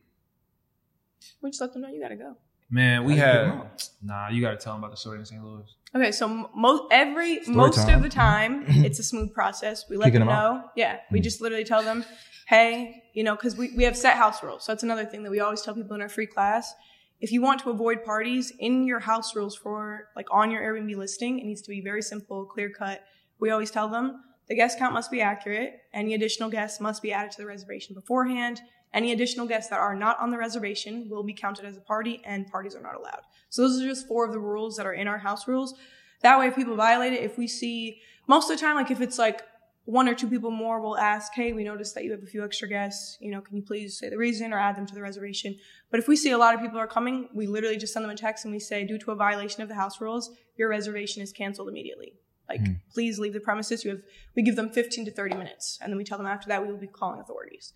We 1.42 1.50
just 1.50 1.60
let 1.60 1.72
them 1.72 1.82
know 1.82 1.88
you 1.88 2.00
got 2.00 2.10
to 2.10 2.16
go. 2.16 2.36
Man, 2.70 3.04
we 3.04 3.16
How 3.16 3.32
do 3.32 3.38
you 3.38 3.44
get 3.46 3.56
had 3.56 3.82
nah. 4.02 4.28
You 4.28 4.40
got 4.40 4.50
to 4.52 4.56
tell 4.56 4.72
them 4.74 4.82
about 4.82 4.90
the 4.90 4.96
story 4.96 5.18
in 5.18 5.24
St. 5.26 5.42
Louis. 5.44 5.64
Okay, 5.94 6.10
so 6.10 6.50
most 6.56 6.82
every 6.90 7.42
Story 7.42 7.56
most 7.56 7.76
time. 7.76 7.96
of 7.96 8.02
the 8.02 8.08
time, 8.08 8.64
it's 8.68 8.98
a 8.98 9.02
smooth 9.04 9.32
process. 9.32 9.84
We 9.88 9.96
let 9.96 10.06
Kicking 10.06 10.20
them 10.20 10.28
them 10.28 10.36
know. 10.36 10.64
Yeah, 10.76 10.98
we 11.12 11.20
Mm. 11.20 11.22
just 11.22 11.40
literally 11.40 11.64
tell 11.64 11.82
them, 11.82 12.04
hey, 12.48 13.04
you 13.12 13.22
know, 13.22 13.36
because 13.36 13.56
we, 13.56 13.72
we 13.76 13.84
have 13.84 13.96
set 13.96 14.16
house 14.16 14.42
rules. 14.42 14.64
So 14.64 14.72
that's 14.72 14.82
another 14.82 15.04
thing 15.04 15.22
that 15.22 15.30
we 15.30 15.40
always 15.40 15.62
tell 15.62 15.74
people 15.74 15.94
in 15.94 16.02
our 16.02 16.08
free 16.08 16.26
class. 16.26 16.74
If 17.20 17.30
you 17.30 17.40
want 17.42 17.60
to 17.60 17.70
avoid 17.70 18.04
parties 18.04 18.52
in 18.58 18.86
your 18.86 18.98
house 19.00 19.36
rules 19.36 19.54
for 19.56 20.08
like 20.16 20.26
on 20.32 20.50
your 20.50 20.62
Airbnb 20.62 20.96
listing, 20.96 21.38
it 21.38 21.44
needs 21.44 21.62
to 21.62 21.70
be 21.70 21.80
very 21.80 22.02
simple, 22.02 22.44
clear 22.44 22.70
cut. 22.70 23.04
We 23.38 23.50
always 23.50 23.70
tell 23.70 23.88
them 23.88 24.20
The 24.48 24.54
guest 24.54 24.78
count 24.78 24.92
must 24.92 25.10
be 25.10 25.20
accurate. 25.20 25.80
Any 25.92 26.14
additional 26.14 26.50
guests 26.50 26.80
must 26.80 27.02
be 27.02 27.12
added 27.12 27.32
to 27.32 27.38
the 27.38 27.46
reservation 27.46 27.94
beforehand. 27.94 28.60
Any 28.92 29.12
additional 29.12 29.46
guests 29.46 29.70
that 29.70 29.80
are 29.80 29.94
not 29.94 30.20
on 30.20 30.30
the 30.30 30.38
reservation 30.38 31.08
will 31.08 31.22
be 31.22 31.34
counted 31.34 31.64
as 31.64 31.76
a 31.76 31.80
party, 31.80 32.22
and 32.24 32.46
parties 32.46 32.74
are 32.76 32.82
not 32.82 32.94
allowed. 32.94 33.22
So 33.48 33.62
those 33.62 33.80
are 33.80 33.86
just 33.86 34.06
four 34.06 34.24
of 34.24 34.32
the 34.32 34.38
rules 34.38 34.76
that 34.76 34.86
are 34.86 34.92
in 34.92 35.08
our 35.08 35.18
house 35.18 35.48
rules. 35.48 35.74
That 36.22 36.38
way, 36.38 36.46
if 36.46 36.56
people 36.56 36.76
violate 36.76 37.12
it, 37.12 37.22
if 37.22 37.36
we 37.36 37.48
see 37.48 38.00
most 38.28 38.50
of 38.50 38.56
the 38.56 38.60
time, 38.60 38.76
like 38.76 38.90
if 38.90 39.00
it's 39.00 39.18
like 39.18 39.42
one 39.86 40.08
or 40.08 40.14
two 40.14 40.28
people 40.28 40.50
more, 40.50 40.80
we'll 40.80 40.96
ask, 40.96 41.32
hey, 41.34 41.52
we 41.52 41.64
noticed 41.64 41.94
that 41.94 42.04
you 42.04 42.12
have 42.12 42.22
a 42.22 42.26
few 42.26 42.44
extra 42.44 42.68
guests. 42.68 43.18
You 43.20 43.30
know, 43.30 43.40
can 43.40 43.56
you 43.56 43.62
please 43.62 43.98
say 43.98 44.08
the 44.08 44.16
reason 44.16 44.52
or 44.52 44.58
add 44.58 44.76
them 44.76 44.86
to 44.86 44.94
the 44.94 45.02
reservation? 45.02 45.56
But 45.90 46.00
if 46.00 46.08
we 46.08 46.16
see 46.16 46.30
a 46.30 46.38
lot 46.38 46.54
of 46.54 46.60
people 46.60 46.78
are 46.78 46.86
coming, 46.86 47.28
we 47.34 47.46
literally 47.46 47.76
just 47.76 47.92
send 47.92 48.04
them 48.04 48.10
a 48.10 48.16
text 48.16 48.44
and 48.44 48.54
we 48.54 48.60
say, 48.60 48.84
due 48.84 48.98
to 48.98 49.10
a 49.10 49.16
violation 49.16 49.62
of 49.62 49.68
the 49.68 49.74
house 49.74 50.00
rules, 50.00 50.30
your 50.56 50.68
reservation 50.68 51.22
is 51.22 51.32
canceled 51.32 51.68
immediately. 51.68 52.14
Like, 52.48 52.60
Mm. 52.60 52.80
please 52.92 53.18
leave 53.18 53.32
the 53.32 53.40
premises. 53.40 53.84
You 53.84 53.92
have, 53.92 54.00
we 54.36 54.42
give 54.42 54.56
them 54.56 54.68
15 54.68 55.04
to 55.06 55.10
30 55.10 55.34
minutes. 55.36 55.78
And 55.80 55.90
then 55.90 55.96
we 55.96 56.04
tell 56.04 56.18
them 56.18 56.26
after 56.26 56.48
that 56.48 56.62
we 56.62 56.70
will 56.70 56.78
be 56.78 56.86
calling 56.86 57.20
authorities. 57.20 57.72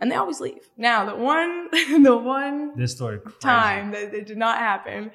And 0.00 0.10
they 0.10 0.16
always 0.16 0.40
leave. 0.40 0.68
Now, 0.76 1.04
the 1.04 1.14
one, 1.16 1.68
the 2.02 2.16
one 2.16 2.76
This 2.76 2.92
story 2.92 3.18
crazy. 3.20 3.36
time 3.40 3.90
that 3.92 4.14
it 4.14 4.26
did 4.26 4.38
not 4.38 4.58
happen. 4.58 5.10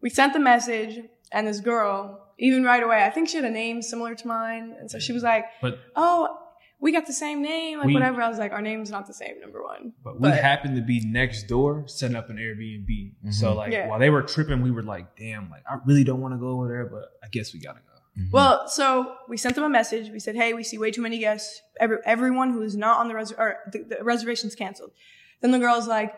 We 0.00 0.10
sent 0.10 0.32
the 0.34 0.38
message, 0.38 1.00
and 1.32 1.46
this 1.48 1.60
girl, 1.60 2.26
even 2.38 2.62
right 2.62 2.82
away, 2.82 3.02
I 3.04 3.10
think 3.10 3.28
she 3.28 3.36
had 3.36 3.44
a 3.44 3.50
name 3.50 3.82
similar 3.82 4.14
to 4.14 4.28
mine, 4.28 4.76
and 4.78 4.88
so 4.90 4.98
she 5.00 5.12
was 5.12 5.22
like, 5.24 5.46
But 5.60 5.80
"Oh, 5.96 6.38
we 6.78 6.92
got 6.92 7.06
the 7.06 7.12
same 7.12 7.42
name, 7.42 7.78
like 7.78 7.88
We- 7.88 7.94
whatever." 7.94 8.22
I 8.22 8.28
was 8.28 8.38
like, 8.38 8.52
"Our 8.52 8.62
name's 8.62 8.90
not 8.92 9.06
the 9.08 9.14
same." 9.14 9.40
Number 9.40 9.60
one, 9.62 9.92
But 10.04 10.20
we 10.20 10.28
happened 10.28 10.76
to 10.76 10.82
be 10.82 11.00
next 11.04 11.48
door 11.48 11.88
setting 11.88 12.14
up 12.16 12.30
an 12.30 12.36
Airbnb. 12.36 13.32
So 13.32 13.50
Mhm. 13.52 13.56
like 13.56 13.72
Yeah. 13.72 13.88
while 13.88 13.98
they 13.98 14.10
were 14.10 14.22
tripping, 14.22 14.60
we 14.62 14.70
were 14.70 14.82
like, 14.84 15.16
damn, 15.16 15.50
like 15.50 15.62
I 15.68 15.78
really 15.86 16.04
don't 16.04 16.20
want 16.20 16.34
to 16.34 16.38
go 16.38 16.48
over 16.50 16.68
there, 16.68 16.86
but 16.86 17.04
I 17.24 17.28
guess 17.28 17.52
we 17.52 17.58
gotta 17.60 17.80
go. 17.80 17.87
Mhm. 18.18 18.32
Well, 18.32 18.68
so 18.68 19.14
we 19.28 19.36
sent 19.36 19.54
them 19.54 19.64
a 19.64 19.68
message. 19.68 20.10
We 20.10 20.18
said, 20.20 20.34
"Hey, 20.34 20.52
we 20.52 20.64
see 20.64 20.78
way 20.78 20.90
too 20.90 21.02
many 21.02 21.18
guests. 21.18 21.60
Every, 21.78 21.98
everyone 22.04 22.52
who 22.52 22.62
is 22.62 22.76
not 22.76 22.98
on 22.98 23.08
the 23.08 23.14
res 23.14 23.32
or 23.32 23.58
the, 23.72 23.84
the 23.84 24.04
reservation's 24.04 24.54
canceled." 24.54 24.90
Then 25.40 25.52
the 25.52 25.58
girl's 25.58 25.86
like, 25.86 26.14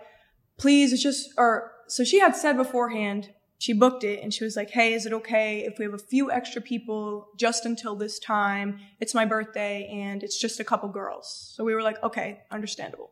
"Please, 0.58 0.92
it's 0.92 1.02
just." 1.02 1.30
Or 1.36 1.72
so 1.88 2.04
she 2.04 2.20
had 2.20 2.34
said 2.36 2.56
beforehand. 2.56 3.30
She 3.58 3.74
booked 3.74 4.04
it, 4.04 4.22
and 4.22 4.32
she 4.32 4.42
was 4.44 4.56
like, 4.56 4.70
"Hey, 4.70 4.94
is 4.94 5.04
it 5.04 5.12
okay 5.12 5.60
if 5.66 5.78
we 5.78 5.84
have 5.84 5.92
a 5.94 5.98
few 5.98 6.30
extra 6.30 6.62
people 6.62 7.28
just 7.36 7.66
until 7.66 7.94
this 7.94 8.18
time? 8.18 8.80
It's 9.00 9.14
my 9.14 9.26
birthday, 9.26 9.86
and 9.92 10.22
it's 10.22 10.38
just 10.40 10.60
a 10.60 10.64
couple 10.64 10.88
girls." 10.88 11.52
So 11.54 11.64
we 11.64 11.74
were 11.74 11.82
like, 11.82 12.02
"Okay, 12.02 12.40
understandable." 12.50 13.10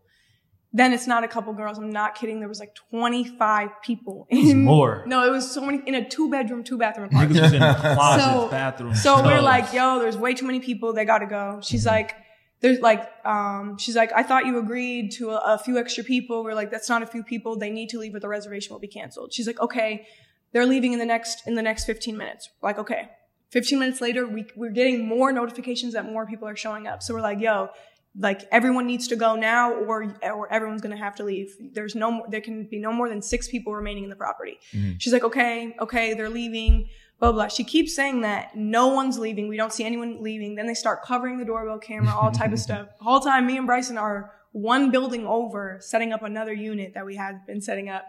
Then 0.79 0.93
it's 0.93 1.07
not 1.07 1.25
a 1.25 1.29
couple 1.29 1.53
girls. 1.53 1.77
I'm 1.79 1.91
not 1.91 2.15
kidding. 2.15 2.39
There 2.41 2.49
was 2.49 2.61
like 2.61 2.75
25 2.75 3.71
people. 3.83 4.27
in- 4.31 4.65
more. 4.65 5.03
No, 5.07 5.27
it 5.27 5.31
was 5.31 5.51
so 5.51 5.61
many 5.61 5.83
in 5.87 5.95
a 5.95 6.09
two 6.09 6.31
bedroom, 6.31 6.63
two 6.65 6.79
bathroom 6.79 7.09
apartment. 7.09 7.37
Niggas 7.37 7.43
was 7.43 7.53
in 7.53 7.61
closets, 7.97 8.25
So- 8.25 8.49
bathrooms. 8.49 9.03
So 9.03 9.23
we're 9.25 9.41
like, 9.41 9.73
yo, 9.73 9.99
there's 9.99 10.17
way 10.17 10.35
too 10.35 10.47
many 10.47 10.61
people. 10.61 10.93
They 10.93 11.05
gotta 11.05 11.27
go. 11.27 11.61
She's 11.63 11.85
like, 11.87 12.15
there's 12.61 12.81
like, 12.81 13.09
um, 13.25 13.77
she's 13.79 13.95
like, 13.97 14.11
I 14.13 14.23
thought 14.23 14.47
you 14.47 14.59
agreed 14.59 15.13
to 15.19 15.31
a, 15.31 15.55
a 15.55 15.59
few 15.59 15.79
extra 15.79 16.03
people. 16.05 16.43
We're 16.45 16.55
like, 16.55 16.71
that's 16.71 16.89
not 16.89 17.03
a 17.03 17.07
few 17.07 17.23
people. 17.23 17.57
They 17.57 17.71
need 17.71 17.89
to 17.91 17.99
leave 17.99 18.15
or 18.15 18.21
the 18.21 18.29
reservation 18.29 18.73
will 18.73 18.81
be 18.81 18.89
canceled. 18.89 19.33
She's 19.33 19.47
like, 19.47 19.61
okay, 19.61 20.07
they're 20.53 20.67
leaving 20.67 20.93
in 20.93 20.99
the 20.99 21.07
next, 21.07 21.47
in 21.47 21.55
the 21.55 21.63
next 21.63 21.85
15 21.85 22.17
minutes. 22.17 22.49
We're 22.61 22.71
like, 22.71 22.79
okay. 22.79 23.11
15 23.51 23.79
minutes 23.79 24.01
later, 24.01 24.27
we, 24.27 24.45
we're 24.57 24.71
getting 24.71 25.07
more 25.09 25.33
notifications 25.33 25.95
that 25.95 26.05
more 26.05 26.27
people 26.27 26.47
are 26.47 26.57
showing 26.57 26.87
up. 26.87 27.03
So 27.03 27.15
we're 27.15 27.23
like, 27.23 27.41
yo, 27.41 27.69
like 28.17 28.43
everyone 28.51 28.87
needs 28.87 29.09
to 29.09 29.17
go 29.17 29.37
now 29.37 29.73
or, 29.73 30.15
or 30.25 30.53
everyone's 30.53 30.81
going 30.81 30.97
to 30.97 31.03
have 31.03 31.15
to 31.17 31.25
leave. 31.25 31.55
There's 31.73 31.95
no 31.95 32.11
more, 32.11 32.27
there 32.29 32.41
can 32.41 32.65
be 32.65 32.79
no 32.79 32.93
more 32.93 33.09
than 33.09 33.23
six 33.23 33.49
people 33.49 33.75
remaining 33.75 34.05
in 34.05 34.11
the 34.11 34.17
property. 34.17 34.59
Mhm. 34.73 34.97
She's 35.01 35.13
like, 35.13 35.25
okay, 35.25 35.77
okay, 35.81 36.15
they're 36.15 36.31
leaving 36.31 36.89
blah 37.21 37.33
blah. 37.33 37.49
She 37.49 37.65
keeps 37.65 37.95
saying 37.97 38.21
that 38.21 38.57
no 38.57 38.89
one's 38.89 39.19
leaving. 39.19 39.49
We 39.49 39.57
don't 39.57 39.73
see 39.73 39.85
anyone 39.85 40.23
leaving. 40.23 40.55
Then 40.55 40.67
they 40.67 40.75
start 40.75 41.03
covering 41.03 41.39
the 41.39 41.45
doorbell 41.45 41.79
camera, 41.79 42.15
all 42.15 42.31
type 42.31 42.53
of 42.53 42.59
stuff. 42.69 42.89
The 42.99 43.05
whole 43.05 43.21
time, 43.21 43.47
me 43.47 43.57
and 43.57 43.67
Bryson 43.67 43.99
are 43.99 44.33
one 44.53 44.91
building 44.91 45.27
over, 45.27 45.79
setting 45.81 46.13
up 46.13 46.23
another 46.23 46.53
unit 46.53 46.95
that 46.95 47.05
we 47.05 47.17
had 47.17 47.45
been 47.47 47.61
setting 47.61 47.89
up. 47.89 48.05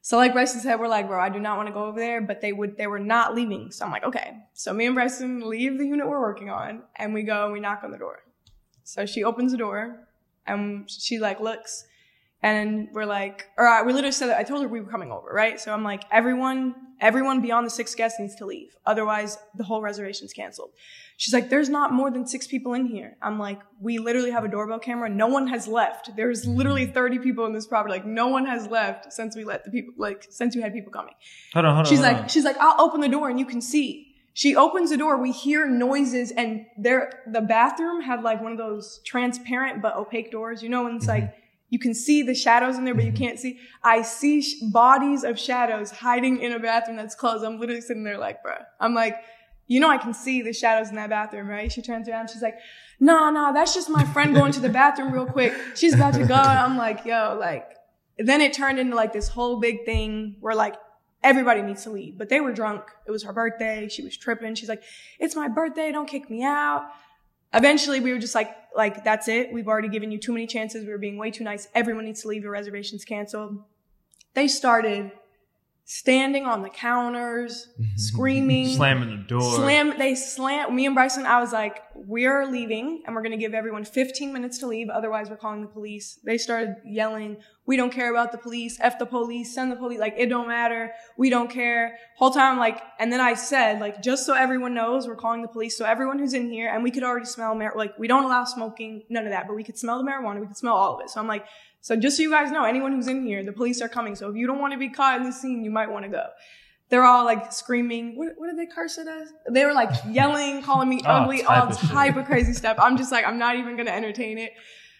So 0.00 0.16
like 0.16 0.32
Bryson 0.32 0.60
said, 0.60 0.78
we're 0.78 0.86
like, 0.86 1.08
bro, 1.08 1.20
I 1.20 1.28
do 1.28 1.40
not 1.40 1.56
want 1.56 1.66
to 1.68 1.72
go 1.72 1.86
over 1.86 1.98
there, 1.98 2.20
but 2.20 2.40
they 2.40 2.52
would, 2.52 2.76
they 2.76 2.86
were 2.86 3.00
not 3.00 3.34
leaving. 3.34 3.72
So 3.72 3.84
I'm 3.84 3.90
like, 3.90 4.04
okay. 4.04 4.34
So 4.54 4.72
me 4.72 4.86
and 4.86 4.94
Bryson 4.94 5.40
leave 5.48 5.78
the 5.78 5.84
unit 5.84 6.06
we're 6.08 6.20
working 6.20 6.48
on, 6.48 6.82
and 6.94 7.12
we 7.12 7.24
go 7.24 7.44
and 7.44 7.52
we 7.52 7.58
knock 7.58 7.80
on 7.82 7.90
the 7.90 7.98
door. 7.98 8.20
So 8.86 9.04
she 9.04 9.24
opens 9.24 9.50
the 9.50 9.58
door, 9.58 10.06
and 10.46 10.88
she 10.88 11.18
like 11.18 11.40
looks, 11.40 11.84
and 12.40 12.88
we're 12.92 13.04
like, 13.04 13.48
or 13.58 13.66
I, 13.66 13.82
we 13.82 13.92
literally 13.92 14.12
said 14.12 14.28
that 14.28 14.38
I 14.38 14.44
told 14.44 14.62
her 14.62 14.68
we 14.68 14.80
were 14.80 14.88
coming 14.88 15.10
over, 15.10 15.28
right? 15.28 15.58
So 15.58 15.72
I'm 15.72 15.82
like, 15.82 16.04
everyone, 16.12 16.72
everyone 17.00 17.40
beyond 17.40 17.66
the 17.66 17.70
six 17.70 17.96
guests 17.96 18.20
needs 18.20 18.36
to 18.36 18.46
leave. 18.46 18.76
Otherwise, 18.86 19.38
the 19.56 19.64
whole 19.64 19.80
reservation's 19.82 20.32
canceled. 20.32 20.70
She's 21.16 21.34
like, 21.34 21.50
there's 21.50 21.68
not 21.68 21.92
more 21.92 22.12
than 22.12 22.28
six 22.28 22.46
people 22.46 22.74
in 22.74 22.86
here. 22.86 23.16
I'm 23.20 23.40
like, 23.40 23.58
we 23.80 23.98
literally 23.98 24.30
have 24.30 24.44
a 24.44 24.48
doorbell 24.48 24.78
camera. 24.78 25.08
No 25.08 25.26
one 25.26 25.48
has 25.48 25.66
left. 25.66 26.14
There's 26.14 26.46
literally 26.46 26.86
30 26.86 27.18
people 27.18 27.44
in 27.46 27.54
this 27.54 27.66
property. 27.66 27.92
Like, 27.92 28.06
no 28.06 28.28
one 28.28 28.46
has 28.46 28.68
left 28.68 29.12
since 29.12 29.34
we 29.34 29.42
let 29.42 29.64
the 29.64 29.72
people, 29.72 29.94
like, 29.96 30.28
since 30.30 30.54
we 30.54 30.62
had 30.62 30.72
people 30.72 30.92
coming. 30.92 31.14
hold 31.54 31.64
on, 31.64 31.74
hold 31.74 31.86
on. 31.86 31.90
She's 31.90 31.98
hold 31.98 32.12
like, 32.12 32.22
on. 32.22 32.28
she's 32.28 32.44
like, 32.44 32.58
I'll 32.60 32.80
open 32.80 33.00
the 33.00 33.08
door 33.08 33.28
and 33.28 33.40
you 33.40 33.46
can 33.46 33.60
see. 33.60 34.05
She 34.36 34.54
opens 34.54 34.90
the 34.90 34.98
door. 34.98 35.16
We 35.16 35.32
hear 35.32 35.66
noises 35.66 36.30
and 36.30 36.66
there, 36.76 37.22
the 37.26 37.40
bathroom 37.40 38.02
had 38.02 38.22
like 38.22 38.42
one 38.42 38.52
of 38.52 38.58
those 38.58 39.00
transparent 39.02 39.80
but 39.80 39.96
opaque 39.96 40.30
doors. 40.30 40.62
You 40.62 40.68
know, 40.68 40.84
when 40.84 40.96
it's 40.96 41.06
mm-hmm. 41.06 41.22
like, 41.22 41.34
you 41.70 41.78
can 41.78 41.94
see 41.94 42.20
the 42.22 42.34
shadows 42.34 42.76
in 42.76 42.84
there, 42.84 42.94
but 42.94 43.04
you 43.04 43.12
mm-hmm. 43.12 43.24
can't 43.24 43.38
see. 43.38 43.58
I 43.82 44.02
see 44.02 44.42
sh- 44.42 44.56
bodies 44.70 45.24
of 45.24 45.38
shadows 45.38 45.90
hiding 45.90 46.42
in 46.42 46.52
a 46.52 46.58
bathroom 46.58 46.98
that's 46.98 47.14
closed. 47.14 47.46
I'm 47.46 47.58
literally 47.58 47.80
sitting 47.80 48.04
there 48.04 48.18
like, 48.18 48.44
bruh. 48.44 48.62
I'm 48.78 48.94
like, 48.94 49.14
you 49.68 49.80
know, 49.80 49.88
I 49.88 49.96
can 49.96 50.12
see 50.12 50.42
the 50.42 50.52
shadows 50.52 50.90
in 50.90 50.96
that 50.96 51.08
bathroom, 51.08 51.48
right? 51.48 51.72
She 51.72 51.80
turns 51.80 52.06
around. 52.06 52.28
She's 52.28 52.42
like, 52.42 52.58
no, 53.00 53.30
no, 53.30 53.54
that's 53.54 53.72
just 53.72 53.88
my 53.88 54.04
friend 54.04 54.34
going 54.34 54.52
to 54.52 54.60
the 54.60 54.68
bathroom 54.68 55.12
real 55.12 55.24
quick. 55.24 55.54
She's 55.74 55.94
about 55.94 56.12
to 56.12 56.26
go. 56.26 56.34
I'm 56.34 56.76
like, 56.76 57.06
yo, 57.06 57.38
like, 57.40 57.70
then 58.18 58.42
it 58.42 58.52
turned 58.52 58.78
into 58.78 58.96
like 58.96 59.14
this 59.14 59.28
whole 59.28 59.60
big 59.60 59.86
thing 59.86 60.36
where 60.40 60.54
like 60.54 60.74
everybody 61.26 61.60
needs 61.60 61.82
to 61.82 61.90
leave, 61.90 62.16
but 62.16 62.28
they 62.28 62.40
were 62.40 62.52
drunk. 62.52 62.82
It 63.04 63.10
was 63.10 63.24
her 63.24 63.32
birthday. 63.32 63.88
She 63.88 64.02
was 64.02 64.16
tripping. 64.16 64.54
She's 64.54 64.68
like, 64.68 64.82
it's 65.18 65.34
my 65.34 65.48
birthday. 65.48 65.90
Don't 65.90 66.08
kick 66.08 66.30
me 66.30 66.44
out. 66.44 66.88
Eventually 67.52 67.98
we 67.98 68.12
were 68.12 68.18
just 68.20 68.34
like, 68.34 68.54
like, 68.76 69.02
that's 69.02 69.26
it. 69.26 69.52
We've 69.52 69.66
already 69.66 69.88
given 69.88 70.12
you 70.12 70.18
too 70.18 70.32
many 70.32 70.46
chances. 70.46 70.84
We 70.84 70.92
were 70.92 70.98
being 70.98 71.18
way 71.18 71.32
too 71.32 71.42
nice. 71.42 71.66
Everyone 71.74 72.04
needs 72.04 72.22
to 72.22 72.28
leave. 72.28 72.42
Your 72.42 72.52
reservation's 72.52 73.04
canceled. 73.04 73.58
They 74.34 74.46
started 74.46 75.10
standing 75.88 76.46
on 76.46 76.62
the 76.62 76.68
counters, 76.68 77.68
mm-hmm. 77.80 77.96
screaming, 77.96 78.68
slamming 78.74 79.08
the 79.08 79.22
door. 79.22 79.54
Slam, 79.54 79.96
they 79.96 80.16
slam, 80.16 80.74
me 80.74 80.84
and 80.84 80.96
Bryson, 80.96 81.24
I 81.24 81.40
was 81.40 81.52
like, 81.52 81.80
we're 81.94 82.44
leaving 82.44 83.04
and 83.06 83.14
we're 83.14 83.22
going 83.22 83.30
to 83.30 83.38
give 83.38 83.54
everyone 83.54 83.84
15 83.84 84.32
minutes 84.32 84.58
to 84.58 84.66
leave. 84.66 84.88
Otherwise, 84.88 85.30
we're 85.30 85.36
calling 85.36 85.62
the 85.62 85.68
police. 85.68 86.18
They 86.24 86.38
started 86.38 86.74
yelling, 86.84 87.36
we 87.66 87.76
don't 87.76 87.92
care 87.92 88.10
about 88.10 88.32
the 88.32 88.38
police. 88.38 88.78
F 88.80 88.98
the 88.98 89.06
police, 89.06 89.54
send 89.54 89.70
the 89.70 89.76
police. 89.76 90.00
Like, 90.00 90.14
it 90.18 90.26
don't 90.26 90.48
matter. 90.48 90.90
We 91.16 91.30
don't 91.30 91.50
care. 91.50 91.96
Whole 92.16 92.30
time, 92.30 92.58
like, 92.58 92.80
and 92.98 93.12
then 93.12 93.20
I 93.20 93.34
said, 93.34 93.80
like, 93.80 94.02
just 94.02 94.26
so 94.26 94.34
everyone 94.34 94.74
knows, 94.74 95.06
we're 95.06 95.14
calling 95.14 95.42
the 95.42 95.48
police. 95.48 95.78
So 95.78 95.84
everyone 95.84 96.18
who's 96.18 96.34
in 96.34 96.50
here, 96.50 96.68
and 96.68 96.82
we 96.82 96.90
could 96.90 97.04
already 97.04 97.26
smell, 97.26 97.54
mar- 97.54 97.74
like, 97.76 97.96
we 97.96 98.08
don't 98.08 98.24
allow 98.24 98.44
smoking, 98.44 99.04
none 99.08 99.24
of 99.24 99.30
that, 99.30 99.46
but 99.46 99.54
we 99.54 99.62
could 99.62 99.78
smell 99.78 100.02
the 100.02 100.08
marijuana. 100.10 100.40
We 100.40 100.48
could 100.48 100.56
smell 100.56 100.74
all 100.74 100.96
of 100.96 101.00
it. 101.00 101.10
So 101.10 101.20
I'm 101.20 101.28
like, 101.28 101.44
so 101.86 101.94
just 101.94 102.16
so 102.16 102.22
you 102.24 102.30
guys 102.30 102.50
know, 102.50 102.64
anyone 102.64 102.92
who's 102.92 103.06
in 103.06 103.24
here, 103.24 103.44
the 103.44 103.52
police 103.52 103.80
are 103.80 103.88
coming. 103.88 104.16
So 104.16 104.28
if 104.28 104.34
you 104.34 104.46
don't 104.48 104.58
want 104.58 104.72
to 104.72 104.78
be 104.78 104.88
caught 104.88 105.20
in 105.20 105.22
the 105.22 105.30
scene, 105.30 105.62
you 105.62 105.70
might 105.70 105.88
want 105.88 106.04
to 106.04 106.10
go 106.10 106.24
they're 106.88 107.04
all 107.04 107.24
like 107.24 107.52
screaming. 107.52 108.16
What, 108.16 108.32
what 108.36 108.48
did 108.48 108.58
they 108.58 108.66
curse 108.66 108.98
at 108.98 109.08
us? 109.08 109.28
They 109.50 109.64
were 109.64 109.72
like 109.72 109.90
yelling, 110.08 110.62
calling 110.62 110.88
me 110.88 111.02
All 111.02 111.22
ugly, 111.22 111.42
type 111.42 111.62
all 111.62 111.68
of 111.68 111.78
type 111.78 112.16
of 112.16 112.26
crazy 112.26 112.52
stuff. 112.52 112.76
I'm 112.80 112.96
just 112.96 113.10
like, 113.10 113.26
I'm 113.26 113.38
not 113.38 113.56
even 113.56 113.76
going 113.76 113.86
to 113.86 113.94
entertain 113.94 114.38
it. 114.38 114.52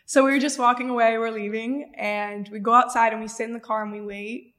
So 0.04 0.24
we 0.24 0.30
were 0.30 0.38
just 0.38 0.58
walking 0.58 0.88
away. 0.88 1.18
We're 1.18 1.30
leaving 1.30 1.92
and 1.96 2.48
we 2.50 2.60
go 2.60 2.72
outside 2.72 3.12
and 3.12 3.20
we 3.20 3.28
sit 3.28 3.48
in 3.48 3.52
the 3.52 3.60
car 3.60 3.82
and 3.82 3.92
we 3.92 4.00
wait. 4.00 4.54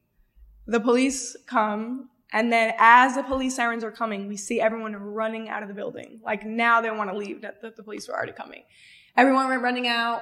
The 0.66 0.80
police 0.80 1.36
come. 1.46 2.10
And 2.34 2.52
then 2.52 2.74
as 2.78 3.16
the 3.16 3.24
police 3.24 3.56
sirens 3.56 3.86
are 3.86 3.92
coming, 3.92 4.28
we 4.28 4.36
see 4.36 4.60
everyone 4.60 4.94
running 4.94 5.48
out 5.48 5.64
of 5.64 5.70
the 5.70 5.74
building. 5.74 6.20
Like 6.26 6.46
now 6.46 6.82
they 6.82 6.92
want 6.92 7.10
to 7.10 7.18
leave 7.18 7.42
that, 7.42 7.62
that 7.62 7.78
the 7.78 7.84
police 7.84 8.08
were 8.08 8.16
already 8.16 8.34
coming. 8.34 8.64
Everyone 9.16 9.48
went 9.48 9.62
running 9.62 9.88
out. 9.88 10.22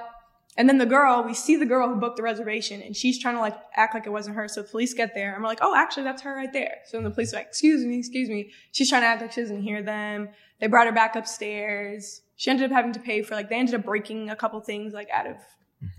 And 0.58 0.68
then 0.68 0.78
the 0.78 0.86
girl, 0.86 1.22
we 1.22 1.34
see 1.34 1.56
the 1.56 1.66
girl 1.66 1.88
who 1.88 1.96
booked 1.96 2.16
the 2.16 2.22
reservation 2.22 2.80
and 2.80 2.96
she's 2.96 3.18
trying 3.18 3.34
to 3.34 3.40
like 3.40 3.56
act 3.74 3.94
like 3.94 4.06
it 4.06 4.10
wasn't 4.10 4.36
her. 4.36 4.48
So 4.48 4.62
the 4.62 4.68
police 4.68 4.94
get 4.94 5.14
there 5.14 5.34
and 5.34 5.42
we're 5.42 5.48
like, 5.48 5.58
oh, 5.60 5.74
actually 5.74 6.04
that's 6.04 6.22
her 6.22 6.34
right 6.34 6.52
there. 6.52 6.78
So 6.86 6.96
then 6.96 7.04
the 7.04 7.10
police 7.10 7.34
are 7.34 7.36
like, 7.36 7.48
excuse 7.48 7.84
me, 7.84 7.98
excuse 7.98 8.28
me. 8.28 8.52
She's 8.72 8.88
trying 8.88 9.02
to 9.02 9.06
act 9.06 9.20
like 9.20 9.32
she 9.32 9.42
doesn't 9.42 9.62
hear 9.62 9.82
them. 9.82 10.30
They 10.60 10.66
brought 10.66 10.86
her 10.86 10.92
back 10.92 11.14
upstairs. 11.14 12.22
She 12.36 12.50
ended 12.50 12.70
up 12.70 12.74
having 12.74 12.92
to 12.92 13.00
pay 13.00 13.22
for 13.22 13.34
like, 13.34 13.50
they 13.50 13.56
ended 13.56 13.74
up 13.74 13.84
breaking 13.84 14.30
a 14.30 14.36
couple 14.36 14.58
things 14.60 14.94
like 14.94 15.08
out 15.10 15.26
of 15.26 15.36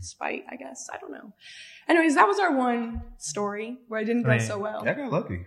spite, 0.01 0.43
I 0.49 0.55
guess. 0.55 0.89
I 0.91 0.97
don't 0.97 1.11
know. 1.11 1.33
Anyways, 1.87 2.15
that 2.15 2.27
was 2.27 2.39
our 2.39 2.55
one 2.55 3.03
story 3.17 3.77
where 3.87 4.01
it 4.01 4.05
didn't 4.05 4.23
go 4.23 4.29
Man. 4.29 4.39
so 4.39 4.57
well. 4.57 4.81
Yeah, 4.83 4.91
I 4.91 4.93
got 4.95 5.11
lucky. 5.11 5.45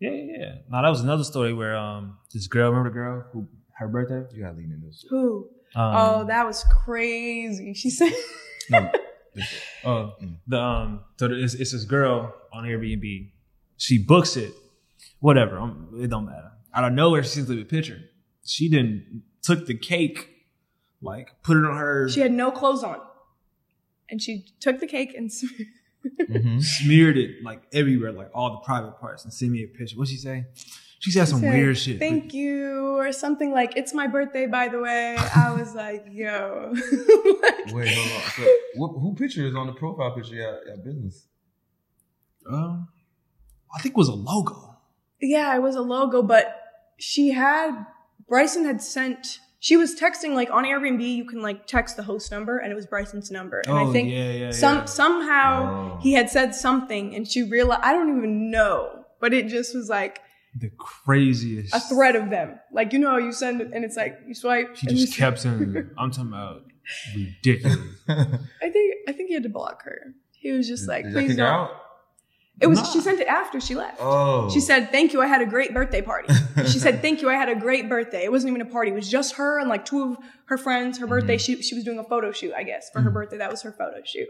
Yeah, 0.00 0.10
yeah, 0.10 0.32
yeah. 0.38 0.54
No, 0.70 0.82
that 0.82 0.88
was 0.88 1.00
another 1.00 1.24
story 1.24 1.52
where 1.52 1.76
um 1.76 2.18
this 2.32 2.48
girl, 2.48 2.70
remember 2.70 2.90
the 2.90 2.94
girl 2.94 3.24
who 3.32 3.46
her 3.78 3.88
birthday? 3.88 4.22
You 4.34 4.42
gotta 4.42 4.56
lean 4.56 4.72
in 4.72 4.82
this. 4.84 5.04
Who? 5.08 5.48
Um, 5.76 5.94
oh, 5.96 6.24
that 6.26 6.46
was 6.46 6.64
crazy. 6.84 7.74
She 7.74 7.90
said, 7.90 8.12
No, 8.70 8.90
Oh, 9.84 10.12
Mm. 10.22 10.36
the 10.46 10.60
um, 10.60 11.00
so 11.18 11.26
it's, 11.30 11.54
it's 11.54 11.72
this 11.72 11.84
girl 11.84 12.32
on 12.52 12.64
Airbnb. 12.64 13.30
She 13.76 13.98
books 13.98 14.36
it, 14.36 14.52
whatever. 15.20 15.58
Um, 15.58 15.88
it 16.00 16.08
don't 16.08 16.26
matter. 16.26 16.52
Out 16.72 16.84
of 16.84 16.92
nowhere, 16.92 17.22
she 17.24 17.30
sees 17.30 17.46
the 17.46 17.64
picture. 17.64 17.98
She 18.46 18.68
didn't 18.68 19.22
took 19.42 19.66
the 19.66 19.74
cake, 19.76 20.28
like 21.02 21.42
put 21.42 21.56
it 21.56 21.64
on 21.64 21.76
her, 21.76 22.08
She 22.08 22.20
had 22.20 22.32
no 22.32 22.50
clothes 22.52 22.84
on, 22.84 22.98
and 24.08 24.22
she 24.22 24.46
took 24.60 24.78
the 24.80 24.86
cake 24.86 25.14
and 25.16 25.30
Mhm. 26.30 26.62
smeared 26.80 27.16
it 27.16 27.42
like 27.42 27.62
everywhere, 27.72 28.12
like 28.12 28.30
all 28.34 28.50
the 28.52 28.58
private 28.58 29.00
parts, 29.00 29.24
and 29.24 29.32
sent 29.32 29.50
me 29.50 29.64
a 29.64 29.66
picture. 29.66 29.96
What'd 29.96 30.10
she 30.12 30.18
say? 30.18 30.44
She 31.04 31.10
said 31.10 31.26
some 31.28 31.40
said, 31.40 31.52
weird 31.52 31.76
shit. 31.76 31.98
Thank 31.98 32.32
you, 32.32 32.96
or 32.96 33.12
something 33.12 33.52
like, 33.52 33.76
"It's 33.76 33.92
my 33.92 34.06
birthday, 34.06 34.46
by 34.46 34.68
the 34.68 34.78
way." 34.80 35.16
I 35.18 35.52
was 35.52 35.74
like, 35.74 36.06
"Yo." 36.10 36.72
Wait, 37.72 37.88
hold 37.92 38.12
on. 38.22 38.30
So, 38.30 38.54
what, 38.76 38.88
who 38.88 39.14
picture 39.14 39.46
is 39.46 39.54
on 39.54 39.66
the 39.66 39.74
profile 39.74 40.12
picture 40.14 40.40
at, 40.40 40.72
at 40.72 40.82
business? 40.82 41.26
Um, 42.50 42.88
I 43.76 43.82
think 43.82 43.92
it 43.94 43.98
was 43.98 44.08
a 44.08 44.14
logo. 44.14 44.78
yeah, 45.20 45.54
it 45.54 45.60
was 45.60 45.76
a 45.76 45.82
logo, 45.82 46.22
but 46.22 46.58
she 46.98 47.32
had 47.32 47.84
Bryson 48.26 48.64
had 48.64 48.80
sent. 48.80 49.40
She 49.60 49.76
was 49.76 49.94
texting 49.98 50.32
like 50.34 50.50
on 50.50 50.64
Airbnb. 50.64 51.02
You 51.06 51.26
can 51.26 51.42
like 51.42 51.66
text 51.66 51.98
the 51.98 52.02
host 52.02 52.30
number, 52.30 52.56
and 52.56 52.72
it 52.72 52.74
was 52.74 52.86
Bryson's 52.86 53.30
number. 53.30 53.60
And 53.66 53.76
oh 53.76 53.90
I 53.90 53.92
think 53.92 54.10
yeah, 54.10 54.30
yeah, 54.32 54.50
some 54.52 54.78
yeah. 54.78 54.84
somehow 54.86 55.96
Oh. 55.96 55.98
he 56.00 56.14
had 56.14 56.30
said 56.30 56.54
something, 56.54 57.14
and 57.14 57.28
she 57.28 57.42
realized. 57.42 57.82
I 57.82 57.92
don't 57.92 58.16
even 58.16 58.50
know, 58.50 59.04
but 59.20 59.34
it 59.34 59.48
just 59.48 59.74
was 59.74 59.90
like 59.90 60.20
the 60.56 60.70
craziest 60.78 61.74
a 61.74 61.80
thread 61.80 62.16
of 62.16 62.30
them. 62.30 62.58
Like 62.72 62.92
you 62.92 62.98
know, 62.98 63.10
how 63.10 63.18
you 63.18 63.32
send 63.32 63.60
it, 63.60 63.70
and 63.72 63.84
it's 63.84 63.96
like 63.96 64.18
you 64.26 64.34
swipe. 64.34 64.76
She 64.76 64.86
just 64.88 65.16
kept 65.16 65.38
sending. 65.40 65.74
it. 65.76 65.86
I'm 65.98 66.10
talking 66.10 66.28
about 66.28 66.62
ridiculous. 67.14 67.78
I 68.08 68.70
think 68.70 68.94
I 69.08 69.12
think 69.12 69.28
he 69.28 69.34
had 69.34 69.42
to 69.44 69.48
block 69.48 69.82
her. 69.84 70.14
He 70.32 70.52
was 70.52 70.68
just 70.68 70.86
like, 70.88 71.04
Did 71.04 71.12
please 71.14 71.36
don't. 71.36 71.70
It 72.60 72.68
was 72.68 72.78
Nah. 72.78 72.84
she 72.84 73.00
sent 73.00 73.18
it 73.20 73.26
after 73.26 73.58
she 73.60 73.74
left. 73.74 73.96
Oh. 74.00 74.48
She 74.48 74.60
said, 74.60 74.92
"Thank 74.92 75.12
you. 75.12 75.20
I 75.20 75.26
had 75.26 75.40
a 75.40 75.46
great 75.46 75.74
birthday 75.74 76.02
party." 76.02 76.32
she 76.66 76.78
said, 76.78 77.02
"Thank 77.02 77.20
you. 77.20 77.28
I 77.28 77.34
had 77.34 77.48
a 77.48 77.56
great 77.56 77.88
birthday. 77.88 78.22
It 78.22 78.30
wasn't 78.30 78.50
even 78.54 78.60
a 78.64 78.70
party. 78.70 78.92
It 78.92 78.94
was 78.94 79.08
just 79.10 79.34
her 79.36 79.58
and 79.58 79.68
like 79.68 79.84
two 79.84 80.02
of 80.12 80.18
her 80.46 80.56
friends. 80.56 80.98
Her 80.98 81.06
birthday. 81.08 81.34
Mm-hmm. 81.36 81.60
She 81.60 81.62
she 81.62 81.74
was 81.74 81.82
doing 81.82 81.98
a 81.98 82.04
photo 82.04 82.30
shoot, 82.30 82.52
I 82.56 82.62
guess, 82.62 82.90
for 82.90 83.00
her 83.00 83.10
birthday. 83.10 83.38
That 83.38 83.50
was 83.50 83.62
her 83.62 83.72
photo 83.72 84.02
shoot. 84.04 84.28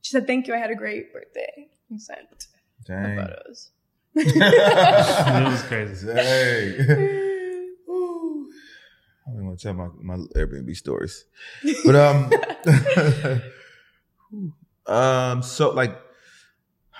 She 0.00 0.10
said, 0.10 0.26
"Thank 0.26 0.46
you. 0.46 0.54
I 0.54 0.58
had 0.58 0.70
a 0.70 0.74
great 0.74 1.12
birthday." 1.12 1.68
And 1.90 2.00
sent 2.00 2.46
the 2.86 2.94
Dang. 2.94 3.16
photos. 3.18 3.72
It 4.16 5.50
was 5.50 5.62
crazy. 5.68 6.06
Dang. 6.06 7.76
Woo. 7.86 8.48
I 9.26 9.32
don't 9.34 9.46
want 9.46 9.58
to 9.58 9.62
tell 9.62 9.74
my, 9.74 9.88
my 10.00 10.16
Airbnb 10.36 10.74
stories, 10.76 11.24
but 11.84 11.94
um, 11.96 12.30
um, 14.86 15.42
so 15.42 15.70
like, 15.70 16.00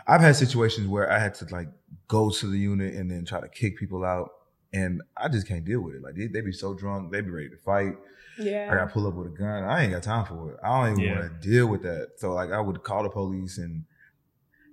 I've 0.07 0.21
had 0.21 0.37
situations 0.37 0.87
where 0.89 1.11
I 1.11 1.19
had 1.19 1.35
to 1.37 1.47
like 1.53 1.69
go 2.09 2.31
to 2.31 2.47
the 2.51 2.59
unit 2.59 2.95
and 2.95 3.11
then 3.11 3.25
try 3.25 3.41
to 3.41 3.49
kick 3.49 3.79
people 3.79 4.05
out, 4.05 4.31
and 4.73 5.03
I 5.17 5.29
just 5.29 5.47
can't 5.47 5.65
deal 5.65 5.81
with 5.81 5.95
it. 5.95 6.03
Like 6.03 6.15
they 6.17 6.27
they 6.27 6.41
be 6.41 6.53
so 6.53 6.75
drunk, 6.75 7.13
they 7.13 7.21
be 7.21 7.31
ready 7.31 7.49
to 7.51 7.57
fight. 7.57 7.95
Yeah. 8.39 8.69
I 8.71 8.75
got 8.77 8.85
to 8.89 8.91
pull 8.93 9.07
up 9.07 9.15
with 9.15 9.29
a 9.29 9.31
gun. 9.31 9.65
I 9.65 9.85
ain't 9.85 9.93
got 9.93 10.03
time 10.03 10.27
for 10.27 10.53
it. 10.53 10.59
I 10.63 10.69
don't 10.85 10.93
even 11.01 11.05
Yeah. 11.05 11.21
want 11.21 11.41
to 11.43 11.49
deal 11.49 11.67
with 11.69 11.83
that. 11.85 12.11
So 12.19 12.35
like, 12.35 12.51
I 12.53 12.61
would 12.61 12.83
call 12.83 13.03
the 13.05 13.09
police, 13.09 13.57
and 13.59 13.85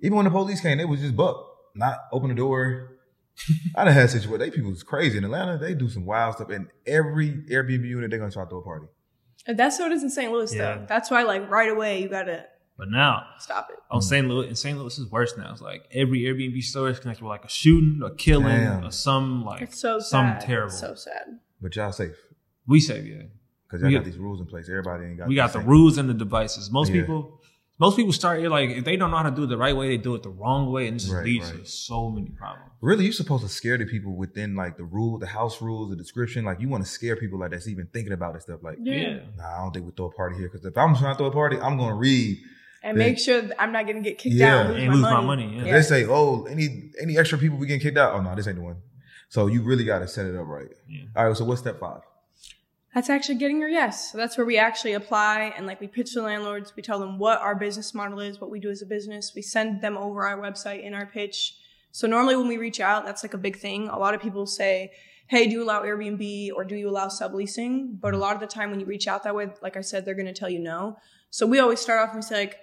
even 0.01 0.17
when 0.17 0.25
the 0.25 0.31
police 0.31 0.59
came, 0.59 0.77
they 0.79 0.85
was 0.85 0.99
just 0.99 1.15
buck, 1.15 1.52
not 1.75 1.99
open 2.11 2.29
the 2.29 2.35
door. 2.35 2.89
I 3.75 3.85
done 3.85 3.93
had 3.93 4.09
situations. 4.09 4.39
They 4.39 4.51
people 4.51 4.71
is 4.71 4.83
crazy 4.83 5.17
in 5.17 5.23
Atlanta. 5.23 5.57
They 5.57 5.73
do 5.73 5.89
some 5.89 6.05
wild 6.05 6.35
stuff, 6.35 6.49
in 6.51 6.67
every 6.85 7.29
Airbnb 7.49 7.85
unit 7.87 8.09
they're 8.09 8.19
gonna 8.19 8.31
try 8.31 8.43
to 8.43 8.49
throw 8.49 8.59
a 8.59 8.63
party. 8.63 8.87
And 9.47 9.57
that's 9.57 9.79
what 9.79 9.91
it 9.91 9.95
is 9.95 10.03
in 10.03 10.09
St. 10.09 10.31
Louis, 10.31 10.53
Yeah. 10.55 10.75
though. 10.77 10.85
That's 10.87 11.11
why, 11.11 11.23
like, 11.23 11.49
right 11.49 11.69
away, 11.69 12.01
you 12.01 12.09
gotta 12.09 12.45
But 12.77 12.89
now 12.89 13.23
stop 13.39 13.69
it. 13.71 13.77
Oh, 13.91 13.95
on 13.97 14.01
St. 14.01 14.27
Louis, 14.27 14.47
in 14.47 14.55
St. 14.55 14.77
Louis 14.77 14.97
is 14.97 15.09
worse 15.11 15.35
now. 15.37 15.51
It's 15.51 15.61
like 15.61 15.87
every 15.91 16.21
Airbnb 16.21 16.61
store 16.63 16.89
is 16.89 16.99
connected 16.99 17.23
with 17.23 17.29
like 17.29 17.43
a 17.45 17.49
shooting, 17.49 18.01
a 18.03 18.13
killing, 18.15 18.47
Damn. 18.47 18.85
or 18.85 18.91
some 18.91 19.43
like 19.45 19.61
It's 19.63 19.79
so 19.79 19.99
some 19.99 20.27
sad. 20.33 20.41
terrible. 20.41 20.67
It's 20.67 20.79
so 20.79 20.95
sad. 20.95 21.39
But 21.61 21.75
y'all 21.75 21.91
safe 21.91 22.15
we 22.65 22.79
safe, 22.79 23.05
yeah. 23.05 23.23
because 23.67 23.81
y'all 23.81 23.89
We 23.89 23.93
got 23.95 23.99
got- 23.99 24.05
these 24.05 24.17
rules 24.17 24.39
in 24.39 24.45
place. 24.47 24.69
Everybody 24.69 25.05
ain't 25.05 25.17
got. 25.17 25.27
we 25.27 25.35
got 25.35 25.51
the 25.53 25.59
same. 25.59 25.67
rules 25.67 25.97
and 25.97 26.09
the 26.09 26.13
devices. 26.13 26.71
Most 26.71 26.91
Yeah. 26.91 27.01
people, 27.01 27.41
most 27.79 27.95
people 27.97 28.13
start 28.13 28.39
here 28.39 28.49
like 28.49 28.69
if 28.69 28.85
they 28.85 28.95
don't 28.95 29.11
know 29.11 29.17
how 29.17 29.29
to 29.29 29.35
do 29.35 29.43
it 29.43 29.47
the 29.47 29.57
right 29.57 29.75
way, 29.75 29.87
they 29.89 29.97
do 29.97 30.13
it 30.15 30.23
the 30.23 30.29
wrong 30.29 30.71
way, 30.71 30.87
and 30.87 30.97
it 30.97 30.99
just 30.99 31.11
Right, 31.13 31.25
leads 31.25 31.51
right. 31.51 31.63
to 31.65 31.69
so 31.69 32.09
many 32.09 32.29
problems. 32.29 32.71
Really, 32.81 33.03
you're 33.05 33.13
supposed 33.13 33.43
to 33.43 33.49
scare 33.49 33.77
the 33.77 33.85
people 33.85 34.15
within 34.15 34.55
like 34.55 34.77
the 34.77 34.83
rule, 34.83 35.17
the 35.17 35.27
house 35.27 35.61
rules, 35.61 35.89
the 35.89 35.95
description. 35.95 36.45
Like 36.45 36.59
you 36.61 36.69
want 36.69 36.83
to 36.85 36.89
scare 36.89 37.15
people 37.15 37.39
like 37.39 37.51
that's 37.51 37.67
even 37.67 37.87
thinking 37.93 38.13
about 38.13 38.33
this 38.35 38.43
stuff. 38.43 38.59
Like, 38.61 38.77
Yeah, 38.81 39.19
nah, 39.37 39.55
I 39.55 39.57
don't 39.63 39.73
think 39.73 39.85
we 39.85 39.91
throw 39.91 40.07
a 40.07 40.11
party 40.11 40.35
here 40.37 40.49
because 40.49 40.65
if 40.65 40.77
I'm 40.77 40.95
trying 40.95 41.13
to 41.13 41.17
throw 41.17 41.27
a 41.27 41.31
party, 41.31 41.57
I'm 41.59 41.77
gonna 41.77 41.95
read. 41.95 42.37
And 42.83 42.99
They- 42.99 43.11
make 43.11 43.19
sure 43.19 43.41
that 43.41 43.61
I'm 43.61 43.71
not 43.71 43.87
gonna 43.87 44.01
get 44.01 44.17
kicked 44.17 44.35
Yeah. 44.35 44.55
out 44.57 44.65
and 44.67 44.73
lose, 44.75 44.81
And 44.83 44.89
my, 44.89 44.93
lose 44.95 45.01
money. 45.01 45.15
my 45.15 45.25
money, 45.53 45.55
yeah. 45.57 45.65
If 45.65 45.71
They 45.71 45.81
say, 46.01 46.05
"Oh, 46.05 46.43
any 46.43 46.91
any 47.01 47.17
extra 47.17 47.37
people 47.37 47.57
we 47.57 47.65
getting 47.67 47.81
kicked 47.81 47.97
out?" 47.97 48.13
Oh 48.13 48.21
no, 48.21 48.35
this 48.35 48.45
ain't 48.47 48.57
the 48.57 48.61
one. 48.63 48.77
So 49.29 49.47
you 49.47 49.63
really 49.63 49.83
got 49.85 49.99
to 49.99 50.07
set 50.07 50.25
it 50.27 50.35
up 50.35 50.45
right. 50.47 50.67
Yeah. 50.87 51.05
All 51.15 51.27
right. 51.27 51.35
So 51.37 51.43
what's 51.45 51.61
step 51.61 51.79
five? 51.79 52.01
That's 52.93 53.09
actually 53.09 53.35
getting 53.35 53.59
your 53.59 53.69
yes. 53.69 54.11
So 54.11 54.19
that's 54.19 54.37
where 54.37 54.45
we 54.45 54.57
actually 54.57 54.93
apply 54.93 55.53
and 55.57 55.65
like 55.65 55.81
we 55.81 55.87
pitch 55.87 56.13
the 56.13 56.21
landlords. 56.21 56.75
We 56.75 56.83
tell 56.83 56.99
them 56.99 57.17
what 57.17 57.39
our 57.39 57.55
business 57.55 57.93
model 57.93 58.19
is, 58.19 58.39
what 58.39 58.51
we 58.51 58.59
do 58.59 58.69
as 58.69 58.83
a 58.83 58.85
business. 58.85 59.33
We 59.35 59.41
send 59.41 59.81
them 59.81 59.97
over 59.97 60.27
our 60.27 60.37
website 60.37 60.83
in 60.83 60.93
our 60.93 61.07
pitch. 61.07 61.55
So 61.91 62.07
normally 62.07 62.35
when 62.35 62.47
we 62.47 62.57
reach 62.57 62.79
out, 62.79 63.03
that's 63.03 63.23
like 63.23 63.33
a 63.33 63.39
big 63.39 63.57
thing. 63.57 63.87
A 63.87 63.97
lot 63.97 64.13
of 64.13 64.21
people 64.21 64.45
say, 64.45 64.91
Hey, 65.27 65.45
do 65.45 65.53
you 65.53 65.63
allow 65.63 65.81
Airbnb 65.81 66.51
or 66.53 66.63
do 66.63 66.75
you 66.75 66.89
allow 66.89 67.07
subleasing? 67.07 67.99
But 67.99 68.13
a 68.13 68.17
lot 68.17 68.35
of 68.35 68.41
the 68.41 68.47
time 68.47 68.69
when 68.69 68.79
you 68.79 68.85
reach 68.85 69.07
out 69.07 69.23
that 69.23 69.33
way, 69.33 69.49
like 69.61 69.75
I 69.75 69.81
said, 69.81 70.05
they're 70.05 70.13
going 70.13 70.27
to 70.27 70.33
tell 70.33 70.49
you 70.49 70.59
no. 70.59 70.97
So 71.31 71.47
we 71.47 71.59
always 71.59 71.79
start 71.79 72.07
off 72.07 72.13
and 72.13 72.23
say 72.23 72.35
like, 72.35 72.59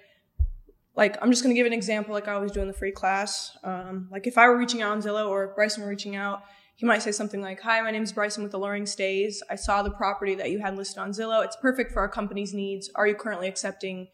like 0.95 1.17
I'm 1.21 1.31
just 1.31 1.43
going 1.43 1.53
to 1.53 1.59
give 1.59 1.67
an 1.67 1.73
example 1.73 2.13
like 2.13 2.29
I 2.29 2.33
always 2.33 2.51
do 2.51 2.61
in 2.61 2.67
the 2.67 2.73
free 2.73 2.91
class. 2.91 3.57
Um, 3.63 4.07
like 4.11 4.27
if 4.27 4.37
I 4.37 4.47
were 4.47 4.57
reaching 4.57 4.81
out 4.81 4.91
on 4.91 5.01
Zillow 5.01 5.27
or 5.27 5.47
Bryson 5.55 5.83
were 5.83 5.89
reaching 5.89 6.15
out, 6.15 6.43
he 6.81 6.87
might 6.87 7.03
say 7.03 7.11
something 7.11 7.43
like, 7.43 7.61
Hi, 7.61 7.79
my 7.81 7.91
name 7.91 8.01
is 8.01 8.11
Bryson 8.11 8.41
with 8.41 8.55
Alluring 8.55 8.87
Stays. 8.87 9.43
I 9.51 9.55
saw 9.55 9.83
the 9.83 9.91
property 9.91 10.33
that 10.33 10.49
you 10.49 10.57
had 10.57 10.75
listed 10.75 10.97
on 10.97 11.11
Zillow. 11.11 11.45
It's 11.45 11.55
perfect 11.55 11.91
for 11.91 11.99
our 11.99 12.09
company's 12.09 12.55
needs. 12.55 12.89
Are 12.95 13.05
you 13.05 13.13
currently 13.13 13.47
accepting 13.47 14.07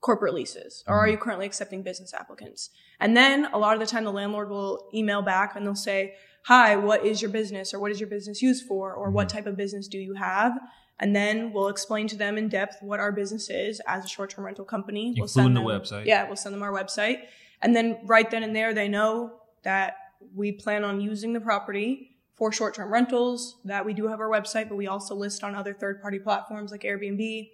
corporate 0.00 0.32
leases 0.32 0.84
or 0.86 0.94
are 0.94 1.06
mm-hmm. 1.06 1.10
you 1.14 1.18
currently 1.18 1.46
accepting 1.46 1.82
business 1.82 2.14
applicants? 2.14 2.70
And 3.00 3.16
then 3.16 3.46
a 3.46 3.58
lot 3.58 3.74
of 3.74 3.80
the 3.80 3.86
time 3.86 4.04
the 4.04 4.12
landlord 4.12 4.50
will 4.50 4.88
email 4.94 5.20
back 5.20 5.56
and 5.56 5.66
they'll 5.66 5.74
say, 5.74 6.14
Hi, 6.44 6.76
what 6.76 7.04
is 7.04 7.20
your 7.20 7.32
business 7.32 7.74
or 7.74 7.80
what 7.80 7.90
is 7.90 7.98
your 7.98 8.08
business 8.08 8.40
used 8.40 8.68
for 8.68 8.94
or 8.94 9.10
what 9.10 9.26
mm-hmm. 9.26 9.38
type 9.38 9.46
of 9.48 9.56
business 9.56 9.88
do 9.88 9.98
you 9.98 10.14
have? 10.14 10.56
And 11.00 11.14
then 11.14 11.52
we'll 11.52 11.66
explain 11.66 12.06
to 12.06 12.16
them 12.16 12.38
in 12.38 12.48
depth 12.48 12.76
what 12.82 13.00
our 13.00 13.10
business 13.10 13.50
is 13.50 13.82
as 13.84 14.04
a 14.04 14.08
short-term 14.08 14.44
rental 14.44 14.64
company. 14.64 15.12
We'll 15.18 15.26
Including 15.26 15.56
send 15.56 15.56
the 15.56 15.60
website. 15.60 16.06
Yeah, 16.06 16.28
we'll 16.28 16.36
send 16.36 16.54
them 16.54 16.62
our 16.62 16.72
website. 16.72 17.22
And 17.62 17.74
then 17.74 17.98
right 18.04 18.30
then 18.30 18.44
and 18.44 18.54
there, 18.54 18.74
they 18.74 18.86
know 18.86 19.40
that 19.64 19.96
we 20.34 20.52
plan 20.52 20.84
on 20.84 21.00
using 21.00 21.32
the 21.32 21.40
property 21.40 22.16
for 22.34 22.52
short-term 22.52 22.92
rentals, 22.92 23.56
that 23.64 23.84
we 23.84 23.94
do 23.94 24.06
have 24.08 24.20
our 24.20 24.28
website, 24.28 24.68
but 24.68 24.76
we 24.76 24.86
also 24.86 25.14
list 25.14 25.42
on 25.42 25.54
other 25.54 25.72
third-party 25.72 26.18
platforms 26.18 26.70
like 26.70 26.82
Airbnb, 26.82 27.48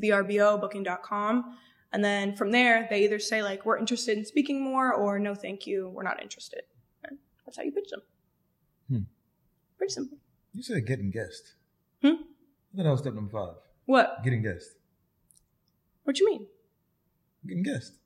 VRBO, 0.00 0.60
Booking.com. 0.60 1.56
And 1.92 2.04
then 2.04 2.36
from 2.36 2.52
there, 2.52 2.86
they 2.88 3.02
either 3.04 3.18
say 3.18 3.42
like, 3.42 3.64
we're 3.66 3.78
interested 3.78 4.16
in 4.16 4.24
speaking 4.24 4.62
more 4.62 4.92
or 4.92 5.18
no, 5.18 5.34
thank 5.34 5.66
you, 5.66 5.88
we're 5.88 6.02
not 6.04 6.22
interested. 6.22 6.62
And 7.04 7.18
that's 7.44 7.56
how 7.56 7.64
you 7.64 7.72
pitch 7.72 7.90
them. 7.90 8.02
Hmm. 8.88 8.98
Pretty 9.78 9.92
simple. 9.92 10.18
You 10.54 10.62
said 10.62 10.86
getting 10.86 11.10
guests. 11.10 11.54
Hmm? 12.02 12.08
I 12.08 12.76
thought 12.76 12.82
that 12.84 12.90
was 12.90 13.00
step 13.00 13.14
number 13.14 13.30
five. 13.32 13.56
What? 13.86 14.22
Getting 14.22 14.42
guests. 14.42 14.74
What 16.04 16.18
you 16.20 16.26
mean? 16.30 16.46
Getting 17.46 17.62
guests. 17.64 17.96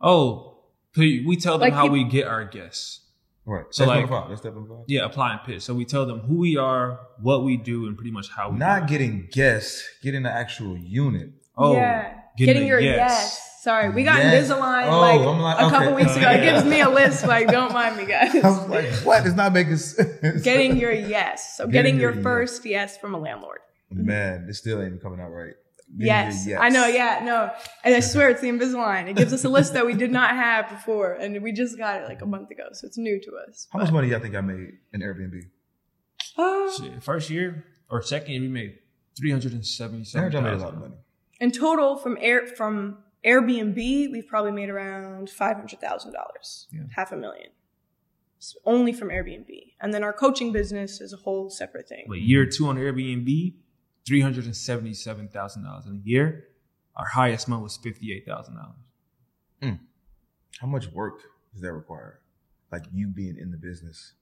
Oh, 0.00 0.60
we 0.96 1.36
tell 1.36 1.58
them 1.58 1.66
Like 1.68 1.74
how 1.74 1.82
peop- 1.84 1.92
we 1.92 2.04
get 2.04 2.26
our 2.26 2.44
guests. 2.44 3.00
All 3.46 3.54
right. 3.54 3.64
So, 3.70 3.84
Step 3.84 3.88
like- 3.96 4.08
five. 4.08 4.28
That's 4.28 4.40
step 4.40 4.54
number 4.54 4.68
five. 4.74 4.84
Yeah, 4.88 5.04
apply 5.04 5.32
and 5.32 5.40
pitch. 5.44 5.62
So 5.62 5.72
we 5.74 5.84
tell 5.84 6.04
them 6.06 6.20
who 6.20 6.38
we 6.38 6.56
are, 6.56 7.00
what 7.20 7.44
we 7.44 7.56
do, 7.56 7.86
and 7.86 7.96
pretty 7.96 8.10
much 8.10 8.28
how 8.28 8.50
we. 8.50 8.58
Not 8.58 8.86
do 8.86 8.94
getting 8.94 9.28
guests. 9.30 9.88
Getting 10.02 10.22
the 10.24 10.30
actual 10.32 10.76
unit. 10.76 11.30
Oh, 11.56 11.74
yeah. 11.74 12.14
getting 12.36 12.54
Getting, 12.54 12.68
your 12.68 12.80
yes. 12.80 12.96
yes. 12.98 13.42
Sorry, 13.62 13.90
we 13.90 14.04
got 14.04 14.18
Yes. 14.18 14.48
Invisalign 14.48 14.86
Oh, 14.88 15.00
like, 15.00 15.20
like, 15.40 15.56
a 15.66 15.70
couple 15.70 15.88
okay. 15.94 16.04
weeks 16.04 16.16
ago. 16.16 16.30
It 16.30 16.42
gives 16.44 16.64
me 16.64 16.80
a 16.80 16.88
list. 17.00 17.26
Like, 17.26 17.48
don't 17.48 17.72
mind 17.72 17.96
me, 17.96 18.06
guys. 18.06 18.32
I 18.36 18.48
was 18.48 18.68
like, 18.68 18.92
what? 19.04 19.26
It's 19.26 19.34
not 19.34 19.52
making 19.52 19.76
sense. 19.78 20.42
getting 20.42 20.76
your 20.76 20.92
yes. 20.92 21.56
So 21.56 21.66
Getting 21.66 21.94
getting, 21.96 22.00
your 22.00 22.10
your, 22.10 22.14
yes. 22.16 22.22
first 22.22 22.64
yes 22.64 22.96
from 22.96 23.14
a 23.14 23.18
landlord. 23.18 23.58
Man, 23.90 24.46
this 24.46 24.58
still 24.58 24.80
ain't 24.82 25.00
coming 25.02 25.20
out 25.20 25.30
right. 25.30 25.54
Getting 25.88 26.06
Yes. 26.06 26.48
I 26.58 26.68
know. 26.68 26.86
Yeah. 26.86 27.20
No. 27.24 27.52
And 27.84 27.94
I 27.94 28.00
swear 28.00 28.28
it's 28.30 28.40
the 28.40 28.48
Invisalign. 28.48 29.08
It 29.08 29.16
gives 29.16 29.32
us 29.32 29.44
a 29.44 29.48
list 29.48 29.72
that 29.74 29.86
we 29.86 29.94
did 29.94 30.10
not 30.10 30.30
have 30.30 30.68
before, 30.68 31.12
and 31.14 31.40
we 31.42 31.52
just 31.52 31.78
got 31.78 32.00
it 32.02 32.08
like 32.08 32.22
a 32.22 32.26
month 32.26 32.50
ago, 32.50 32.64
so 32.72 32.86
it's 32.86 32.98
new 32.98 33.20
to 33.20 33.30
us. 33.48 33.68
How 33.72 33.78
much 33.78 33.92
money 33.92 34.08
y'all 34.08 34.20
think 34.20 34.34
I 34.34 34.40
made 34.40 34.78
in 34.92 35.00
Airbnb? 35.00 35.42
Uh, 36.36 36.70
Shit, 36.72 37.02
first 37.02 37.30
year 37.30 37.64
or 37.88 38.02
second 38.02 38.32
year, 38.32 38.40
we 38.42 38.48
made 38.48 38.78
three 39.16 39.30
hundred 39.30 39.52
and 39.52 39.60
I 39.60 39.64
seventy-seven 39.64 40.22
heard 40.24 40.32
y'all 40.34 40.42
made 40.42 40.54
a 40.54 40.58
lot 40.58 40.74
of 40.74 40.80
money. 40.80 40.94
in 41.40 41.50
total, 41.52 41.96
from 41.96 42.18
air 42.20 42.46
from 42.46 42.98
Airbnb, 43.24 43.76
we've 44.12 44.26
probably 44.26 44.52
made 44.52 44.68
around 44.68 45.30
five 45.30 45.56
hundred 45.56 45.80
thousand 45.80 46.12
dollars, 46.12 46.66
Yeah. 46.72 46.82
half 46.94 47.12
a 47.12 47.16
million, 47.16 47.50
S- 48.40 48.56
only 48.64 48.92
from 48.92 49.08
Airbnb. 49.08 49.72
And 49.80 49.94
then 49.94 50.02
our 50.04 50.12
coaching 50.12 50.52
business 50.52 51.00
is 51.00 51.12
a 51.12 51.16
whole 51.16 51.48
separate 51.48 51.88
thing. 51.88 52.04
But 52.08 52.18
year 52.20 52.44
two 52.46 52.66
on 52.66 52.76
Airbnb, 52.76 53.54
three 54.06 54.20
hundred 54.20 54.44
and 54.44 54.56
seventy-seven 54.56 55.28
thousand 55.28 55.64
dollars 55.64 55.86
in 55.86 56.02
a 56.04 56.08
year. 56.08 56.48
Our 56.96 57.06
highest 57.06 57.48
month 57.48 57.62
was 57.62 57.76
fifty-eight 57.76 58.24
thousand 58.26 58.54
dollars. 58.54 59.78
How 60.60 60.66
much 60.66 60.86
work 60.88 61.20
does 61.52 61.60
that 61.62 61.72
require? 61.72 62.20
Like 62.72 62.84
you 62.92 63.08
being 63.08 63.36
in 63.36 63.50
the 63.50 63.58
business. 63.58 64.12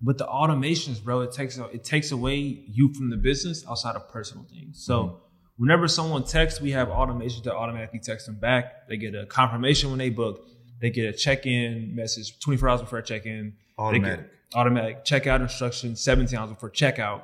But 0.00 0.18
the 0.18 0.26
automations, 0.26 1.02
bro, 1.02 1.20
it 1.20 1.32
takes 1.32 1.58
it 1.58 1.84
takes 1.84 2.10
away 2.10 2.34
you 2.38 2.92
from 2.92 3.08
the 3.10 3.16
business 3.16 3.64
outside 3.68 3.94
of 3.94 4.08
personal 4.08 4.44
things. 4.44 4.82
So 4.84 5.02
Mhm. 5.04 5.20
whenever 5.58 5.86
someone 5.86 6.24
texts, 6.24 6.60
we 6.60 6.72
have 6.72 6.88
automations 6.88 7.44
that 7.44 7.54
automatically 7.54 8.00
text 8.00 8.26
them 8.26 8.34
back. 8.36 8.88
They 8.88 8.96
get 8.96 9.14
a 9.14 9.26
confirmation 9.26 9.90
when 9.90 9.98
they 10.00 10.10
book. 10.10 10.48
They 10.80 10.90
get 10.90 11.14
a 11.14 11.16
check-in 11.16 11.94
message 11.94 12.40
24 12.40 12.68
hours 12.68 12.80
before 12.80 13.00
check-in. 13.02 13.56
Automatic. 13.78 14.28
automatic 14.54 15.04
checkout 15.04 15.40
instructions 15.40 16.00
17 16.00 16.36
hours 16.38 16.50
before 16.50 16.68
checkout. 16.70 17.22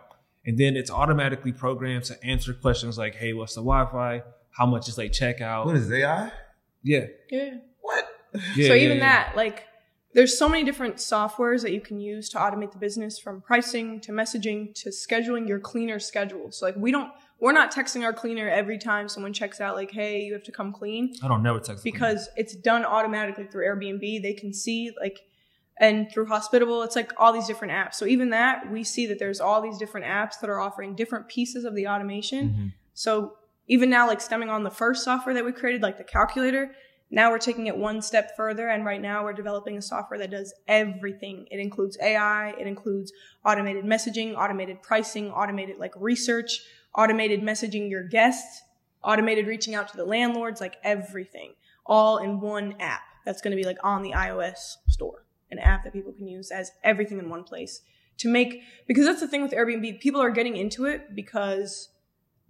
And 0.49 0.57
then 0.57 0.77
it's 0.77 0.91
automatically 0.91 1.53
programmed 1.53 2.05
to 2.05 2.25
answer 2.25 2.55
questions 2.55 2.97
like, 2.97 3.15
hey, 3.15 3.35
what's 3.35 3.55
the 3.55 3.61
Wi-Fi? 3.61 4.23
How 4.53 4.65
much 4.65 4.89
is 4.89 4.97
late 4.97 5.13
checkout? 5.13 5.67
What 5.67 5.77
is 5.77 5.93
AI? 5.93 6.33
yeah. 6.83 7.05
Yeah. 7.31 7.51
What? 7.83 8.09
yeah. 8.57 8.69
so 8.69 8.73
yeah, 8.73 8.85
even 8.85 8.97
yeah. 8.97 9.05
that, 9.05 9.37
like, 9.37 9.67
there's 10.15 10.39
so 10.39 10.49
many 10.49 10.65
different 10.65 10.97
softwares 10.97 11.61
that 11.63 11.73
you 11.73 11.83
can 11.83 12.01
use 12.01 12.31
to 12.31 12.39
automate 12.39 12.73
the 12.73 12.79
business 12.79 13.19
from 13.19 13.43
pricing 13.43 14.01
to 14.01 14.11
messaging 14.11 14.75
to 14.77 14.89
scheduling 14.89 15.47
your 15.47 15.59
cleaner 15.59 15.99
schedule. 15.99 16.51
So 16.51 16.65
like 16.65 16.77
we 16.77 16.91
don't 16.91 17.11
we're 17.41 17.53
not 17.53 17.73
texting 17.73 18.03
our 18.03 18.13
cleaner 18.15 18.49
every 18.49 18.79
time 18.79 19.09
someone 19.09 19.33
checks 19.33 19.61
out 19.61 19.77
like, 19.77 19.93
hey, 19.93 20.23
you 20.23 20.33
have 20.33 20.43
to 20.45 20.51
come 20.51 20.73
clean. 20.73 21.13
I 21.23 21.29
don't 21.29 21.43
never 21.43 21.59
text 21.59 21.85
them. 21.85 21.93
Because 21.93 22.29
it's 22.37 22.57
done 22.57 22.87
automatically 22.87 23.45
through 23.45 23.67
Airbnb. 23.67 24.23
They 24.23 24.33
can 24.33 24.53
see 24.53 24.91
like 24.99 25.21
and 25.81 26.11
through 26.11 26.27
Hospitable, 26.27 26.83
it's 26.83 26.97
like 26.97 27.13
all 27.17 27.33
these 27.33 27.47
different 27.47 27.73
apps. 27.73 27.95
So 27.95 28.07
even 28.07 28.31
that, 28.31 28.71
we 28.71 28.85
see 28.85 29.07
that 29.07 29.19
there's 29.19 29.41
all 29.41 29.61
these 29.63 29.79
different 29.79 30.07
apps 30.07 30.41
that 30.41 30.51
are 30.51 30.61
offering 30.61 30.95
different 30.95 31.29
pieces 31.29 31.65
of 31.65 31.75
the 31.75 31.87
automation. 31.87 32.49
Mhm. 32.49 32.73
So 32.95 33.37
even 33.69 33.91
now, 33.91 34.07
like 34.07 34.21
stemming 34.21 34.51
on 34.51 34.65
the 34.65 34.71
first 34.71 35.05
software 35.05 35.35
that 35.35 35.45
we 35.45 35.53
created, 35.53 35.83
like 35.83 35.99
the 35.99 36.05
calculator, 36.05 36.75
now 37.11 37.31
we're 37.31 37.39
taking 37.39 37.67
it 37.67 37.77
one 37.77 38.03
step 38.03 38.37
further. 38.37 38.69
And 38.69 38.85
right 38.85 39.01
now 39.01 39.25
we're 39.25 39.33
developing 39.33 39.79
a 39.79 39.83
software 39.83 40.19
that 40.19 40.31
does 40.31 40.53
everything. 40.67 41.47
It 41.51 41.59
includes 41.59 41.97
AI, 42.03 42.51
it 42.51 42.67
includes 42.67 43.13
automated 43.45 43.85
messaging, 43.85 44.37
automated 44.37 44.83
pricing, 44.83 45.31
automated 45.31 45.79
like 45.79 45.93
research, 45.97 46.61
automated 46.95 47.41
messaging 47.43 47.89
your 47.89 48.03
guests, 48.03 48.63
automated 49.03 49.47
reaching 49.47 49.75
out 49.75 49.89
to 49.89 49.97
the 49.97 50.05
landlords, 50.05 50.61
like 50.61 50.77
everything, 50.83 51.55
all 51.87 52.19
in 52.19 52.41
one 52.41 52.75
app 52.81 53.03
that's 53.25 53.41
going 53.41 53.57
to 53.57 53.57
be 53.57 53.67
like 53.67 53.79
on 53.85 54.03
the 54.03 54.13
iOS 54.13 54.77
store, 54.89 55.25
an 55.51 55.59
app 55.59 55.85
that 55.85 55.93
people 55.93 56.13
can 56.13 56.29
use 56.29 56.51
as 56.51 56.73
everything 56.85 57.19
in 57.19 57.29
one 57.31 57.45
place 57.45 57.83
to 58.19 58.29
make, 58.29 58.63
because 58.87 59.05
that's 59.07 59.21
the 59.21 59.29
thing 59.29 59.43
with 59.43 59.53
Airbnb. 59.53 60.01
People 60.01 60.21
are 60.21 60.31
getting 60.31 60.57
into 60.57 60.85
it 60.87 61.15
because 61.15 61.91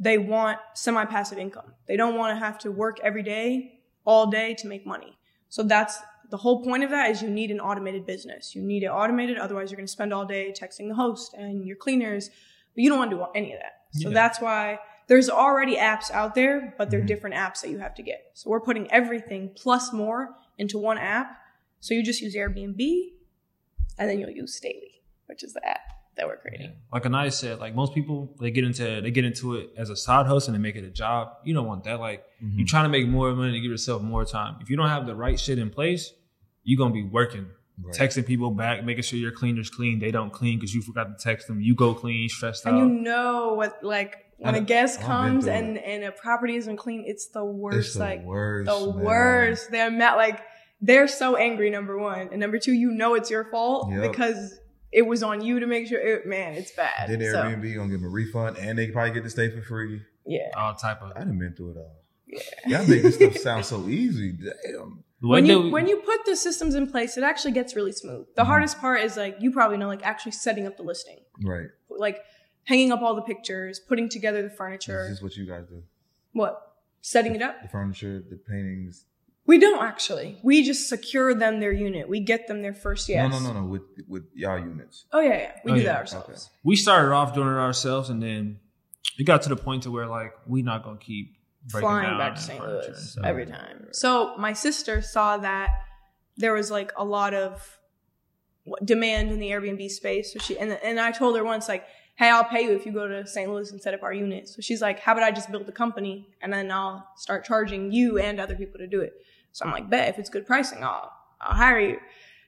they 0.01 0.17
want 0.19 0.59
semi 0.75 1.05
passive 1.05 1.39
income. 1.39 1.75
They 1.87 1.97
don't 1.97 2.17
want 2.17 2.35
to 2.37 2.45
have 2.45 2.59
to 2.61 2.71
work 2.73 2.99
every 3.03 3.23
day, 3.23 3.81
all 4.05 4.29
day 4.31 4.55
to 4.55 4.67
make 4.67 4.87
money. 4.87 5.19
So 5.49 5.63
that's 5.63 5.99
the 6.31 6.37
whole 6.37 6.63
point 6.63 6.85
of 6.85 6.91
that 6.91 7.11
is 7.11 7.23
you 7.23 7.31
need 7.31 7.51
an 7.51 7.61
automated 7.61 8.07
business. 8.07 8.55
You 8.55 8.63
need 8.63 8.83
it 8.83 8.89
automated. 8.89 9.39
Otherwise, 9.39 9.71
you're 9.71 9.77
going 9.77 9.87
to 9.87 9.93
spend 9.93 10.13
all 10.13 10.27
day 10.27 10.53
texting 10.59 10.89
the 10.89 10.95
host 10.95 11.35
and 11.35 11.67
your 11.67 11.77
cleaners, 11.77 12.29
but 12.75 12.83
you 12.83 12.91
don't 12.91 12.99
want 12.99 13.11
to 13.11 13.17
do 13.17 13.25
any 13.35 13.53
of 13.53 13.61
that. 13.61 13.73
So 13.93 14.09
Yeah. 14.09 14.15
that's 14.15 14.41
why 14.41 14.79
there's 15.07 15.31
already 15.31 15.77
apps 15.77 16.11
out 16.11 16.35
there, 16.35 16.75
but 16.77 16.91
they're 16.91 17.01
Mhm. 17.01 17.07
different 17.07 17.37
apps 17.37 17.63
that 17.63 17.71
you 17.71 17.79
have 17.79 17.95
to 17.95 18.03
get. 18.03 18.31
So 18.35 18.51
we're 18.51 18.61
putting 18.61 18.91
everything 18.93 19.55
plus 19.57 19.93
more 19.93 20.37
into 20.59 20.79
one 20.79 20.99
app. 20.99 21.39
So 21.81 21.95
you 21.95 22.03
just 22.05 22.21
use 22.21 22.35
Airbnb 22.35 22.81
and 23.99 24.09
then 24.11 24.19
you'll 24.19 24.31
use 24.31 24.55
Staley, 24.57 25.03
which 25.27 25.43
is 25.45 25.53
the 25.53 25.67
app 25.67 25.81
that 26.17 26.27
we're 26.27 26.37
creating. 26.37 26.67
Yeah. 26.67 26.73
Like 26.93 27.07
Anaya 27.07 27.31
said, 27.31 27.61
like 27.61 27.75
most 27.75 27.95
people, 27.95 28.35
they 28.41 28.51
get 28.51 28.65
into 28.65 29.01
they 29.01 29.11
get 29.11 29.25
into 29.25 29.55
it 29.57 29.71
as 29.77 29.89
a 29.91 29.97
side 29.97 30.27
hustle 30.27 30.53
and 30.55 30.63
they 30.63 30.67
make 30.69 30.77
it 30.77 30.85
a 30.85 30.91
job. 30.91 31.29
You 31.45 31.55
don't 31.55 31.67
want 31.67 31.85
that. 31.85 32.01
Like 32.01 32.25
Mhm. 32.43 32.59
you're 32.59 32.67
trying 32.67 32.85
to 32.85 32.89
make 32.89 33.07
more 33.09 33.33
money 33.35 33.53
to 33.53 33.61
give 33.61 33.71
yourself 33.71 34.03
more 34.03 34.25
time. 34.25 34.57
If 34.61 34.71
you 34.71 34.77
don't 34.77 34.89
have 34.89 35.07
the 35.07 35.15
right 35.15 35.39
shit 35.39 35.59
in 35.59 35.71
place, 35.71 36.13
you're 36.65 36.79
gonna 36.79 36.93
be 36.95 37.05
working, 37.05 37.47
Right. 37.81 37.95
texting 37.95 38.27
people 38.27 38.51
back, 38.51 38.85
making 38.85 39.05
sure 39.05 39.19
your 39.19 39.31
cleaners 39.31 39.71
clean. 39.71 40.01
They 40.01 40.11
don't 40.11 40.33
clean 40.33 40.59
because 40.59 40.75
you 40.75 40.83
forgot 40.83 41.17
to 41.17 41.23
text 41.23 41.47
them. 41.47 41.61
You 41.61 41.77
go 41.77 41.95
clean, 41.95 42.29
stressed 42.29 42.67
And 42.67 42.75
out. 42.77 42.83
And 42.83 42.97
you 42.97 43.01
know 43.03 43.55
what, 43.55 43.83
like, 43.85 44.17
when 44.39 44.55
a 44.57 44.61
guest 44.61 44.99
I've 45.01 45.07
comes 45.07 45.47
and, 45.47 45.79
and 45.79 46.03
a 46.05 46.11
property 46.13 46.57
isn't 46.57 46.77
clean, 46.77 47.05
it's 47.07 47.29
the 47.29 47.45
worst. 47.45 47.79
It's 47.79 47.93
the 47.95 48.01
like, 48.01 48.25
worst. 48.25 48.67
the 48.71 48.93
man. 48.93 49.05
worst. 49.05 49.71
They're 49.71 49.91
mad, 49.93 50.15
like, 50.17 50.41
they're 50.81 51.09
so 51.09 51.37
angry, 51.37 51.71
number 51.71 51.99
one. 51.99 52.29
And 52.31 52.39
number 52.41 52.59
two, 52.59 52.73
you 52.73 52.91
know 52.91 53.15
it's 53.15 53.31
your 53.31 53.45
fault 53.45 53.91
Yep. 53.93 54.11
because 54.11 54.59
it 54.93 55.03
was 55.03 55.23
on 55.23 55.41
you 55.43 55.61
to 55.61 55.67
make 55.67 55.87
sure 55.87 55.99
it, 56.01 56.27
man, 56.27 56.55
it's 56.55 56.71
bad. 56.73 57.09
Then 57.11 57.21
So, 57.21 57.27
Airbnb 57.43 57.75
gonna 57.75 57.89
give 57.91 58.01
them 58.01 58.05
a 58.05 58.09
refund, 58.09 58.57
and 58.59 58.79
they 58.79 58.91
probably 58.91 59.13
get 59.13 59.25
to 59.25 59.31
stay 59.31 59.51
for 59.51 59.61
free. 59.63 60.03
yeah. 60.27 60.51
all 60.57 60.75
type 60.75 61.01
of 61.03 61.13
I 61.17 61.21
done 61.21 61.39
been 61.39 61.55
through 61.55 61.73
it 61.73 61.77
all. 61.79 61.97
Yeah. 62.27 62.41
Y'all 62.81 62.87
make 62.89 63.03
this 63.03 63.15
stuff 63.17 63.37
sound 63.49 63.65
so 63.65 63.89
easy. 63.89 64.33
Damn. 64.33 65.03
the 65.21 65.27
way 65.29 65.41
When 65.41 65.47
you, 65.47 65.61
we- 65.63 65.71
when 65.71 65.89
you 65.89 65.97
put 65.99 66.25
the 66.27 66.37
systems 66.37 66.75
in 66.75 66.87
place, 66.91 67.17
it 67.17 67.25
actually 67.25 67.53
gets 67.53 67.75
really 67.75 67.93
smooth. 67.93 68.27
The 68.37 68.43
Mhm. 68.43 68.47
hardest 68.47 68.79
part 68.79 69.01
is 69.01 69.17
like, 69.17 69.37
you 69.41 69.51
probably 69.51 69.77
know, 69.79 69.89
like 69.89 70.05
actually 70.07 70.33
setting 70.33 70.67
up 70.67 70.77
the 70.77 70.83
listing, 70.85 71.19
Right. 71.43 71.67
like 71.91 72.21
hanging 72.65 72.93
up 72.93 73.01
all 73.03 73.15
the 73.17 73.23
pictures, 73.23 73.81
putting 73.81 74.09
together 74.11 74.43
the 74.43 74.51
furniture. 74.51 75.05
This 75.09 75.17
is 75.19 75.23
what 75.23 75.37
you 75.37 75.47
guys 75.47 75.65
do. 75.69 75.83
what? 76.33 76.63
Setting 77.01 77.35
it 77.35 77.43
up? 77.43 77.63
The 77.63 77.69
furniture, 77.69 78.21
the 78.29 78.37
paintings. 78.37 79.07
We 79.49 79.59
don't 79.59 79.83
actually. 79.83 80.39
We 80.45 80.63
just 80.63 80.89
secure 80.89 81.35
them 81.35 81.59
their 81.59 81.73
unit. 81.73 82.09
We 82.09 82.21
get 82.21 82.47
them 82.47 82.63
their 82.63 82.75
first 82.75 83.09
yes. 83.09 83.33
No, 83.33 83.41
no, 83.41 83.53
no, 83.53 83.61
no. 83.63 83.67
With 83.67 83.83
with 84.07 84.25
y'all 84.35 84.59
units. 84.59 85.07
Oh 85.13 85.21
yeah, 85.21 85.39
yeah. 85.39 85.53
We 85.65 85.73
Oh, 85.73 85.75
do 85.75 85.81
yeah. 85.81 85.87
that 85.89 85.97
ourselves. 86.01 86.51
we 86.63 86.77
started 86.77 87.13
off 87.13 87.35
doing 87.35 87.49
it 87.49 87.53
ourselves, 87.59 88.11
and 88.11 88.23
then 88.23 88.61
it 89.19 89.25
got 89.25 89.43
to 89.43 89.49
the 89.49 89.57
point 89.57 89.83
to 89.85 89.91
where 89.91 90.07
like 90.07 90.33
we 90.47 90.63
not 90.63 90.85
gonna 90.85 90.99
keep 90.99 91.35
Flying 91.71 92.11
down 92.11 92.19
back 92.19 92.35
to 92.37 92.41
St. 92.41 92.63
Louis 92.63 93.11
stuff. 93.13 93.25
every 93.25 93.45
time. 93.47 93.89
So 93.93 94.37
my 94.39 94.53
sister 94.53 95.03
saw 95.03 95.39
that 95.39 95.71
there 96.37 96.53
was 96.55 96.71
like 96.71 96.93
a 96.97 97.05
lot 97.05 97.35
of 97.35 97.79
demand 98.85 99.31
in 99.31 99.39
the 99.39 99.51
Airbnb 99.51 99.91
space. 99.91 100.33
So 100.33 100.39
she 100.39 100.59
and 100.59 100.73
and 100.73 101.01
I 101.01 101.11
told 101.11 101.37
her 101.37 101.45
once 101.45 101.69
like, 101.69 101.85
"Hey, 102.17 102.29
I'll 102.29 102.45
pay 102.45 102.63
you 102.63 102.73
if 102.73 102.85
you 102.87 102.93
go 102.93 103.09
to 103.09 103.27
St. 103.27 103.51
Louis 103.51 103.71
and 103.73 103.81
set 103.83 103.95
up 103.95 104.03
our 104.03 104.13
unit." 104.13 104.49
So 104.49 104.61
she's 104.61 104.81
like, 104.83 105.01
"How 105.01 105.13
about 105.13 105.25
I 105.25 105.31
just 105.31 105.51
build 105.51 105.67
the 105.67 105.73
company 105.73 106.29
and 106.43 106.53
then 106.53 106.71
I'll 106.71 107.07
start 107.17 107.45
charging 107.45 107.93
you 107.93 108.19
and 108.19 108.39
other 108.41 108.55
people 108.55 108.79
to 108.79 108.87
do 108.87 109.01
it?" 109.01 109.15
So 109.59 109.67
I'm 109.67 109.73
like, 109.73 109.91
"Bet 109.91 110.09
if 110.09 110.19
it's 110.19 110.31
good 110.31 110.47
pricing, 110.47 110.83
I'll 110.85 111.13
I'll 111.41 111.57
hire 111.57 111.81
you." 111.81 111.99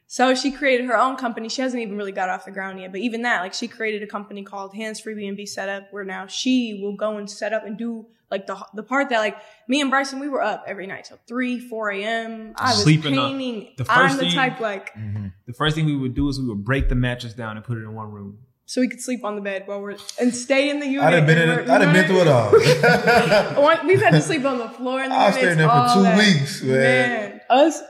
So 0.06 0.34
she 0.34 0.50
created 0.50 0.86
her 0.86 0.96
own 0.96 1.16
company. 1.16 1.48
She 1.48 1.62
hasn't 1.62 1.80
even 1.82 1.96
really 1.96 2.10
got 2.12 2.28
off 2.28 2.44
the 2.44 2.50
ground 2.50 2.80
yet, 2.80 2.90
but 2.90 3.00
even 3.00 3.22
that, 3.22 3.42
like 3.42 3.54
she 3.54 3.68
created 3.68 4.02
a 4.02 4.06
company 4.08 4.42
called 4.42 4.74
Hands 4.74 4.98
Free 4.98 5.14
B&B 5.14 5.46
Setup, 5.46 5.92
where 5.92 6.02
now 6.04 6.26
she 6.26 6.80
will 6.82 6.96
go 6.96 7.16
and 7.16 7.30
set 7.30 7.52
up 7.52 7.64
and 7.64 7.78
do 7.78 8.06
like 8.30 8.46
the 8.46 8.56
the 8.74 8.82
part 8.82 9.08
that 9.10 9.18
like 9.18 9.36
me 9.68 9.80
and 9.80 9.88
Bryson 9.90 10.18
we 10.18 10.28
were 10.28 10.42
up 10.42 10.64
every 10.66 10.86
night 10.88 11.04
till 11.04 11.18
three, 11.28 11.60
four 11.60 11.90
a.m. 11.90 12.54
I 12.56 12.70
was 12.70 12.82
Sleeping 12.82 13.16
up. 13.18 13.28
painting. 13.30 13.68
The 13.76 13.86
I'm 13.88 14.08
first 14.08 14.18
the 14.18 14.26
thing- 14.26 14.34
type 14.34 14.60
like 14.60 14.94
Mm-hmm. 14.94 15.26
The 15.46 15.52
first 15.52 15.74
thing 15.76 15.86
we 15.86 15.96
would 15.96 16.14
do 16.14 16.28
is 16.28 16.38
we 16.40 16.46
would 16.46 16.64
break 16.64 16.88
the 16.88 16.94
mattress 16.94 17.34
down 17.34 17.56
and 17.56 17.64
put 17.64 17.76
it 17.78 17.82
in 17.82 17.92
one 17.94 18.10
room. 18.10 18.38
So 18.70 18.80
we 18.80 18.86
could 18.86 19.00
sleep 19.00 19.24
on 19.24 19.34
the 19.34 19.40
bed 19.40 19.64
while 19.66 19.80
we're 19.82 19.96
and 20.20 20.32
stay 20.32 20.70
in 20.70 20.78
the 20.78 20.86
unit. 20.86 21.02
I 21.02 21.10
done 21.10 21.26
been 21.26 21.38
in. 21.38 21.48
and 21.48 21.60
It, 21.62 21.66
we're- 21.66 21.84
I 21.88 21.92
been 21.92 22.06
through 22.06 22.20
it 22.20 22.28
all. 22.28 22.52
We've 23.84 24.00
had 24.00 24.12
to 24.12 24.22
sleep 24.22 24.44
on 24.44 24.58
the 24.58 24.68
floor 24.68 25.02
in 25.02 25.10
the 25.10 25.16
I 25.16 25.26
was 25.26 25.36
units, 25.38 25.54
staying 25.54 25.58
there 25.58 25.68
for 25.68 25.94
two 25.96 26.02
that. 26.04 26.18
weeks, 26.18 26.62
man. 26.62 27.40
Us, 27.50 27.82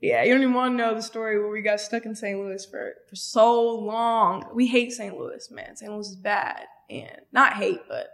yeah, 0.00 0.22
you 0.22 0.32
don't 0.32 0.42
even 0.42 0.54
want 0.54 0.74
to 0.74 0.76
know 0.76 0.94
the 0.94 1.02
story 1.02 1.36
where 1.40 1.48
we 1.48 1.62
got 1.62 1.80
stuck 1.80 2.06
in 2.06 2.14
St. 2.14 2.38
Louis 2.38 2.64
for 2.64 2.92
for 3.10 3.16
so 3.16 3.60
long. 3.74 4.46
We 4.54 4.68
hate 4.68 4.92
St. 4.92 5.18
Louis, 5.18 5.50
man. 5.50 5.74
St. 5.74 5.90
Louis 5.90 6.06
is 6.08 6.14
bad, 6.14 6.62
and 6.88 7.22
not 7.32 7.54
hate, 7.54 7.80
but 7.88 8.06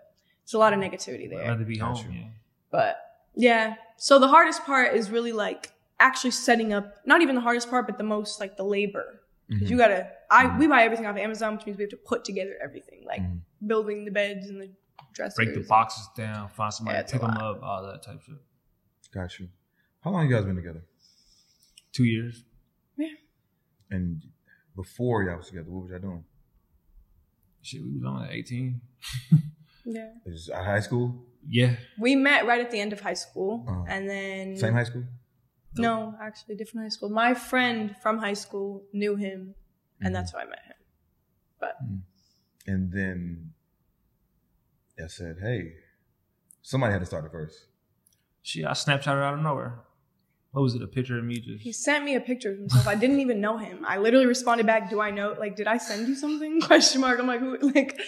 there's 0.47 0.55
a 0.55 0.59
lot 0.59 0.73
of 0.73 0.79
negativity 0.81 1.29
there. 1.29 1.43
I'd 1.45 1.49
rather 1.49 1.65
be 1.65 1.77
home. 1.77 2.03
Yeah. 2.11 2.23
But 2.71 2.97
yeah, 3.35 3.75
so 3.99 4.19
the 4.19 4.29
hardest 4.29 4.65
part 4.65 4.95
is 4.95 5.11
really 5.11 5.33
like 5.33 5.71
actually 5.99 6.31
setting 6.31 6.73
up. 6.73 6.95
Not 7.05 7.21
even 7.21 7.35
the 7.35 7.43
hardest 7.43 7.69
part, 7.69 7.87
but 7.87 7.99
the 7.99 8.05
most 8.05 8.41
like 8.41 8.57
the 8.57 8.65
labor. 8.65 9.21
Because 9.51 9.65
Mm-hmm. 9.65 9.73
you 9.73 9.79
gotta, 9.79 10.09
I 10.31 10.57
we 10.59 10.67
buy 10.69 10.85
everything 10.85 11.07
off 11.07 11.17
Amazon, 11.17 11.57
which 11.57 11.67
means 11.67 11.77
we 11.77 11.83
have 11.85 11.91
to 11.91 11.97
put 11.97 12.25
together 12.25 12.55
everything, 12.63 13.03
like 13.05 13.21
Mhm. 13.21 13.41
building 13.67 14.05
the 14.05 14.11
beds 14.13 14.47
and 14.49 14.61
the 14.63 14.71
dressers. 15.13 15.35
Break 15.35 15.55
the 15.55 15.61
boxes 15.69 16.09
down, 16.17 16.49
find 16.51 16.73
somebody 16.73 16.95
Yeah, 16.97 17.03
to 17.03 17.05
it's 17.05 17.13
pick 17.13 17.21
them 17.21 17.37
up, 17.37 17.61
all 17.63 17.83
that 17.83 18.03
type 18.03 18.15
of 18.17 18.23
shit. 18.23 18.37
Got 19.13 19.39
you. 19.41 19.49
How 20.03 20.11
long 20.13 20.29
you 20.29 20.35
guys 20.35 20.45
been 20.45 20.55
together? 20.57 20.85
Two 21.93 22.05
years. 22.05 22.45
Yeah. 22.97 23.09
And 23.91 24.23
before 24.77 25.25
y'all 25.25 25.39
was 25.39 25.49
together, 25.49 25.69
what 25.69 25.83
was 25.83 25.91
y'all 25.91 25.99
doing? 26.01 26.25
Shit, 27.63 27.83
we 27.83 27.93
was 27.95 28.05
on 28.05 28.25
at 28.25 28.31
18. 28.33 28.81
Yeah. 29.85 30.13
Is 30.27 30.49
it 30.49 30.53
at 30.55 30.65
high 30.67 30.81
school? 30.81 31.25
Yeah. 31.49 31.75
We 31.99 32.15
met 32.15 32.47
right 32.47 32.61
at 32.61 32.71
the 32.71 32.79
end 32.79 32.93
of 32.93 33.01
high 33.01 33.15
school, 33.15 33.65
Uh-huh. 33.67 33.85
and 33.89 34.09
then 34.09 34.57
Same 34.57 34.75
high 34.75 34.85
school? 34.85 35.05
No, 35.77 36.15
actually, 36.21 36.57
different 36.57 36.85
high 36.85 36.89
school. 36.91 37.09
My 37.09 37.35
friend 37.35 37.95
from 38.03 38.19
high 38.19 38.35
school 38.35 38.85
knew 38.93 39.17
him, 39.17 39.55
and 40.01 40.11
Mhm. 40.11 40.19
that's 40.19 40.33
how 40.33 40.39
I 40.39 40.45
met 40.47 40.63
him. 40.65 40.75
But 41.59 41.77
And 42.67 42.93
then 42.93 43.53
I 45.03 45.07
said, 45.07 45.39
hey, 45.41 45.73
somebody 46.63 46.93
had 46.93 47.01
to 47.01 47.07
start 47.07 47.25
it 47.25 47.33
first. 47.33 47.67
She, 48.43 48.65
I 48.65 48.73
Snapchat 48.73 49.07
her 49.07 49.23
out 49.23 49.35
of 49.35 49.41
nowhere. 49.41 49.81
What 50.53 50.63
was 50.63 50.75
it? 50.75 50.83
A 50.83 50.87
picture 50.87 51.17
of 51.19 51.25
me 51.25 51.39
just. 51.41 51.63
he 51.63 51.73
sent 51.73 52.05
me 52.05 52.17
a 52.17 52.21
picture 52.21 52.51
of 52.51 52.59
himself. 52.59 52.87
I 52.89 52.97
didn't 52.97 53.21
even 53.21 53.41
know 53.41 53.57
him. 53.57 53.85
I 53.87 53.99
literally 53.99 54.27
responded 54.27 54.67
back, 54.67 54.91
"Do 54.91 55.01
I 55.01 55.11
know? 55.13 55.37
Like, 55.39 55.55
did 55.55 55.69
I 55.69 55.79
send 55.79 56.09
you 56.09 56.17
something?" 56.17 56.61
Question 56.73 57.01
mark. 57.03 57.21
I'm 57.21 57.27
like, 57.29 57.41
who? 57.41 57.57
Like, 57.73 58.01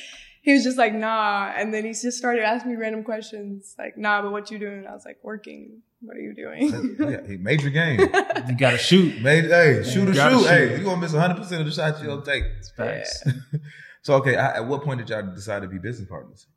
he 0.42 0.52
was 0.52 0.64
just 0.64 0.76
like, 0.76 0.92
"Nah," 0.92 1.52
and 1.56 1.72
then 1.72 1.84
he 1.84 1.92
just 1.92 2.18
started 2.18 2.42
asking 2.42 2.72
me 2.72 2.76
random 2.76 3.04
questions, 3.04 3.76
like, 3.78 3.96
"Nah, 3.96 4.22
but 4.22 4.32
what 4.32 4.50
you 4.50 4.58
doing?" 4.58 4.86
I 4.88 4.92
was 4.92 5.04
like, 5.04 5.18
"Working." 5.22 5.82
What 6.02 6.16
are 6.16 6.20
you 6.20 6.34
doing? 6.34 6.96
yeah, 6.98 7.26
he 7.26 7.36
major 7.36 7.70
game. 7.70 8.00
You 8.48 8.56
gotta 8.56 8.78
shoot. 8.78 9.22
Made, 9.22 9.44
hey, 9.44 9.84
shoot 9.84 10.08
or 10.08 10.14
shoot. 10.14 10.40
shoot. 10.40 10.46
Hey, 10.48 10.76
you 10.76 10.84
gonna 10.84 11.00
miss 11.00 11.12
100 11.12 11.36
percent 11.36 11.60
of 11.60 11.66
the 11.66 11.72
shots 11.72 12.00
you 12.00 12.08
don't 12.08 12.24
take. 12.24 12.44
Facts. 12.76 13.22
So 14.02 14.14
okay, 14.14 14.34
at 14.34 14.56
at 14.56 14.66
what 14.66 14.82
point 14.82 14.98
did 14.98 15.08
y'all 15.10 15.22
decide 15.22 15.62
to 15.62 15.68
be 15.68 15.78
business 15.78 16.08
partners? 16.08 16.48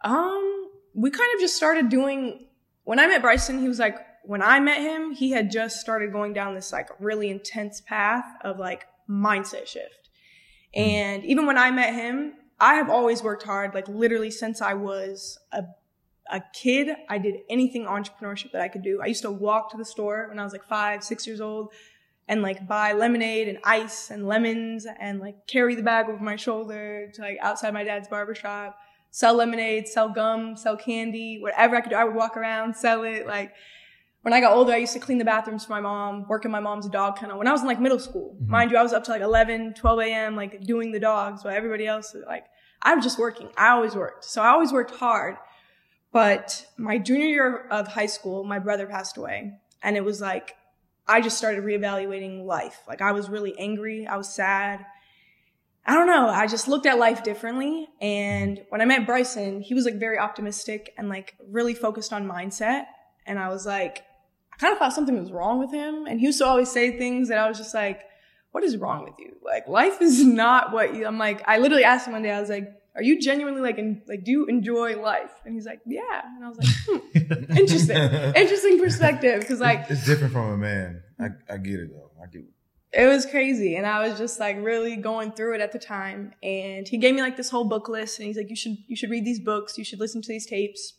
Um, 0.00 0.70
we 0.94 1.10
kind 1.10 1.28
of 1.34 1.40
just 1.40 1.56
started 1.56 1.90
doing. 1.90 2.46
When 2.84 2.98
I 2.98 3.06
met 3.06 3.20
Bryson, 3.20 3.60
he 3.60 3.68
was 3.68 3.78
like, 3.78 3.96
when 4.24 4.42
I 4.42 4.58
met 4.58 4.80
him, 4.80 5.12
he 5.12 5.30
had 5.30 5.50
just 5.50 5.80
started 5.80 6.10
going 6.10 6.32
down 6.32 6.54
this 6.54 6.72
like 6.72 6.88
really 6.98 7.28
intense 7.28 7.82
path 7.82 8.24
of 8.42 8.58
like 8.58 8.86
mindset 9.08 9.66
shift. 9.66 10.08
And 10.74 11.22
even 11.24 11.46
when 11.46 11.58
I 11.58 11.70
met 11.70 11.94
him, 11.94 12.32
I 12.58 12.74
have 12.74 12.88
always 12.88 13.22
worked 13.22 13.42
hard, 13.42 13.74
like 13.74 13.86
literally 13.88 14.30
since 14.30 14.62
I 14.62 14.72
was 14.72 15.38
a 15.52 15.64
a 16.32 16.42
kid, 16.52 16.88
I 17.08 17.18
did 17.18 17.36
anything 17.48 17.84
entrepreneurship 17.84 18.52
that 18.52 18.62
I 18.62 18.68
could 18.68 18.82
do. 18.82 19.00
I 19.02 19.06
used 19.06 19.22
to 19.22 19.30
walk 19.30 19.70
to 19.70 19.76
the 19.76 19.84
store 19.84 20.26
when 20.28 20.38
I 20.38 20.44
was 20.44 20.52
like 20.52 20.64
five, 20.64 21.04
six 21.04 21.26
years 21.26 21.40
old 21.40 21.72
and 22.26 22.40
like 22.42 22.66
buy 22.66 22.92
lemonade 22.92 23.48
and 23.48 23.58
ice 23.64 24.10
and 24.10 24.26
lemons 24.26 24.86
and 24.98 25.20
like 25.20 25.46
carry 25.46 25.74
the 25.74 25.82
bag 25.82 26.08
over 26.08 26.22
my 26.22 26.36
shoulder 26.36 27.10
to 27.14 27.20
like 27.20 27.36
outside 27.40 27.74
my 27.74 27.84
dad's 27.84 28.08
barber 28.08 28.34
shop, 28.34 28.78
sell 29.10 29.34
lemonade, 29.34 29.86
sell 29.86 30.08
gum, 30.08 30.56
sell 30.56 30.76
candy, 30.76 31.38
whatever 31.40 31.76
I 31.76 31.82
could 31.82 31.90
do. 31.90 31.96
I 31.96 32.04
would 32.04 32.14
walk 32.14 32.36
around, 32.36 32.74
sell 32.74 33.04
it. 33.04 33.26
Like 33.26 33.52
when 34.22 34.32
I 34.32 34.40
got 34.40 34.54
older, 34.54 34.72
I 34.72 34.78
used 34.78 34.94
to 34.94 35.00
clean 35.00 35.18
the 35.18 35.24
bathrooms 35.24 35.66
for 35.66 35.72
my 35.72 35.80
mom, 35.80 36.26
work 36.28 36.44
in 36.44 36.50
my 36.50 36.60
mom's 36.60 36.88
dog 36.88 37.18
kennel. 37.18 37.38
When 37.38 37.48
I 37.48 37.52
was 37.52 37.60
in 37.60 37.66
like 37.66 37.80
middle 37.80 37.98
school, 37.98 38.36
mm-hmm. 38.40 38.50
mind 38.50 38.70
you, 38.70 38.78
I 38.78 38.82
was 38.82 38.94
up 38.94 39.04
to 39.04 39.10
like 39.10 39.22
11, 39.22 39.74
12 39.74 40.00
a.m., 40.00 40.36
like 40.36 40.62
doing 40.62 40.92
the 40.92 41.00
dogs 41.00 41.44
while 41.44 41.54
everybody 41.54 41.86
else, 41.86 42.16
like 42.26 42.46
I 42.82 42.94
was 42.94 43.04
just 43.04 43.18
working. 43.18 43.50
I 43.56 43.68
always 43.70 43.94
worked. 43.94 44.24
So 44.24 44.42
I 44.42 44.48
always 44.48 44.72
worked 44.72 44.92
hard. 44.92 45.36
But 46.12 46.66
my 46.76 46.98
junior 46.98 47.26
year 47.26 47.66
of 47.70 47.88
high 47.88 48.06
school, 48.06 48.44
my 48.44 48.58
brother 48.58 48.86
passed 48.86 49.16
away. 49.16 49.54
And 49.82 49.96
it 49.96 50.04
was 50.04 50.20
like, 50.20 50.54
I 51.08 51.20
just 51.20 51.38
started 51.38 51.64
reevaluating 51.64 52.44
life. 52.44 52.82
Like 52.86 53.00
I 53.02 53.12
was 53.12 53.28
really 53.28 53.58
angry. 53.58 54.06
I 54.06 54.16
was 54.16 54.32
sad. 54.32 54.84
I 55.84 55.94
don't 55.94 56.06
know. 56.06 56.28
I 56.28 56.46
just 56.46 56.68
looked 56.68 56.86
at 56.86 56.98
life 56.98 57.24
differently. 57.24 57.88
And 58.00 58.60
when 58.68 58.80
I 58.80 58.84
met 58.84 59.06
Bryson, 59.06 59.62
he 59.62 59.74
was 59.74 59.84
like 59.84 59.98
very 59.98 60.18
optimistic 60.18 60.94
and 60.96 61.08
like 61.08 61.34
really 61.48 61.74
focused 61.74 62.12
on 62.12 62.28
mindset. 62.28 62.84
And 63.26 63.38
I 63.38 63.48
was 63.48 63.66
like, 63.66 64.04
I 64.52 64.56
kind 64.58 64.72
of 64.72 64.78
thought 64.78 64.92
something 64.92 65.18
was 65.18 65.32
wrong 65.32 65.58
with 65.58 65.72
him. 65.72 66.06
And 66.06 66.20
he 66.20 66.26
used 66.26 66.38
to 66.38 66.46
always 66.46 66.70
say 66.70 66.96
things 66.96 67.28
that 67.28 67.38
I 67.38 67.48
was 67.48 67.58
just 67.58 67.74
like, 67.74 68.02
what 68.52 68.62
is 68.62 68.76
wrong 68.76 69.02
with 69.02 69.14
you? 69.18 69.36
Like 69.42 69.66
life 69.66 70.00
is 70.00 70.24
not 70.24 70.72
what 70.72 70.94
you, 70.94 71.06
I'm 71.06 71.18
like, 71.18 71.42
I 71.48 71.58
literally 71.58 71.84
asked 71.84 72.06
him 72.06 72.12
one 72.12 72.22
day, 72.22 72.30
I 72.30 72.40
was 72.40 72.50
like, 72.50 72.70
are 72.94 73.02
you 73.02 73.20
genuinely 73.20 73.60
like, 73.60 73.78
in, 73.78 74.02
like, 74.06 74.24
do 74.24 74.30
you 74.30 74.46
enjoy 74.46 75.00
life? 75.00 75.30
And 75.44 75.54
he's 75.54 75.64
like, 75.66 75.80
yeah. 75.86 76.22
And 76.36 76.44
I 76.44 76.48
was 76.48 76.58
like, 76.58 76.68
hmm, 77.48 77.56
interesting, 77.56 77.96
interesting 77.96 78.78
perspective. 78.78 79.46
Cause 79.46 79.60
like, 79.60 79.86
It's 79.90 80.04
different 80.04 80.32
from 80.32 80.50
a 80.50 80.56
man. 80.58 81.02
I, 81.18 81.28
I 81.50 81.56
get 81.58 81.80
it 81.80 81.90
though. 81.90 82.10
I 82.22 82.26
get 82.26 82.42
it. 82.42 83.02
it 83.02 83.06
was 83.06 83.24
crazy 83.24 83.76
and 83.76 83.86
i 83.86 84.06
was 84.06 84.18
just 84.18 84.38
like 84.38 84.56
really 84.58 84.96
going 84.96 85.32
through 85.32 85.54
it 85.54 85.60
at 85.62 85.72
the 85.72 85.78
time 85.78 86.32
and 86.42 86.86
he 86.86 86.98
gave 86.98 87.14
me 87.14 87.22
like 87.22 87.36
this 87.38 87.48
whole 87.48 87.64
book 87.64 87.88
list 87.88 88.18
and 88.18 88.26
he's 88.26 88.36
like 88.36 88.50
you 88.50 88.56
should 88.56 88.76
you 88.86 88.94
should 88.96 89.08
read 89.10 89.24
these 89.24 89.40
books 89.40 89.78
you 89.78 89.84
should 89.84 89.98
listen 89.98 90.20
to 90.20 90.28
these 90.28 90.44
tapes 90.46 90.92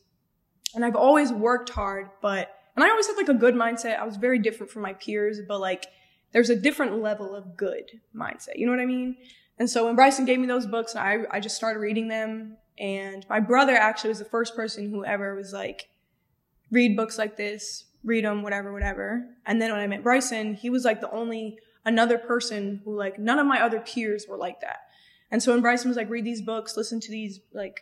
and 0.74 0.84
i've 0.84 0.96
always 0.96 1.32
worked 1.32 1.70
hard 1.70 2.10
but 2.22 2.50
and 2.76 2.84
i 2.84 2.89
always 2.89 3.06
had 3.06 3.16
like 3.16 3.30
a 3.30 3.34
good 3.36 3.54
mindset 3.54 4.00
i 4.00 4.06
was 4.06 4.18
very 4.18 4.39
different 4.39 4.72
from 4.72 4.82
my 4.82 4.94
peers 4.94 5.39
but 5.48 5.60
like 5.60 5.86
there's 6.32 6.50
a 6.50 6.56
different 6.56 7.00
level 7.00 7.36
of 7.36 7.56
good 7.56 7.86
mindset 8.16 8.56
you 8.56 8.66
know 8.66 8.72
what 8.72 8.82
i 8.82 8.88
mean 8.88 9.16
and 9.64 9.70
so 9.70 9.86
when 9.86 9.95
bryson 9.95 10.26
gave 10.26 10.39
me 10.39 10.47
those 10.47 10.68
books 10.68 10.95
i 10.95 11.20
i 11.32 11.39
just 11.39 11.55
started 11.55 11.80
reading 11.80 12.09
them 12.09 12.57
and 12.78 13.26
my 13.30 13.39
brother 13.39 13.74
actually 13.74 14.09
was 14.09 14.20
the 14.20 14.26
first 14.26 14.55
person 14.55 14.89
who 14.89 15.05
ever 15.05 15.36
was 15.36 15.53
like 15.53 15.89
read 16.74 16.97
books 16.97 17.18
like 17.18 17.38
this, 17.38 17.86
read 18.03 18.26
them, 18.26 18.41
whatever, 18.41 18.74
whatever. 18.74 19.26
And 19.45 19.61
then 19.61 19.72
when 19.72 19.80
I 19.80 19.88
met 19.88 20.03
Bryson, 20.03 20.55
he 20.55 20.70
was 20.70 20.84
like 20.84 20.99
the 20.99 21.11
only 21.11 21.59
another 21.86 22.18
person 22.18 22.82
who 22.84 22.95
like 22.95 23.20
none 23.20 23.39
of 23.39 23.45
my 23.45 23.61
other 23.61 23.80
peers 23.80 24.26
were 24.28 24.38
like 24.38 24.59
that. 24.61 24.80
And 25.32 25.41
so 25.41 25.53
when 25.53 25.61
Bryson 25.61 25.89
was 25.89 25.97
like, 25.97 26.09
read 26.09 26.26
these 26.26 26.41
books, 26.41 26.76
listen 26.76 26.99
to 26.99 27.11
these 27.11 27.39
like 27.53 27.82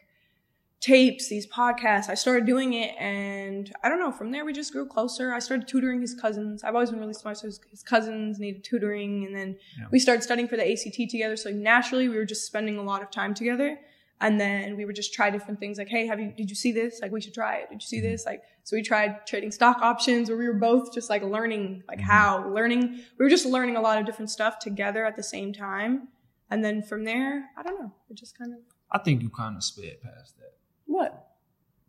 tapes, 0.82 1.30
these 1.30 1.46
podcasts, 1.48 2.10
I 2.10 2.16
started 2.16 2.46
doing 2.46 2.74
it. 2.74 2.96
And 3.00 3.72
I 3.84 3.90
don't 3.90 4.00
know, 4.00 4.12
from 4.12 4.32
there 4.32 4.44
we 4.44 4.52
just 4.52 4.74
grew 4.74 4.86
closer. 4.86 5.32
I 5.32 5.40
started 5.40 5.68
tutoring 5.68 6.02
his 6.02 6.16
cousins. 6.16 6.64
I've 6.64 6.74
always 6.74 6.90
been 6.90 7.00
really 7.00 7.14
smart. 7.14 7.38
So 7.38 7.46
his, 7.46 7.60
his 7.70 7.84
cousins 7.84 8.40
needed 8.40 8.64
tutoring. 8.64 9.26
And 9.26 9.36
then 9.36 9.58
Yeah. 9.78 9.86
we 9.92 10.00
started 10.00 10.24
studying 10.24 10.48
for 10.48 10.58
the 10.58 10.70
ACT 10.70 11.10
together. 11.10 11.36
So 11.36 11.52
naturally 11.52 12.10
we 12.10 12.18
were 12.18 12.26
just 12.26 12.46
spending 12.46 12.78
a 12.78 12.84
lot 12.84 13.04
of 13.04 13.12
time 13.12 13.34
together. 13.34 13.80
And 14.20 14.40
then 14.40 14.78
we 14.78 14.86
would 14.86 14.96
just 14.96 15.14
try 15.14 15.32
different 15.32 15.60
things 15.60 15.80
like, 15.80 15.88
hey, 15.88 16.06
have 16.06 16.20
you, 16.20 16.32
did 16.32 16.48
you 16.48 16.56
see 16.56 16.72
this? 16.72 17.00
Like, 17.02 17.12
we 17.12 17.22
should 17.22 17.34
try 17.34 17.58
it. 17.58 17.70
Did 17.72 17.82
you 17.82 17.88
see 17.88 17.98
mm-hmm. 17.98 18.12
this? 18.12 18.26
Like, 18.26 18.44
so 18.64 18.76
we 18.76 18.84
tried 18.84 19.26
trading 19.26 19.50
stock 19.52 19.82
options 19.82 20.30
where 20.30 20.38
we 20.38 20.48
were 20.48 20.54
both 20.54 20.94
just 20.94 21.10
like 21.10 21.24
learning, 21.24 21.84
like 21.88 21.98
mm-hmm. 21.98 22.08
how, 22.08 22.48
learning. 22.50 23.00
We 23.18 23.26
were 23.26 23.30
just 23.30 23.48
learning 23.48 23.78
a 23.78 23.82
lot 23.82 23.98
of 23.98 24.06
different 24.06 24.30
stuff 24.30 24.60
together 24.60 25.06
at 25.06 25.16
the 25.16 25.24
same 25.24 25.54
time. 25.54 26.10
And 26.52 26.64
then 26.64 26.84
from 26.84 27.04
there, 27.04 27.50
I 27.58 27.64
don't 27.64 27.80
know. 27.82 27.92
It 28.12 28.16
just 28.16 28.38
kind 28.38 28.54
of, 28.54 28.60
I 28.92 29.00
think 29.00 29.24
you 29.24 29.30
kind 29.30 29.58
of 29.58 29.64
sped 29.64 30.02
past 30.04 30.38
that. 30.38 30.54
What? 30.92 31.28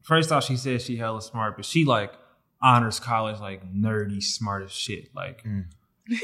First 0.03 0.33
off, 0.33 0.45
she 0.45 0.57
said 0.57 0.83
she 0.83 0.97
hella 0.97 1.23
smart, 1.23 1.57
but 1.57 1.65
she 1.65 1.85
like 1.85 2.13
honors 2.61 2.99
college, 3.01 3.41
like 3.41 3.73
nerdy, 3.73 4.23
smart 4.23 4.65
as 4.65 4.73
shit, 4.73 5.15
like 5.15 5.43
Mm. 5.45 5.65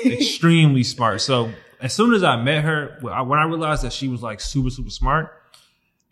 extremely 0.07 0.83
smart. 0.83 1.20
So 1.20 1.53
as 1.81 1.93
soon 1.95 2.12
as 2.14 2.22
I 2.24 2.37
met 2.43 2.64
her, 2.64 2.99
when 3.01 3.12
I, 3.12 3.22
when 3.22 3.39
I 3.39 3.45
realized 3.45 3.83
that 3.83 3.93
she 3.93 4.09
was 4.09 4.22
like 4.22 4.41
super, 4.41 4.70
super 4.70 4.91
smart, 4.91 5.33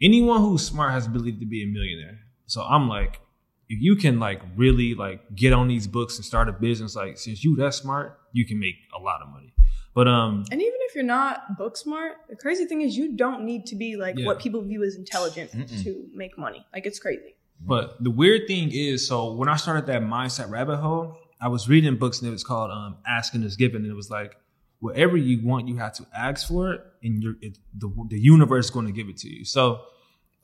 anyone 0.00 0.40
who's 0.40 0.64
smart 0.66 0.92
has 0.92 1.04
the 1.04 1.10
ability 1.10 1.38
to 1.40 1.46
be 1.46 1.62
a 1.62 1.66
millionaire. 1.66 2.20
So 2.46 2.62
I'm 2.62 2.88
like, 2.88 3.20
if 3.68 3.80
you 3.82 3.96
can 3.96 4.20
like 4.20 4.40
really 4.56 4.94
like 4.94 5.34
get 5.34 5.52
on 5.52 5.66
these 5.68 5.86
books 5.88 6.16
and 6.16 6.24
start 6.24 6.48
a 6.48 6.52
business, 6.52 6.94
like 6.94 7.18
since 7.18 7.42
you 7.44 7.56
that 7.56 7.74
smart, 7.74 8.18
you 8.32 8.46
can 8.46 8.60
make 8.60 8.76
a 8.96 9.00
lot 9.00 9.22
of 9.22 9.28
money. 9.28 9.52
But 9.96 10.06
um, 10.08 10.44
And 10.52 10.60
even 10.60 10.78
if 10.88 10.94
you're 10.94 11.04
not 11.04 11.56
book 11.56 11.74
smart, 11.76 12.12
the 12.28 12.36
crazy 12.36 12.66
thing 12.66 12.82
is 12.82 12.96
you 12.98 13.16
don't 13.16 13.44
need 13.44 13.64
to 13.66 13.76
be 13.76 13.96
like 13.96 14.14
Yeah. 14.18 14.26
what 14.26 14.38
people 14.38 14.60
view 14.62 14.84
as 14.84 14.94
intelligent 14.94 15.50
Mm-mm. 15.52 15.82
to 15.84 16.06
make 16.14 16.36
money. 16.36 16.64
Like 16.74 16.84
it's 16.84 16.98
crazy. 16.98 17.34
But 17.62 17.96
the 18.04 18.10
weird 18.10 18.42
thing 18.46 18.70
is, 18.70 19.08
so 19.08 19.32
when 19.32 19.48
I 19.48 19.56
started 19.56 19.86
that 19.86 20.02
mindset 20.02 20.50
rabbit 20.50 20.76
hole, 20.76 21.16
I 21.40 21.48
was 21.48 21.66
reading 21.66 21.96
books 21.96 22.20
and 22.20 22.28
it 22.28 22.30
was 22.30 22.44
called 22.44 22.70
um, 22.70 22.98
"Asking 23.06 23.42
is 23.42 23.56
Given," 23.56 23.82
and 23.84 23.90
it 23.90 23.94
was 23.96 24.10
like, 24.10 24.36
whatever 24.80 25.16
you 25.16 25.42
want, 25.46 25.66
you 25.66 25.76
have 25.78 25.94
to 25.94 26.06
ask 26.14 26.46
for 26.46 26.72
it, 26.74 26.80
and 27.02 27.22
you're, 27.22 27.36
it, 27.40 27.56
the 27.82 27.88
the 28.10 28.20
universe 28.20 28.66
is 28.66 28.70
going 28.70 28.84
to 28.86 28.92
give 28.92 29.08
it 29.08 29.16
to 29.24 29.28
you. 29.34 29.46
So 29.46 29.80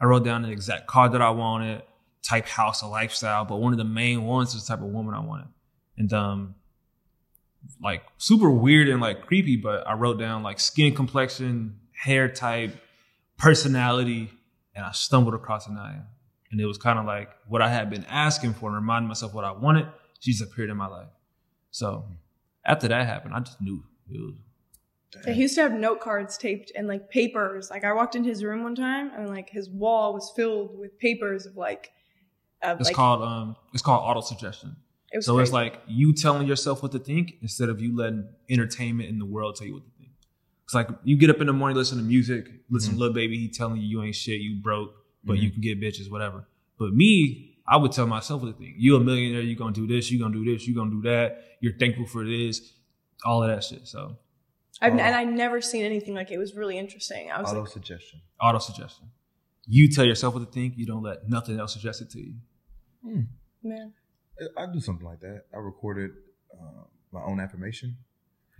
I 0.01 0.07
wrote 0.07 0.25
down 0.25 0.41
the 0.43 0.51
exact 0.51 0.87
car 0.87 1.11
that 1.11 1.21
I 1.21 1.29
wanted, 1.31 1.83
type 2.23 2.47
house 2.47 2.83
or 2.83 2.89
lifestyle, 2.91 3.45
but 3.45 3.57
one 3.59 3.73
of 3.75 3.79
the 3.79 3.85
main 4.03 4.25
ones 4.25 4.55
is 4.55 4.65
the 4.67 4.75
type 4.75 4.83
of 4.83 4.91
woman 4.91 5.13
I 5.15 5.21
wanted, 5.21 5.49
and 5.99 6.11
um, 6.15 6.55
like 7.83 8.03
super 8.19 8.51
weird 8.51 8.89
and 8.89 9.01
like 9.01 9.27
creepy. 9.27 9.57
But 9.57 9.87
I 9.87 9.95
wrote 9.95 10.19
down 10.19 10.43
like 10.43 10.61
skin 10.61 10.95
complexion, 10.95 11.79
hair 11.93 12.29
type, 12.29 12.75
personality, 13.39 14.31
and 14.75 14.85
I 14.85 14.93
stumbled 14.93 15.35
across 15.35 15.69
Anaya. 15.69 16.05
And 16.51 16.61
it 16.61 16.67
was 16.67 16.77
kind 16.77 16.99
of 16.99 17.07
like 17.07 17.31
what 17.49 17.63
I 17.63 17.69
had 17.69 17.89
been 17.89 18.05
asking 18.05 18.55
for 18.55 18.67
and 18.67 18.77
reminding 18.77 19.09
myself 19.09 19.33
what 19.33 19.45
I 19.45 19.53
wanted. 19.53 19.87
She 20.21 20.33
just 20.33 20.43
appeared 20.43 20.71
in 20.71 20.77
my 20.77 20.87
life. 20.87 21.09
So 21.71 22.05
after 22.65 22.89
that 22.89 23.07
happened, 23.07 23.35
I 23.35 23.41
just 23.41 23.61
knew 23.61 23.83
it 24.11 24.21
was. 24.21 24.35
He 25.27 25.43
used 25.43 25.55
to 25.57 25.63
have 25.63 25.73
note 25.73 26.01
cards 26.01 26.39
taped 26.39 26.73
and 26.75 26.89
like 26.89 27.11
papers. 27.11 27.71
Like 27.71 27.85
I 27.85 27.93
walked 27.93 28.15
into 28.15 28.29
his 28.29 28.45
room 28.45 28.63
one 28.63 28.75
time 28.75 29.11
and 29.15 29.29
like 29.29 29.51
his 29.51 29.69
wall 29.69 30.15
was 30.15 30.33
filled 30.35 30.79
with 30.79 30.99
papers 30.99 31.45
of 31.45 31.57
like, 31.57 31.91
of 32.63 32.81
It's 32.81 32.89
like 32.89 32.97
called 32.97 33.23
um. 33.23 33.57
It's 33.75 33.83
called 33.83 34.03
auto 34.05 34.21
suggestion. 34.21 34.77
It 35.13 35.19
was 35.19 35.27
So 35.27 35.39
it's 35.39 35.53
like 35.53 35.81
you 35.87 36.13
telling 36.13 36.47
yourself 36.47 36.83
what 36.83 36.93
to 36.93 36.99
think 36.99 37.35
instead 37.43 37.69
of 37.69 37.81
you 37.81 37.97
letting 37.97 38.29
entertainment 38.49 39.09
in 39.09 39.19
the 39.19 39.27
world 39.27 39.57
tell 39.57 39.67
you 39.67 39.75
what 39.75 39.85
to 39.85 39.91
think. 39.99 40.11
It's 40.65 40.75
like 40.75 40.89
you 41.05 41.17
get 41.17 41.31
up 41.31 41.41
in 41.41 41.47
the 41.47 41.53
morning, 41.53 41.77
listen 41.77 41.99
to 41.99 42.05
music, 42.05 42.51
listen 42.71 42.91
to 42.91 42.95
mm-hmm. 42.95 43.03
Lil 43.03 43.13
Baby, 43.13 43.39
he 43.39 43.49
telling 43.49 43.77
you 43.77 43.87
you 43.87 44.03
ain't 44.03 44.15
shit, 44.15 44.41
you 44.41 44.57
broke, 44.57 44.95
but 45.23 45.35
you 45.35 45.51
mm-hmm. 45.51 45.61
can 45.61 45.63
get 45.63 45.81
bitches, 45.81 46.11
whatever. 46.11 46.47
But 46.79 46.95
me, 46.95 47.59
I 47.67 47.77
would 47.77 47.93
tell 47.93 48.07
myself 48.07 48.43
what 48.43 48.49
to 48.49 48.59
think. 48.59 48.77
You 48.79 48.97
a 48.97 49.01
millionaire, 49.01 49.43
you 49.43 49.55
gonna 49.55 49.73
do 49.73 49.87
this, 49.87 50.11
you 50.11 50.19
gonna 50.19 50.35
do 50.35 50.45
this, 50.45 50.67
you 50.67 50.75
gonna 50.75 50.91
do 50.91 51.03
that. 51.03 51.45
You're 51.61 51.75
thankful 51.75 52.07
for 52.07 52.25
this, 52.25 52.73
all 53.25 53.43
of 53.43 53.51
that 53.51 53.63
shit. 53.63 53.87
So 53.87 54.17
I've, 54.81 54.93
and 54.93 55.15
I'd 55.15 55.29
never 55.29 55.61
seen 55.61 55.85
anything 55.85 56.15
like 56.15 56.31
it. 56.31 56.35
It 56.35 56.39
was 56.39 56.55
really 56.55 56.79
interesting. 56.79 57.31
I 57.31 57.41
was 57.41 57.51
Auto 57.51 57.61
like, 57.61 57.69
suggestion. 57.69 58.21
auto 58.41 58.59
suggestion. 58.59 59.11
You 59.67 59.89
tell 59.89 60.05
yourself 60.05 60.35
what 60.35 60.41
to 60.41 60.51
think. 60.51 60.75
You 60.77 60.87
don't 60.87 61.03
let 61.03 61.29
nothing 61.29 61.61
else 61.61 61.75
suggest 61.75 62.01
it 62.01 62.11
to 62.11 62.21
you. 62.21 62.35
man, 63.63 63.93
I 64.57 64.67
do 64.73 64.81
something 64.81 65.07
like 65.07 65.21
that. 65.21 65.45
I 65.55 65.59
recorded 65.59 66.11
uh, 66.53 66.85
my 67.13 67.21
own 67.23 67.41
affirmation. 67.41 67.97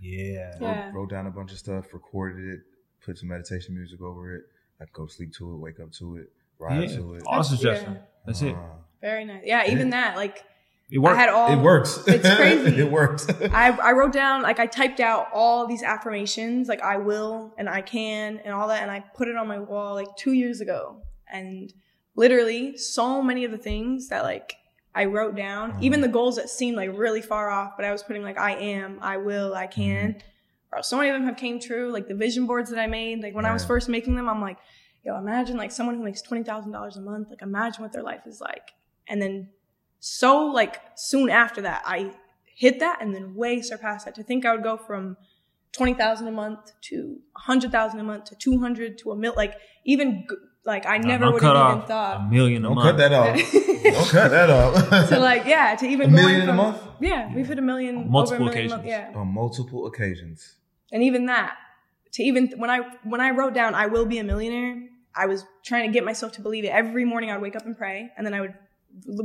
Yeah. 0.01 0.53
Yeah. 0.59 0.85
Wrote, 0.87 0.93
wrote 0.93 1.09
down 1.09 1.27
a 1.27 1.31
bunch 1.31 1.51
of 1.51 1.57
stuff, 1.57 1.93
recorded 1.93 2.45
it, 2.53 2.59
put 3.05 3.17
some 3.17 3.29
meditation 3.29 3.75
music 3.75 4.01
over 4.01 4.35
it. 4.35 4.43
I 4.81 4.85
go 4.91 5.07
sleep 5.07 5.33
to 5.35 5.53
it, 5.53 5.57
wake 5.57 5.79
up 5.79 5.91
to 5.93 6.17
it, 6.17 6.31
ride 6.59 6.89
Yeah. 6.89 6.97
to 6.97 7.13
it. 7.15 7.21
Auto 7.21 7.31
That's- 7.31 7.49
suggestion. 7.49 7.93
yeah. 7.93 7.99
That's 8.25 8.41
it. 8.41 8.55
Uh, 8.55 8.59
very 9.01 9.25
nice. 9.25 9.43
Yeah, 9.45 9.69
even 9.69 9.89
that. 9.91 10.15
Like 10.15 10.43
It 10.89 10.97
worked. 10.99 11.15
I 11.17 11.19
had 11.19 11.29
all. 11.29 11.51
it 11.51 11.61
works. 11.61 12.01
It's 12.07 12.35
crazy. 12.35 12.79
it 12.81 12.89
works. 12.91 13.27
I, 13.51 13.69
I 13.71 13.91
wrote 13.93 14.13
down 14.13 14.41
like 14.41 14.59
I 14.59 14.65
typed 14.67 14.99
out 14.99 15.27
all 15.33 15.67
these 15.67 15.83
affirmations 15.83 16.67
like 16.69 16.81
I 16.81 16.97
will 16.97 17.53
and 17.57 17.69
I 17.69 17.81
can 17.81 18.39
and 18.43 18.53
all 18.53 18.67
that 18.69 18.81
and 18.81 18.89
I 18.91 19.01
put 19.01 19.27
it 19.27 19.35
on 19.35 19.47
my 19.47 19.59
wall 19.59 19.93
like 19.95 20.07
two 20.17 20.31
years 20.33 20.61
ago 20.61 21.01
and 21.31 21.73
literally 22.15 22.77
so 22.77 23.21
many 23.21 23.43
of 23.43 23.51
the 23.51 23.57
things 23.57 24.07
that 24.09 24.23
like 24.23 24.55
I 24.95 25.05
wrote 25.05 25.35
down, 25.35 25.73
Mhm. 25.73 25.81
even 25.83 26.01
the 26.01 26.07
goals 26.07 26.35
that 26.35 26.49
seemed 26.49 26.77
like 26.77 26.91
really 26.93 27.21
far 27.21 27.49
off, 27.49 27.73
but 27.75 27.85
I 27.85 27.91
was 27.91 28.03
putting 28.03 28.21
like 28.23 28.37
I 28.37 28.51
am, 28.51 28.99
I 29.01 29.17
will, 29.17 29.53
I 29.55 29.67
can. 29.67 30.21
Bro, 30.69 30.81
so 30.81 30.97
many 30.97 31.09
of 31.09 31.13
them 31.15 31.25
have 31.25 31.37
came 31.37 31.59
true. 31.59 31.91
Like 31.91 32.07
the 32.07 32.15
vision 32.15 32.45
boards 32.45 32.69
that 32.69 32.79
I 32.79 32.87
made, 32.87 33.21
like 33.23 33.33
when 33.35 33.45
I 33.45 33.53
was 33.53 33.65
first 33.65 33.89
making 33.89 34.15
them, 34.15 34.29
I'm 34.29 34.41
like, 34.41 34.57
yo, 35.03 35.17
imagine 35.17 35.57
like 35.57 35.71
someone 35.71 35.95
who 35.97 36.03
makes 36.03 36.21
twenty 36.21 36.43
thousand 36.43 36.71
dollars 36.71 36.95
a 36.97 37.01
month. 37.01 37.29
Like 37.29 37.41
imagine 37.41 37.81
what 37.81 37.91
their 37.91 38.03
life 38.03 38.25
is 38.27 38.39
like. 38.39 38.71
And 39.07 39.21
then 39.21 39.49
so 39.99 40.45
like 40.47 40.79
soon 40.95 41.29
after 41.29 41.61
that, 41.61 41.81
I 41.85 42.11
hit 42.55 42.79
that 42.79 42.99
and 43.01 43.13
then 43.15 43.33
way 43.35 43.61
surpassed 43.61 44.05
that. 44.05 44.15
To 44.15 44.23
think 44.23 44.45
I 44.45 44.53
would 44.53 44.63
go 44.63 44.77
from 44.77 45.17
twenty 45.71 45.93
thousand 45.95 46.27
a 46.27 46.31
month 46.31 46.71
to 46.89 47.19
a 47.35 47.39
hundred 47.39 47.71
thousand 47.71 47.99
a 47.99 48.03
month 48.03 48.25
to 48.25 48.35
two 48.35 48.59
hundred 48.59 48.97
to 48.99 49.11
a 49.11 49.15
mil, 49.15 49.33
like 49.35 49.55
even 49.85 50.25
like 50.65 50.85
I 50.85 50.97
never 50.97 51.31
would 51.31 51.41
have 51.43 51.75
even 51.77 51.87
thought. 51.87 52.21
a 52.21 52.23
million 52.31 52.63
a 52.65 52.67
Don't 52.69 52.75
month. 52.75 52.87
cut 52.89 52.97
that 52.97 53.11
off. 53.13 53.35
Don't 53.83 54.09
cut 54.09 54.31
that 54.31 54.49
off. 54.49 55.07
so 55.09 55.19
like 55.19 55.45
yeah, 55.45 55.75
to 55.75 55.85
even 55.85 56.13
A 56.13 56.15
going 56.15 56.25
million 56.27 56.49
a 56.49 56.53
month? 56.53 56.77
Yeah, 57.01 57.33
we've 57.35 57.47
hit 57.47 57.59
a 57.59 57.61
million, 57.61 58.09
Multiple 58.09 58.47
over 58.47 58.51
a 58.51 58.55
million 58.55 58.71
a 58.71 58.75
month, 58.75 58.85
occasions. 58.87 59.11
yeah, 59.13 59.19
On 59.19 59.27
multiple 59.27 59.87
occasions. 59.87 60.55
and 60.91 61.03
even 61.03 61.25
that 61.25 61.55
to 62.13 62.23
even 62.23 62.53
when 62.57 62.69
I 62.69 62.79
when 63.03 63.19
I 63.21 63.31
wrote 63.31 63.53
down 63.53 63.75
I 63.75 63.87
will 63.87 64.05
be 64.05 64.19
a 64.19 64.23
millionaire, 64.23 64.87
I 65.15 65.25
was 65.25 65.45
trying 65.65 65.87
to 65.89 65.93
get 65.93 66.05
myself 66.05 66.31
to 66.33 66.41
believe 66.41 66.63
it. 66.65 66.69
Every 66.69 67.05
morning 67.05 67.29
I 67.29 67.33
would 67.33 67.41
wake 67.43 67.55
up 67.55 67.65
and 67.65 67.77
pray, 67.77 68.09
and 68.15 68.25
then 68.25 68.33
I 68.33 68.41
would 68.41 68.53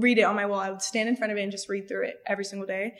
read 0.01 0.19
it 0.19 0.23
on 0.23 0.35
my 0.35 0.47
wall. 0.47 0.59
I 0.59 0.71
would 0.71 0.83
stand 0.83 1.09
in 1.09 1.17
front 1.17 1.31
of 1.33 1.39
it 1.39 1.43
and 1.43 1.53
just 1.53 1.69
read 1.69 1.89
through 1.89 2.05
it 2.07 2.17
every 2.27 2.45
single 2.45 2.67
day. 2.67 2.95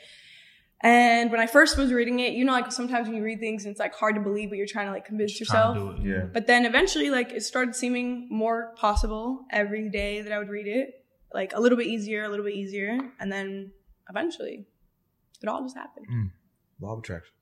And 0.81 1.29
when 1.29 1.41
I 1.41 1.45
first 1.45 1.77
was 1.77 1.91
reading 1.91 2.19
it, 2.21 2.33
you 2.33 2.45
know, 2.45 2.53
like 2.53 2.71
sometimes 2.71 3.07
when 3.07 3.17
you 3.17 3.23
read 3.23 3.39
things, 3.41 3.65
it's 3.65 3.79
like 3.79 3.93
hard 3.93 4.15
to 4.15 4.21
believe, 4.21 4.49
but 4.49 4.57
you're 4.57 4.65
trying 4.67 4.85
to 4.87 4.93
like 4.93 5.05
convince 5.05 5.37
Trying 5.37 5.75
yourself. 5.75 5.75
to 5.75 6.03
do 6.03 6.09
it. 6.09 6.15
Yeah. 6.17 6.25
But 6.31 6.47
then 6.47 6.65
eventually, 6.65 7.09
like, 7.09 7.31
it 7.31 7.43
started 7.43 7.75
seeming 7.75 8.27
more 8.31 8.73
possible 8.77 9.45
every 9.51 9.89
day 9.89 10.21
that 10.21 10.31
I 10.31 10.37
would 10.37 10.47
read 10.49 10.67
it. 10.67 11.05
Like, 11.33 11.53
a 11.53 11.59
little 11.59 11.77
bit 11.77 11.87
easier, 11.87 12.23
a 12.23 12.29
little 12.29 12.45
bit 12.45 12.55
easier. 12.55 12.97
And 13.19 13.31
then 13.31 13.71
eventually, 14.09 14.67
it 15.43 15.49
all 15.49 15.61
just 15.61 15.75
happened. 15.75 16.31
Law 16.79 16.93
of 16.93 16.99
attraction. 16.99 17.33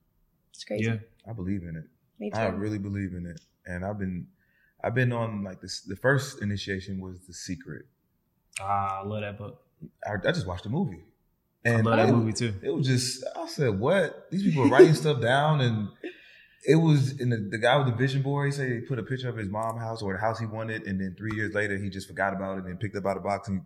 It's 0.53 0.63
crazy. 0.63 0.85
Yeah. 0.85 0.95
I 1.29 1.33
believe 1.33 1.61
in 1.61 1.75
it. 1.75 1.83
Me 2.19 2.31
too. 2.31 2.39
I 2.39 2.45
really 2.47 2.79
believe 2.79 3.13
in 3.13 3.27
it. 3.27 3.39
And 3.67 3.85
I've 3.85 3.99
been 3.99 4.27
I've 4.83 4.95
been 4.95 5.11
on 5.13 5.43
like 5.43 5.61
this 5.61 5.81
the 5.81 5.95
first 5.95 6.41
initiation 6.41 6.99
was 6.99 7.19
the 7.27 7.33
secret. 7.33 7.85
Ah, 8.59 9.01
I 9.01 9.05
love 9.05 9.21
that 9.21 9.37
book. 9.37 9.61
I, 10.05 10.13
I 10.27 10.31
just 10.31 10.47
watched 10.47 10.63
the 10.63 10.69
movie. 10.69 11.03
I 11.65 11.69
And 11.69 11.85
love 11.85 11.97
that 11.97 12.09
it, 12.09 12.11
movie 12.13 12.33
too. 12.33 12.53
it 12.61 12.69
was 12.73 12.87
just 12.87 13.25
I 13.35 13.47
said, 13.47 13.79
What? 13.79 14.27
These 14.31 14.43
people 14.43 14.63
are 14.63 14.69
writing 14.69 14.93
stuff 14.93 15.21
down 15.21 15.61
and 15.61 15.89
it 16.65 16.75
was 16.75 17.19
and 17.19 17.31
the, 17.31 17.37
the 17.51 17.57
guy 17.57 17.77
with 17.77 17.87
the 17.87 17.93
vision 17.95 18.21
board, 18.21 18.47
he 18.47 18.51
said 18.51 18.69
he 18.71 18.79
put 18.81 18.99
a 18.99 19.03
picture 19.03 19.29
of 19.29 19.37
his 19.37 19.47
mom 19.49 19.77
house 19.77 20.01
or 20.01 20.13
the 20.13 20.19
house 20.19 20.39
he 20.39 20.45
wanted, 20.45 20.83
and 20.83 20.99
then 20.99 21.15
three 21.17 21.35
years 21.35 21.53
later 21.53 21.77
he 21.77 21.89
just 21.89 22.07
forgot 22.07 22.33
about 22.33 22.57
it 22.59 22.65
and 22.65 22.79
picked 22.79 22.95
up 22.95 23.05
out 23.05 23.17
of 23.17 23.23
the 23.23 23.27
box 23.29 23.47
and 23.47 23.63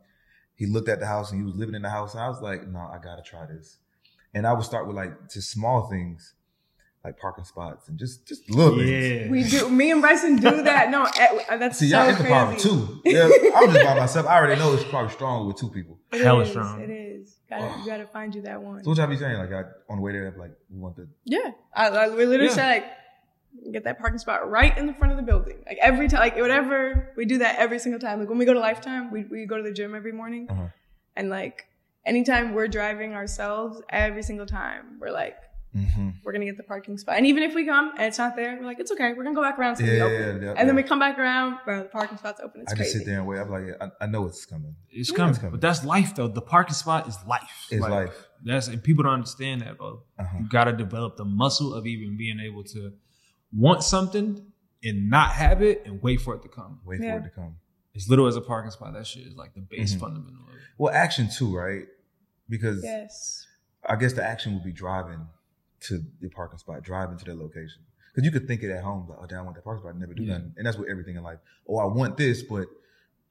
he 0.55 0.65
looked 0.67 0.89
at 0.89 0.99
the 0.99 1.07
house 1.07 1.31
and 1.31 1.39
he 1.41 1.45
was 1.45 1.55
living 1.55 1.73
in 1.75 1.81
the 1.81 1.89
house. 1.89 2.13
And 2.13 2.23
I 2.23 2.29
was 2.29 2.41
like, 2.41 2.67
No, 2.67 2.79
I 2.79 2.99
gotta 3.03 3.23
try 3.23 3.45
this. 3.45 3.77
And 4.33 4.45
I 4.47 4.53
would 4.53 4.63
start 4.65 4.87
with 4.87 4.95
like 4.95 5.29
just 5.31 5.51
small 5.51 5.89
things, 5.89 6.33
like 7.03 7.17
parking 7.17 7.43
spots 7.43 7.87
and 7.89 7.97
just 7.97 8.27
just 8.27 8.49
little 8.49 8.77
things. 8.77 8.89
Yeah. 8.89 9.29
We 9.29 9.43
do. 9.43 9.69
Me 9.69 9.89
and 9.91 10.01
Bryson 10.01 10.35
do 10.35 10.61
that. 10.63 10.89
No, 10.91 11.03
eh, 11.17 11.57
that's 11.57 11.79
See, 11.79 11.89
so 11.89 11.97
y'all 11.99 12.09
in 12.09 12.15
the 12.15 12.21
crazy. 12.21 12.33
power 12.33 12.55
too. 12.57 13.01
Yeah, 13.05 13.29
I'm 13.55 13.71
just 13.71 13.85
by 13.85 13.95
myself. 13.99 14.27
I 14.27 14.37
already 14.37 14.59
know 14.59 14.73
it's 14.73 14.83
probably 14.83 15.11
stronger 15.11 15.47
with 15.47 15.57
two 15.57 15.69
people. 15.69 15.97
It 16.11 16.21
Hella 16.21 16.41
is, 16.43 16.49
strong. 16.49 16.81
It 16.81 16.89
is. 16.91 17.37
Gotta, 17.49 17.79
you 17.79 17.85
gotta 17.85 18.05
find 18.07 18.33
you 18.35 18.41
that 18.43 18.61
one. 18.61 18.83
So 18.83 18.89
what 18.91 18.97
y'all 18.97 19.07
be 19.07 19.17
saying? 19.17 19.37
Like 19.37 19.51
I, 19.51 19.63
on 19.89 19.97
the 19.97 20.01
way 20.01 20.11
there, 20.11 20.33
like 20.37 20.51
we 20.69 20.77
want 20.79 20.95
the 20.95 21.07
Yeah, 21.25 21.51
I, 21.73 21.87
I 21.87 22.09
we 22.09 22.25
literally 22.25 22.49
Yeah. 22.49 22.55
said 22.55 22.67
like, 22.69 22.85
get 23.73 23.83
that 23.85 23.99
parking 23.99 24.19
spot 24.19 24.49
right 24.49 24.77
in 24.77 24.85
the 24.85 24.93
front 24.93 25.11
of 25.11 25.17
the 25.17 25.23
building. 25.23 25.63
Like 25.65 25.77
every 25.81 26.07
time, 26.07 26.19
like 26.19 26.35
whatever 26.37 27.13
we 27.17 27.25
do 27.25 27.39
that 27.39 27.57
every 27.57 27.79
single 27.79 27.99
time. 27.99 28.19
Like 28.19 28.29
when 28.29 28.37
we 28.37 28.45
go 28.45 28.53
to 28.53 28.59
Lifetime, 28.59 29.11
we 29.11 29.23
we 29.23 29.45
go 29.47 29.57
to 29.57 29.63
the 29.63 29.73
gym 29.73 29.95
every 29.95 30.11
morning, 30.11 30.47
Uh-huh. 30.49 30.67
and 31.15 31.29
like 31.29 31.65
anytime 32.05 32.53
we're 32.53 32.67
driving 32.67 33.13
ourselves, 33.15 33.81
every 33.89 34.23
single 34.23 34.45
time 34.45 34.97
we're 34.99 35.11
like, 35.11 35.35
mm-hmm. 35.75 36.09
we're 36.23 36.31
gonna 36.33 36.45
get 36.45 36.57
the 36.57 36.63
parking 36.63 36.97
spot. 36.97 37.17
And 37.17 37.25
even 37.27 37.43
if 37.43 37.53
we 37.55 37.65
come 37.65 37.91
and 37.97 38.07
it's 38.07 38.17
not 38.17 38.35
there, 38.35 38.57
we're 38.59 38.65
like, 38.65 38.79
it's 38.79 38.91
okay. 38.91 39.13
We're 39.13 39.23
gonna 39.23 39.35
go 39.35 39.41
back 39.41 39.57
around. 39.59 39.77
So 39.77 39.83
Yeah, 39.83 39.91
yeah, 39.93 39.97
yeah, 40.07 40.25
open. 40.25 40.43
yeah, 40.43 40.53
and 40.57 40.67
then 40.69 40.75
we 40.75 40.83
come 40.83 40.99
back 40.99 41.17
around, 41.17 41.57
bro. 41.65 41.83
The 41.83 41.89
parking 41.89 42.17
spot's 42.17 42.39
open. 42.41 42.61
It's 42.61 42.73
I 42.73 42.75
just 42.77 42.91
sit 42.93 43.05
there 43.05 43.19
and 43.19 43.27
wait. 43.27 43.39
I'm 43.39 43.49
like, 43.49 43.63
yeah, 43.67 43.87
I, 43.99 44.03
I 44.05 44.07
know 44.07 44.25
it's 44.25 44.45
coming. 44.45 44.75
It's 44.89 45.09
Yeah, 45.11 45.17
coming. 45.17 45.35
coming. 45.35 45.51
But 45.51 45.61
that's 45.61 45.83
life 45.85 46.15
though. 46.15 46.27
The 46.27 46.41
parking 46.41 46.73
spot 46.75 47.07
is 47.07 47.17
life. 47.27 47.67
It's 47.71 47.81
Like, 47.81 47.91
life. 47.91 48.27
That's 48.43 48.67
and 48.67 48.81
people 48.83 49.03
don't 49.03 49.13
understand 49.13 49.61
that, 49.61 49.77
bro. 49.77 50.03
Uh-huh. 50.19 50.37
You 50.39 50.49
gotta 50.49 50.73
develop 50.73 51.15
the 51.17 51.25
muscle 51.25 51.73
of 51.73 51.85
even 51.85 52.17
being 52.17 52.39
able 52.39 52.63
to 52.65 52.93
want 53.55 53.83
something 53.83 54.45
and 54.83 55.09
not 55.09 55.31
have 55.31 55.61
it 55.61 55.83
and 55.85 56.01
wait 56.01 56.21
for 56.21 56.33
it 56.35 56.41
to 56.41 56.47
come. 56.49 56.79
Wait 56.85 57.01
Yeah. 57.01 57.13
for 57.13 57.19
it 57.19 57.23
to 57.25 57.29
come. 57.29 57.55
As 57.95 58.09
little 58.09 58.25
as 58.27 58.35
a 58.37 58.41
parking 58.41 58.71
spot, 58.71 58.93
that 58.93 59.05
shit 59.05 59.27
is 59.27 59.35
like 59.35 59.53
the 59.53 59.61
base 59.61 59.93
Mhm. 59.93 59.99
fundamental 59.99 60.41
of 60.47 60.55
it. 60.55 60.61
Well, 60.77 60.93
action 60.93 61.29
too, 61.29 61.55
right? 61.55 61.83
Because 62.49 62.83
Yes. 62.83 63.45
I 63.85 63.95
guess 63.95 64.13
the 64.13 64.23
action 64.23 64.53
would 64.53 64.63
be 64.63 64.71
driving 64.71 65.27
to 65.81 66.03
the 66.21 66.29
parking 66.29 66.57
spot, 66.59 66.81
driving 66.83 67.17
to 67.17 67.25
their 67.25 67.35
location. 67.35 67.81
Because 68.13 68.25
you 68.25 68.31
could 68.31 68.47
think 68.47 68.61
it 68.63 68.71
at 68.71 68.83
home, 68.83 69.07
like, 69.09 69.19
oh, 69.21 69.25
damn, 69.25 69.39
I 69.39 69.41
want 69.43 69.55
that 69.55 69.63
parking 69.63 69.83
spot, 69.83 69.95
I 69.95 69.99
never 69.99 70.13
do 70.13 70.23
Yeah. 70.23 70.33
nothing. 70.33 70.53
And 70.57 70.65
that's 70.65 70.77
with 70.77 70.89
everything 70.89 71.15
in 71.15 71.23
life. 71.23 71.39
Oh, 71.67 71.77
I 71.77 71.85
want 71.85 72.17
this, 72.17 72.43
but 72.43 72.67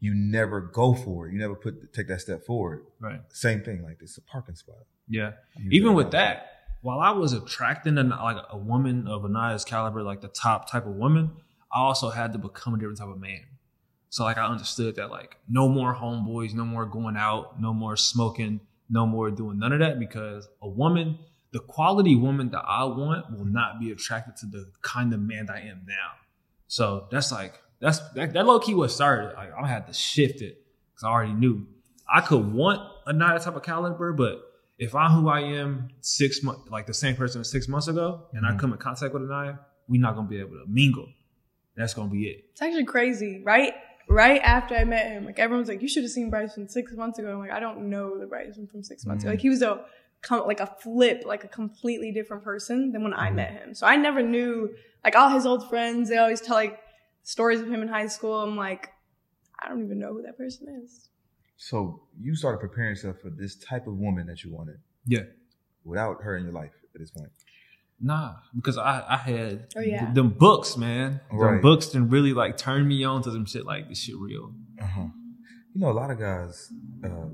you 0.00 0.14
never 0.14 0.60
go 0.62 0.94
for 0.94 1.28
it. 1.28 1.32
You 1.32 1.38
never 1.38 1.54
put 1.54 1.92
take 1.92 2.08
that 2.08 2.20
step 2.22 2.44
forward. 2.44 2.86
Right. 2.98 3.20
Same 3.28 3.60
thing, 3.62 3.82
like 3.82 3.98
this, 3.98 4.16
a 4.16 4.22
parking 4.22 4.54
spot. 4.54 4.76
Yeah. 5.08 5.32
Use 5.58 5.72
Even 5.72 5.94
with 5.94 6.10
that, 6.12 6.46
while 6.80 7.00
I 7.00 7.10
was 7.10 7.34
attracting 7.34 7.98
a, 7.98 8.02
like 8.04 8.42
a 8.50 8.56
woman 8.56 9.06
of 9.06 9.24
Anaya's 9.24 9.64
caliber, 9.64 10.02
like 10.02 10.22
the 10.22 10.28
top 10.28 10.70
type 10.70 10.86
of 10.86 10.94
woman, 10.94 11.32
I 11.72 11.80
also 11.80 12.08
had 12.08 12.32
to 12.32 12.38
become 12.38 12.74
a 12.74 12.78
different 12.78 12.98
type 12.98 13.08
of 13.08 13.20
man. 13.20 13.42
So 14.08 14.24
like 14.24 14.38
I 14.38 14.46
understood 14.46 14.96
that 14.96 15.10
like 15.10 15.36
no 15.48 15.68
more 15.68 15.94
homeboys, 15.94 16.54
no 16.54 16.64
more 16.64 16.86
going 16.86 17.16
out, 17.16 17.60
no 17.60 17.74
more 17.74 17.96
smoking, 17.96 18.60
no 18.88 19.06
more 19.06 19.30
doing 19.30 19.58
none 19.58 19.72
of 19.72 19.78
that 19.80 20.00
because 20.00 20.48
a 20.62 20.68
woman, 20.68 21.18
the 21.52 21.60
quality 21.60 22.14
woman 22.14 22.50
that 22.50 22.62
I 22.66 22.84
want 22.84 23.30
will 23.36 23.44
not 23.44 23.80
be 23.80 23.90
attracted 23.90 24.36
to 24.38 24.46
the 24.46 24.70
kind 24.82 25.12
of 25.12 25.20
man 25.20 25.46
that 25.46 25.56
I 25.56 25.60
am 25.60 25.82
now. 25.86 26.12
So 26.68 27.08
that's 27.10 27.32
like 27.32 27.60
that's 27.80 27.98
that, 28.14 28.32
that 28.34 28.46
low 28.46 28.58
key 28.60 28.74
what 28.74 28.90
started. 28.90 29.34
Like 29.34 29.50
I 29.60 29.66
had 29.66 29.86
to 29.88 29.92
shift 29.92 30.42
it 30.42 30.62
because 30.92 31.04
I 31.04 31.08
already 31.08 31.32
knew 31.32 31.66
I 32.12 32.20
could 32.20 32.52
want 32.52 32.80
another 33.06 33.38
type 33.42 33.56
of 33.56 33.62
caliber, 33.62 34.12
but 34.12 34.42
if 34.78 34.94
I'm 34.94 35.10
who 35.10 35.28
I 35.28 35.40
am 35.40 35.88
six 36.00 36.42
months, 36.42 36.70
like 36.70 36.86
the 36.86 36.94
same 36.94 37.16
person 37.16 37.42
six 37.44 37.68
months 37.68 37.88
ago, 37.88 38.26
and 38.32 38.46
I 38.46 38.52
Mhm. 38.52 38.58
come 38.58 38.72
in 38.72 38.78
contact 38.78 39.12
with 39.12 39.22
Anaya, 39.24 39.58
we're 39.88 40.00
not 40.00 40.14
gonna 40.16 40.28
be 40.28 40.38
able 40.38 40.52
to 40.52 40.64
mingle. 40.68 41.08
That's 41.76 41.94
gonna 41.94 42.10
be 42.10 42.26
it. 42.28 42.44
It's 42.52 42.62
actually 42.62 42.84
crazy, 42.84 43.42
right? 43.44 43.74
Right 44.08 44.40
after 44.42 44.74
I 44.74 44.84
met 44.84 45.06
him, 45.10 45.24
like 45.24 45.38
everyone's 45.38 45.68
like, 45.68 45.82
"You 45.82 45.88
should 45.88 46.02
have 46.02 46.10
seen 46.10 46.30
Bryson 46.30 46.68
six 46.68 46.92
months 46.92 47.18
ago." 47.18 47.32
I'm 47.32 47.38
like, 47.38 47.52
I 47.52 47.60
don't 47.60 47.88
know 47.90 48.18
the 48.18 48.26
Bryson 48.26 48.66
from 48.66 48.82
six 48.82 49.06
months 49.06 49.22
ago. 49.24 49.30
Mhm. 49.30 49.34
Like 49.34 49.40
he 49.40 49.48
was 49.50 49.62
a 49.62 49.84
com- 50.22 50.46
like 50.46 50.60
a 50.60 50.66
flip, 50.66 51.22
like 51.26 51.44
a 51.44 51.48
completely 51.48 52.12
different 52.12 52.42
person 52.44 52.92
than 52.92 53.02
when 53.02 53.14
I 53.14 53.30
Mhm. 53.30 53.34
met 53.34 53.50
him. 53.52 53.74
So 53.74 53.86
I 53.86 53.96
never 53.96 54.22
knew. 54.22 54.74
Like 55.04 55.16
all 55.16 55.30
his 55.30 55.46
old 55.46 55.68
friends, 55.70 56.08
they 56.10 56.18
always 56.18 56.40
tell 56.40 56.56
like 56.56 56.78
stories 57.22 57.60
of 57.60 57.68
him 57.68 57.80
in 57.82 57.88
high 57.88 58.06
school. 58.06 58.42
I'm 58.42 58.56
like, 58.56 58.90
I 59.58 59.68
don't 59.68 59.82
even 59.84 59.98
know 59.98 60.12
who 60.12 60.22
that 60.22 60.36
person 60.36 60.68
is. 60.84 61.08
So 61.56 62.02
you 62.20 62.34
started 62.34 62.58
preparing 62.58 62.90
yourself 62.90 63.18
for 63.20 63.30
this 63.30 63.56
type 63.56 63.86
of 63.86 63.96
woman 63.98 64.26
that 64.26 64.42
you 64.44 64.52
wanted 64.52 64.78
Yeah. 65.06 65.24
without 65.84 66.22
her 66.22 66.36
in 66.36 66.44
your 66.44 66.52
life 66.52 66.72
at 66.94 67.00
this 67.00 67.10
point. 67.10 67.30
Nah, 68.02 68.36
because 68.56 68.78
I 68.78 69.04
I 69.08 69.16
had 69.18 69.68
Oh, 69.76 69.80
yeah. 69.80 70.04
th- 70.04 70.14
them 70.14 70.30
books, 70.30 70.76
man. 70.76 71.20
Them 71.30 71.60
books 71.60 71.88
didn't 71.88 72.08
really 72.10 72.32
like 72.32 72.56
turn 72.56 72.88
me 72.88 73.04
on 73.04 73.22
to 73.22 73.30
some 73.30 73.44
shit 73.44 73.64
like 73.66 73.88
this 73.90 73.98
shit 73.98 74.16
real. 74.16 74.54
Uh-huh. 74.80 75.08
You 75.74 75.80
know, 75.82 75.90
a 75.90 75.92
lot 75.92 76.10
of 76.10 76.18
guys, 76.18 76.72
uh, 77.04 77.26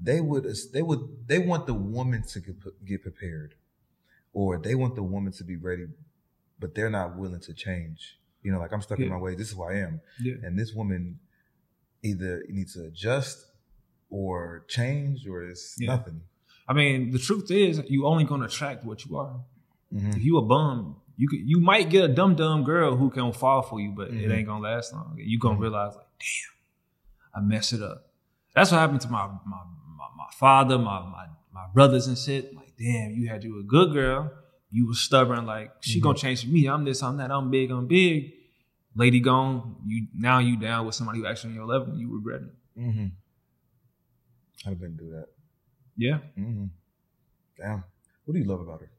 they 0.00 0.20
would 0.20 0.44
they 0.72 0.82
would 0.82 1.00
they 1.26 1.38
want 1.38 1.66
the 1.66 1.74
woman 1.74 2.22
to 2.22 2.40
get, 2.40 2.56
get 2.86 3.02
prepared, 3.02 3.54
or 4.32 4.58
they 4.58 4.74
want 4.74 4.94
the 4.94 5.02
woman 5.02 5.32
to 5.32 5.44
be 5.44 5.56
ready, 5.56 5.86
but 6.58 6.74
they're 6.74 6.90
not 6.90 7.16
willing 7.16 7.40
to 7.40 7.52
change. 7.54 8.18
You 8.42 8.52
know, 8.52 8.58
like 8.60 8.72
I'm 8.72 8.80
stuck 8.82 9.00
in 9.00 9.08
my 9.08 9.16
way. 9.16 9.34
This 9.34 9.48
is 9.48 9.54
who 9.54 9.64
I 9.64 9.74
am, 9.74 10.00
Yeah. 10.20 10.34
and 10.42 10.58
this 10.58 10.72
woman 10.72 11.18
either 12.02 12.44
needs 12.48 12.74
to 12.74 12.84
adjust 12.84 13.46
or 14.10 14.64
change, 14.68 15.26
or 15.26 15.42
it's 15.42 15.76
Yeah. 15.80 15.88
nothing. 15.96 16.22
I 16.68 16.72
mean, 16.74 17.10
the 17.10 17.18
truth 17.18 17.50
is, 17.50 17.82
you 17.88 18.06
only 18.06 18.24
gonna 18.24 18.44
attract 18.46 18.84
what 18.84 19.04
you 19.04 19.16
are. 19.16 19.40
Mhm. 19.92 20.16
If 20.16 20.22
you 20.22 20.36
a 20.38 20.42
bum, 20.42 20.96
you 21.16 21.28
could, 21.28 21.40
you 21.40 21.58
might 21.60 21.90
get 21.90 22.04
a 22.08 22.14
dumb 22.14 22.36
dumb 22.36 22.62
girl 22.62 22.96
who 22.96 23.10
can 23.10 23.32
fall 23.32 23.62
for 23.62 23.80
you, 23.80 23.90
but 23.90 24.08
it 24.08 24.28
Mhm. 24.28 24.32
ain't 24.34 24.46
gonna 24.46 24.62
last 24.62 24.92
long. 24.92 25.16
You 25.18 25.38
gonna 25.38 25.56
Mhm. 25.58 25.62
realize 25.62 25.96
like, 25.96 26.06
damn, 26.20 27.42
I 27.42 27.46
messed 27.46 27.72
it 27.72 27.82
up. 27.82 28.12
That's 28.54 28.70
what 28.70 28.78
happened 28.78 29.00
to 29.02 29.08
my 29.10 29.26
my 29.44 29.62
my, 30.28 30.32
father, 30.38 30.78
my, 30.78 31.00
my 31.00 31.26
my 31.52 31.66
brothers 31.74 32.06
and 32.06 32.16
shit. 32.18 32.54
Like, 32.54 32.72
damn, 32.78 33.12
you 33.12 33.28
had 33.28 33.42
you 33.44 33.58
a 33.58 33.62
good 33.62 33.92
girl. 33.92 34.30
You 34.70 34.86
was 34.86 35.00
stubborn. 35.00 35.46
Like, 35.46 35.72
she 35.80 35.98
Mhm. 35.98 36.02
gonna 36.02 36.18
change 36.18 36.42
for 36.44 36.50
me. 36.50 36.66
I'm 36.68 36.84
this. 36.84 37.02
I'm 37.02 37.16
that. 37.16 37.30
I'm 37.30 37.50
big. 37.50 37.70
I'm 37.70 37.86
big. 37.86 38.32
Lady 38.94 39.20
gone. 39.20 39.76
You 39.86 40.06
now 40.14 40.38
you 40.38 40.56
down 40.58 40.86
with 40.86 40.94
somebody 40.94 41.18
who 41.20 41.26
actually 41.26 41.50
on 41.50 41.56
your 41.56 41.66
level. 41.66 41.96
You 41.96 42.14
regret 42.14 42.42
it. 42.42 42.80
Mm-hmm. 42.80 43.06
I've 44.70 44.78
been 44.80 44.96
through 44.96 45.10
that. 45.10 45.26
Yeah, 45.96 46.18
Mm-hmm. 46.38 46.66
Damn. 47.56 47.84
What 48.24 48.34
do 48.34 48.38
you 48.40 48.44
love 48.46 48.60
about 48.60 48.80
her? 48.80 48.90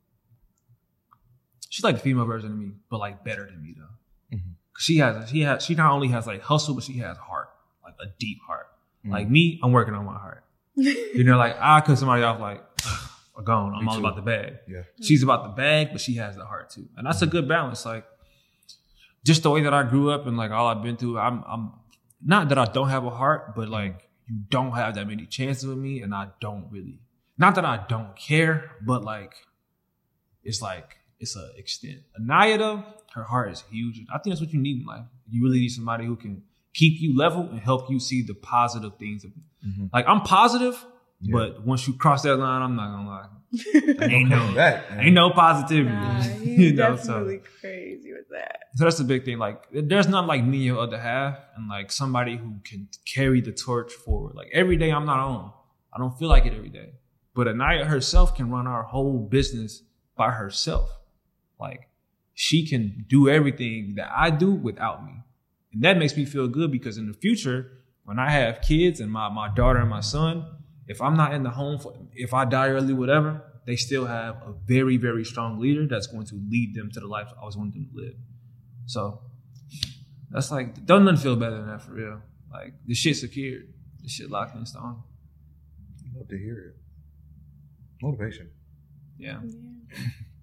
she's 1.70 1.84
like 1.84 1.96
the 1.96 2.02
female 2.02 2.26
version 2.26 2.52
of 2.52 2.58
me, 2.58 2.72
but 2.90 3.00
like 3.00 3.24
better 3.24 3.46
than 3.46 3.62
me 3.62 3.76
though. 3.78 4.36
Mhm. 4.38 4.54
She 4.78 4.98
has 4.98 5.30
she 5.30 5.42
has 5.42 5.64
she 5.64 5.76
not 5.76 5.92
only 5.92 6.08
has 6.10 6.26
like 6.28 6.42
hustle, 6.42 6.74
but 6.76 6.84
she 6.84 6.98
has 6.98 7.16
heart, 7.18 7.50
like 7.84 7.94
a 8.02 8.08
deep 8.20 8.40
heart. 8.48 8.68
Mhm. 9.06 9.12
Like 9.12 9.30
me, 9.30 9.60
I'm 9.64 9.72
working 9.72 9.94
on 9.94 10.04
my 10.06 10.18
heart. 10.18 10.44
You 10.80 11.24
know, 11.24 11.38
like 11.38 11.56
I 11.60 11.82
cut 11.82 11.98
somebody 11.98 12.24
off 12.24 12.40
like 12.40 12.64
"Ugh, 12.86 13.10
gone. 13.44 13.74
I'm 13.76 13.86
Me 13.86 13.90
all 13.90 13.96
too. 13.96 14.06
about 14.06 14.16
the 14.16 14.22
bag. 14.22 14.58
Yeah. 14.68 14.84
She's 15.02 15.24
about 15.24 15.44
the 15.44 15.50
bag, 15.62 15.90
but 15.92 16.02
she 16.02 16.16
has 16.16 16.36
the 16.36 16.46
heart 16.46 16.70
too, 16.70 16.88
and 16.98 17.06
that's 17.06 17.22
a 17.22 17.26
mm-hmm. 17.26 17.32
good 17.32 17.48
balance. 17.48 17.86
Like 17.86 18.06
just 19.26 19.44
the 19.44 19.50
way 19.50 19.64
that 19.64 19.74
I 19.74 19.84
grew 19.84 20.12
up 20.12 20.28
and 20.28 20.38
like 20.38 20.52
all 20.52 20.68
I've 20.68 20.84
been 20.84 20.98
through. 20.98 21.18
I'm 21.20 21.44
I'm 21.48 21.74
not 22.24 22.50
that 22.50 22.58
I 22.58 22.66
don't 22.66 22.90
have 22.90 23.06
a 23.06 23.10
heart, 23.10 23.56
but 23.56 23.64
mm-hmm. 23.64 23.74
like 23.74 24.10
you 24.28 24.38
don't 24.50 24.72
have 24.74 24.96
that 24.96 25.08
many 25.08 25.26
chances 25.26 25.66
with 25.66 25.78
me, 25.78 26.02
and 26.02 26.14
I 26.14 26.30
don't 26.40 26.68
really. 26.72 27.00
Not 27.38 27.56
that 27.56 27.66
I 27.66 27.86
don't 27.88 28.16
care, 28.18 28.72
but 28.86 29.04
like 29.04 29.34
it's 30.44 30.62
like 30.62 30.98
it's 31.20 31.36
a 31.36 31.52
extent. 31.58 32.00
Anaya 32.20 32.58
though, 32.58 32.84
her 33.14 33.24
heart 33.24 33.52
is 33.52 33.64
huge. 33.70 34.02
I 34.14 34.18
think 34.20 34.34
that's 34.34 34.42
what 34.42 34.54
you 34.54 34.60
need 34.60 34.82
in 34.82 34.86
life. 34.86 35.06
You 35.30 35.44
really 35.44 35.60
need 35.60 35.70
somebody 35.70 36.06
who 36.06 36.16
can 36.16 36.44
keep 36.74 37.00
you 37.02 37.18
level 37.18 37.42
and 37.50 37.60
help 37.60 37.90
you 37.90 38.00
see 38.00 38.22
the 38.22 38.34
positive 38.36 38.94
things. 38.98 39.24
Of 39.26 39.32
Mhm. 39.68 39.90
Like 39.92 40.06
I'm 40.08 40.22
positive, 40.22 40.76
Yeah. 41.20 41.34
but 41.34 41.66
once 41.66 41.88
you 41.88 41.94
cross 41.94 42.22
that 42.24 42.38
line, 42.38 42.62
I'm 42.62 42.76
not 42.76 42.92
gonna 42.96 43.10
lie. 43.10 43.26
ain't 44.04 44.30
no, 44.30 44.54
back, 44.54 44.92
man. 44.92 45.00
ain't 45.06 45.14
no 45.16 45.32
positivity. 45.32 45.90
Nah, 45.94 46.22
he's 46.22 46.48
you 46.60 46.74
know, 46.74 46.96
so, 46.96 47.08
definitely 47.14 47.42
crazy 47.60 48.14
with 48.14 48.30
that. 48.30 48.60
so 48.76 48.84
that's 48.84 49.00
the 49.00 49.04
big 49.04 49.26
thing. 49.26 49.40
Like 49.40 49.64
there's 49.74 50.08
not 50.08 50.28
like 50.28 50.44
me 50.44 50.58
and 50.58 50.66
your 50.66 50.80
other 50.80 51.00
half, 51.00 51.38
and 51.58 51.68
like 51.68 51.92
somebody 51.92 52.38
who 52.38 52.56
can 52.64 52.88
carry 53.06 53.42
the 53.42 53.52
torch 53.52 53.92
forward. 53.92 54.36
Like 54.36 54.50
every 54.54 54.78
day, 54.78 54.92
I'm 54.92 55.06
not 55.06 55.20
on. 55.20 55.52
I 55.92 55.98
don't 55.98 56.18
feel 56.20 56.30
like 56.30 56.46
it 56.46 56.54
every 56.54 56.70
day. 56.70 56.92
But 57.34 57.48
Anaya 57.48 57.86
herself 57.86 58.36
can 58.36 58.52
run 58.52 58.68
our 58.68 58.84
whole 58.84 59.18
business 59.20 59.82
by 60.16 60.30
herself. 60.32 60.92
Like 61.60 61.90
she 62.36 62.66
can 62.68 63.04
do 63.10 63.28
everything 63.28 63.96
that 63.98 64.12
I 64.16 64.30
do 64.30 64.52
without 64.52 65.04
me. 65.06 65.14
And 65.72 65.84
that 65.84 65.98
makes 65.98 66.16
me 66.16 66.26
feel 66.26 66.48
good 66.48 66.72
because 66.72 66.98
in 66.98 67.08
the 67.08 67.14
future, 67.14 67.72
when 68.04 68.20
I 68.20 68.32
have 68.32 68.62
kids 68.62 69.00
and 69.00 69.12
my, 69.12 69.30
my 69.30 69.50
daughter 69.54 69.80
and 69.80 69.90
my 69.90 70.00
son, 70.00 70.46
if 70.88 71.02
I'm 71.02 71.16
not 71.16 71.34
in 71.34 71.44
the 71.44 71.52
home 71.52 71.80
for 71.80 71.94
if 72.14 72.34
I 72.34 72.46
die 72.46 72.70
early, 72.70 72.94
whatever, 72.94 73.44
they 73.68 73.76
still 73.76 74.06
have 74.06 74.36
a 74.38 74.54
very, 74.66 74.98
very 74.98 75.24
strong 75.24 75.60
leader 75.60 75.86
that's 75.88 76.08
going 76.08 76.26
to 76.28 76.42
lead 76.50 76.74
them 76.74 76.90
to 76.92 77.00
the 77.00 77.08
life 77.08 77.28
I 77.36 77.42
always 77.42 77.56
wanted 77.56 77.76
them 77.76 77.90
to 77.94 78.02
live. 78.02 78.16
So 78.88 79.22
that's 80.32 80.50
like 80.52 80.86
don't 80.86 81.06
nothing 81.06 81.22
feel 81.22 81.36
better 81.36 81.58
than 81.58 81.68
that 81.68 81.84
for 81.84 81.92
real. 81.92 82.22
Like 82.52 82.74
this 82.88 82.98
shit 82.98 83.18
secured. 83.18 83.72
This 84.02 84.14
shit 84.14 84.32
locked 84.32 84.56
in 84.56 84.66
stone. 84.66 85.04
Love 86.16 86.28
to 86.30 86.38
hear 86.38 86.58
it. 86.58 86.76
Motivation. 88.02 88.50
Yeah. 89.20 89.40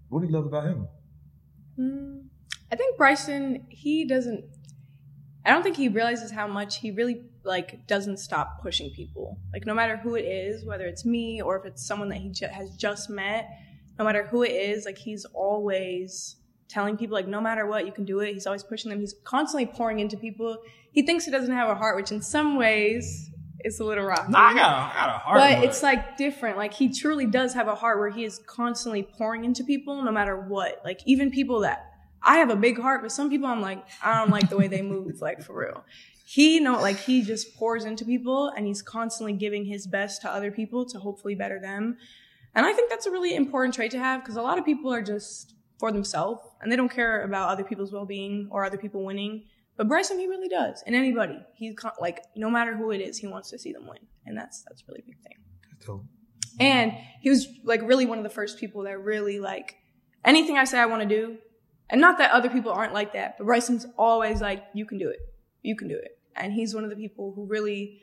What 0.09 0.21
do 0.21 0.27
you 0.27 0.33
love 0.33 0.47
about 0.47 0.65
him? 0.65 0.89
Mm, 1.79 2.27
I 2.71 2.77
think 2.77 2.97
Bryson, 2.97 3.67
he 3.71 4.05
doesn't. 4.05 4.45
I 5.47 5.51
don't 5.51 5.63
think 5.63 5.77
he 5.77 5.89
realizes 5.89 6.31
how 6.31 6.47
much 6.47 6.79
he 6.79 6.91
really 6.91 7.23
like 7.45 7.87
doesn't 7.87 8.19
stop 8.19 8.61
pushing 8.61 8.91
people. 8.91 9.39
Like 9.53 9.65
no 9.65 9.75
matter 9.75 9.97
who 9.97 10.17
it 10.17 10.25
is, 10.25 10.65
whether 10.65 10.87
it's 10.87 11.05
me 11.05 11.41
or 11.41 11.57
if 11.57 11.65
it's 11.65 11.87
someone 11.87 12.09
that 12.09 12.19
he 12.19 12.31
ju- 12.31 12.49
has 12.49 12.71
just 12.77 13.09
met, 13.09 13.49
no 13.99 14.05
matter 14.05 14.25
who 14.27 14.43
it 14.43 14.51
is, 14.51 14.85
like 14.85 14.99
he's 14.99 15.25
always 15.27 16.37
telling 16.69 16.97
people 16.97 17.15
like 17.15 17.29
no 17.29 17.41
matter 17.41 17.67
what 17.67 17.87
you 17.87 17.93
can 17.93 18.05
do 18.05 18.19
it. 18.21 18.33
He's 18.35 18.47
always 18.47 18.65
pushing 18.65 18.91
them. 18.91 18.99
He's 19.01 19.15
constantly 19.25 19.67
pouring 19.67 20.01
into 20.01 20.17
people. 20.17 20.59
He 20.91 21.03
thinks 21.03 21.25
he 21.25 21.31
doesn't 21.31 21.55
have 21.55 21.69
a 21.69 21.75
heart, 21.75 21.97
which 21.97 22.11
in 22.11 22.21
some 22.21 22.57
ways 22.57 23.31
it's 23.61 23.81
a 23.81 23.85
little 23.85 24.05
rocky. 24.05 24.33
Nah, 24.33 24.49
I 24.49 24.55
got 24.55 24.71
a, 24.71 24.75
I 24.75 24.95
got 24.95 25.09
a 25.15 25.19
heart. 25.19 25.39
but 25.39 25.65
it's 25.65 25.83
like 25.83 26.17
different. 26.17 26.57
Like 26.57 26.75
he 26.75 26.93
truly 26.93 27.27
does 27.27 27.55
have 27.55 27.69
a 27.69 27.75
heart 27.75 27.99
where 27.99 28.11
he 28.11 28.25
is 28.25 28.41
constantly 28.47 29.03
pouring 29.03 29.45
into 29.45 29.65
people, 29.65 30.03
no 30.03 30.11
matter 30.11 30.37
what. 30.37 30.81
Like 30.85 31.01
even 31.07 31.31
people 31.31 31.61
that 31.61 31.93
I 32.27 32.39
have 32.39 32.51
a 32.51 32.57
big 32.57 32.79
heart, 32.79 33.03
but 33.03 33.13
some 33.13 33.31
people 33.31 33.47
I'm 33.47 33.63
like 33.63 33.85
I 34.03 34.19
don't 34.19 34.31
like 34.31 34.51
the 34.51 34.57
way 34.57 34.69
they 34.69 34.83
move. 34.83 35.21
Like 35.21 35.43
for 35.43 35.59
real, 35.59 35.85
he 36.25 36.61
know 36.61 36.81
like 36.81 36.99
he 36.99 37.23
just 37.23 37.57
pours 37.57 37.85
into 37.85 38.05
people 38.05 38.49
and 38.49 38.67
he's 38.67 38.83
constantly 38.83 39.33
giving 39.33 39.65
his 39.65 39.87
best 39.87 40.23
to 40.23 40.31
other 40.31 40.51
people 40.51 40.85
to 40.87 40.99
hopefully 40.99 41.35
better 41.35 41.61
them. 41.61 41.97
And 42.55 42.67
I 42.67 42.73
think 42.73 42.91
that's 42.91 43.07
a 43.07 43.11
really 43.11 43.37
important 43.37 43.75
trait 43.75 43.93
to 43.93 43.99
have 43.99 44.23
because 44.23 44.37
a 44.37 44.43
lot 44.43 44.59
of 44.59 44.65
people 44.65 44.93
are 44.93 45.03
just 45.03 45.55
for 45.79 45.93
themselves 45.93 46.47
and 46.61 46.73
they 46.73 46.77
don't 46.77 46.91
care 46.91 47.23
about 47.23 47.51
other 47.51 47.65
people's 47.65 47.93
well 47.93 48.07
being 48.07 48.49
or 48.51 48.65
other 48.65 48.79
people 48.79 49.05
winning. 49.05 49.45
But 49.77 49.89
Bryson, 49.89 50.19
he 50.19 50.27
really 50.27 50.49
does, 50.49 50.83
and 50.87 50.97
anybody, 50.97 51.39
he's 51.55 51.77
con- 51.77 51.93
like 52.01 52.25
no 52.35 52.49
matter 52.51 52.75
who 52.75 52.93
it 52.93 53.01
is, 53.03 53.19
he 53.19 53.27
wants 53.27 53.51
to 53.51 53.59
see 53.59 53.73
them 53.73 53.87
win, 53.87 53.99
and 54.25 54.37
that's 54.37 54.63
that's 54.63 54.81
a 54.81 54.85
really 54.89 55.05
big 55.07 55.19
thing. 55.21 55.37
And 56.59 56.93
he 57.21 57.29
was 57.29 57.47
like 57.63 57.83
really 57.83 58.07
one 58.07 58.17
of 58.17 58.25
the 58.25 58.31
first 58.31 58.59
people 58.59 58.85
that 58.85 58.99
really 58.99 59.39
like 59.39 59.77
anything 60.25 60.57
I 60.57 60.65
say 60.65 60.79
I 60.79 60.87
want 60.87 61.03
to 61.03 61.09
do. 61.09 61.37
And 61.89 62.01
not 62.01 62.19
that 62.19 62.33
other 62.33 62.51
people 62.51 62.73
aren't 62.73 62.93
like 62.93 63.13
that, 63.13 63.39
but 63.39 63.45
Bryson's 63.45 63.87
always 63.97 64.41
like, 64.41 64.65
you 64.75 64.85
can 64.87 64.99
do 64.99 65.09
it. 65.09 65.21
You 65.63 65.77
can 65.77 65.89
do 65.89 65.97
it. 65.97 66.19
And 66.35 66.53
he's 66.53 66.75
one 66.75 66.85
of 66.85 66.91
the 66.91 66.97
people 66.97 67.33
who 67.35 67.47
really, 67.47 68.01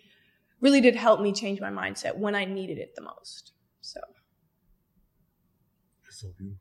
really 0.61 0.81
did 0.81 0.95
help 0.95 1.19
me 1.19 1.33
change 1.33 1.59
my 1.59 1.69
mindset 1.69 2.17
when 2.17 2.33
I 2.35 2.45
needed 2.45 2.77
it 2.77 2.95
the 2.95 3.01
most. 3.01 3.51
So 3.81 3.99
it's 6.07 6.21
so 6.21 6.29
beautiful. 6.37 6.59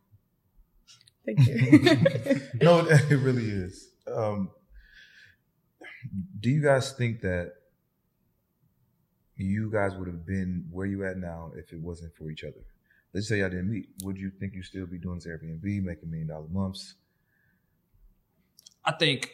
thank 1.24 1.46
you. 1.46 2.40
no, 2.60 2.86
it 2.88 3.16
really 3.16 3.48
is. 3.48 3.88
Um, 4.12 4.50
do 6.40 6.50
you 6.50 6.62
guys 6.62 6.92
think 6.92 7.20
that 7.20 7.52
you 9.36 9.70
guys 9.70 9.94
would 9.94 10.08
have 10.08 10.26
been 10.26 10.66
where 10.70 10.86
you 10.86 11.04
at 11.06 11.16
now 11.16 11.52
if 11.56 11.72
it 11.72 11.80
wasn't 11.80 12.12
for 12.16 12.30
each 12.30 12.42
other? 12.44 12.64
Let's 13.14 13.28
say 13.28 13.38
y'all 13.38 13.50
didn't 13.50 13.70
meet. 13.70 13.88
Would 14.02 14.16
you 14.16 14.30
think 14.30 14.54
you'd 14.54 14.64
still 14.64 14.86
be 14.86 14.98
doing 14.98 15.16
this 15.16 15.26
Airbnb, 15.26 15.62
making 15.82 16.10
million 16.10 16.28
dollar 16.28 16.48
months? 16.48 16.94
I 18.84 18.92
think 18.92 19.30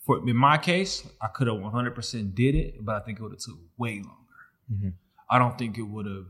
for 0.00 0.26
in 0.28 0.36
my 0.36 0.56
case, 0.58 1.06
I 1.20 1.28
could 1.28 1.46
have 1.46 1.56
100% 1.58 2.34
did 2.34 2.54
it, 2.54 2.84
but 2.84 2.96
I 2.96 3.00
think 3.04 3.18
it 3.18 3.22
would 3.22 3.32
have 3.32 3.40
took 3.40 3.58
way 3.76 3.96
longer. 4.02 4.16
Mhm. 4.72 4.92
I 5.28 5.38
don't 5.38 5.56
think 5.58 5.78
it 5.78 5.82
would 5.82 6.06
have 6.06 6.26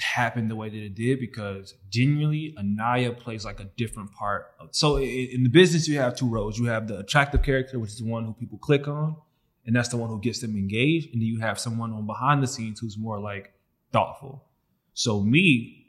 happened 0.00 0.50
the 0.50 0.56
way 0.56 0.68
that 0.68 0.76
it 0.82 0.94
did 0.94 1.18
because 1.18 1.74
genuinely 1.90 2.54
Anaya 2.58 3.12
plays 3.12 3.44
like 3.44 3.60
a 3.60 3.64
different 3.76 4.12
part. 4.12 4.54
Of, 4.60 4.68
so 4.74 4.98
i- 4.98 5.00
in 5.02 5.42
the 5.42 5.48
business, 5.48 5.88
you 5.88 5.98
have 5.98 6.14
two 6.16 6.28
roles. 6.28 6.58
You 6.58 6.66
have 6.66 6.86
the 6.86 6.98
attractive 6.98 7.42
character, 7.42 7.78
which 7.78 7.92
is 7.92 7.98
the 7.98 8.04
one 8.04 8.24
who 8.24 8.34
people 8.34 8.58
click 8.58 8.86
on, 8.88 9.16
and 9.64 9.74
that's 9.74 9.88
the 9.88 9.96
one 9.96 10.10
who 10.10 10.20
gets 10.20 10.40
them 10.40 10.54
engaged. 10.56 11.12
And 11.12 11.22
then 11.22 11.26
you 11.28 11.40
have 11.40 11.58
someone 11.58 11.92
on 11.92 12.06
behind 12.06 12.42
the 12.42 12.46
scenes 12.46 12.78
who's 12.80 12.98
more 12.98 13.18
like 13.18 13.54
thoughtful. 13.90 14.44
So 14.92 15.22
me, 15.22 15.85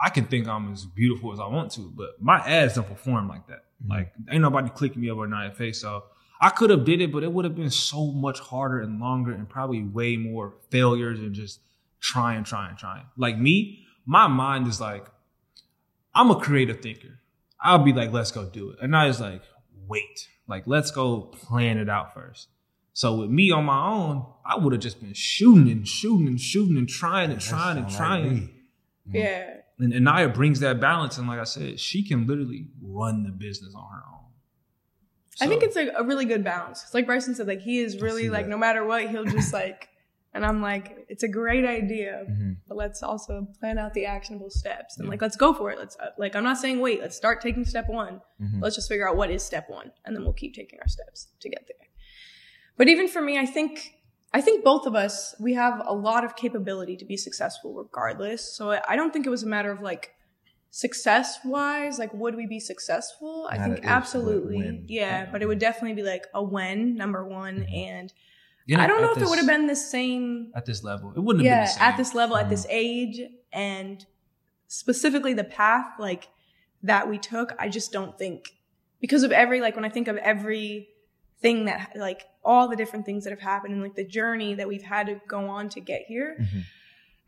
I 0.00 0.10
can 0.10 0.26
think 0.26 0.46
I'm 0.46 0.72
as 0.72 0.84
beautiful 0.84 1.32
as 1.32 1.40
I 1.40 1.46
want 1.46 1.72
to, 1.72 1.92
but 1.94 2.20
my 2.20 2.38
ads 2.38 2.74
don't 2.74 2.86
perform 2.86 3.28
like 3.28 3.46
that. 3.48 3.64
Mm-hmm. 3.82 3.90
Like 3.90 4.12
ain't 4.30 4.42
nobody 4.42 4.68
clicking 4.70 5.02
me 5.02 5.10
over 5.10 5.24
Anaya 5.24 5.50
face. 5.52 5.80
So 5.80 6.04
I 6.40 6.50
could 6.50 6.70
have 6.70 6.84
did 6.84 7.00
it, 7.00 7.12
but 7.12 7.22
it 7.24 7.32
would 7.32 7.44
have 7.44 7.56
been 7.56 7.70
so 7.70 8.06
much 8.06 8.38
harder 8.38 8.80
and 8.80 9.00
longer 9.00 9.32
and 9.32 9.48
probably 9.48 9.82
way 9.82 10.16
more 10.16 10.54
failures 10.70 11.18
and 11.18 11.34
just 11.34 11.60
trying, 12.00 12.44
trying, 12.44 12.76
trying. 12.76 13.06
Like 13.16 13.38
me, 13.38 13.84
my 14.06 14.28
mind 14.28 14.68
is 14.68 14.80
like, 14.80 15.06
I'm 16.14 16.30
a 16.30 16.36
creative 16.36 16.80
thinker. 16.80 17.18
I'll 17.60 17.78
be 17.78 17.92
like, 17.92 18.12
let's 18.12 18.30
go 18.30 18.48
do 18.48 18.70
it. 18.70 18.78
And 18.80 18.96
I 18.96 19.06
was 19.06 19.20
like, 19.20 19.42
wait, 19.88 20.28
like, 20.46 20.62
let's 20.66 20.92
go 20.92 21.22
plan 21.22 21.76
it 21.78 21.88
out 21.88 22.14
first. 22.14 22.48
So 22.92 23.14
with 23.14 23.30
me 23.30 23.50
on 23.50 23.64
my 23.64 23.86
own, 23.86 24.26
I 24.44 24.56
would 24.56 24.72
have 24.72 24.82
just 24.82 25.00
been 25.00 25.12
shooting 25.12 25.70
and 25.70 25.86
shooting 25.86 26.26
and 26.26 26.40
shooting 26.40 26.76
and 26.76 26.88
trying 26.88 27.30
and 27.30 27.40
That 27.40 27.48
trying 27.48 27.78
and 27.78 27.90
trying. 27.90 28.34
like 29.06 29.14
yeah. 29.14 29.54
And, 29.78 29.92
and 29.92 30.04
Naya 30.04 30.28
brings 30.28 30.60
that 30.60 30.80
balance. 30.80 31.18
And 31.18 31.28
like 31.28 31.38
I 31.38 31.44
said, 31.44 31.78
she 31.78 32.02
can 32.02 32.26
literally 32.26 32.66
run 32.82 33.22
the 33.22 33.30
business 33.30 33.74
on 33.74 33.88
her 33.92 34.02
own. 34.12 34.14
I 35.40 35.46
think 35.46 35.62
it's 35.62 35.76
like 35.76 35.90
a 35.96 36.02
really 36.02 36.24
good 36.24 36.42
balance. 36.42 36.82
It's 36.82 36.94
like 36.94 37.06
Bryson 37.06 37.34
said, 37.34 37.46
like 37.46 37.60
he 37.60 37.78
is 37.78 38.00
really 38.00 38.28
like 38.28 38.46
that. 38.46 38.50
no 38.50 38.58
matter 38.58 38.84
what, 38.84 39.08
he'll 39.08 39.24
just 39.24 39.52
like, 39.52 39.88
and 40.34 40.44
I'm 40.44 40.60
like, 40.60 41.06
it's 41.08 41.22
a 41.22 41.28
great 41.28 41.64
idea, 41.64 42.24
Mhm. 42.28 42.56
but 42.66 42.76
let's 42.76 43.04
also 43.04 43.46
plan 43.60 43.78
out 43.78 43.94
the 43.94 44.04
actionable 44.04 44.50
steps 44.50 44.98
and 44.98 45.08
like 45.08 45.22
let's 45.22 45.36
go 45.36 45.54
for 45.54 45.70
it. 45.70 45.78
Let's 45.78 45.96
uh, 45.98 46.10
like 46.18 46.34
I'm 46.34 46.42
not 46.42 46.58
saying 46.58 46.80
wait, 46.80 47.00
let's 47.00 47.16
start 47.16 47.40
taking 47.40 47.64
step 47.64 47.88
one. 47.88 48.20
Mhm. 48.42 48.60
Let's 48.60 48.74
just 48.74 48.88
figure 48.88 49.08
out 49.08 49.16
what 49.16 49.30
is 49.30 49.44
step 49.44 49.70
one, 49.70 49.92
and 50.04 50.14
then 50.16 50.24
we'll 50.24 50.32
keep 50.32 50.54
taking 50.54 50.80
our 50.80 50.88
steps 50.88 51.28
to 51.38 51.48
get 51.48 51.66
there. 51.68 51.86
But 52.76 52.88
even 52.88 53.06
for 53.06 53.22
me, 53.22 53.38
I 53.38 53.46
think 53.46 53.94
I 54.32 54.40
think 54.40 54.62
both 54.64 54.86
of 54.86 54.94
us 54.94 55.34
we 55.40 55.54
have 55.54 55.82
a 55.86 55.94
lot 55.94 56.24
of 56.24 56.36
capability 56.36 56.96
to 56.96 57.04
be 57.04 57.16
successful 57.16 57.74
regardless. 57.74 58.54
So 58.56 58.78
I 58.88 58.94
don't 58.96 59.12
think 59.12 59.26
it 59.26 59.30
was 59.30 59.42
a 59.42 59.46
matter 59.46 59.70
of 59.70 59.80
like 59.80 60.12
success 60.70 61.38
wise 61.46 61.98
like 61.98 62.12
would 62.12 62.34
we 62.36 62.44
be 62.46 62.60
successful 62.60 63.48
i 63.50 63.56
Not 63.56 63.64
think 63.64 63.74
a 63.76 63.78
if, 63.78 63.84
but 63.84 63.90
absolutely 63.90 64.84
yeah 64.86 65.26
but 65.32 65.40
it 65.40 65.46
would 65.46 65.58
definitely 65.58 65.94
be 65.94 66.02
like 66.06 66.26
a 66.34 66.42
when 66.42 66.94
number 66.94 67.24
one 67.26 67.60
Mhm. 67.60 67.74
and 67.88 68.12
You 68.66 68.76
know, 68.76 68.82
i 68.82 68.86
don't 68.86 69.00
know 69.00 69.12
if 69.12 69.16
it 69.22 69.26
would 69.30 69.38
have 69.38 69.46
been 69.46 69.66
the 69.66 69.74
same 69.74 70.52
at 70.54 70.66
this 70.66 70.84
level. 70.84 71.14
It 71.16 71.20
wouldn't 71.20 71.42
have 71.42 71.50
yeah 71.50 71.60
been 71.60 71.64
the 71.64 71.70
same. 71.72 71.80
Mm-hmm. 71.80 71.90
at 71.90 71.96
this 71.96 72.14
level 72.14 72.36
at 72.36 72.48
this 72.50 72.66
age 72.68 73.20
and 73.50 74.04
specifically 74.66 75.32
the 75.32 75.44
path 75.44 75.86
like 75.98 76.28
that 76.82 77.08
we 77.08 77.16
took 77.16 77.52
i 77.58 77.68
just 77.70 77.90
don't 77.90 78.18
think 78.18 78.54
because 79.00 79.22
of 79.22 79.32
every 79.32 79.62
like 79.62 79.74
when 79.74 79.86
i 79.86 79.88
think 79.88 80.06
of 80.06 80.16
every 80.18 80.88
thing 81.40 81.64
that 81.66 81.92
like 81.96 82.24
all 82.44 82.68
the 82.68 82.76
different 82.76 83.04
things 83.06 83.24
that 83.24 83.30
have 83.30 83.40
happened 83.40 83.72
and 83.74 83.82
like 83.82 83.94
the 83.94 84.04
journey 84.04 84.54
that 84.54 84.66
we've 84.68 84.82
had 84.82 85.06
to 85.06 85.20
go 85.28 85.46
on 85.48 85.68
to 85.68 85.80
get 85.80 86.02
here 86.08 86.36
Mhm. 86.40 86.62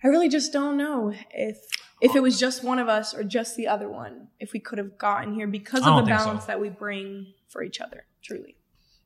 i 0.05 0.09
really 0.09 0.29
just 0.29 0.53
don't 0.53 0.77
know 0.77 1.13
if 1.33 1.59
if 2.01 2.17
it 2.17 2.23
was 2.23 2.39
just 2.41 2.65
one 2.65 2.79
of 2.79 2.89
us 2.89 3.15
or 3.15 3.23
just 3.23 3.57
the 3.57 3.69
other 3.69 3.89
one 3.89 4.29
if 4.41 4.53
we 4.53 4.59
could 4.61 4.79
have 4.79 4.97
gotten 4.99 5.35
here 5.35 5.47
because 5.47 5.87
of 5.87 5.95
the 5.97 6.03
think 6.07 6.19
so. 6.19 6.25
balance 6.25 6.45
that 6.47 6.61
we 6.61 6.69
bring 6.69 7.35
for 7.49 7.63
each 7.63 7.81
other 7.81 8.05
truly 8.23 8.57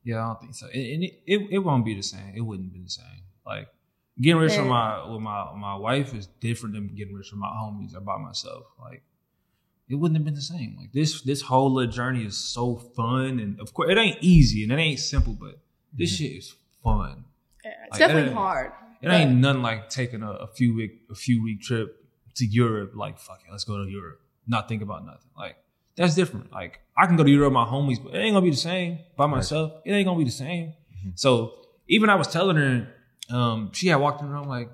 Yeah, 0.03 0.21
I 0.23 0.27
don't 0.27 0.39
think 0.41 0.53
so. 0.55 0.67
And 0.67 1.03
it, 1.03 1.13
it, 1.25 1.39
it 1.55 1.59
won't 1.67 1.83
be 1.83 1.95
the 1.95 2.03
same. 2.03 2.31
It 2.35 2.41
wouldn't 2.41 2.71
be 2.71 2.81
the 2.83 2.89
same. 3.01 3.21
Like 3.43 3.67
getting 4.21 4.39
rich 4.39 4.53
from 4.55 4.67
my 4.69 5.03
with 5.11 5.19
my 5.21 5.51
my 5.67 5.75
wife 5.87 6.13
is 6.13 6.27
different 6.47 6.75
than 6.75 6.93
getting 6.95 7.15
rich 7.15 7.29
from 7.31 7.39
my 7.39 7.47
homies 7.59 7.95
or 7.97 8.01
by 8.01 8.17
myself. 8.17 8.63
Like 8.79 9.01
it 9.89 9.95
wouldn't 9.95 10.17
have 10.17 10.25
been 10.25 10.33
the 10.35 10.41
same. 10.41 10.75
Like 10.79 10.91
this 10.93 11.21
this 11.21 11.41
whole 11.41 11.71
little 11.73 11.91
journey 11.91 12.25
is 12.25 12.37
so 12.37 12.75
fun, 12.75 13.39
and 13.39 13.59
of 13.59 13.73
course 13.73 13.91
it 13.91 13.97
ain't 13.97 14.17
easy 14.21 14.63
and 14.63 14.71
it 14.71 14.79
ain't 14.79 14.99
simple, 14.99 15.33
but 15.39 15.59
this 15.93 16.11
Mm-hmm. 16.13 16.23
shit 16.25 16.31
is 16.37 16.55
fun. 16.83 17.23
Yeah, 17.63 17.71
it's 17.83 17.91
Like, 17.91 17.99
definitely 17.99 18.31
eh, 18.31 18.33
hard. 18.33 18.71
It 19.01 19.09
ain't 19.09 19.35
nothing 19.35 19.61
like 19.61 19.89
taking 19.89 20.23
a, 20.23 20.31
a 20.31 20.47
few 20.47 20.73
week 20.75 21.01
a 21.11 21.15
few 21.15 21.43
week 21.43 21.61
trip 21.61 22.03
to 22.35 22.45
Europe. 22.45 22.93
Like 22.95 23.19
fuck 23.19 23.39
it, 23.47 23.51
let's 23.51 23.63
go 23.63 23.83
to 23.83 23.89
Europe. 23.89 24.19
Not 24.47 24.67
think 24.67 24.81
about 24.81 25.05
nothing. 25.05 25.29
Like 25.37 25.55
that's 25.95 26.15
different. 26.15 26.51
Like 26.51 26.79
I 26.97 27.05
can 27.05 27.15
go 27.15 27.23
to 27.23 27.29
Europe 27.29 27.51
with 27.51 27.53
my 27.53 27.65
homies, 27.65 28.03
but 28.03 28.13
it 28.15 28.19
ain't 28.19 28.33
gonna 28.33 28.43
be 28.43 28.49
the 28.51 28.57
same 28.57 28.99
by 29.15 29.27
myself. 29.27 29.73
It 29.85 29.91
ain't 29.91 30.05
gonna 30.07 30.17
be 30.17 30.25
the 30.25 30.31
same. 30.31 30.73
So 31.15 31.53
even 31.87 32.09
I 32.09 32.15
was 32.15 32.27
telling 32.27 32.55
her, 32.57 32.87
um, 33.29 33.71
she 33.73 33.87
had 33.89 33.97
walked 33.97 34.21
in 34.21 34.27
the 34.27 34.33
room 34.33 34.47
like, 34.47 34.69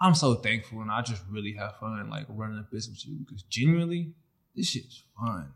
I'm 0.00 0.14
so 0.14 0.34
thankful 0.34 0.82
and 0.82 0.90
I 0.90 1.00
just 1.00 1.22
really 1.30 1.52
have 1.54 1.78
fun 1.78 2.10
like 2.10 2.26
running 2.28 2.58
a 2.58 2.62
business 2.70 3.04
with 3.06 3.14
you 3.18 3.24
because 3.24 3.42
genuinely 3.44 4.12
this 4.54 4.68
shit's 4.68 5.04
fun. 5.18 5.52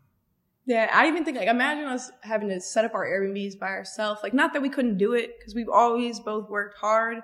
Yeah, 0.65 0.89
I 0.93 1.07
even 1.07 1.25
think 1.25 1.37
like 1.37 1.47
imagine 1.47 1.85
us 1.85 2.11
having 2.21 2.49
to 2.49 2.61
set 2.61 2.85
up 2.85 2.93
our 2.93 3.05
Airbnbs 3.05 3.57
by 3.57 3.69
ourselves. 3.69 4.21
Like 4.21 4.33
not 4.33 4.53
that 4.53 4.61
we 4.61 4.69
couldn't 4.69 4.97
do 4.97 5.13
it 5.13 5.39
because 5.39 5.55
we've 5.55 5.69
always 5.69 6.19
both 6.19 6.49
worked 6.49 6.77
hard, 6.77 7.21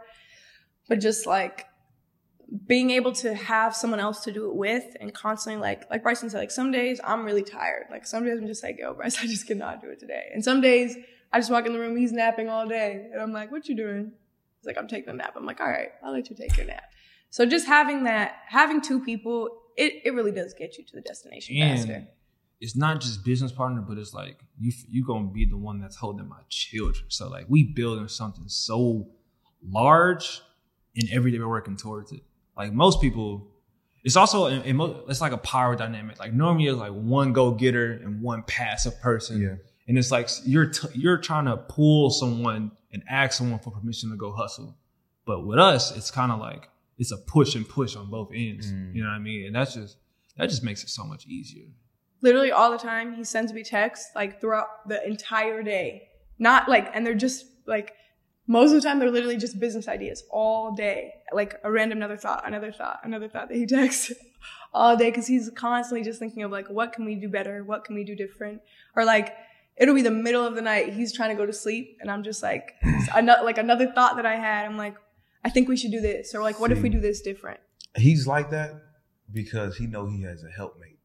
but 0.89 0.99
just 0.99 1.25
like 1.25 1.65
being 2.65 2.91
able 2.91 3.11
to 3.11 3.33
have 3.33 3.75
someone 3.75 3.99
else 3.99 4.23
to 4.23 4.31
do 4.31 4.49
it 4.49 4.55
with 4.55 4.83
and 4.99 5.13
constantly 5.13 5.61
like 5.61 5.89
like 5.91 6.01
Bryson 6.01 6.29
said, 6.29 6.39
like 6.39 6.51
some 6.51 6.71
days 6.71 6.99
I'm 7.03 7.23
really 7.23 7.43
tired. 7.43 7.85
Like 7.91 8.07
some 8.07 8.25
days 8.25 8.39
I'm 8.39 8.47
just 8.47 8.63
like, 8.63 8.77
yo, 8.79 8.93
Bryce, 8.93 9.19
I 9.21 9.27
just 9.27 9.45
cannot 9.47 9.81
do 9.81 9.89
it 9.89 9.99
today. 9.99 10.31
And 10.33 10.43
some 10.43 10.61
days 10.61 10.95
I 11.31 11.39
just 11.39 11.51
walk 11.51 11.65
in 11.65 11.73
the 11.73 11.79
room, 11.79 11.97
he's 11.97 12.11
napping 12.11 12.49
all 12.49 12.67
day. 12.67 13.09
And 13.11 13.21
I'm 13.21 13.31
like, 13.31 13.51
what 13.51 13.67
you 13.67 13.75
doing? 13.75 14.11
He's 14.59 14.65
like, 14.65 14.77
I'm 14.77 14.87
taking 14.87 15.09
a 15.09 15.13
nap. 15.13 15.33
I'm 15.35 15.45
like, 15.45 15.59
all 15.59 15.67
right, 15.67 15.89
I'll 16.03 16.13
let 16.13 16.29
you 16.29 16.35
take 16.35 16.55
your 16.57 16.65
nap. 16.65 16.83
So 17.29 17.45
just 17.45 17.67
having 17.67 18.05
that, 18.05 18.37
having 18.47 18.81
two 18.81 19.03
people, 19.03 19.49
it, 19.75 20.01
it 20.05 20.13
really 20.13 20.31
does 20.31 20.53
get 20.53 20.77
you 20.77 20.83
to 20.85 20.95
the 20.95 21.01
destination 21.01 21.57
faster. 21.59 21.93
And 21.93 22.07
it's 22.61 22.75
not 22.75 23.01
just 23.01 23.23
business 23.23 23.51
partner, 23.51 23.81
but 23.81 23.97
it's 23.97 24.13
like 24.13 24.39
you 24.57 24.71
you 24.89 25.05
gonna 25.05 25.27
be 25.27 25.45
the 25.45 25.57
one 25.57 25.79
that's 25.79 25.95
holding 25.95 26.27
my 26.27 26.39
children. 26.49 27.05
So 27.09 27.29
like 27.29 27.45
we 27.49 27.63
building 27.63 28.07
something 28.07 28.45
so 28.47 29.07
large, 29.67 30.41
and 30.95 31.09
every 31.11 31.31
day 31.31 31.39
we're 31.39 31.49
working 31.49 31.77
towards 31.77 32.11
it. 32.11 32.21
Like 32.57 32.71
most 32.71 33.01
people, 33.01 33.47
it's 34.03 34.15
also 34.15 34.45
in, 34.47 34.61
in 34.61 34.77
mo- 34.77 35.03
it's 35.09 35.21
like 35.21 35.33
a 35.33 35.37
power 35.37 35.75
dynamic. 35.75 36.19
Like 36.19 36.33
normally 36.33 36.67
it's 36.67 36.77
like 36.77 36.93
one 36.93 37.33
go 37.33 37.51
getter 37.51 37.91
and 37.91 38.21
one 38.21 38.43
passive 38.43 38.99
person. 39.01 39.41
Yeah. 39.41 39.55
And 39.87 39.97
it's 39.97 40.09
like 40.09 40.29
you're 40.45 40.67
t- 40.67 40.87
you're 40.93 41.17
trying 41.17 41.45
to 41.45 41.57
pull 41.57 42.09
someone 42.09 42.71
and 42.91 43.03
ask 43.09 43.37
someone 43.37 43.59
for 43.59 43.71
permission 43.71 44.09
to 44.11 44.15
go 44.15 44.31
hustle. 44.31 44.77
But 45.25 45.45
with 45.45 45.59
us, 45.59 45.95
it's 45.95 46.09
kind 46.09 46.31
of 46.31 46.39
like 46.39 46.69
it's 46.97 47.11
a 47.11 47.17
push 47.17 47.55
and 47.55 47.67
push 47.67 47.95
on 47.95 48.09
both 48.09 48.29
ends. 48.33 48.71
Mm. 48.71 48.95
You 48.95 49.03
know 49.03 49.09
what 49.09 49.15
I 49.15 49.19
mean? 49.19 49.45
And 49.47 49.55
that's 49.55 49.73
just 49.73 49.97
that 50.37 50.49
just 50.49 50.63
makes 50.63 50.83
it 50.83 50.89
so 50.89 51.03
much 51.05 51.25
easier. 51.27 51.65
literally 52.21 52.51
all 52.51 52.71
the 52.71 52.77
time 52.77 53.13
he 53.13 53.23
sends 53.23 53.53
me 53.53 53.63
texts 53.63 54.09
like 54.15 54.39
throughout 54.41 54.67
the 54.87 55.05
entire 55.05 55.61
day 55.63 56.07
not 56.39 56.67
like 56.67 56.89
and 56.93 57.05
they're 57.05 57.13
just 57.13 57.45
like 57.67 57.93
most 58.47 58.69
of 58.71 58.75
the 58.81 58.81
time 58.87 58.99
they're 58.99 59.11
literally 59.11 59.37
just 59.37 59.59
business 59.59 59.87
ideas 59.87 60.23
all 60.29 60.73
day 60.75 61.11
like 61.33 61.55
a 61.63 61.71
random 61.71 61.97
another 61.99 62.17
thought 62.17 62.41
another 62.47 62.71
thought 62.71 62.99
another 63.03 63.27
thought 63.29 63.47
that 63.49 63.57
he 63.57 63.65
texts 63.77 64.11
all 64.73 64.95
day 64.97 65.09
because 65.09 65.27
he's 65.27 65.49
constantly 65.55 66.03
just 66.03 66.19
thinking 66.19 66.43
of 66.43 66.51
like 66.51 66.67
what 66.69 66.93
can 66.93 67.05
we 67.05 67.15
do 67.15 67.29
better 67.29 67.63
what 67.63 67.83
can 67.85 67.95
we 67.95 68.03
do 68.03 68.15
different 68.15 68.61
or 68.95 69.05
like 69.05 69.33
it'll 69.77 69.95
be 69.95 70.01
the 70.01 70.11
middle 70.11 70.45
of 70.45 70.55
the 70.55 70.61
night 70.61 70.93
he's 70.93 71.13
trying 71.13 71.29
to 71.29 71.35
go 71.35 71.45
to 71.45 71.53
sleep 71.53 71.97
and 71.99 72.09
i'm 72.09 72.23
just 72.23 72.41
like 72.41 72.73
another 73.15 73.43
like 73.43 73.57
another 73.57 73.87
thought 73.91 74.15
that 74.15 74.25
i 74.25 74.35
had 74.35 74.65
i'm 74.65 74.77
like 74.77 74.95
i 75.45 75.49
think 75.49 75.69
we 75.69 75.77
should 75.77 75.91
do 75.91 76.01
this 76.01 76.35
or 76.35 76.41
like 76.41 76.59
what 76.59 76.71
if 76.71 76.81
we 76.81 76.89
do 76.89 76.99
this 76.99 77.21
different 77.21 77.59
He's 77.97 78.27
like 78.27 78.49
that 78.49 78.71
because 79.31 79.77
he 79.77 79.87
know 79.87 80.05
he 80.05 80.23
has 80.23 80.43
a 80.43 80.49
helpmate. 80.49 80.99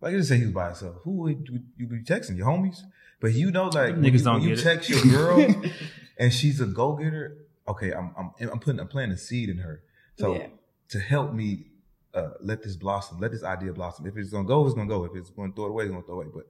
Like 0.00 0.12
you 0.12 0.18
just 0.18 0.30
say 0.30 0.38
he 0.38 0.44
was 0.44 0.52
by 0.54 0.66
himself. 0.68 0.96
Who 1.04 1.12
would 1.22 1.46
you, 1.50 1.60
you 1.76 1.86
be 1.86 1.98
texting? 2.12 2.36
Your 2.38 2.46
homies? 2.46 2.78
But 3.20 3.34
you 3.34 3.50
know, 3.50 3.64
like 3.66 3.94
when 3.96 4.04
you, 4.04 4.18
don't 4.18 4.34
when 4.40 4.42
you 4.44 4.56
get 4.56 4.58
it. 4.60 4.62
text 4.62 4.88
your 4.88 5.02
girl 5.02 5.54
and 6.18 6.32
she's 6.32 6.58
a 6.62 6.66
go 6.66 6.94
getter. 6.96 7.36
Okay, 7.68 7.92
I'm 7.92 8.14
I'm 8.18 8.30
I'm 8.52 8.60
putting 8.60 8.80
I'm 8.80 8.88
planting 8.88 9.12
a 9.12 9.18
seed 9.18 9.50
in 9.50 9.58
her. 9.58 9.82
So 10.18 10.34
Yeah. 10.36 10.46
to 10.92 10.98
help 11.00 11.34
me 11.34 11.66
uh, 12.14 12.30
let 12.40 12.62
this 12.62 12.76
blossom, 12.76 13.18
let 13.20 13.30
this 13.32 13.42
idea 13.42 13.72
blossom. 13.74 14.06
If 14.06 14.16
it's 14.16 14.30
gonna 14.30 14.48
go, 14.48 14.64
it's 14.66 14.74
gonna 14.74 14.88
go. 14.88 15.04
If 15.04 15.14
it's 15.16 15.28
gonna 15.30 15.52
throw 15.52 15.66
it 15.66 15.70
away, 15.70 15.84
it's 15.84 15.92
gonna 15.92 16.06
throw 16.06 16.20
it 16.22 16.28
away. 16.28 16.32
But 16.34 16.46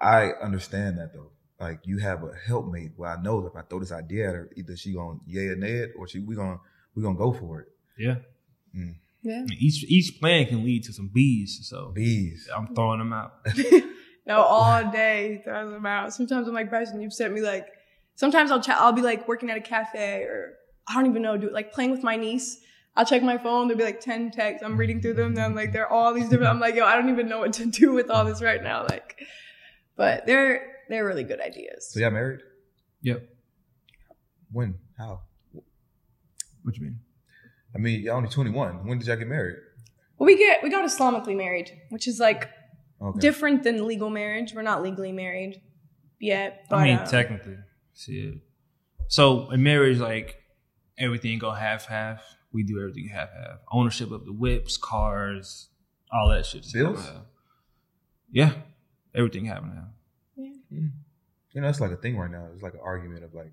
I 0.00 0.30
understand 0.40 0.98
that 0.98 1.12
though. 1.12 1.30
Like 1.60 1.80
you 1.84 1.98
have 1.98 2.22
a 2.24 2.32
helpmate 2.46 2.92
where 2.96 3.10
I 3.10 3.20
know 3.20 3.46
if 3.46 3.54
I 3.54 3.62
throw 3.62 3.80
this 3.80 3.92
idea 3.92 4.28
at 4.28 4.34
her, 4.34 4.50
either 4.56 4.76
she 4.76 4.94
gonna 4.94 5.18
yay 5.26 5.48
or 5.48 5.56
nay 5.56 5.72
it, 5.72 5.92
or 5.96 6.08
she 6.08 6.20
we 6.20 6.34
gonna 6.34 6.58
we 6.94 7.02
gonna 7.02 7.18
go 7.18 7.32
for 7.32 7.60
it. 7.60 7.68
Yeah. 7.98 8.16
Mm. 8.74 8.94
yeah 9.22 9.44
each 9.58 9.84
each 9.84 10.20
plan 10.20 10.46
can 10.46 10.64
lead 10.64 10.84
to 10.84 10.92
some 10.92 11.08
bees. 11.08 11.60
So 11.62 11.92
Bees. 11.94 12.48
I'm 12.56 12.74
throwing 12.74 12.98
them 12.98 13.12
out. 13.12 13.34
No, 14.26 14.42
all 14.42 14.88
day 14.92 15.40
throwing 15.44 15.72
them 15.72 15.86
out. 15.86 16.12
Sometimes 16.12 16.46
I'm 16.46 16.54
like, 16.54 16.70
Bryson, 16.70 17.00
you've 17.00 17.12
sent 17.12 17.34
me 17.34 17.40
like. 17.40 17.66
Sometimes 18.14 18.50
I'll 18.50 18.60
chat. 18.60 18.76
I'll 18.78 18.92
be 18.92 19.02
like 19.02 19.26
working 19.26 19.50
at 19.50 19.56
a 19.56 19.60
cafe 19.60 20.22
or 20.24 20.52
I 20.86 20.94
don't 20.94 21.06
even 21.06 21.22
know, 21.22 21.36
do 21.36 21.50
like 21.50 21.72
playing 21.72 21.90
with 21.90 22.02
my 22.02 22.16
niece. 22.16 22.60
I'll 22.94 23.04
check 23.04 23.22
my 23.22 23.38
phone. 23.38 23.66
There'll 23.66 23.78
be 23.78 23.84
like 23.84 24.00
ten 24.00 24.30
texts. 24.30 24.62
I'm 24.64 24.76
reading 24.76 25.00
through 25.00 25.14
them. 25.14 25.28
And 25.28 25.38
I'm 25.40 25.54
like, 25.54 25.72
they're 25.72 25.90
all 25.90 26.12
these 26.12 26.28
different. 26.28 26.50
I'm 26.52 26.60
like, 26.60 26.74
yo, 26.74 26.84
I 26.84 26.94
don't 26.96 27.08
even 27.08 27.28
know 27.28 27.38
what 27.38 27.54
to 27.54 27.66
do 27.80 27.92
with 27.92 28.10
all 28.10 28.24
this 28.24 28.42
right 28.42 28.62
now. 28.62 28.86
Like, 28.88 29.20
but 29.96 30.26
they're 30.26 30.79
they're 30.90 31.04
really 31.06 31.24
good 31.24 31.40
ideas. 31.40 31.90
So 31.92 32.00
y'all 32.00 32.10
married? 32.10 32.40
Yep. 33.02 33.28
When? 34.52 34.74
How? 34.98 35.22
What 36.62 36.76
you 36.76 36.82
mean? 36.82 37.00
I 37.74 37.78
mean, 37.78 38.00
y'all 38.02 38.16
only 38.16 38.28
21. 38.28 38.86
When 38.86 38.98
did 38.98 39.06
y'all 39.06 39.16
get 39.16 39.28
married? 39.28 39.56
Well, 40.18 40.26
we 40.26 40.36
get 40.36 40.62
we 40.62 40.70
got 40.70 40.84
Islamically 40.84 41.36
married, 41.36 41.70
which 41.90 42.06
is 42.06 42.18
like 42.20 42.50
Okay. 43.02 43.18
different 43.20 43.62
than 43.62 43.86
legal 43.86 44.10
marriage. 44.10 44.52
We're 44.54 44.60
not 44.60 44.82
legally 44.82 45.10
married 45.12 45.62
yet. 46.20 46.66
But, 46.68 46.76
I 46.76 46.84
mean, 46.84 46.98
um, 46.98 47.06
technically, 47.06 47.56
shit. 47.94 48.34
So 49.08 49.50
in 49.50 49.62
marriage, 49.62 49.98
like 49.98 50.36
everything 50.98 51.38
go 51.38 51.50
half 51.52 51.86
half. 51.86 52.22
We 52.52 52.62
do 52.64 52.78
everything 52.78 53.08
half 53.08 53.30
half. 53.32 53.60
Ownership 53.72 54.10
of 54.10 54.26
the 54.26 54.32
whips, 54.32 54.76
cars, 54.76 55.68
all 56.12 56.28
that 56.30 56.44
shit. 56.44 56.66
is 56.66 56.72
Bills? 56.72 57.08
Yeah, 58.30 58.52
everything 59.14 59.46
half 59.46 59.62
and 59.62 59.72
half. 59.72 59.84
Mm. 60.72 60.90
You 61.52 61.60
know, 61.60 61.68
it's 61.68 61.80
like 61.80 61.90
a 61.90 61.96
thing 61.96 62.16
right 62.16 62.30
now. 62.30 62.46
It's 62.54 62.62
like 62.62 62.74
an 62.74 62.80
argument 62.82 63.24
of 63.24 63.34
like, 63.34 63.52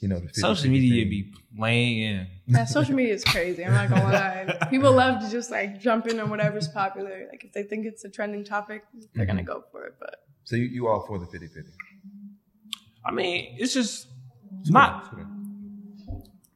you 0.00 0.08
know, 0.08 0.18
the 0.18 0.28
Social 0.32 0.54
50 0.54 0.68
media 0.70 1.02
thing. 1.02 1.10
be 1.10 1.34
playing. 1.56 2.26
Yeah, 2.46 2.64
social 2.64 2.94
media 2.94 3.14
is 3.14 3.24
crazy. 3.24 3.64
I'm 3.64 3.72
not 3.72 3.88
gonna 3.88 4.04
lie. 4.04 4.66
People 4.70 4.92
love 4.92 5.22
to 5.22 5.30
just 5.30 5.50
like 5.50 5.80
jump 5.80 6.06
in 6.06 6.20
on 6.20 6.30
whatever's 6.30 6.68
popular. 6.68 7.26
Like 7.30 7.44
if 7.44 7.52
they 7.52 7.62
think 7.62 7.86
it's 7.86 8.04
a 8.04 8.10
trending 8.10 8.44
topic, 8.44 8.84
they're 9.14 9.26
gonna 9.26 9.40
mm-hmm. 9.40 9.46
go 9.46 9.64
for 9.72 9.84
it. 9.84 9.94
But 9.98 10.16
So 10.44 10.56
you, 10.56 10.64
you 10.64 10.88
all 10.88 11.06
for 11.06 11.18
the 11.18 11.26
50 11.26 11.46
50. 11.46 11.70
I 13.04 13.12
mean, 13.12 13.56
it's 13.58 13.72
just 13.72 14.08
it's 14.60 14.70
not 14.70 15.14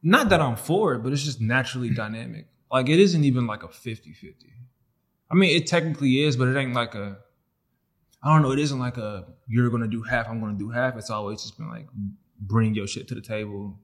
not 0.03 0.29
that 0.29 0.41
I'm 0.41 0.55
for 0.55 0.93
it, 0.93 0.99
but 0.99 1.13
it's 1.13 1.23
just 1.23 1.41
naturally 1.41 1.89
dynamic. 1.89 2.47
Like 2.71 2.89
it 2.89 2.99
isn't 2.99 3.23
even 3.23 3.47
like 3.47 3.63
a 3.63 3.67
50-50. 3.67 4.33
I 5.29 5.35
mean, 5.35 5.55
it 5.55 5.67
technically 5.67 6.23
is, 6.23 6.35
but 6.35 6.47
it 6.47 6.57
ain't 6.57 6.73
like 6.73 6.95
a 6.95 7.17
I 8.23 8.33
don't 8.33 8.43
know, 8.43 8.51
it 8.51 8.59
isn't 8.59 8.79
like 8.79 8.97
a 8.97 9.25
you're 9.47 9.69
gonna 9.69 9.87
do 9.87 10.03
half, 10.03 10.27
I'm 10.29 10.39
gonna 10.39 10.57
do 10.57 10.69
half. 10.69 10.95
It's 10.97 11.09
always 11.09 11.41
just 11.41 11.57
been 11.57 11.69
like 11.69 11.87
bring 12.39 12.73
your 12.75 12.87
shit 12.87 13.07
to 13.09 13.15
the 13.15 13.21
table. 13.21 13.79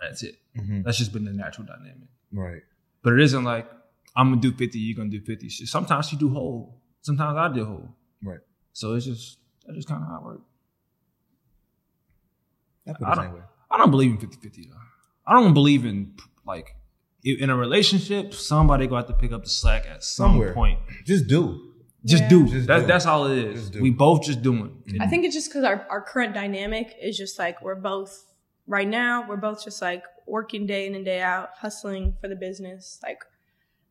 That's 0.00 0.22
it. 0.22 0.36
Mm-hmm. 0.56 0.82
That's 0.82 0.98
just 0.98 1.12
been 1.12 1.24
the 1.24 1.32
natural 1.32 1.66
dynamic. 1.66 2.08
Right. 2.32 2.62
But 3.02 3.14
it 3.14 3.20
isn't 3.20 3.44
like 3.44 3.68
I'm 4.16 4.30
gonna 4.30 4.40
do 4.40 4.52
50, 4.52 4.78
you're 4.78 4.96
gonna 4.96 5.10
do 5.10 5.20
50. 5.20 5.48
Sometimes 5.66 6.12
you 6.12 6.18
do 6.18 6.30
whole. 6.30 6.80
Sometimes 7.02 7.36
I 7.36 7.52
do 7.52 7.64
whole. 7.64 7.94
Right. 8.22 8.40
So 8.72 8.94
it's 8.94 9.06
just 9.06 9.38
that's 9.66 9.76
just 9.76 9.88
kind 9.88 10.02
of 10.02 10.08
how 10.08 10.16
it 10.18 10.24
works. 10.24 10.42
I 12.88 12.92
put 12.92 13.06
I 13.06 13.12
it 13.12 13.16
the 13.16 13.22
don't-. 13.22 13.42
I 13.72 13.78
don't 13.78 13.90
believe 13.90 14.10
in 14.10 14.18
50 14.18 14.36
50 14.40 14.68
though. 14.70 14.76
I 15.26 15.34
don't 15.40 15.54
believe 15.54 15.84
in 15.84 16.14
like 16.46 16.74
in 17.22 17.50
a 17.50 17.56
relationship, 17.56 18.32
somebody 18.34 18.86
gonna 18.86 19.02
have 19.02 19.08
to 19.08 19.14
pick 19.14 19.32
up 19.32 19.44
the 19.44 19.50
slack 19.50 19.86
at 19.86 20.02
some 20.02 20.32
Somewhere. 20.32 20.54
point. 20.54 20.78
Just 21.04 21.26
do. 21.26 21.69
Just 22.04 22.22
Yeah. 22.24 22.28
do. 22.30 22.46
Just 22.48 22.66
that's 22.66 22.82
do. 22.82 22.86
that's 22.86 23.06
all 23.06 23.26
it 23.26 23.38
is. 23.38 23.70
We 23.72 23.90
both 23.90 24.22
just 24.22 24.42
doing. 24.42 24.82
I 25.00 25.06
think 25.06 25.24
it's 25.24 25.34
just 25.34 25.50
because 25.50 25.64
our, 25.64 25.86
our 25.90 26.00
current 26.00 26.34
dynamic 26.34 26.94
is 27.00 27.16
just 27.16 27.38
like 27.38 27.60
we're 27.62 27.74
both 27.74 28.24
right 28.66 28.88
now, 28.88 29.26
we're 29.28 29.36
both 29.36 29.62
just 29.64 29.82
like 29.82 30.02
working 30.26 30.66
day 30.66 30.86
in 30.86 30.94
and 30.94 31.04
day 31.04 31.20
out, 31.20 31.50
hustling 31.58 32.14
for 32.20 32.28
the 32.28 32.36
business. 32.36 32.98
Like 33.02 33.18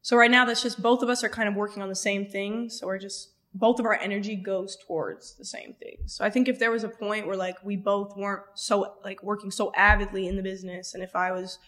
so 0.01 0.17
right 0.17 0.31
now 0.31 0.45
that's 0.45 0.63
just 0.63 0.81
both 0.81 1.03
of 1.03 1.09
us 1.09 1.23
are 1.23 1.29
kind 1.29 1.47
of 1.49 1.55
working 1.55 1.83
on 1.83 1.89
the 1.89 1.95
same 1.95 2.25
thing. 2.25 2.69
So 2.69 2.87
we're 2.87 2.97
just 2.97 3.29
both 3.53 3.79
of 3.79 3.85
our 3.85 3.95
energy 3.95 4.35
goes 4.35 4.77
towards 4.87 5.35
the 5.35 5.45
same 5.45 5.73
thing. 5.81 5.97
So 6.05 6.23
I 6.23 6.29
think 6.29 6.47
if 6.47 6.59
there 6.59 6.71
was 6.71 6.83
a 6.83 6.89
point 6.89 7.27
where 7.27 7.35
like 7.35 7.57
we 7.63 7.75
both 7.75 8.15
weren't 8.15 8.43
so 8.55 8.95
like 9.03 9.21
working 9.23 9.51
so 9.51 9.71
avidly 9.75 10.27
in 10.27 10.35
the 10.35 10.43
business 10.43 10.93
and 10.93 11.03
if 11.03 11.15
I 11.15 11.31
was 11.31 11.59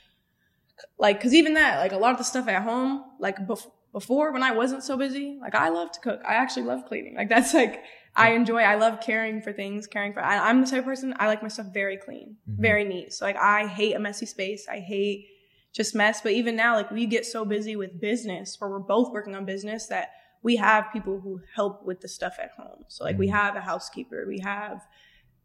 like 0.98 1.18
because 1.20 1.34
even 1.34 1.54
that 1.56 1.80
like 1.80 1.92
a 1.92 1.98
lot 1.98 2.12
of 2.12 2.18
the 2.18 2.24
stuff 2.24 2.48
at 2.48 2.64
home 2.64 3.04
like 3.20 3.38
bef- 3.48 3.70
before 3.92 4.32
when 4.32 4.44
i 4.44 4.52
wasn't 4.52 4.84
so 4.84 4.98
busy 4.98 5.38
like 5.42 5.56
i 5.56 5.70
love 5.70 5.92
to 5.92 6.00
cook 6.00 6.22
i 6.28 6.34
actually 6.36 6.64
love 6.64 6.86
cleaning 6.88 7.16
like 7.16 7.30
that's 7.30 7.54
like 7.54 7.84
i 8.16 8.32
enjoy 8.32 8.62
i 8.62 8.76
love 8.76 9.00
caring 9.02 9.42
for 9.42 9.52
things 9.54 9.88
caring 9.88 10.14
for 10.14 10.22
I, 10.22 10.50
i'm 10.50 10.62
the 10.62 10.68
type 10.68 10.80
of 10.80 10.86
person 10.86 11.14
i 11.20 11.28
like 11.28 11.42
my 11.42 11.48
stuff 11.50 11.68
very 11.74 11.98
clean 11.98 12.38
Mhm. 12.50 12.56
very 12.60 12.84
neat 12.84 13.14
so 13.14 13.26
like 13.26 13.38
i 13.38 13.68
hate 13.68 13.94
a 13.96 14.00
messy 14.00 14.26
space 14.26 14.68
i 14.70 14.80
hate 14.80 15.28
just 15.74 15.96
mess. 15.96 16.20
But 16.22 16.34
even 16.34 16.58
now, 16.58 16.76
like 16.76 16.92
we 16.92 17.06
get 17.06 17.26
so 17.26 17.46
busy 17.46 17.78
with 17.78 18.02
business, 18.02 18.60
where 18.60 18.70
we're 18.70 18.80
both 18.80 19.14
working 19.14 19.36
on 19.38 19.46
business, 19.46 19.88
that 19.88 20.10
we 20.44 20.58
have 20.58 20.88
people 20.92 21.22
who 21.22 21.40
help 21.56 21.86
with 21.86 22.02
the 22.02 22.10
stuff 22.10 22.36
at 22.44 22.52
home. 22.58 22.84
So 22.90 23.06
like 23.06 23.18
we 23.18 23.28
Mhm. 23.30 23.32
have 23.32 23.56
a 23.56 23.62
housekeeper, 23.62 24.26
we 24.28 24.40
have 24.40 24.86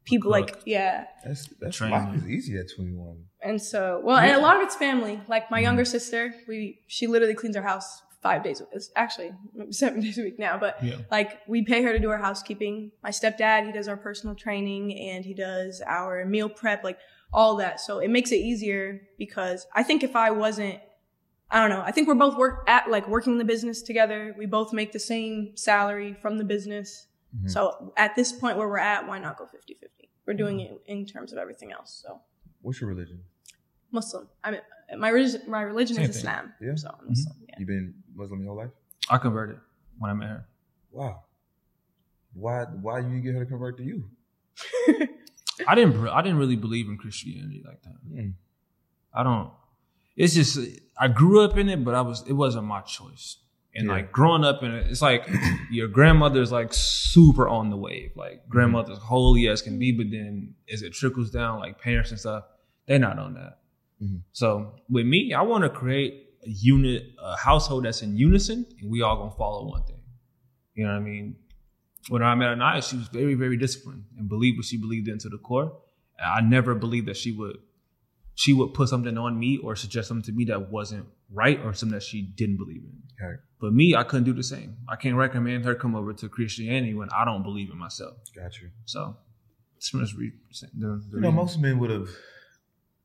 people 0.04 0.32
like 0.32 0.56
yeah, 0.64 1.06
That's 1.24 1.46
that's 1.60 1.76
Train 1.76 1.92
life 1.92 2.08
you. 2.12 2.18
is 2.22 2.28
easy 2.28 2.58
at 2.58 2.66
21. 2.74 3.18
and 3.40 3.62
so 3.62 4.00
well, 4.02 4.18
and 4.18 4.32
a 4.36 4.40
lot 4.40 4.56
of 4.56 4.62
it's 4.62 4.74
family. 4.74 5.20
Like 5.28 5.48
my 5.48 5.60
Mhm. 5.60 5.62
younger 5.62 5.84
sister, 5.84 6.34
we 6.48 6.80
she 6.88 7.06
literally 7.06 7.34
cleans 7.34 7.56
our 7.56 7.62
house 7.62 8.02
five 8.28 8.42
days. 8.42 8.60
It's 8.72 8.90
actually 8.96 9.30
seven 9.70 10.00
days 10.00 10.18
a 10.18 10.22
week 10.22 10.38
now, 10.38 10.58
but 10.58 10.82
Yeah. 10.82 10.96
like 11.10 11.30
we 11.46 11.62
pay 11.62 11.82
her 11.82 11.92
to 11.92 11.98
do 11.98 12.10
our 12.10 12.18
housekeeping. 12.18 12.90
My 13.02 13.10
stepdad, 13.10 13.66
he 13.66 13.72
does 13.72 13.88
our 13.88 13.96
personal 13.96 14.34
training 14.34 14.84
and 15.10 15.24
he 15.24 15.34
does 15.34 15.80
our 15.86 16.24
meal 16.24 16.48
prep, 16.48 16.82
like 16.82 16.98
all 17.32 17.56
that. 17.56 17.80
So 17.80 17.98
it 18.00 18.08
makes 18.08 18.30
it 18.32 18.36
easier 18.50 19.02
because 19.18 19.66
I 19.74 19.82
think 19.82 20.02
if 20.02 20.14
I 20.16 20.30
wasn't, 20.30 20.78
I 21.50 21.60
don't 21.60 21.70
know, 21.70 21.82
I 21.82 21.92
think 21.92 22.08
we're 22.08 22.14
both 22.26 22.36
work 22.36 22.64
at 22.68 22.90
like 22.90 23.06
working 23.08 23.38
the 23.38 23.44
business 23.44 23.82
together. 23.82 24.34
We 24.36 24.46
both 24.46 24.72
make 24.72 24.90
the 24.92 24.98
same 25.14 25.56
salary 25.56 26.14
from 26.22 26.38
the 26.38 26.44
business. 26.44 27.06
Mhm. 27.36 27.50
So 27.50 27.92
at 27.96 28.16
this 28.16 28.32
point 28.32 28.56
where 28.58 28.68
we're 28.68 28.78
at, 28.94 29.06
why 29.06 29.18
not 29.20 29.36
go 29.38 29.46
50 29.46 29.74
50? 29.74 30.10
We're 30.26 30.34
doing 30.34 30.58
it 30.60 30.72
in 30.86 31.06
terms 31.06 31.32
of 31.32 31.38
everything 31.38 31.70
else. 31.72 32.02
So 32.04 32.20
What's 32.62 32.80
your 32.80 32.90
religion? 32.90 33.22
Muslim. 33.96 34.28
I 34.44 34.50
mean, 34.52 34.60
my 34.98 35.08
religion, 35.16 35.42
my 35.48 35.62
religion 35.62 35.96
Same 35.96 36.04
is 36.10 36.10
thing. 36.16 36.18
Islam. 36.30 36.52
Yeah. 36.60 36.74
So 36.76 36.88
I'm 37.00 37.08
Muslim. 37.08 37.36
Yeah. 37.48 37.54
You 37.60 37.66
been 37.66 37.94
Muslim 38.14 38.38
your 38.42 38.48
whole 38.54 38.58
life? 38.64 38.70
I 39.10 39.18
converted 39.18 39.58
when 39.98 40.10
I 40.10 40.14
met 40.14 40.28
her. 40.28 40.42
Wow. 40.92 41.14
Why 42.34 42.64
why 42.84 42.98
you 43.00 43.04
didn't 43.08 43.22
get 43.22 43.34
her 43.34 43.44
to 43.44 43.50
convert 43.54 43.76
to 43.78 43.84
you? 43.84 43.98
I 45.68 45.74
didn't. 45.74 46.08
I 46.08 46.20
didn't 46.22 46.38
really 46.38 46.56
believe 46.56 46.86
in 46.88 46.98
Christianity 46.98 47.62
like 47.66 47.82
that. 47.82 47.96
Mm. 48.14 48.34
I 49.14 49.22
don't. 49.22 49.50
It's 50.16 50.34
just 50.34 50.58
I 50.98 51.08
grew 51.08 51.40
up 51.42 51.56
in 51.56 51.68
it, 51.68 51.84
but 51.84 51.94
I 51.94 52.02
was. 52.02 52.24
It 52.26 52.34
wasn't 52.34 52.64
my 52.66 52.80
choice. 52.82 53.38
And 53.74 53.86
Yeah. 53.86 53.92
like 53.92 54.12
growing 54.12 54.44
up 54.44 54.62
in 54.62 54.70
it, 54.72 54.86
it's 54.90 55.02
like 55.02 55.28
your 55.70 55.88
grandmother's 55.88 56.50
like 56.52 56.72
super 56.72 57.48
on 57.48 57.70
the 57.70 57.76
wave. 57.76 58.12
Like 58.16 58.48
grandmother's 58.48 58.98
holy 58.98 59.48
as 59.48 59.60
can 59.62 59.78
be, 59.78 59.92
but 59.92 60.06
then 60.10 60.54
as 60.72 60.82
it 60.82 60.92
trickles 60.92 61.30
down, 61.30 61.60
like 61.60 61.80
parents 61.80 62.10
and 62.10 62.20
stuff, 62.20 62.44
they're 62.86 62.98
not 62.98 63.18
on 63.18 63.34
that. 63.34 63.58
Mhm. 64.02 64.22
So 64.32 64.74
with 64.88 65.06
me, 65.06 65.32
I 65.32 65.42
want 65.42 65.64
to 65.64 65.70
create 65.70 66.24
a 66.44 66.50
unit, 66.50 67.02
a 67.22 67.36
household 67.36 67.84
that's 67.84 68.02
in 68.02 68.16
unison, 68.16 68.66
and 68.80 68.90
we 68.90 69.02
all 69.02 69.16
gonna 69.16 69.30
follow 69.36 69.68
one 69.68 69.84
thing. 69.84 70.00
You 70.74 70.84
know 70.84 70.92
what 70.92 70.98
I 70.98 71.04
mean? 71.04 71.36
When 72.08 72.22
I 72.22 72.34
met 72.34 72.50
Anaya, 72.50 72.82
she 72.82 72.96
was 72.96 73.08
very, 73.08 73.34
very 73.34 73.56
disciplined 73.56 74.04
and 74.16 74.28
believed 74.28 74.58
what 74.58 74.66
she 74.66 74.76
believed 74.76 75.08
in 75.08 75.18
to 75.18 75.28
the 75.28 75.38
core. 75.38 75.76
I 76.18 76.40
never 76.40 76.74
believed 76.74 77.08
that 77.08 77.16
she 77.16 77.32
would 77.32 77.56
she 78.34 78.52
would 78.52 78.74
put 78.74 78.88
something 78.88 79.16
on 79.16 79.38
me 79.38 79.56
or 79.56 79.74
suggest 79.74 80.08
something 80.08 80.22
to 80.24 80.32
me 80.32 80.44
that 80.44 80.70
wasn't 80.70 81.06
right 81.32 81.58
or 81.64 81.72
something 81.72 81.94
that 81.94 82.02
she 82.02 82.20
didn't 82.20 82.58
believe 82.58 82.82
in. 82.84 83.02
Okay. 83.18 83.40
But 83.58 83.72
me, 83.72 83.94
I 83.96 84.04
couldn't 84.04 84.24
do 84.24 84.34
the 84.34 84.42
same. 84.42 84.76
I 84.88 84.96
can't 84.96 85.16
recommend 85.16 85.64
her 85.64 85.74
come 85.74 85.94
over 85.94 86.12
to 86.12 86.28
Christianity 86.28 86.92
when 86.92 87.08
I 87.10 87.24
don't 87.24 87.42
believe 87.42 87.70
in 87.70 87.78
myself. 87.78 88.18
Got 88.34 88.60
you. 88.60 88.68
So 88.84 89.16
it's 89.76 89.90
just 89.90 90.14
re- 90.16 90.32
the, 90.74 91.02
the 91.10 91.16
You 91.16 91.20
know, 91.22 91.32
most 91.32 91.58
men 91.58 91.78
would 91.78 91.88
have 91.88 92.10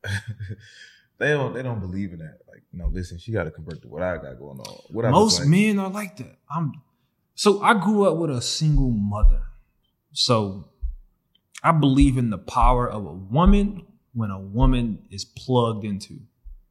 they 1.18 1.30
don't 1.30 1.54
they 1.54 1.62
don't 1.62 1.80
believe 1.80 2.12
in 2.12 2.18
that. 2.18 2.38
Like, 2.48 2.62
no, 2.72 2.88
listen, 2.88 3.18
she 3.18 3.32
gotta 3.32 3.50
convert 3.50 3.82
to 3.82 3.88
what 3.88 4.02
I 4.02 4.16
got 4.16 4.38
going 4.38 4.58
on. 4.58 4.82
What 4.90 5.08
most 5.10 5.40
like. 5.40 5.48
men 5.48 5.78
are 5.78 5.90
like 5.90 6.16
that. 6.18 6.36
I'm 6.50 6.82
so 7.34 7.62
I 7.62 7.74
grew 7.74 8.06
up 8.06 8.16
with 8.16 8.30
a 8.30 8.42
single 8.42 8.90
mother. 8.90 9.42
So 10.12 10.68
I 11.62 11.72
believe 11.72 12.18
in 12.18 12.30
the 12.30 12.38
power 12.38 12.88
of 12.88 13.06
a 13.06 13.12
woman 13.12 13.86
when 14.14 14.30
a 14.30 14.38
woman 14.38 15.06
is 15.10 15.24
plugged 15.24 15.84
into 15.84 16.20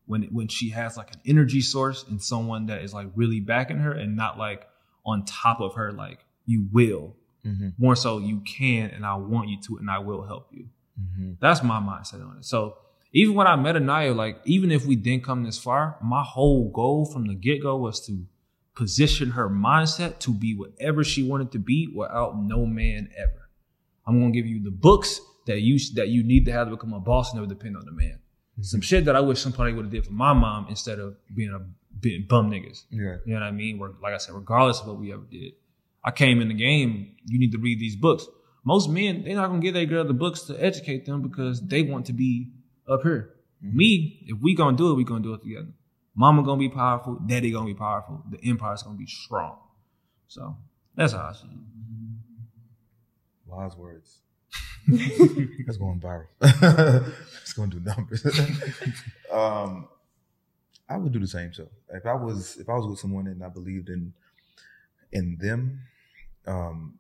when 0.06 0.24
when 0.24 0.48
she 0.48 0.70
has 0.70 0.98
like 0.98 1.12
an 1.14 1.22
energy 1.26 1.62
source 1.62 2.04
and 2.08 2.22
someone 2.22 2.66
that 2.68 2.82
is 2.84 2.94
like 2.94 3.08
really 3.16 3.40
backing 3.40 3.78
her 3.78 3.92
and 3.92 4.16
not 4.16 4.38
like 4.38 4.68
on 5.06 5.26
top 5.26 5.62
of 5.62 5.76
her 5.76 5.92
like 5.92 6.20
you 6.46 6.68
will 6.72 7.16
Mhm, 7.44 7.74
more 7.80 7.96
so 7.96 8.20
you 8.20 8.42
can 8.42 8.92
and 8.92 9.04
I 9.04 9.16
want 9.16 9.50
you 9.50 9.60
to 9.62 9.78
and 9.78 9.90
I 9.90 9.98
will 9.98 10.22
help 10.22 10.50
you. 10.52 10.70
mhm. 11.00 11.38
That's 11.40 11.64
my 11.64 11.80
mindset 11.80 12.24
on 12.24 12.38
it. 12.38 12.46
So 12.46 12.78
even 13.14 13.36
when 13.36 13.48
I 13.48 13.56
met 13.56 13.76
Anaya, 13.76 14.14
like 14.14 14.38
even 14.46 14.72
if 14.72 14.86
we 14.86 14.96
didn't 14.96 15.24
come 15.24 15.44
this 15.44 15.58
far, 15.58 15.98
my 16.02 16.24
whole 16.24 16.70
goal 16.72 17.06
from 17.06 17.28
the 17.28 17.36
get 17.36 17.62
go 17.62 17.78
was 17.78 18.06
to 18.08 18.26
position 18.76 19.32
her 19.32 19.50
mindset 19.50 20.20
to 20.20 20.34
be 20.34 20.56
whatever 20.56 21.04
she 21.04 21.24
wanted 21.24 21.52
to 21.52 21.60
be 21.60 21.92
without 21.94 22.42
no 22.42 22.66
man 22.66 23.10
ever. 23.18 23.50
I'm 24.08 24.20
gonna 24.20 24.32
give 24.32 24.46
you 24.46 24.64
the 24.64 24.72
books 24.72 25.20
that 25.48 25.62
you 25.62 25.78
that 25.96 26.08
you 26.08 26.24
need 26.24 26.46
to 26.46 26.52
have 26.52 26.68
to 26.68 26.72
become 26.76 26.94
a 26.94 27.00
boss 27.00 27.32
and 27.32 27.42
never 27.42 27.54
depend 27.54 27.76
on 27.76 27.86
the 27.86 27.92
man. 27.92 28.20
Mm-hmm. 28.54 28.64
Some 28.64 28.82
shit 28.82 29.06
that 29.06 29.16
I 29.16 29.20
wish 29.20 29.40
somebody 29.40 29.74
would 29.74 29.86
have 29.86 29.92
did 29.92 30.06
for 30.06 30.14
my 30.14 30.34
mom 30.34 30.68
instead 30.70 31.00
of 31.00 31.18
being 31.36 31.52
a 31.52 31.60
being 32.00 32.26
bum 32.28 32.50
niggas. 32.50 32.86
Yeah. 32.90 33.18
You 33.26 33.34
know 33.34 33.42
what 33.42 33.44
I 33.44 33.52
mean? 33.52 33.78
Where, 33.78 33.92
like 34.02 34.14
I 34.14 34.18
said, 34.18 34.36
regardless 34.36 34.80
of 34.80 34.88
what 34.88 35.00
we 35.00 35.12
ever 35.12 35.26
did, 35.30 35.54
I 36.04 36.12
came 36.12 36.42
in 36.42 36.48
the 36.48 36.54
game. 36.54 37.16
You 37.26 37.40
need 37.40 37.52
to 37.52 37.60
read 37.60 37.80
these 37.80 37.96
books. 37.96 38.26
Most 38.64 38.90
men, 38.90 39.24
they're 39.24 39.36
not 39.36 39.48
gonna 39.48 39.60
give 39.60 39.74
their 39.74 39.86
girl 39.86 40.06
the 40.06 40.14
books 40.14 40.44
to 40.44 40.64
educate 40.64 41.06
them 41.06 41.22
because 41.22 41.62
they 41.62 41.82
want 41.82 42.06
to 42.06 42.14
be 42.14 42.52
up 42.88 43.02
here. 43.04 43.36
Mhm. 43.64 43.74
Me, 43.74 44.24
if 44.28 44.40
we 44.42 44.56
gonna 44.56 44.76
do 44.78 44.92
it, 44.92 44.96
we 44.96 45.04
gonna 45.04 45.22
do 45.24 45.34
it 45.34 45.42
together. 45.42 45.72
Mama 46.16 46.44
gonna 46.44 46.60
be 46.60 46.70
powerful. 46.70 47.16
Daddy 47.26 47.52
gonna 47.52 47.66
be 47.66 47.74
powerful. 47.74 48.24
The 48.30 48.40
empire's 48.44 48.84
gonna 48.84 48.98
be 48.98 49.06
strong. 49.06 49.58
So 50.28 50.58
that's 50.96 51.14
how 51.14 51.28
I 51.30 51.34
see 51.34 51.48
it. 51.48 51.60
Wise 53.46 53.76
words. 53.76 54.20
That's 54.88 55.78
going 55.78 56.00
viral. 56.00 56.26
it's 57.44 57.54
going 57.54 57.70
to 57.70 57.80
do 57.80 57.86
numbers. 57.86 58.26
um, 59.32 59.88
I 60.90 60.98
would 60.98 61.12
do 61.12 61.20
the 61.20 61.28
same. 61.28 61.54
So 61.54 61.70
if 61.90 62.06
I 62.06 62.14
was 62.16 62.58
if 62.58 62.68
I 62.68 62.74
was 62.74 62.88
with 62.88 62.98
someone 63.00 63.28
and 63.28 63.44
I 63.44 63.50
believed 63.50 63.90
in 63.90 64.14
in 65.12 65.38
them, 65.40 65.82
um, 66.48 66.98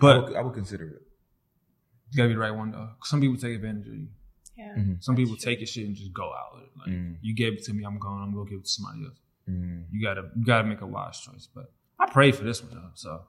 But 0.00 0.24
would, 0.28 0.36
I 0.36 0.40
would 0.42 0.54
consider 0.54 0.86
it. 0.86 1.02
you 2.10 2.16
gotta 2.16 2.28
be 2.30 2.34
the 2.34 2.40
right 2.40 2.50
one 2.52 2.70
though. 2.70 2.88
Some 3.04 3.20
people 3.20 3.36
take 3.36 3.54
advantage 3.56 3.86
of 3.88 3.94
you. 3.94 4.08
Yeah. 4.60 4.74
Mhm. 4.76 5.02
Some 5.02 5.16
people 5.16 5.36
take 5.36 5.58
your 5.60 5.66
shit 5.66 5.86
and 5.86 5.96
just 5.96 6.12
go 6.12 6.28
out 6.40 6.54
with 6.54 6.64
it. 6.64 6.70
Like 6.80 6.88
Mm. 6.90 7.16
you 7.22 7.34
gave 7.34 7.52
it 7.54 7.62
to 7.64 7.72
me, 7.72 7.84
I'm 7.84 7.98
going. 7.98 8.22
I'm 8.22 8.32
gonna 8.34 8.48
give 8.50 8.58
it 8.60 8.64
to 8.66 8.70
somebody 8.70 9.04
else. 9.06 9.18
Mm, 9.48 9.84
You 9.90 10.02
gotta 10.02 10.30
you 10.36 10.44
gotta 10.44 10.68
make 10.68 10.80
a 10.82 10.86
wise 10.86 11.18
choice. 11.20 11.46
But 11.52 11.72
I 11.98 12.06
prayed 12.06 12.34
for 12.36 12.44
this 12.44 12.62
one 12.62 12.72
though. 12.74 12.90
So 12.94 13.24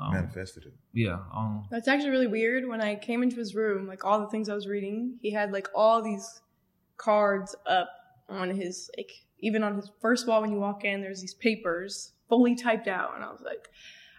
um, 0.00 0.12
manifested 0.12 0.64
it. 0.66 0.74
yeah, 0.92 1.18
um, 1.32 1.66
That's 1.70 1.86
actually 1.88 2.10
really 2.10 2.26
weird. 2.26 2.66
When 2.66 2.80
I 2.80 2.96
came 2.96 3.22
into 3.22 3.36
his 3.36 3.54
room, 3.54 3.86
like 3.86 4.04
all 4.04 4.18
the 4.20 4.26
things 4.28 4.48
I 4.48 4.54
was 4.54 4.66
reading, 4.66 5.18
he 5.22 5.30
had 5.30 5.52
like 5.52 5.68
all 5.74 6.02
these 6.02 6.40
cards 6.96 7.54
up 7.66 7.90
on 8.28 8.50
his 8.50 8.90
like 8.96 9.10
even 9.40 9.62
on 9.62 9.76
his 9.76 9.90
first 10.00 10.26
wall 10.26 10.40
when 10.40 10.50
you 10.50 10.58
walk 10.58 10.84
in, 10.84 11.00
there's 11.02 11.20
these 11.20 11.34
papers 11.34 12.12
fully 12.28 12.54
typed 12.56 12.88
out, 12.88 13.14
and 13.14 13.22
I 13.24 13.30
was 13.30 13.42
like, 13.42 13.68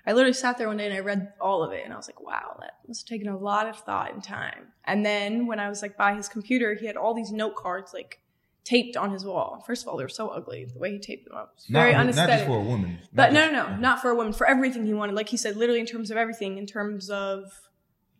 I 0.08 0.14
literally 0.14 0.34
sat 0.34 0.58
there 0.58 0.68
one 0.68 0.78
day 0.78 0.86
and 0.86 0.94
I 0.94 1.00
read 1.00 1.34
all 1.42 1.64
of 1.64 1.72
it, 1.72 1.84
and 1.84 1.94
I 1.94 1.98
was 1.98 2.08
like, 2.08 2.22
wow, 2.22 2.58
that 2.60 2.74
must 2.88 3.02
have 3.08 3.10
taken 3.18 3.28
a 3.28 3.38
lot 3.38 3.68
of 3.68 3.78
thought 3.78 4.14
and 4.14 4.24
time. 4.24 4.68
And 4.86 5.06
then 5.06 5.48
when 5.48 5.60
I 5.60 5.68
was 5.70 5.82
like 5.82 5.98
by 5.98 6.14
his 6.14 6.28
computer, 6.28 6.76
he 6.76 6.86
had 6.86 6.96
all 6.96 7.14
these 7.14 7.32
note 7.32 7.56
cards 7.56 7.94
like 7.94 8.20
taped 8.64 8.98
on 8.98 9.12
his 9.12 9.24
wall. 9.26 9.64
First 9.66 9.84
of 9.84 9.88
all, 9.88 9.98
they 9.98 10.04
were 10.04 10.10
so 10.10 10.30
ugly 10.30 10.66
the 10.66 10.78
way 10.80 10.92
he 10.92 11.00
taped 11.00 11.28
them 11.28 11.38
up. 11.38 11.56
Very 11.70 11.92
not, 11.92 11.98
not 11.98 12.02
unesthetic. 12.06 12.36
just 12.36 12.46
for 12.48 12.58
a 12.60 12.64
woman. 12.64 13.00
But 13.14 13.32
Not 13.32 13.34
no, 13.34 13.42
just- 13.42 13.70
no, 13.70 13.76
no, 13.76 13.82
not 13.82 14.02
for 14.02 14.10
a 14.10 14.16
woman. 14.16 14.34
For 14.34 14.48
everything 14.48 14.86
he 14.86 14.94
wanted, 14.94 15.16
like 15.16 15.30
he 15.30 15.38
said, 15.38 15.56
literally 15.56 15.80
in 15.80 15.86
terms 15.86 16.12
of 16.12 16.18
everything, 16.18 16.58
in 16.58 16.66
terms 16.66 17.10
of 17.10 17.52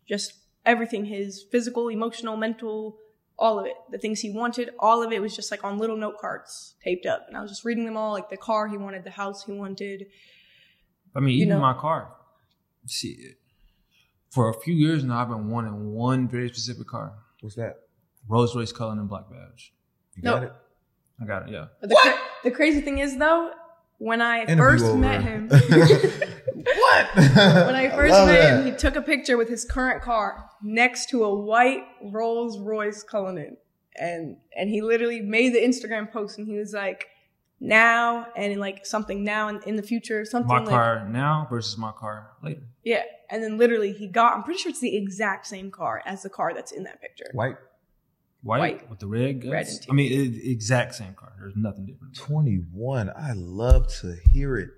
just 0.08 0.34
everything, 0.66 1.06
his 1.06 1.44
physical, 1.52 1.90
emotional, 1.90 2.38
mental, 2.38 2.98
all 3.38 3.60
of 3.60 3.66
it. 3.66 3.74
The 3.92 3.98
things 3.98 4.22
he 4.22 4.32
wanted, 4.32 4.70
all 4.80 5.04
of 5.04 5.12
it 5.12 5.22
was 5.22 5.36
just 5.36 5.52
like 5.52 5.64
on 5.64 5.78
little 5.78 5.98
note 5.98 6.18
cards 6.20 6.76
taped 6.84 7.06
up, 7.06 7.26
and 7.28 7.36
I 7.36 7.42
was 7.42 7.52
just 7.52 7.66
reading 7.66 7.86
them 7.86 7.98
all. 7.98 8.14
Like 8.14 8.30
the 8.30 8.38
car 8.38 8.68
he 8.68 8.78
wanted, 8.78 9.04
the 9.04 9.12
house 9.12 9.46
he 9.46 9.52
wanted. 9.52 10.06
I 11.16 11.20
mean, 11.20 11.36
You 11.36 11.46
even 11.46 11.50
know- 11.58 11.62
my 11.62 11.74
car. 11.74 12.12
See, 12.88 13.34
for 14.32 14.50
a 14.50 14.54
few 14.54 14.74
years 14.74 15.04
now, 15.04 15.20
I've 15.20 15.30
been 15.30 15.50
wanting 15.50 15.92
one 15.94 16.28
very 16.28 16.50
specific 16.50 16.88
car: 16.88 17.14
What's 17.42 17.56
that? 17.56 17.76
Rolls 18.28 18.56
Royce 18.56 18.72
Cullinan 18.72 19.08
Black 19.08 19.30
Badge. 19.30 19.74
You 20.16 20.24
No. 20.24 20.34
got 20.36 20.44
it. 20.44 20.54
I 21.22 21.26
got 21.26 21.48
it. 21.48 21.54
Yeah. 21.54 21.66
But 21.80 21.90
the, 21.90 21.96
cra- 22.02 22.20
the 22.44 22.52
crazy 22.52 22.82
thing 22.82 22.98
is, 23.00 23.18
though, 23.18 23.52
when 23.98 24.22
I 24.22 24.42
Interview 24.42 24.58
first 24.58 24.86
over. 24.86 24.98
met 24.98 25.24
him, 25.24 25.48
what? 25.50 27.16
when 27.16 27.76
I 27.76 27.90
first 27.96 28.12
love 28.14 28.28
met 28.28 28.40
that. 28.42 28.60
him, 28.60 28.72
he 28.72 28.78
took 28.78 28.96
a 28.96 29.02
picture 29.02 29.38
with 29.38 29.50
his 29.50 29.66
current 29.66 30.02
car 30.02 30.50
next 30.62 31.10
to 31.10 31.24
a 31.24 31.34
white 31.34 31.84
Rolls 32.04 32.60
Royce 32.60 33.04
Cullinan, 33.04 33.58
and 33.96 34.38
and 34.56 34.70
he 34.70 34.82
literally 34.82 35.22
made 35.22 35.54
the 35.54 35.60
Instagram 35.60 36.12
post, 36.12 36.38
and 36.38 36.48
he 36.48 36.58
was 36.58 36.74
like, 36.74 37.08
"Now 37.60 38.28
and 38.36 38.60
like 38.60 38.86
something 38.86 39.24
now 39.24 39.48
and 39.48 39.64
in 39.64 39.76
the 39.76 39.84
future, 39.84 40.26
something 40.26 40.48
My 40.48 40.60
like 40.60 40.70
car 40.70 41.08
now 41.10 41.48
versus 41.50 41.78
my 41.78 41.92
car 41.92 42.32
later. 42.44 42.62
yeah." 42.84 43.04
And 43.30 43.44
then 43.44 43.58
literally 43.58 43.92
he 43.92 44.08
got, 44.08 44.36
I'm 44.36 44.44
pretty 44.44 44.60
sure 44.60 44.70
it's 44.70 44.82
the 44.82 44.96
exact 44.96 45.48
same 45.48 45.72
car 45.72 46.04
as 46.06 46.22
the 46.22 46.30
car 46.30 46.54
that's 46.54 46.72
in 46.72 46.84
that 46.84 47.02
picture. 47.02 47.26
White. 47.34 47.56
White, 48.44 48.60
White. 48.60 48.90
with 48.92 49.00
the 49.00 49.08
red 49.08 49.42
guts. 49.42 49.52
Red 49.52 49.68
I 49.90 49.94
mean, 49.94 50.12
it, 50.12 50.48
exact 50.48 50.94
same 50.94 51.16
car. 51.16 51.34
There's 51.40 51.56
nothing 51.56 51.88
different. 51.88 52.16
21. 52.16 53.10
I 53.18 53.32
love 53.34 53.88
to 54.02 54.16
hear 54.32 54.58
it. 54.58 54.70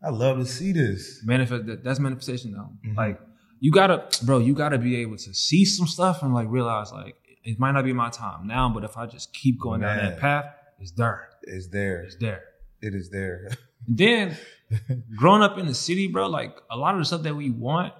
I 0.00 0.10
love 0.10 0.38
to 0.38 0.46
see 0.46 0.70
this. 0.70 1.22
Manifest. 1.24 1.66
That, 1.66 1.82
that's 1.82 1.98
manifestation 1.98 2.52
though. 2.52 2.70
Mhm. 2.88 2.96
Like 2.96 3.20
you 3.58 3.72
gotta, 3.72 4.04
bro. 4.24 4.38
You 4.38 4.54
gotta 4.54 4.78
be 4.78 4.96
able 5.00 5.16
to 5.16 5.34
see 5.34 5.64
some 5.64 5.88
stuff 5.88 6.22
and 6.22 6.32
like 6.32 6.46
realize 6.48 6.92
like 6.92 7.16
it 7.42 7.58
might 7.58 7.72
not 7.72 7.84
be 7.84 7.92
my 7.92 8.10
time 8.10 8.46
now, 8.46 8.68
but 8.68 8.84
if 8.84 8.96
I 8.96 9.06
just 9.06 9.32
keep 9.32 9.58
going 9.58 9.80
down 9.80 9.96
that 9.96 10.20
path, 10.20 10.44
it's 10.78 10.92
there. 10.92 11.28
It's 11.46 11.68
there. 11.68 12.02
It's 12.02 12.16
there. 12.16 12.42
It 12.80 12.94
is 12.94 13.10
there. 13.10 13.50
Then 13.88 14.36
growing 15.16 15.42
up 15.42 15.58
in 15.58 15.66
the 15.66 15.74
city, 15.74 16.08
bro, 16.08 16.26
like 16.26 16.56
a 16.70 16.76
lot 16.76 16.94
of 16.94 17.00
the 17.00 17.04
stuff 17.04 17.22
that 17.22 17.36
we 17.36 17.50
want, 17.50 17.92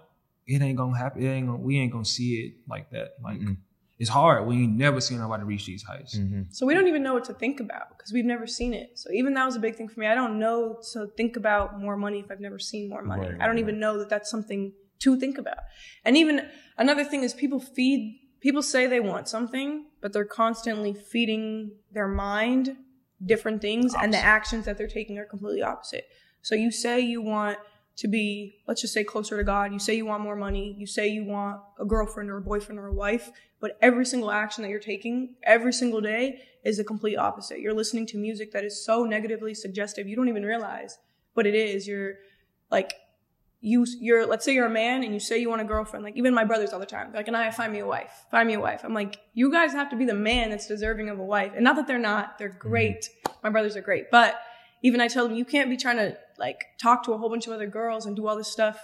it 0.47 0.61
ain't 0.61 0.77
gonna 0.77 0.99
happen. 0.99 1.23
It 1.23 1.29
ain't 1.29 1.47
gonna, 1.47 1.59
we 1.59 1.79
ain't 1.79 1.93
gonna 1.93 2.05
see 2.05 2.41
it 2.41 2.55
like 2.69 2.91
that. 2.91 3.11
Like 3.23 3.39
Mm-mm. 3.39 3.57
it's 4.01 4.11
hard 4.11 4.47
when 4.49 4.59
you 4.59 4.67
never 4.67 5.01
seen 5.01 5.19
nobody 5.19 5.45
reach 5.45 5.67
these 5.67 5.85
heights. 5.85 6.17
Mhm. 6.19 6.53
So 6.53 6.67
we 6.67 6.75
don't 6.75 6.89
even 6.89 7.05
know 7.05 7.15
what 7.15 7.25
to 7.27 7.35
think 7.35 7.61
about 7.61 7.97
because 7.97 8.13
we've 8.13 8.25
never 8.25 8.49
seen 8.49 8.75
it. 8.75 8.99
So 8.99 9.11
even 9.13 9.35
that 9.35 9.45
was 9.45 9.55
a 9.55 9.61
big 9.61 9.77
thing 9.77 9.89
for 9.89 10.01
me. 10.01 10.07
I 10.07 10.17
don't 10.17 10.41
know 10.41 10.81
to 10.93 11.07
think 11.17 11.37
about 11.37 11.79
more 11.81 11.97
money 11.97 12.21
if 12.21 12.31
I've 12.33 12.41
never 12.41 12.59
seen 12.59 12.89
more 12.89 13.03
money. 13.03 13.29
Right, 13.29 13.41
I 13.41 13.47
don't 13.47 13.57
right, 13.57 13.59
even 13.59 13.79
know 13.79 13.99
that 13.99 14.09
that's 14.09 14.31
something 14.31 14.73
to 15.01 15.21
think 15.21 15.39
about. 15.39 15.59
And 16.05 16.17
even 16.17 16.49
another 16.79 17.05
thing 17.05 17.23
is 17.23 17.33
people 17.35 17.61
feed 17.61 18.19
people 18.41 18.63
say 18.63 18.87
they 18.87 19.01
want 19.01 19.29
something, 19.29 19.87
but 20.01 20.13
they're 20.13 20.25
constantly 20.25 20.95
feeding 20.95 21.73
their 21.93 22.09
mind 22.09 22.77
different 23.25 23.63
things 23.63 23.95
and 23.95 24.13
the 24.13 24.19
actions 24.19 24.65
that 24.67 24.77
they're 24.77 24.87
taking 24.87 25.19
are 25.19 25.25
completely 25.25 25.63
opposite. 25.63 26.07
So 26.43 26.55
you 26.55 26.71
say 26.71 27.01
you 27.01 27.23
want 27.23 27.59
to 27.97 28.09
be, 28.09 28.57
let's 28.67 28.83
just 28.83 28.93
say 28.93 29.05
closer 29.05 29.39
to 29.39 29.45
God. 29.45 29.73
You 29.73 29.79
say 29.79 29.95
you 29.95 30.05
want 30.05 30.23
more 30.23 30.37
money. 30.37 30.75
You 30.79 30.87
say 30.87 31.09
you 31.09 31.25
want 31.25 31.61
a 31.81 31.85
girlfriend 31.85 32.31
or 32.31 32.37
a 32.37 32.43
boyfriend 32.43 32.79
or 32.79 32.89
a 32.89 32.93
wife, 32.93 33.31
but 33.59 33.79
every 33.81 34.05
single 34.05 34.31
action 34.31 34.63
that 34.63 34.69
you're 34.69 34.79
taking 34.79 35.37
every 35.43 35.73
single 35.73 36.03
day 36.03 36.43
is 36.63 36.77
the 36.77 36.85
complete 36.85 37.17
opposite. 37.17 37.61
You're 37.61 37.75
listening 37.75 38.07
to 38.09 38.19
music 38.19 38.53
that 38.53 38.65
is 38.65 38.85
so 38.85 39.05
negatively 39.05 39.55
suggestive. 39.55 40.07
You 40.07 40.15
don't 40.15 40.29
even 40.29 40.45
realize, 40.45 40.99
but 41.35 41.47
it 41.47 41.55
is. 41.55 41.89
You're 41.89 42.17
like, 42.71 42.93
you, 43.61 43.87
you're, 44.01 44.27
let's 44.27 44.45
say 44.45 44.53
you're 44.53 44.67
a 44.67 44.71
man 44.71 45.03
and 45.03 45.13
you 45.13 45.19
say 45.19 45.39
you 45.39 45.49
want 45.49 45.63
a 45.63 45.65
girlfriend. 45.65 46.05
Like 46.05 46.17
even 46.17 46.35
my 46.35 46.45
brothers 46.45 46.73
all 46.73 46.79
the 46.79 46.87
time, 46.87 47.11
they're 47.11 47.21
like, 47.21 47.29
and 47.29 47.37
I 47.37 47.51
find 47.51 47.73
me 47.73 47.81
a 47.81 47.87
wife, 47.87 48.13
find 48.31 48.47
me 48.47 48.55
a 48.55 48.61
wife. 48.61 48.83
I'm 48.85 48.95
like, 48.95 49.19
you 49.35 49.51
guys 49.51 49.73
have 49.73 49.91
to 49.91 49.97
be 49.97 50.05
the 50.05 50.15
man 50.15 50.51
that's 50.51 50.67
deserving 50.67 51.09
of 51.09 51.19
a 51.19 51.25
wife. 51.25 51.53
And 51.55 51.65
not 51.65 51.77
that 51.77 51.87
they're 51.87 51.99
not, 51.99 52.39
they're 52.39 52.51
mm-hmm. 52.51 52.69
great. 52.69 53.09
My 53.43 53.51
brothers 53.51 53.77
are 53.77 53.81
great, 53.81 54.11
but 54.11 54.39
even 54.83 55.01
I 55.01 55.09
tell 55.09 55.27
them, 55.27 55.37
you 55.37 55.45
can't 55.45 55.71
be 55.71 55.77
trying 55.77 55.97
to 55.97 56.17
like 56.39 56.65
talk 56.81 57.03
to 57.05 57.13
a 57.13 57.19
whole 57.19 57.31
bunch 57.31 57.47
of 57.47 57.53
other 57.53 57.67
girls 57.67 58.07
and 58.07 58.15
do 58.15 58.29
all 58.29 58.37
this 58.37 58.53
stuff. 58.53 58.79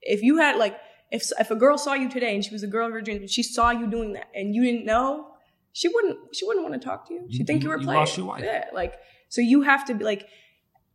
If 0.00 0.22
you 0.22 0.38
had 0.38 0.56
like, 0.56 0.76
if, 1.12 1.30
if 1.38 1.50
a 1.50 1.56
girl 1.56 1.78
saw 1.78 1.94
you 1.94 2.08
today 2.08 2.34
and 2.34 2.44
she 2.44 2.52
was 2.52 2.62
a 2.62 2.66
girl 2.66 2.86
of 2.86 2.92
her 2.92 3.00
dreams, 3.00 3.20
and 3.20 3.30
she 3.30 3.42
saw 3.42 3.70
you 3.70 3.86
doing 3.86 4.14
that 4.14 4.28
and 4.34 4.54
you 4.54 4.64
didn't 4.64 4.86
know, 4.86 5.28
she 5.72 5.88
wouldn't, 5.88 6.34
she 6.34 6.46
wouldn't 6.46 6.68
want 6.68 6.80
to 6.80 6.84
talk 6.84 7.06
to 7.08 7.14
you. 7.14 7.26
She'd 7.30 7.40
You- 7.40 7.44
think 7.44 7.62
you, 7.62 7.68
you- 7.68 7.70
were 7.74 7.80
you 7.80 7.84
playing. 7.84 8.00
lost 8.00 8.16
your 8.16 8.26
wife. 8.26 8.42
Yeah. 8.42 8.64
Like, 8.72 8.94
so 9.28 9.40
you 9.40 9.62
have 9.62 9.84
to 9.86 9.94
be 9.94 10.04
like, 10.04 10.26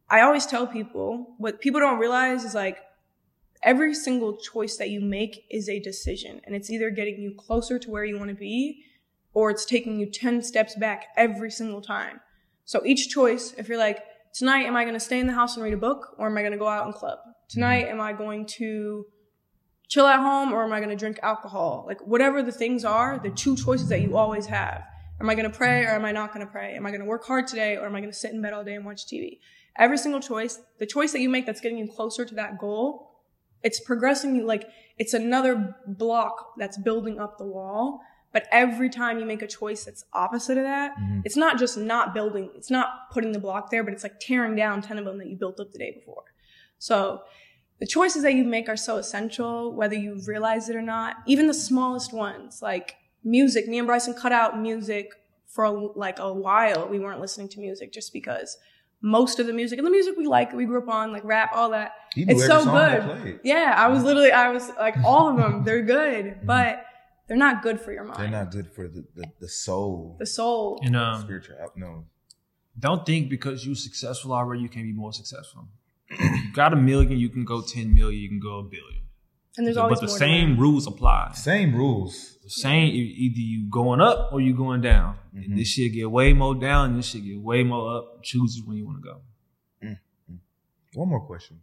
I 0.10 0.22
always 0.22 0.46
tell 0.46 0.68
people 0.68 1.36
what 1.38 1.62
people 1.62 1.80
don't 1.80 2.00
realize 2.00 2.44
is 2.44 2.56
like, 2.56 2.80
every 3.64 3.94
single 3.94 4.38
choice 4.38 4.78
that 4.78 4.90
you 4.90 5.02
make 5.02 5.46
is 5.50 5.70
a 5.70 5.80
decision 5.80 6.42
and 6.46 6.56
it's 6.56 6.70
either 6.70 6.90
getting 6.90 7.22
you 7.22 7.34
closer 7.38 7.78
to 7.80 7.90
where 7.90 8.04
you 8.04 8.18
want 8.18 8.30
to 8.30 8.36
be 8.36 8.84
or 9.34 9.50
it's 9.50 9.66
taking 9.66 10.00
you 10.00 10.06
10 10.06 10.42
steps 10.42 10.76
back 10.76 11.08
every 11.16 11.52
single 11.52 11.82
time. 11.82 12.20
So 12.66 12.82
each 12.86 13.10
choice, 13.10 13.54
if 13.58 13.70
you're 13.70 13.78
like, 13.78 14.04
tonight 14.34 14.66
am 14.66 14.76
I 14.76 14.84
going 14.84 14.96
to 14.96 15.00
stay 15.00 15.20
in 15.20 15.28
the 15.28 15.34
house 15.34 15.56
and 15.56 15.64
read 15.64 15.74
a 15.74 15.78
book 15.78 16.16
or 16.18 16.28
am 16.28 16.38
I 16.38 16.42
going 16.42 16.54
to 16.54 16.58
go 16.58 16.68
out 16.68 16.86
and 16.86 16.96
club? 16.96 17.20
Tonight 17.50 17.86
mm-hmm. 17.86 17.94
am 17.94 18.02
I 18.02 18.14
going 18.14 18.46
to 18.48 19.06
chill 19.88 20.08
at 20.08 20.20
home 20.20 20.54
or 20.54 20.64
am 20.64 20.74
I 20.74 20.80
going 20.80 20.90
to 20.90 20.96
drink 20.96 21.20
alcohol? 21.22 21.84
Like 21.88 22.00
whatever 22.06 22.42
the 22.42 22.52
things 22.52 22.86
are, 22.86 23.20
the 23.22 23.30
two 23.30 23.56
choices 23.56 23.90
that 23.90 24.02
you 24.02 24.18
always 24.18 24.46
have. 24.48 24.84
Am 25.20 25.30
I 25.30 25.36
going 25.36 25.50
to 25.50 25.56
pray 25.56 25.84
or 25.84 25.90
am 25.90 26.06
I 26.06 26.12
not 26.12 26.34
going 26.34 26.46
to 26.46 26.52
pray? 26.52 26.76
Am 26.76 26.86
I 26.86 26.90
going 26.90 27.02
to 27.02 27.06
work 27.06 27.26
hard 27.26 27.46
today 27.46 27.78
or 27.78 27.86
am 27.86 27.96
I 27.96 28.00
going 28.00 28.12
to 28.12 28.18
sit 28.18 28.32
in 28.32 28.42
bed 28.42 28.54
all 28.54 28.64
day 28.64 28.74
and 28.74 28.86
watch 28.86 29.06
TV? 29.06 29.40
Every 29.78 29.98
single 29.98 30.20
choice, 30.20 30.60
the 30.80 30.86
choice 30.86 31.12
that 31.12 31.20
you 31.20 31.30
make 31.30 31.46
that's 31.46 31.62
getting 31.62 31.78
you 31.78 31.88
closer 31.88 32.26
to 32.26 32.36
that 32.36 32.58
goal, 32.58 33.11
it's 33.64 33.80
progressing 33.80 34.46
like 34.46 34.68
it's 34.98 35.14
another 35.14 35.76
block 35.88 36.54
that's 36.58 36.78
building 36.78 37.20
up 37.20 37.38
the 37.38 37.46
wall. 37.46 38.02
But 38.34 38.48
every 38.52 38.90
time 38.90 39.20
you 39.20 39.26
make 39.26 39.42
a 39.42 39.48
choice 39.48 39.84
that's 39.86 40.06
opposite 40.14 40.58
of 40.58 40.64
that, 40.64 40.96
Mhm. 40.98 41.22
it's 41.26 41.36
not 41.36 41.60
just 41.60 41.78
not 41.78 42.14
building, 42.14 42.50
it's 42.56 42.72
not 42.72 43.10
putting 43.12 43.34
the 43.34 43.40
block 43.40 43.70
there, 43.72 43.84
but 43.84 43.94
it's 43.94 44.04
like 44.04 44.20
tearing 44.22 44.56
down 44.56 44.82
10 44.82 44.98
of 44.98 45.04
them 45.06 45.18
that 45.18 45.28
you 45.28 45.36
built 45.36 45.60
up 45.60 45.72
the 45.72 45.78
day 45.80 45.92
before. 45.92 46.24
So 46.80 47.24
the 47.80 47.86
choices 47.88 48.24
that 48.24 48.34
you 48.34 48.44
make 48.46 48.70
are 48.70 48.78
so 48.78 48.98
essential, 48.98 49.74
whether 49.74 49.96
you 49.96 50.22
realize 50.26 50.70
it 50.70 50.76
or 50.76 50.82
not. 50.82 51.18
Even 51.26 51.48
the 51.48 51.54
smallest 51.54 52.14
ones, 52.14 52.62
like 52.62 52.96
music. 53.24 53.68
Me 53.68 53.78
and 53.80 53.88
Bryson 53.88 54.14
cut 54.14 54.32
out 54.32 54.58
music 54.60 55.12
for 55.48 55.70
like 55.96 56.18
a 56.20 56.32
while. 56.34 56.88
We 56.88 57.00
weren't 57.00 57.20
listening 57.20 57.50
to 57.50 57.60
music 57.60 57.92
just 57.92 58.14
because 58.14 58.58
most 59.02 59.40
of 59.40 59.48
the 59.48 59.54
music 59.54 59.78
and 59.80 59.86
the 59.86 59.92
music 59.92 60.16
we 60.18 60.28
like, 60.28 60.54
we 60.54 60.66
grew 60.66 60.82
up 60.82 60.88
on, 60.90 61.12
like 61.12 61.24
rap, 61.24 61.52
all 61.54 61.72
that. 61.72 61.94
He 62.14 62.26
knew 62.26 62.34
It's 62.34 62.44
every 62.44 62.56
so 62.56 62.64
song 62.66 62.76
good. 62.76 63.22
played. 63.22 63.40
Yeah, 63.44 63.74
I 63.78 63.88
was 63.88 64.04
literally, 64.04 64.32
I 64.32 64.50
was 64.52 64.70
like, 64.80 64.96
all 65.04 65.30
of 65.30 65.38
them, 65.38 65.64
they're 65.66 65.82
good, 65.82 66.40
but 66.44 66.86
they're 67.28 67.38
not 67.38 67.64
good 67.64 67.80
for 67.80 67.92
your 67.92 68.04
mind. 68.04 68.20
They're 68.20 68.30
not 68.30 68.52
good 68.52 68.72
for 68.72 68.88
the, 68.88 69.06
the, 69.16 69.26
the 69.40 69.48
soul. 69.48 70.18
The 70.20 70.26
soul. 70.26 70.80
And 70.84 70.96
um, 70.96 71.22
spiritual. 71.22 71.56
No. 71.76 72.06
don't 72.78 73.06
think 73.06 73.30
because 73.30 73.66
you're 73.66 73.76
successful 73.76 74.34
already, 74.34 74.62
you 74.62 74.70
can 74.70 74.84
be 74.84 74.94
more 74.94 75.14
successful. 75.14 75.68
you 76.20 76.54
got 76.54 76.74
a 76.74 76.76
million, 76.76 77.18
you 77.18 77.30
can 77.30 77.46
go 77.46 77.62
10 77.62 77.94
million, 77.94 78.22
you 78.22 78.30
can 78.30 78.40
go 78.40 78.60
a 78.60 78.64
billion. 78.64 79.01
And 79.58 79.68
there's 79.68 79.76
but 79.76 80.00
the 80.00 80.08
more 80.08 80.18
same 80.18 80.58
rules 80.58 80.88
apply. 80.88 81.32
Same 81.34 81.76
rules. 81.76 82.38
The 82.44 82.50
same, 82.50 82.90
either 82.94 83.40
you 83.40 83.70
going 83.70 84.00
up 84.00 84.32
or 84.32 84.40
you 84.40 84.56
going 84.56 84.82
down. 84.82 85.18
Mhm. 85.36 85.46
And 85.46 85.58
this 85.60 85.68
shit 85.68 85.92
get 85.94 86.10
way 86.10 86.32
more 86.34 86.56
down, 86.56 86.92
and 86.92 87.00
this 87.00 87.08
shit 87.08 87.24
get 87.26 87.40
way 87.42 87.64
more 87.64 87.98
up. 87.98 88.24
Choose 88.24 88.62
when 88.66 88.78
you 88.78 88.86
want 88.86 88.98
to 89.04 89.04
go. 89.04 89.22
One 90.94 91.08
more 91.10 91.22
question. 91.26 91.62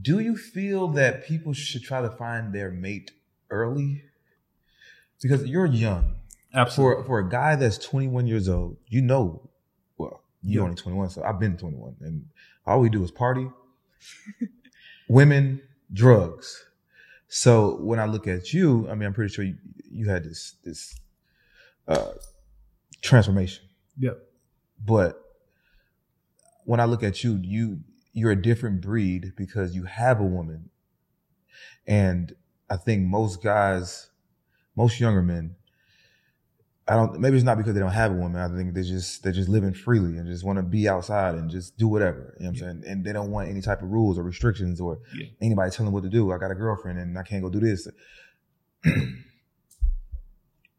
Do 0.00 0.18
you 0.18 0.36
feel 0.36 0.88
that 0.88 1.24
people 1.24 1.52
should 1.54 1.82
try 1.82 2.02
to 2.02 2.10
find 2.10 2.52
their 2.54 2.70
mate 2.70 3.10
early? 3.50 4.02
Because 5.22 5.46
you're 5.46 5.64
young. 5.66 6.16
Absolutely. 6.52 7.02
For 7.02 7.06
for 7.06 7.18
a 7.20 7.28
guy 7.28 7.56
that's 7.56 7.78
21 7.78 8.26
years 8.26 8.48
old, 8.48 8.76
you 8.86 9.00
know, 9.02 9.48
well, 9.96 10.22
you're 10.42 10.60
Yeah. 10.62 10.64
only 10.64 10.76
21, 10.76 11.08
so 11.10 11.22
I've 11.22 11.40
been 11.40 11.56
21, 11.56 11.96
and 12.00 12.26
all 12.66 12.80
we 12.80 12.88
do 12.90 13.02
is 13.02 13.10
party, 13.10 13.48
women, 15.08 15.62
drugs. 15.92 16.64
So 17.28 17.76
when 17.76 17.98
I 17.98 18.06
look 18.06 18.26
at 18.26 18.52
you, 18.52 18.88
I 18.90 18.94
mean, 18.94 19.06
I'm 19.06 19.14
pretty 19.14 19.32
sure 19.32 19.44
you, 19.44 19.56
you 19.90 20.08
had 20.08 20.24
this 20.24 20.54
this 20.64 20.98
uh, 21.86 22.12
transformation. 23.02 23.64
Yep. 23.98 24.18
But 24.84 25.20
when 26.64 26.80
I 26.80 26.84
look 26.84 27.02
at 27.02 27.22
you, 27.24 27.40
you 27.42 27.80
you're 28.12 28.32
a 28.32 28.42
different 28.42 28.80
breed 28.80 29.32
because 29.36 29.74
you 29.74 29.84
have 29.84 30.20
a 30.20 30.24
woman, 30.24 30.70
and 31.86 32.34
I 32.70 32.76
think 32.76 33.06
most 33.06 33.42
guys, 33.42 34.10
most 34.76 35.00
younger 35.00 35.22
men, 35.22 35.56
I 36.90 36.94
don't. 36.96 37.18
Maybe 37.20 37.36
it's 37.36 37.44
not 37.44 37.58
because 37.58 37.74
they 37.74 37.80
don't 37.80 37.90
have 37.92 38.12
a 38.12 38.14
woman. 38.14 38.40
I 38.40 38.48
think 38.56 38.72
they 38.72 38.82
just 38.82 39.22
they're 39.22 39.32
just 39.32 39.48
living 39.50 39.74
freely 39.74 40.16
and 40.16 40.26
just 40.26 40.42
want 40.42 40.56
to 40.56 40.62
be 40.62 40.88
outside 40.88 41.34
and 41.34 41.50
just 41.50 41.76
do 41.76 41.86
whatever. 41.86 42.34
You 42.38 42.44
know 42.44 42.50
what 42.50 42.62
I'm 42.62 42.80
saying? 42.80 42.84
And 42.86 43.04
they 43.04 43.12
don't 43.12 43.30
want 43.30 43.50
any 43.50 43.60
type 43.60 43.82
of 43.82 43.90
rules 43.90 44.18
or 44.18 44.22
restrictions 44.22 44.80
or 44.80 44.98
Yeah. 45.14 45.26
anybody 45.42 45.70
telling 45.70 45.86
them 45.88 45.92
what 45.94 46.04
to 46.04 46.08
do. 46.08 46.32
I 46.32 46.38
got 46.38 46.50
a 46.50 46.54
girlfriend 46.54 46.98
and 46.98 47.18
I 47.18 47.22
can't 47.24 47.42
go 47.42 47.50
do 47.50 47.60
this. 47.60 47.86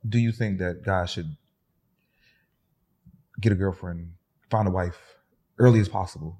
do 0.07 0.17
you 0.17 0.31
think 0.31 0.59
that 0.59 0.83
guys 0.83 1.11
should 1.11 1.35
get 3.39 3.51
a 3.51 3.55
girlfriend, 3.55 4.13
find 4.49 4.67
a 4.67 4.71
wife 4.71 4.97
early 5.57 5.79
as 5.79 5.89
possible? 5.89 6.39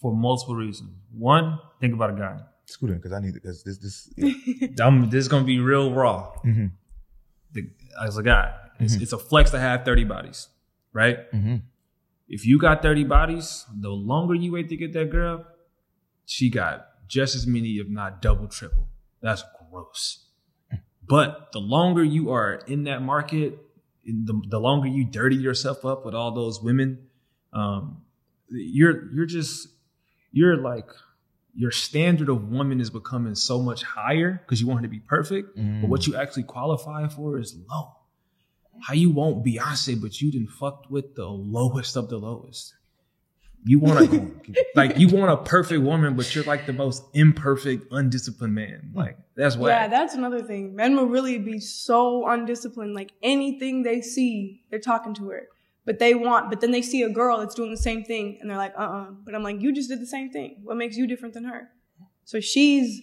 For 0.00 0.14
multiple 0.14 0.54
reasons. 0.54 0.90
One, 1.16 1.58
think 1.80 1.94
about 1.94 2.10
a 2.10 2.14
guy. 2.14 2.38
Scoot 2.66 2.90
in 2.90 2.96
because 2.96 3.12
I 3.12 3.20
need 3.20 3.34
because 3.34 3.62
this 3.64 3.78
this. 3.78 4.08
Yeah. 4.16 4.86
I'm, 4.86 5.10
this 5.10 5.22
is 5.24 5.28
gonna 5.28 5.44
be 5.44 5.58
real 5.58 5.92
raw. 5.92 6.30
hmm 6.42 6.66
The, 7.52 7.68
as 8.02 8.16
a 8.18 8.22
guy, 8.22 8.54
it's, 8.80 8.96
Mhm. 8.96 9.02
it's 9.02 9.12
a 9.12 9.18
flex 9.18 9.50
to 9.50 9.58
have 9.58 9.84
30 9.84 10.04
bodies, 10.04 10.48
right? 10.92 11.18
hmm 11.30 11.56
If 12.28 12.46
you 12.46 12.58
got 12.58 12.80
30 12.82 13.04
bodies, 13.04 13.66
the 13.80 13.90
longer 13.90 14.34
you 14.34 14.52
wait 14.52 14.68
to 14.70 14.76
get 14.76 14.92
that 14.94 15.10
girl, 15.10 15.44
she 16.24 16.48
got 16.50 16.86
just 17.06 17.34
as 17.36 17.46
many, 17.46 17.72
if 17.78 17.88
not 17.88 18.22
double, 18.22 18.48
triple. 18.48 18.88
That's 19.20 19.44
gross. 19.70 20.24
But 21.06 21.52
the 21.52 21.60
longer 21.60 22.02
you 22.02 22.30
are 22.30 22.54
in 22.66 22.84
that 22.84 23.02
market, 23.02 23.58
the, 24.06 24.40
the 24.48 24.58
longer 24.58 24.88
you 24.88 25.04
dirty 25.04 25.36
yourself 25.36 25.84
up 25.84 26.04
with 26.06 26.14
all 26.14 26.32
those 26.32 26.62
women, 26.62 27.08
um, 27.52 28.02
you're 28.50 29.12
you're 29.12 29.26
just 29.26 29.68
you're 30.32 30.56
like 30.56 30.88
your 31.54 31.70
standard 31.70 32.28
of 32.30 32.48
woman 32.50 32.80
is 32.80 32.88
becoming 32.90 33.34
so 33.34 33.60
much 33.60 33.82
higher 33.82 34.32
because 34.44 34.60
you 34.62 34.66
want 34.66 34.80
her 34.80 34.86
to 34.86 34.90
be 34.90 34.98
perfect. 34.98 35.54
But 35.56 35.88
what 35.90 36.06
you 36.06 36.16
actually 36.16 36.44
qualify 36.44 37.06
for 37.08 37.38
is 37.38 37.54
low. 37.70 37.96
How 38.82 38.94
you 38.94 39.10
won't 39.10 39.44
Beyonce, 39.44 40.00
but 40.00 40.20
you 40.20 40.30
didn't 40.30 40.50
fucked 40.50 40.90
with 40.90 41.14
the 41.14 41.26
lowest 41.26 41.96
of 41.96 42.08
the 42.08 42.18
lowest. 42.18 42.74
You 43.66 43.78
want 43.78 44.12
a 44.12 44.30
like 44.74 44.98
you 44.98 45.08
want 45.08 45.30
a 45.32 45.38
perfect 45.38 45.82
woman, 45.82 46.16
but 46.16 46.34
you're 46.34 46.44
like 46.44 46.66
the 46.66 46.72
most 46.72 47.02
imperfect, 47.14 47.86
undisciplined 47.90 48.54
man. 48.54 48.90
Like 48.94 49.16
that's 49.36 49.56
why. 49.56 49.70
Yeah, 49.70 49.88
that's 49.88 50.14
another 50.14 50.42
thing. 50.42 50.74
Men 50.74 50.96
will 50.96 51.06
really 51.06 51.38
be 51.38 51.60
so 51.60 52.28
undisciplined. 52.28 52.94
Like 52.94 53.12
anything 53.22 53.82
they 53.82 54.02
see, 54.02 54.62
they're 54.70 54.78
talking 54.78 55.14
to 55.14 55.30
her. 55.30 55.48
But 55.86 55.98
they 55.98 56.14
want, 56.14 56.48
but 56.48 56.60
then 56.60 56.70
they 56.70 56.82
see 56.82 57.02
a 57.02 57.10
girl 57.10 57.38
that's 57.38 57.54
doing 57.54 57.70
the 57.70 57.76
same 57.76 58.04
thing 58.04 58.38
and 58.40 58.48
they're 58.48 58.56
like, 58.56 58.72
uh 58.78 58.82
uh 58.82 59.06
But 59.24 59.34
I'm 59.34 59.42
like, 59.42 59.60
you 59.60 59.72
just 59.72 59.90
did 59.90 60.00
the 60.00 60.06
same 60.06 60.30
thing. 60.30 60.60
What 60.62 60.76
makes 60.76 60.96
you 60.96 61.06
different 61.06 61.34
than 61.34 61.44
her? 61.44 61.68
So 62.24 62.40
she's, 62.40 63.02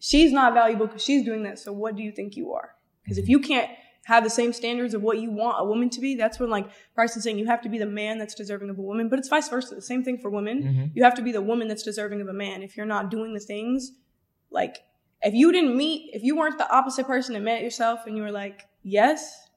she's 0.00 0.32
not 0.32 0.52
valuable 0.52 0.86
because 0.86 1.04
she's 1.04 1.24
doing 1.24 1.44
that. 1.44 1.58
So 1.58 1.72
what 1.72 1.94
do 1.94 2.02
you 2.02 2.10
think 2.10 2.36
you 2.36 2.52
are? 2.52 2.74
Because 3.04 3.18
if 3.18 3.28
you 3.28 3.38
can't 3.38 3.70
have 4.10 4.22
the 4.22 4.30
same 4.30 4.52
standards 4.52 4.94
of 4.94 5.02
what 5.02 5.18
you 5.18 5.30
want 5.32 5.56
a 5.60 5.64
woman 5.64 5.90
to 5.90 6.00
be, 6.00 6.14
that's 6.14 6.38
when 6.38 6.48
like 6.48 6.66
Bryson's 6.94 7.24
saying 7.24 7.38
you 7.38 7.46
have 7.46 7.60
to 7.62 7.68
be 7.68 7.78
the 7.78 7.86
man 8.02 8.18
that's 8.18 8.34
deserving 8.36 8.70
of 8.70 8.78
a 8.78 8.82
woman, 8.82 9.08
but 9.08 9.18
it's 9.18 9.28
vice 9.28 9.48
versa. 9.48 9.74
The 9.74 9.82
same 9.82 10.02
thing 10.04 10.18
for 10.18 10.30
women. 10.30 10.62
Mhm. 10.62 10.90
You 10.94 11.02
have 11.02 11.14
to 11.14 11.22
be 11.22 11.32
the 11.32 11.42
woman 11.42 11.66
that's 11.68 11.82
deserving 11.82 12.20
of 12.20 12.28
a 12.28 12.32
man. 12.32 12.62
If 12.62 12.76
you're 12.76 12.86
not 12.96 13.10
doing 13.10 13.34
the 13.34 13.40
things, 13.40 13.92
like 14.50 14.74
if 15.22 15.34
you 15.34 15.50
didn't 15.50 15.76
meet, 15.76 16.10
if 16.14 16.22
you 16.22 16.36
weren't 16.36 16.56
the 16.58 16.70
opposite 16.72 17.06
person 17.06 17.34
that 17.34 17.40
met 17.42 17.62
yourself 17.62 18.00
and 18.06 18.16
you 18.16 18.22
were 18.22 18.30
like, 18.30 18.66
yes, 18.84 19.48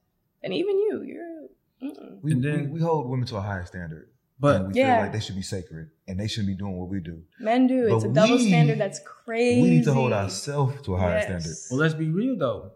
and 0.42 0.52
even 0.52 0.74
you, 0.78 1.02
you're, 1.10 1.90
mm-mm. 1.90 2.20
We, 2.22 2.32
And 2.32 2.42
then- 2.44 2.64
we, 2.64 2.78
we 2.78 2.80
hold 2.80 3.08
women 3.08 3.26
to 3.28 3.36
a 3.36 3.40
higher 3.40 3.64
standard. 3.66 4.08
But 4.40 4.56
and 4.56 4.68
we 4.68 4.72
feel 4.74 4.86
Yeah. 4.86 5.00
like 5.02 5.12
they 5.12 5.20
should 5.20 5.36
be 5.36 5.42
sacred 5.42 5.90
and 6.08 6.18
they 6.18 6.26
shouldn't 6.26 6.48
be 6.48 6.54
doing 6.54 6.76
what 6.76 6.88
we 6.88 6.98
do. 6.98 7.22
men 7.38 7.66
do. 7.68 7.94
It's 7.94 8.04
But 8.04 8.10
a 8.10 8.14
double 8.14 8.36
we- 8.38 8.48
standard 8.48 8.78
that's 8.78 8.98
crazy. 9.04 9.60
We 9.62 9.68
need 9.70 9.84
to 9.84 9.92
hold 9.92 10.12
ourselves 10.12 10.80
to 10.86 10.94
a 10.94 10.98
higher 10.98 11.16
Yes. 11.18 11.24
standard. 11.26 11.56
Well, 11.70 11.80
let's 11.80 11.94
be 11.94 12.08
real 12.10 12.36
though. 12.36 12.72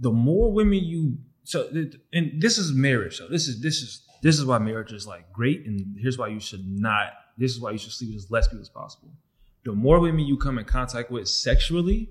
The 0.00 0.10
more 0.12 0.52
women 0.52 0.84
you 0.84 1.18
so, 1.44 1.68
and 2.12 2.40
this 2.40 2.58
is 2.58 2.72
marriage. 2.72 3.16
So 3.16 3.26
this 3.28 3.48
is 3.48 3.60
this 3.62 3.82
is 3.82 4.02
this 4.22 4.38
is 4.38 4.44
why 4.44 4.58
marriage 4.58 4.92
is 4.92 5.06
like 5.06 5.32
great, 5.32 5.64
and 5.66 5.96
here's 5.98 6.18
why 6.18 6.28
you 6.28 6.40
should 6.40 6.66
not. 6.66 7.12
This 7.36 7.52
is 7.52 7.60
why 7.60 7.70
you 7.70 7.78
should 7.78 7.92
sleep 7.92 8.10
with 8.10 8.24
as 8.24 8.30
less 8.30 8.48
people 8.48 8.60
as 8.62 8.68
possible. 8.68 9.10
The 9.64 9.72
more 9.72 10.00
women 10.00 10.26
you 10.26 10.36
come 10.36 10.58
in 10.58 10.64
contact 10.64 11.10
with 11.10 11.28
sexually, 11.28 12.10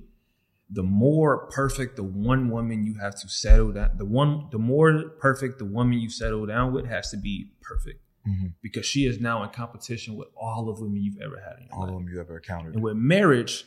the 0.69 0.83
more 0.83 1.47
perfect 1.47 1.95
the 1.95 2.03
one 2.03 2.49
woman 2.49 2.83
you 2.85 2.95
have 2.99 3.15
to 3.21 3.29
settle 3.29 3.71
down. 3.73 3.91
The 3.97 4.05
one, 4.05 4.47
the 4.51 4.57
more 4.59 5.03
perfect 5.19 5.59
the 5.59 5.65
woman 5.65 5.99
you 5.99 6.09
settle 6.09 6.45
down 6.45 6.73
with 6.73 6.85
has 6.85 7.09
to 7.11 7.17
be 7.17 7.51
perfect 7.61 8.01
Mhm. 8.27 8.53
because 8.61 8.85
she 8.85 9.05
is 9.05 9.19
now 9.21 9.43
in 9.43 9.49
competition 9.51 10.15
with 10.15 10.27
all 10.35 10.69
of 10.69 10.79
women 10.81 11.01
you've 11.01 11.21
ever 11.21 11.39
had 11.39 11.57
in 11.59 11.65
your 11.67 11.73
All 11.73 11.81
life. 11.81 11.89
of 11.91 11.95
them 12.05 12.09
you 12.13 12.19
ever 12.19 12.37
encountered. 12.37 12.73
And 12.73 12.83
with 12.83 12.97
marriage, 12.97 13.65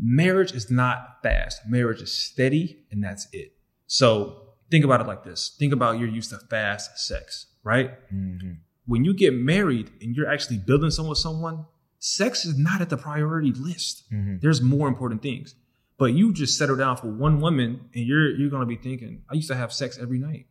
marriage 0.00 0.52
is 0.52 0.70
not 0.70 1.22
fast. 1.22 1.62
Marriage 1.68 2.02
is 2.02 2.12
steady, 2.12 2.84
and 2.90 3.02
that's 3.02 3.28
it. 3.32 3.56
So 3.86 4.54
think 4.70 4.84
about 4.84 5.00
it 5.00 5.06
like 5.06 5.24
this. 5.24 5.54
Think 5.58 5.72
about 5.72 5.98
you're 5.98 6.08
used 6.08 6.30
to 6.30 6.38
fast 6.38 6.98
sex, 6.98 7.46
right? 7.62 7.92
Mhm. 8.12 8.58
When 8.86 9.04
you 9.04 9.14
get 9.14 9.34
married 9.34 9.90
and 10.02 10.16
you're 10.16 10.28
actually 10.30 10.58
building 10.58 10.90
something 10.90 11.10
with 11.10 11.18
someone, 11.18 11.66
sex 11.98 12.44
is 12.44 12.58
not 12.58 12.80
at 12.80 12.90
the 12.90 12.96
priority 12.96 13.52
list. 13.52 14.04
Mhm. 14.12 14.40
There's 14.40 14.60
more 14.60 14.88
important 14.88 15.22
things. 15.22 15.54
But 15.96 16.06
you 16.12 16.32
just 16.32 16.58
settle 16.58 16.76
down 16.76 16.96
for 16.96 17.08
one 17.08 17.40
woman 17.40 17.88
and 17.94 18.04
you're 18.04 18.34
you're 18.36 18.50
gonna 18.50 18.66
be 18.66 18.76
thinking, 18.76 19.22
I 19.30 19.34
used 19.34 19.48
to 19.48 19.54
have 19.54 19.72
sex 19.72 19.96
every 19.96 20.18
night. 20.18 20.46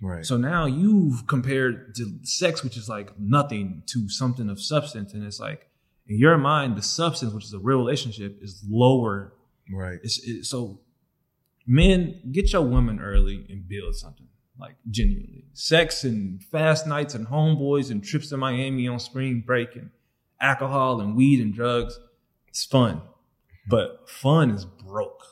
Right. 0.00 0.24
So 0.24 0.36
now 0.36 0.66
you've 0.66 1.26
compared 1.26 1.94
to 1.96 2.20
sex, 2.22 2.62
which 2.62 2.76
is 2.76 2.88
like 2.88 3.18
nothing, 3.18 3.82
to 3.86 4.08
something 4.08 4.48
of 4.48 4.60
substance. 4.60 5.12
And 5.12 5.24
it's 5.24 5.40
like, 5.40 5.68
in 6.10 6.18
your 6.18 6.36
mind, 6.36 6.76
the 6.76 6.82
substance, 6.82 7.32
which 7.32 7.44
is 7.44 7.52
a 7.52 7.60
real 7.60 7.78
relationship, 7.78 8.40
is 8.42 8.64
lower. 8.68 9.32
right. 9.72 10.00
It's, 10.02 10.18
it, 10.26 10.44
so, 10.44 10.80
men, 11.68 12.20
get 12.32 12.52
your 12.52 12.62
woman 12.62 12.98
early 12.98 13.46
and 13.48 13.66
build 13.68 13.94
something. 13.94 14.26
Like, 14.58 14.74
genuinely. 14.90 15.44
Sex 15.52 16.02
and 16.02 16.42
fast 16.42 16.84
nights 16.88 17.14
and 17.14 17.28
homeboys 17.28 17.92
and 17.92 18.02
trips 18.02 18.28
to 18.30 18.36
Miami 18.36 18.88
on 18.88 18.98
spring 18.98 19.44
break 19.46 19.76
and 19.76 19.90
alcohol 20.40 21.00
and 21.00 21.16
weed 21.16 21.40
and 21.40 21.54
drugs. 21.54 21.96
It's 22.48 22.64
fun. 22.64 23.02
But 23.68 24.10
fun 24.10 24.50
is 24.50 24.64
broke. 24.64 25.24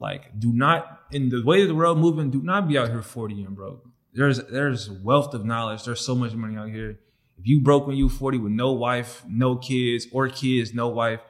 Like, 0.00 0.40
do 0.40 0.54
not 0.54 1.02
in 1.12 1.28
the 1.28 1.42
way 1.44 1.60
of 1.62 1.68
the 1.68 1.74
world 1.74 1.98
moving, 1.98 2.30
do 2.30 2.40
not 2.42 2.66
be 2.66 2.78
out 2.78 2.88
here 2.88 3.02
40 3.02 3.42
and 3.44 3.54
broke. 3.54 3.84
There's 4.14 4.42
there's 4.46 4.90
wealth 4.90 5.34
of 5.34 5.44
knowledge. 5.44 5.84
There's 5.84 6.00
so 6.00 6.14
much 6.14 6.32
money 6.32 6.56
out 6.56 6.70
here. 6.70 6.98
If 7.38 7.46
you 7.46 7.60
broke 7.60 7.86
when 7.86 7.96
you 7.96 8.08
40 8.08 8.38
with 8.38 8.52
no 8.52 8.72
wife, 8.72 9.24
no 9.28 9.56
kids, 9.56 10.06
or 10.12 10.28
kids, 10.28 10.72
no 10.74 10.88
wife, 10.88 11.20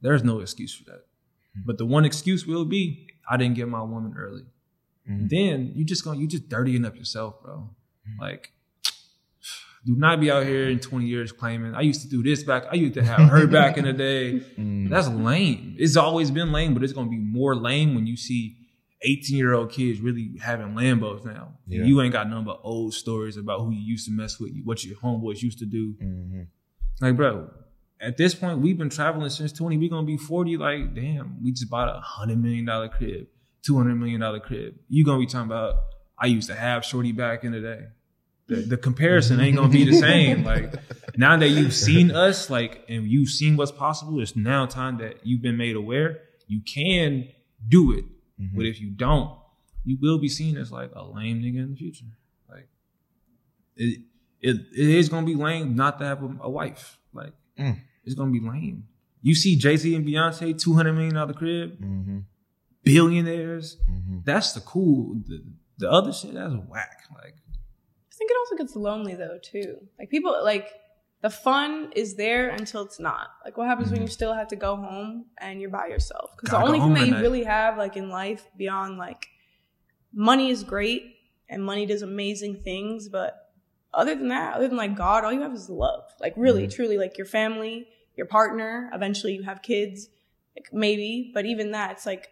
there's 0.00 0.24
no 0.24 0.40
excuse 0.40 0.74
for 0.74 0.84
that. 0.84 1.04
But 1.66 1.78
the 1.78 1.84
one 1.86 2.04
excuse 2.04 2.46
will 2.46 2.64
be, 2.64 3.06
I 3.28 3.36
didn't 3.36 3.56
get 3.56 3.68
my 3.68 3.82
woman 3.82 4.14
early. 4.16 4.44
Mhm. 5.08 5.28
Then 5.28 5.72
you 5.74 5.84
just 5.84 6.04
gonna 6.04 6.18
you 6.18 6.26
just 6.26 6.48
dirtying 6.48 6.84
up 6.84 6.96
yourself, 6.96 7.42
bro. 7.42 7.70
Like, 8.18 8.52
do 9.84 9.96
not 9.96 10.20
be 10.20 10.30
out 10.30 10.46
here 10.46 10.68
in 10.68 10.78
20 10.78 11.06
years 11.06 11.32
claiming 11.32 11.74
I 11.74 11.80
used 11.82 12.02
to 12.02 12.08
do 12.08 12.22
this 12.22 12.42
back. 12.44 12.64
I 12.70 12.74
used 12.76 12.94
to 12.94 13.02
have 13.02 13.28
her 13.28 13.46
back 13.46 13.76
in 13.76 13.84
the 13.84 13.92
day. 13.92 14.40
Mm. 14.58 14.90
That's 14.90 15.08
lame. 15.08 15.76
It's 15.78 15.96
always 15.96 16.30
been 16.30 16.52
lame, 16.52 16.74
but 16.74 16.82
it's 16.82 16.92
gonna 16.92 17.10
be 17.10 17.18
more 17.18 17.54
lame 17.56 17.94
when 17.94 18.06
you 18.06 18.16
see 18.16 18.56
18 19.02 19.36
year 19.36 19.54
old 19.54 19.70
kids 19.72 20.00
really 20.00 20.36
having 20.42 20.68
Lambos 20.74 21.24
now. 21.24 21.54
Yeah. 21.66 21.84
You 21.84 22.00
ain't 22.02 22.12
got 22.12 22.28
none 22.28 22.44
but 22.44 22.60
old 22.62 22.94
stories 22.94 23.36
about 23.36 23.60
who 23.60 23.70
you 23.72 23.80
used 23.80 24.06
to 24.06 24.12
mess 24.12 24.38
with, 24.38 24.52
what 24.64 24.84
your 24.84 24.96
homeboys 24.98 25.42
used 25.42 25.58
to 25.60 25.66
do. 25.66 25.94
Mhm. 26.02 26.46
Like, 27.00 27.16
bro, 27.16 27.48
at 28.00 28.16
this 28.16 28.34
point, 28.34 28.58
we've 28.58 28.76
been 28.78 28.90
traveling 28.90 29.30
since 29.30 29.52
20. 29.52 29.78
We're 29.78 29.90
gonna 29.90 30.06
be 30.06 30.16
40. 30.16 30.56
Like, 30.56 30.94
damn, 30.94 31.42
we 31.42 31.52
just 31.52 31.70
bought 31.70 31.88
a 31.88 32.00
hundred 32.00 32.42
million 32.42 32.64
dollar 32.66 32.88
crib, 32.88 33.26
two 33.62 33.76
hundred 33.76 33.96
million 33.96 34.20
dollar 34.20 34.40
crib. 34.40 34.74
You 34.88 35.04
gonna 35.04 35.20
be 35.20 35.26
talking 35.26 35.46
about 35.50 35.76
I 36.18 36.26
used 36.26 36.48
to 36.48 36.54
have 36.54 36.84
shorty 36.84 37.12
back 37.12 37.44
in 37.44 37.52
the 37.52 37.60
day. 37.60 37.80
The, 38.48 38.56
the 38.56 38.76
comparison 38.76 39.38
ain't 39.40 39.56
gonna 39.56 39.68
be 39.68 39.84
the 39.84 39.92
same. 40.08 40.44
Like 40.44 40.74
now 41.16 41.36
that 41.38 41.48
you've 41.48 41.72
seen 41.74 42.10
us, 42.10 42.50
like, 42.50 42.84
and 42.88 43.06
you've 43.06 43.30
seen 43.30 43.56
what's 43.56 43.72
possible, 43.72 44.20
it's 44.20 44.36
now 44.36 44.66
time 44.66 44.98
that 44.98 45.24
you've 45.24 45.40
been 45.42 45.56
made 45.56 45.76
aware. 45.76 46.20
You 46.48 46.60
can 46.60 47.28
do 47.66 47.92
it, 47.92 48.04
Mhm. 48.40 48.54
but 48.56 48.64
if 48.66 48.80
you 48.80 48.90
don't, 48.90 49.30
you 49.84 49.96
will 50.00 50.18
be 50.18 50.28
seen 50.28 50.56
as 50.56 50.70
like 50.72 50.90
a 50.94 51.04
lame 51.04 51.40
nigga 51.42 51.58
in 51.58 51.70
the 51.70 51.76
future. 51.76 52.06
Like 52.48 52.68
it, 53.76 54.00
it, 54.40 54.56
it 54.76 54.88
is 55.00 55.08
gonna 55.08 55.26
be 55.26 55.34
lame 55.34 55.74
not 55.76 55.98
to 55.98 56.04
have 56.04 56.22
a, 56.22 56.30
a 56.42 56.50
wife. 56.50 56.98
Like 57.12 57.32
Mm. 57.58 57.76
it's 58.04 58.14
gonna 58.14 58.30
be 58.32 58.40
lame. 58.40 58.84
You 59.22 59.34
see 59.34 59.56
Jay 59.56 59.76
Z 59.76 59.94
and 59.94 60.06
Beyonce, 60.06 60.58
two 60.58 60.74
hundred 60.74 60.94
million 60.94 61.14
dollar 61.14 61.34
crib, 61.34 61.78
Mhm. 61.80 62.24
billionaires. 62.82 63.76
Mhm. 63.90 64.24
That's 64.24 64.52
the 64.52 64.60
cool. 64.60 65.16
The, 65.26 65.44
the 65.78 65.90
other 65.90 66.12
shit, 66.12 66.34
that's 66.34 66.54
whack. 66.68 67.04
Like 67.14 67.34
I 67.36 68.14
think 68.16 68.30
it 68.30 68.36
also 68.38 68.56
gets 68.56 68.76
lonely 68.76 69.14
though 69.14 69.38
too. 69.42 69.76
Like 69.98 70.08
people 70.10 70.34
like 70.42 70.68
the 71.22 71.30
fun 71.30 71.92
is 71.94 72.14
there 72.16 72.48
until 72.50 72.82
it's 72.82 72.98
not. 72.98 73.28
Like 73.44 73.56
what 73.58 73.66
happens 73.66 73.90
when 73.92 74.00
you 74.00 74.08
still 74.08 74.32
have 74.34 74.48
to 74.48 74.56
go 74.56 74.76
home 74.76 75.26
and 75.38 75.60
you're 75.60 75.70
by 75.70 75.86
yourself? 75.88 76.30
Because 76.36 76.50
the 76.50 76.56
Mm-hmm. 76.56 76.66
Only 76.66 76.80
thing 76.80 76.94
that 76.94 77.06
you 77.06 77.12
night. 77.14 77.20
really 77.22 77.44
have 77.44 77.76
like 77.76 77.96
in 77.96 78.08
life 78.08 78.48
beyond 78.56 78.96
like 78.98 79.28
money 80.12 80.50
is 80.50 80.64
great 80.64 81.16
and 81.48 81.64
money 81.64 81.86
does 81.86 82.02
amazing 82.02 82.62
things, 82.62 83.08
but 83.08 83.52
other 83.92 84.14
than 84.14 84.28
that, 84.28 84.54
other 84.54 84.68
than 84.68 84.76
like 84.76 84.94
God, 84.96 85.24
all 85.24 85.32
you 85.32 85.40
have 85.42 85.52
is 85.52 85.68
love. 85.68 86.04
Like 86.20 86.34
really, 86.36 86.62
Mm-hmm. 86.64 86.70
truly, 86.76 86.96
like 86.96 87.18
your 87.18 87.26
family, 87.26 87.86
your 88.16 88.26
partner. 88.26 88.88
Eventually, 88.94 89.34
you 89.34 89.42
have 89.42 89.62
kids, 89.62 90.08
like 90.56 90.68
maybe, 90.72 91.30
but 91.34 91.44
even 91.44 91.72
that, 91.72 91.90
it's 91.92 92.06
like 92.06 92.28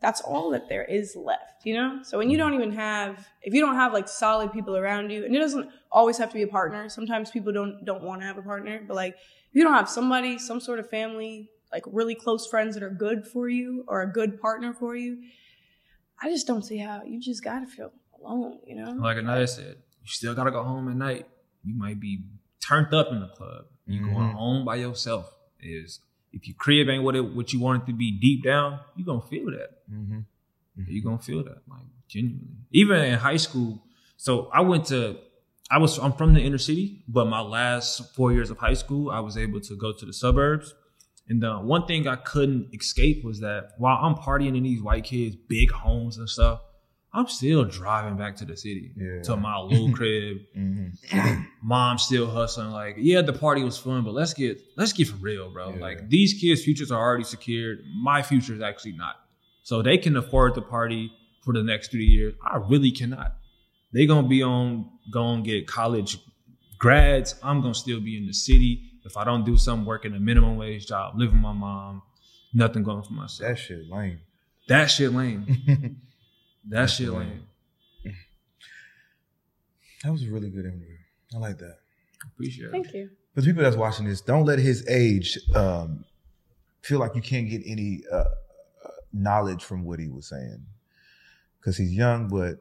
that's 0.00 0.20
all 0.22 0.50
that 0.50 0.68
there 0.68 0.84
is 0.84 1.14
left, 1.14 1.64
you 1.66 1.74
know? 1.74 2.00
So 2.02 2.16
when 2.18 2.30
you 2.30 2.38
don't 2.38 2.54
even 2.54 2.72
have, 2.72 3.28
if 3.42 3.52
you 3.52 3.60
don't 3.60 3.74
have 3.76 3.92
like 3.92 4.08
solid 4.08 4.50
people 4.52 4.76
around 4.76 5.10
you, 5.10 5.24
and 5.24 5.34
it 5.36 5.38
doesn't 5.38 5.68
always 5.92 6.16
have 6.18 6.30
to 6.30 6.34
be 6.34 6.42
a 6.42 6.48
partner. 6.48 6.88
Sometimes 6.88 7.30
people 7.30 7.52
don't, 7.52 7.84
don't 7.84 8.02
want 8.02 8.22
to 8.22 8.26
have 8.26 8.38
a 8.38 8.42
partner, 8.42 8.82
but 8.86 8.94
like 8.94 9.14
if 9.14 9.54
you 9.54 9.62
don't 9.62 9.74
have 9.74 9.88
somebody, 9.90 10.38
some 10.38 10.58
sort 10.60 10.78
of 10.78 10.88
family, 10.88 11.50
like 11.70 11.84
really 11.86 12.14
close 12.14 12.46
friends 12.46 12.74
that 12.74 12.82
are 12.82 12.90
good 12.90 13.26
for 13.26 13.48
you 13.48 13.84
or 13.88 14.00
a 14.02 14.10
good 14.10 14.40
partner 14.40 14.72
for 14.72 14.96
you, 14.96 15.22
I 16.22 16.30
just 16.30 16.46
don't 16.46 16.62
see 16.64 16.78
how 16.78 17.02
you 17.04 17.20
just 17.20 17.44
gotta 17.44 17.66
feel 17.66 17.92
alone, 18.22 18.58
you 18.66 18.76
know? 18.76 18.92
like 18.92 19.16
Anaya 19.18 19.46
said, 19.46 19.76
you 20.02 20.06
still 20.06 20.34
gotta 20.34 20.50
go 20.50 20.62
home 20.62 20.88
at 20.88 20.96
night. 20.96 21.26
You 21.62 21.74
might 21.76 22.00
be 22.00 22.24
turned 22.66 22.92
up 22.94 23.08
in 23.10 23.20
the 23.20 23.28
club. 23.28 23.66
You 23.86 24.00
going 24.06 24.28
Mhm. 24.30 24.32
home 24.34 24.64
by 24.64 24.76
yourself 24.76 25.30
is 25.60 26.00
if 26.32 26.46
your 26.46 26.54
crib 26.56 26.88
ain't 26.88 27.02
what 27.02 27.16
it 27.16 27.34
what 27.34 27.52
you 27.52 27.60
want 27.60 27.82
it 27.82 27.86
to 27.86 27.92
be 27.92 28.10
deep 28.18 28.44
down, 28.44 28.78
you're 28.96 29.06
gonna 29.06 29.20
feel 29.22 29.46
that. 29.46 29.70
Mhm. 29.90 30.24
you 30.88 31.02
gonna 31.02 31.18
feel 31.18 31.42
that 31.44 31.58
like 31.68 31.82
genuinely 32.08 32.56
even 32.72 32.98
in 33.04 33.18
high 33.18 33.36
school 33.36 33.82
so 34.16 34.48
i 34.52 34.60
went 34.60 34.86
to 34.86 35.18
i 35.70 35.76
was 35.78 35.98
i'm 35.98 36.12
from 36.14 36.32
the 36.32 36.40
inner 36.40 36.56
city 36.58 37.04
but 37.06 37.26
my 37.26 37.40
last 37.40 38.14
four 38.14 38.32
years 38.32 38.48
of 38.50 38.56
high 38.58 38.72
school 38.74 39.10
i 39.10 39.20
was 39.20 39.36
able 39.36 39.60
to 39.60 39.76
go 39.76 39.92
to 39.92 40.06
the 40.06 40.12
suburbs 40.12 40.72
and 41.28 41.42
the 41.42 41.52
one 41.58 41.84
thing 41.86 42.08
i 42.08 42.16
couldn't 42.16 42.72
escape 42.74 43.22
was 43.24 43.40
that 43.40 43.72
while 43.78 43.98
i'm 44.04 44.14
partying 44.14 44.56
in 44.56 44.62
these 44.62 44.80
white 44.82 45.04
kids 45.04 45.36
big 45.48 45.70
homes 45.70 46.16
and 46.16 46.28
stuff 46.30 46.60
i'm 47.12 47.26
still 47.28 47.64
driving 47.64 48.16
back 48.16 48.36
to 48.36 48.44
the 48.44 48.56
city 48.56 48.92
Yeah. 48.96 49.22
to 49.22 49.36
my 49.36 49.58
little 49.60 49.90
crib. 49.98 50.38
Mhm. 50.56 51.46
mom 51.62 51.98
still 51.98 52.28
hustling 52.30 52.70
like 52.70 52.96
yeah 52.98 53.20
the 53.22 53.32
party 53.32 53.62
was 53.62 53.76
fun 53.78 54.04
but 54.04 54.14
let's 54.14 54.32
get 54.34 54.60
let's 54.76 54.92
get 54.92 55.08
for 55.08 55.16
real 55.16 55.50
bro. 55.50 55.70
Yeah. 55.74 55.80
like 55.80 56.08
these 56.08 56.34
kids 56.40 56.62
futures 56.64 56.90
are 56.92 57.00
already 57.00 57.24
secured. 57.24 57.84
My 58.02 58.22
future 58.22 58.54
is 58.54 58.60
actually 58.60 58.92
not. 58.92 59.16
So 59.62 59.82
they 59.82 59.98
can 59.98 60.16
afford 60.16 60.54
the 60.54 60.62
party 60.62 61.12
for 61.44 61.52
the 61.52 61.62
next 61.62 61.90
three 61.90 62.06
years. 62.06 62.34
I 62.44 62.56
really 62.56 62.90
cannot. 62.92 63.34
They 63.92 64.06
gonna 64.06 64.26
be 64.28 64.42
on 64.42 64.88
gonna 65.10 65.42
get 65.42 65.66
college 65.66 66.18
grads. 66.78 67.34
I'm 67.42 67.60
gonna 67.60 67.74
still 67.74 68.00
be 68.00 68.16
in 68.16 68.26
the 68.26 68.32
city. 68.34 68.86
If 69.04 69.16
i 69.16 69.24
don't 69.24 69.44
do 69.44 69.56
something 69.56 69.86
working 69.86 70.14
a 70.14 70.20
minimum 70.20 70.56
wage 70.58 70.86
job 70.86 71.14
living 71.18 71.36
with 71.36 71.42
my 71.42 71.52
mom 71.52 72.02
nothing 72.52 72.82
going 72.82 73.02
for 73.02 73.12
myself. 73.14 73.48
That 73.48 73.58
shit 73.58 73.88
lame. 73.90 74.20
that 74.68 74.86
shit 74.86 75.12
lame 75.12 75.46
that 76.70 76.80
That's 76.80 76.92
shit 76.94 77.08
lame. 77.10 77.44
lame 78.04 78.14
That 80.04 80.12
was 80.12 80.22
a 80.22 80.30
really 80.30 80.48
good 80.50 80.64
interview. 80.64 80.96
I 81.34 81.38
like 81.38 81.58
that. 81.58 81.76
appreciate 82.26 82.66
it 82.66 82.70
Thank 82.72 82.92
you. 82.94 83.10
For 83.34 83.42
the 83.42 83.46
people 83.46 83.62
that's 83.62 83.76
watching 83.76 84.06
this, 84.06 84.20
don't 84.20 84.44
let 84.44 84.58
his 84.58 84.86
age 84.88 85.38
um, 85.54 86.04
feel 86.82 86.98
like 86.98 87.14
you 87.14 87.22
can't 87.22 87.48
get 87.48 87.62
any 87.66 88.02
uh, 88.10 88.16
uh, 88.16 88.24
knowledge 89.12 89.62
from 89.62 89.84
what 89.84 89.98
he 90.00 90.08
was 90.08 90.26
saying. 90.26 90.64
because 91.60 91.76
he's 91.76 91.92
young, 91.92 92.28
but 92.28 92.56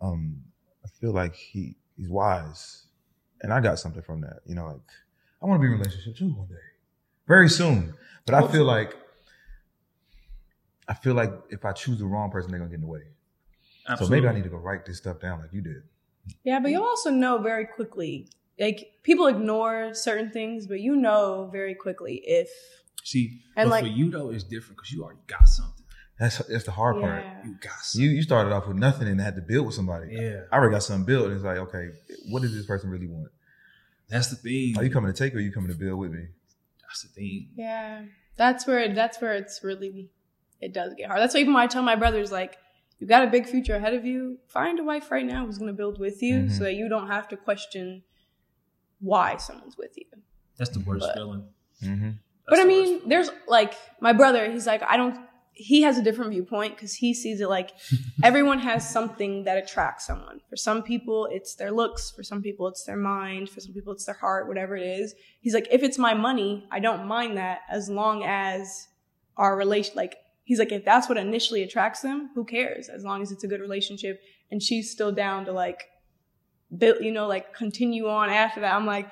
um, 0.00 0.42
I 0.84 0.88
feel 1.00 1.12
like 1.12 1.34
he 1.34 1.76
he's 1.96 2.08
wise, 2.08 2.84
and 3.42 3.52
I 3.52 3.60
got 3.60 3.78
something 3.78 4.02
from 4.02 4.20
that. 4.22 4.40
You 4.46 4.54
know, 4.54 4.66
like 4.66 4.80
I 5.42 5.46
want 5.46 5.60
to 5.60 5.62
be 5.62 5.66
in 5.66 5.74
a 5.74 5.82
relationship 5.82 6.16
too 6.16 6.28
one 6.32 6.46
day, 6.48 6.54
very 7.28 7.48
soon. 7.50 7.92
But 8.24 8.34
I 8.36 8.46
feel 8.48 8.64
like 8.64 8.96
I 10.88 10.94
feel 10.94 11.14
like 11.14 11.32
if 11.50 11.64
I 11.64 11.72
choose 11.72 11.98
the 11.98 12.06
wrong 12.06 12.30
person, 12.30 12.50
they're 12.50 12.60
gonna 12.60 12.70
get 12.70 12.76
in 12.76 12.80
the 12.82 12.86
way. 12.86 13.02
So 13.98 14.06
maybe 14.08 14.26
I 14.28 14.32
need 14.32 14.44
to 14.44 14.50
go 14.50 14.56
write 14.56 14.86
this 14.86 14.98
stuff 14.98 15.20
down 15.20 15.40
like 15.40 15.52
you 15.52 15.60
did. 15.60 15.82
Yeah, 16.42 16.60
but 16.60 16.70
you'll 16.70 16.84
also 16.84 17.10
know 17.10 17.38
very 17.38 17.66
quickly. 17.66 18.28
Like 18.58 18.92
people 19.02 19.26
ignore 19.26 19.92
certain 19.94 20.30
things, 20.30 20.66
but 20.66 20.80
you 20.80 20.96
know 20.96 21.50
very 21.52 21.74
quickly 21.74 22.22
if 22.24 22.48
See, 23.02 23.42
And, 23.56 23.68
but 23.68 23.70
like- 23.70 23.84
for 23.84 23.90
you 23.90 24.10
though, 24.10 24.30
it's 24.30 24.44
different 24.44 24.78
because 24.78 24.90
you 24.92 25.02
already 25.04 25.20
got 25.26 25.46
something. 25.46 25.84
That's 26.18 26.38
that's 26.38 26.64
the 26.64 26.70
hard 26.70 27.00
part. 27.00 27.24
You 27.44 27.56
got 27.60 27.72
something. 27.80 28.08
You 28.08 28.16
you 28.16 28.22
started 28.22 28.52
off 28.52 28.68
with 28.68 28.76
nothing 28.76 29.08
and 29.08 29.20
had 29.20 29.34
to 29.34 29.42
build 29.42 29.66
with 29.66 29.74
somebody. 29.74 30.14
yeah, 30.14 30.42
I 30.50 30.56
already 30.56 30.72
got 30.72 30.84
something 30.84 31.04
built, 31.04 31.26
and 31.26 31.34
it's 31.34 31.44
like, 31.44 31.58
okay, 31.58 31.88
what 32.30 32.42
does 32.42 32.54
this 32.54 32.66
person 32.66 32.88
really 32.90 33.08
want? 33.08 33.28
that's 34.08 34.28
the 34.28 34.36
thing. 34.36 34.78
Are 34.78 34.84
you 34.84 34.90
coming 34.90 35.12
to 35.12 35.16
take 35.18 35.34
or 35.34 35.38
are 35.38 35.40
you 35.40 35.50
coming 35.50 35.70
to 35.70 35.76
build 35.76 35.98
with 35.98 36.12
me? 36.12 36.26
That's 36.82 37.02
the 37.02 37.08
thing. 37.08 37.48
Yeah, 37.56 38.04
that's 38.36 38.66
where 38.66 38.94
that's 38.94 39.20
where 39.20 39.34
it's 39.34 39.64
really 39.64 40.08
it 40.60 40.72
does 40.72 40.94
get 40.94 41.08
hard. 41.08 41.20
That's 41.20 41.34
why 41.34 41.40
even 41.40 41.52
when 41.52 41.62
I 41.64 41.66
tell 41.66 41.82
my 41.82 41.96
brothers 41.96 42.30
like, 42.30 42.56
you 42.98 43.06
got 43.06 43.26
a 43.26 43.30
big 43.30 43.46
future 43.46 43.74
ahead 43.76 43.94
of 43.94 44.04
you. 44.04 44.38
Find 44.46 44.78
a 44.78 44.84
wife 44.84 45.10
right 45.10 45.26
now 45.26 45.44
who's 45.46 45.58
going 45.58 45.68
to 45.68 45.76
build 45.76 45.98
with 45.98 46.22
you, 46.22 46.34
Mhm. 46.44 46.50
so 46.56 46.64
that 46.64 46.74
you 46.74 46.88
don't 46.88 47.08
have 47.08 47.28
to 47.28 47.36
question 47.36 48.02
why 49.00 49.36
someone's 49.36 49.76
with 49.76 49.96
you. 49.96 50.04
That's 50.56 50.70
the 50.70 50.80
worst 50.80 51.00
But- 51.06 51.14
feeling. 51.14 51.48
Mm-hmm. 51.82 52.10
but 52.48 52.58
I 52.60 52.64
mean, 52.64 52.94
worst. 52.94 53.08
there's 53.08 53.30
like 53.48 53.74
my 54.00 54.12
brother. 54.12 54.50
He's 54.50 54.66
like, 54.66 54.82
I 54.82 54.96
don't. 54.96 55.18
He 55.56 55.82
has 55.82 55.98
a 55.98 56.02
different 56.02 56.30
viewpoint 56.32 56.74
because 56.76 56.94
he 56.94 57.14
sees 57.14 57.40
it 57.40 57.48
like 57.48 57.70
everyone 58.24 58.58
has 58.60 58.88
something 58.88 59.44
that 59.44 59.56
attracts 59.56 60.04
someone. 60.06 60.40
For 60.50 60.56
some 60.56 60.82
people, 60.82 61.26
it's 61.30 61.54
their 61.54 61.70
looks. 61.70 62.10
For 62.10 62.22
some 62.22 62.42
people, 62.42 62.66
it's 62.68 62.84
their 62.84 62.96
mind. 62.96 63.50
For 63.50 63.60
some 63.60 63.72
people, 63.72 63.92
it's 63.92 64.04
their 64.04 64.16
heart. 64.16 64.48
Whatever 64.48 64.76
it 64.76 64.82
is, 64.86 65.14
he's 65.40 65.54
like, 65.54 65.68
if 65.70 65.82
it's 65.82 65.98
my 65.98 66.12
money, 66.14 66.66
I 66.70 66.80
don't 66.80 67.06
mind 67.06 67.36
that 67.36 67.60
as 67.70 67.88
long 67.88 68.24
as 68.24 68.88
our 69.36 69.56
relation. 69.56 69.94
Like 69.96 70.16
he's 70.44 70.58
like, 70.58 70.72
if 70.72 70.84
that's 70.84 71.08
what 71.08 71.18
initially 71.18 71.62
attracts 71.62 72.00
them, 72.00 72.30
who 72.34 72.44
cares? 72.44 72.88
As 72.88 73.02
long 73.04 73.22
as 73.22 73.32
it's 73.32 73.44
a 73.44 73.48
good 73.48 73.60
relationship, 73.60 74.20
and 74.50 74.62
she's 74.62 74.90
still 74.90 75.10
down 75.12 75.44
to 75.46 75.52
like, 75.52 75.84
build, 76.76 76.98
you 77.04 77.10
know, 77.12 77.26
like 77.26 77.54
continue 77.54 78.08
on 78.08 78.30
after 78.30 78.60
that. 78.60 78.74
I'm 78.74 78.86
like, 78.86 79.08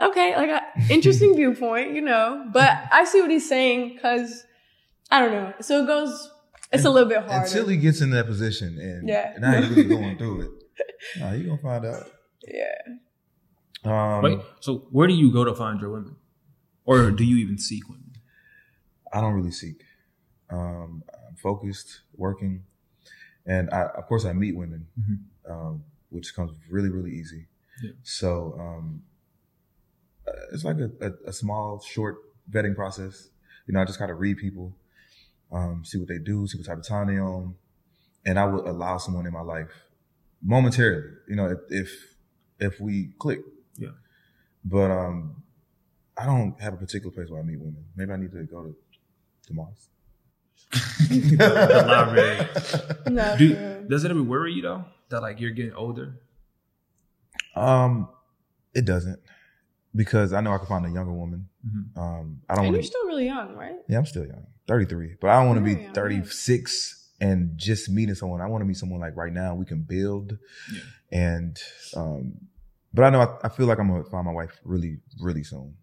okay, 0.00 0.34
like 0.36 0.50
a 0.50 0.62
interesting 0.92 1.34
viewpoint, 1.36 1.92
you 1.94 2.00
know. 2.00 2.46
But 2.52 2.70
I 2.92 3.04
see 3.04 3.20
what 3.20 3.30
he's 3.30 3.48
saying 3.48 3.94
because 3.94 4.44
I 5.10 5.20
don't 5.20 5.32
know. 5.32 5.52
So 5.60 5.84
it 5.84 5.86
goes. 5.86 6.30
It's 6.70 6.84
a 6.84 6.90
little 6.90 7.08
bit 7.08 7.18
harder. 7.22 7.46
Until 7.46 7.66
he 7.68 7.78
gets 7.78 8.02
in 8.02 8.10
that 8.10 8.26
position 8.26 8.76
and 8.78 9.08
Yeah. 9.08 9.34
now 9.38 9.58
he's 9.58 9.70
really 9.70 9.84
going 9.96 10.18
through 10.18 10.42
it. 10.42 10.50
Nah, 11.18 11.32
you 11.32 11.46
gonna 11.46 11.62
find 11.62 11.86
out. 11.86 12.10
yeah. 12.46 12.74
Um, 13.84 14.22
Wait, 14.22 14.38
so 14.60 14.86
where 14.90 15.06
do 15.08 15.14
you 15.14 15.32
go 15.32 15.44
to 15.44 15.54
find 15.54 15.80
your 15.80 15.90
women, 15.90 16.16
or 16.84 17.10
do 17.10 17.24
you 17.24 17.36
even 17.38 17.56
seek 17.58 17.88
women? 17.88 18.12
I 19.12 19.20
don't 19.22 19.32
really 19.34 19.50
seek. 19.52 19.82
Um, 20.50 21.02
I'm 21.28 21.36
focused, 21.36 22.00
working, 22.16 22.64
and 23.46 23.70
I, 23.70 23.82
of 23.96 24.06
course 24.06 24.24
I 24.24 24.32
meet 24.32 24.56
women, 24.56 24.86
Mhm. 24.98 25.18
um, 25.50 25.84
which 26.10 26.34
comes 26.34 26.52
really, 26.70 26.88
really 26.88 27.12
easy. 27.12 27.46
Yeah. 27.82 27.92
So 28.02 28.54
um, 28.58 29.02
uh, 30.26 30.32
it's 30.52 30.64
like 30.64 30.78
a, 30.78 30.90
a, 31.00 31.12
a 31.28 31.32
small, 31.32 31.80
short 31.80 32.16
vetting 32.50 32.74
process. 32.74 33.28
You 33.66 33.74
know, 33.74 33.80
I 33.80 33.84
just 33.84 33.98
gotta 33.98 34.14
read 34.14 34.38
people, 34.38 34.74
um, 35.52 35.84
see 35.84 35.98
what 35.98 36.08
they 36.08 36.18
do, 36.18 36.46
see 36.46 36.58
what 36.58 36.66
type 36.66 36.78
of 36.78 36.86
time 36.86 37.08
they 37.08 37.18
on, 37.20 37.54
and 38.24 38.38
I 38.38 38.46
would 38.46 38.66
allow 38.66 38.96
someone 38.98 39.26
in 39.26 39.32
my 39.32 39.42
life 39.42 39.70
momentarily. 40.42 41.10
You 41.28 41.36
know, 41.36 41.46
if 41.50 41.58
if, 41.68 42.14
if 42.58 42.80
we 42.80 43.10
click. 43.18 43.40
Yeah. 43.76 43.90
But 44.64 44.90
um, 44.90 45.42
I 46.16 46.26
don't 46.26 46.58
have 46.60 46.74
a 46.74 46.76
particular 46.76 47.12
place 47.14 47.28
where 47.30 47.40
I 47.40 47.44
meet 47.44 47.58
women. 47.60 47.84
Maybe 47.94 48.10
I 48.12 48.16
need 48.16 48.32
to 48.32 48.42
go 48.44 48.62
to 48.64 48.76
to 49.46 49.54
Mars. 49.54 49.88
The 51.08 51.84
library. 51.86 52.46
No. 53.14 53.36
Do, 53.36 53.86
does 53.88 54.04
it 54.04 54.10
ever 54.10 54.22
worry 54.22 54.52
you 54.52 54.62
though 54.62 54.84
that 55.08 55.22
like 55.22 55.40
you're 55.40 55.50
getting 55.52 55.72
older? 55.74 56.14
Um, 57.56 58.08
it 58.74 58.84
doesn't 58.84 59.18
because 59.94 60.32
I 60.32 60.40
know 60.40 60.52
I 60.52 60.58
can 60.58 60.66
find 60.66 60.86
a 60.86 60.90
younger 60.90 61.12
woman. 61.12 61.48
Mhm. 61.66 61.96
Um, 61.96 62.42
I 62.48 62.54
don't 62.54 62.66
and 62.66 62.74
want 62.74 62.74
you're 62.76 62.82
still 62.82 63.06
really 63.06 63.26
young, 63.26 63.54
right? 63.54 63.76
Yeah, 63.88 63.98
I'm 63.98 64.06
still 64.06 64.26
young, 64.26 64.46
33, 64.66 65.16
but 65.20 65.30
I 65.30 65.38
don't 65.38 65.46
want 65.48 65.58
to 65.58 65.64
Very 65.64 65.76
be 65.76 65.82
young, 65.84 65.92
36 65.94 67.08
and 67.20 67.58
just 67.58 67.90
meeting 67.90 68.14
someone. 68.14 68.40
I 68.40 68.46
want 68.46 68.60
to 68.62 68.66
meet 68.66 68.76
someone 68.76 69.00
like 69.00 69.16
right 69.16 69.32
now. 69.32 69.54
We 69.54 69.64
can 69.64 69.82
build, 69.82 70.38
Yeah. 70.72 70.80
and 71.10 71.58
um, 71.96 72.34
but 72.94 73.04
I 73.04 73.10
know 73.10 73.20
I, 73.22 73.46
I 73.46 73.48
feel 73.48 73.66
like 73.66 73.78
I'm 73.78 73.88
gonna 73.88 74.04
find 74.04 74.24
my 74.24 74.32
wife 74.32 74.60
really, 74.64 74.98
really 75.20 75.42
soon. 75.42 75.74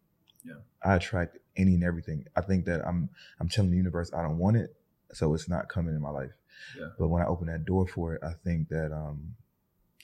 Yeah. 0.45 0.53
I 0.83 0.95
attract 0.95 1.37
any 1.57 1.75
and 1.75 1.83
everything. 1.83 2.25
I 2.35 2.41
think 2.41 2.65
that 2.65 2.85
I'm 2.85 3.09
I'm 3.39 3.49
telling 3.49 3.71
the 3.71 3.77
universe 3.77 4.11
I 4.13 4.21
don't 4.21 4.37
want 4.37 4.57
it, 4.57 4.75
so 5.13 5.33
it's 5.33 5.49
not 5.49 5.69
coming 5.69 5.95
in 5.95 6.01
my 6.01 6.09
life. 6.09 6.31
Yeah. 6.79 6.87
But 6.97 7.09
when 7.09 7.21
I 7.21 7.25
open 7.25 7.47
that 7.47 7.65
door 7.65 7.87
for 7.87 8.15
it, 8.15 8.21
I 8.23 8.33
think 8.43 8.69
that 8.69 8.91
um, 8.91 9.35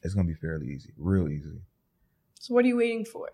it's 0.04 0.14
gonna 0.14 0.28
be 0.28 0.34
fairly 0.34 0.68
easy, 0.68 0.92
real 0.98 1.30
easy. 1.30 1.62
So 2.40 2.54
what 2.54 2.66
are 2.66 2.68
you 2.68 2.78
waiting 2.78 3.06
for? 3.06 3.30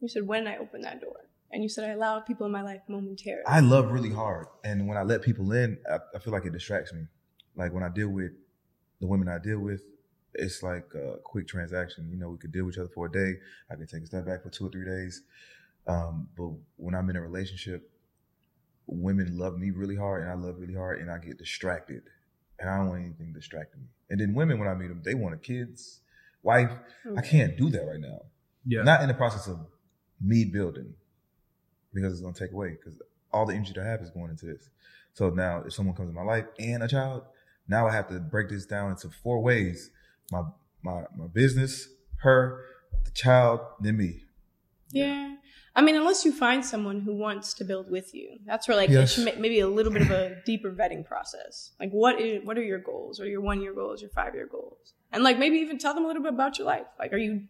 You 0.00 0.08
said 0.08 0.26
when 0.26 0.46
I 0.46 0.58
open 0.58 0.82
that 0.82 1.00
door, 1.00 1.16
and 1.50 1.62
you 1.62 1.68
said 1.68 1.88
I 1.88 1.92
allow 1.92 2.20
people 2.20 2.46
in 2.46 2.52
my 2.52 2.62
life 2.62 2.80
momentarily. 2.88 3.44
I 3.46 3.60
love 3.60 3.92
really 3.92 4.10
hard, 4.12 4.46
and 4.64 4.88
when 4.88 4.96
I 4.96 5.02
let 5.02 5.22
people 5.22 5.52
in, 5.52 5.78
I, 5.90 5.98
I 6.14 6.18
feel 6.18 6.32
like 6.32 6.44
it 6.44 6.52
distracts 6.52 6.92
me. 6.92 7.06
Like 7.56 7.72
when 7.72 7.82
I 7.82 7.88
deal 7.88 8.08
with 8.08 8.32
the 9.00 9.06
women 9.06 9.28
I 9.28 9.38
deal 9.38 9.60
with, 9.60 9.82
it's 10.34 10.62
like 10.62 10.86
a 10.94 11.18
quick 11.22 11.46
transaction. 11.46 12.08
You 12.10 12.16
know, 12.16 12.30
we 12.30 12.38
could 12.38 12.52
deal 12.52 12.64
with 12.64 12.74
each 12.74 12.80
other 12.80 12.90
for 12.94 13.06
a 13.06 13.12
day. 13.12 13.34
I 13.70 13.76
can 13.76 13.86
take 13.86 14.02
a 14.02 14.06
step 14.06 14.26
back 14.26 14.42
for 14.42 14.50
two 14.50 14.66
or 14.66 14.70
three 14.70 14.84
days. 14.84 15.22
Um, 15.86 16.28
but 16.36 16.50
when 16.76 16.94
I'm 16.94 17.10
in 17.10 17.16
a 17.16 17.20
relationship, 17.20 17.90
women 18.86 19.38
love 19.38 19.58
me 19.58 19.70
really 19.70 19.96
hard, 19.96 20.22
and 20.22 20.30
I 20.30 20.34
love 20.34 20.56
really 20.58 20.74
hard, 20.74 21.00
and 21.00 21.10
I 21.10 21.18
get 21.18 21.38
distracted, 21.38 22.02
and 22.58 22.70
I 22.70 22.78
don't 22.78 22.88
want 22.88 23.02
anything 23.02 23.32
distracting 23.32 23.82
me. 23.82 23.88
And 24.10 24.20
then 24.20 24.34
women, 24.34 24.58
when 24.58 24.68
I 24.68 24.74
meet 24.74 24.88
them, 24.88 25.02
they 25.04 25.14
want 25.14 25.34
a 25.34 25.38
kids, 25.38 26.00
wife. 26.42 26.70
I 27.16 27.22
can't 27.22 27.56
do 27.56 27.70
that 27.70 27.84
right 27.84 28.00
now. 28.00 28.22
Yeah. 28.66 28.82
Not 28.82 29.02
in 29.02 29.08
the 29.08 29.14
process 29.14 29.48
of 29.48 29.58
me 30.20 30.44
building 30.44 30.94
because 31.92 32.12
it's 32.12 32.22
going 32.22 32.34
to 32.34 32.40
take 32.40 32.52
away 32.52 32.70
because 32.70 32.98
all 33.32 33.46
the 33.46 33.54
energy 33.54 33.72
that 33.74 33.84
I 33.84 33.88
have 33.88 34.00
is 34.00 34.10
going 34.10 34.30
into 34.30 34.46
this. 34.46 34.68
So 35.14 35.30
now 35.30 35.62
if 35.66 35.72
someone 35.72 35.94
comes 35.94 36.08
in 36.08 36.14
my 36.14 36.22
life 36.22 36.46
and 36.58 36.82
a 36.82 36.88
child, 36.88 37.24
now 37.68 37.86
I 37.86 37.92
have 37.92 38.08
to 38.08 38.20
break 38.20 38.48
this 38.48 38.66
down 38.66 38.90
into 38.90 39.08
four 39.08 39.40
ways. 39.42 39.90
My, 40.30 40.42
my, 40.82 41.04
my 41.16 41.26
business, 41.32 41.88
her, 42.16 42.64
the 43.04 43.10
child, 43.10 43.60
then 43.80 43.96
me. 43.96 44.24
Yeah. 44.90 45.33
I 45.76 45.82
mean, 45.82 45.96
unless 45.96 46.24
you 46.24 46.32
find 46.32 46.64
someone 46.64 47.00
who 47.00 47.14
wants 47.14 47.52
to 47.54 47.64
build 47.64 47.90
with 47.90 48.14
you, 48.14 48.38
that's 48.46 48.68
where 48.68 48.76
like 48.76 48.90
Yes. 48.90 49.18
maybe 49.18 49.58
a 49.60 49.66
little 49.68 49.92
bit 49.92 50.02
of 50.02 50.10
a 50.10 50.40
deeper 50.46 50.70
vetting 50.70 51.04
process. 51.04 51.72
Like, 51.80 51.90
what 51.90 52.20
is 52.20 52.44
what 52.44 52.56
are 52.58 52.62
your 52.62 52.78
goals? 52.78 53.18
Or 53.20 53.26
your 53.26 53.40
one 53.40 53.60
year 53.60 53.74
goals? 53.74 54.00
Your 54.00 54.10
five 54.10 54.34
year 54.34 54.46
goals? 54.46 54.92
And 55.12 55.22
like 55.24 55.38
maybe 55.38 55.56
even 55.58 55.78
tell 55.78 55.94
them 55.94 56.04
a 56.04 56.06
little 56.06 56.22
bit 56.22 56.32
about 56.32 56.58
your 56.58 56.66
life. 56.66 56.86
Like, 56.98 57.12
are 57.12 57.16
you 57.18 57.42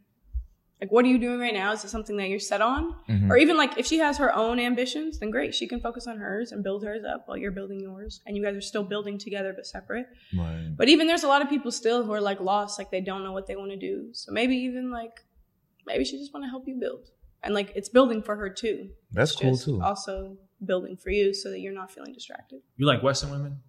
like 0.80 0.90
what 0.90 1.04
are 1.04 1.08
you 1.08 1.18
doing 1.18 1.38
right 1.38 1.54
now? 1.54 1.72
Is 1.72 1.84
it 1.84 1.90
something 1.90 2.16
that 2.16 2.28
you're 2.30 2.40
set 2.40 2.60
on? 2.60 2.94
Mhm. 3.08 3.30
Or 3.30 3.36
even 3.36 3.56
like 3.58 3.76
if 3.78 3.86
she 3.86 3.98
has 3.98 4.16
her 4.18 4.34
own 4.34 4.58
ambitions, 4.58 5.18
then 5.18 5.30
great, 5.30 5.54
she 5.54 5.66
can 5.68 5.80
focus 5.80 6.06
on 6.06 6.16
hers 6.18 6.50
and 6.52 6.64
build 6.64 6.82
hers 6.84 7.04
up 7.04 7.28
while 7.28 7.36
you're 7.36 7.52
building 7.52 7.78
yours, 7.80 8.20
and 8.26 8.36
you 8.36 8.42
guys 8.42 8.56
are 8.56 8.60
still 8.60 8.82
building 8.82 9.16
together 9.18 9.52
but 9.54 9.66
separate. 9.66 10.06
Right. 10.36 10.74
But 10.76 10.88
even 10.88 11.06
there's 11.06 11.22
a 11.24 11.28
lot 11.28 11.42
of 11.42 11.48
people 11.48 11.70
still 11.70 12.02
who 12.04 12.12
are 12.12 12.20
like 12.20 12.40
lost, 12.40 12.78
like 12.78 12.90
they 12.90 13.00
don't 13.02 13.22
know 13.22 13.32
what 13.32 13.46
they 13.46 13.54
want 13.56 13.70
to 13.70 13.76
do. 13.76 14.08
So 14.12 14.32
maybe 14.32 14.56
even 14.56 14.90
like 14.90 15.20
maybe 15.86 16.04
she 16.04 16.18
just 16.18 16.32
want 16.34 16.44
to 16.44 16.50
help 16.50 16.66
you 16.66 16.76
build, 16.80 17.04
and 17.44 17.54
like 17.54 17.72
it's 17.76 17.88
building 17.88 18.22
for 18.22 18.36
her 18.36 18.48
too. 18.50 18.90
That's 19.12 19.32
It's 19.32 19.40
cool 19.40 19.50
just 19.52 19.64
too. 19.64 19.82
Also 19.82 20.36
building 20.64 20.96
for 20.96 21.10
you 21.10 21.34
so 21.34 21.50
that 21.50 21.60
you're 21.60 21.72
not 21.74 21.90
feeling 21.90 22.12
distracted. 22.12 22.60
You 22.76 22.86
like 22.86 23.02
Western 23.02 23.30
women? 23.30 23.60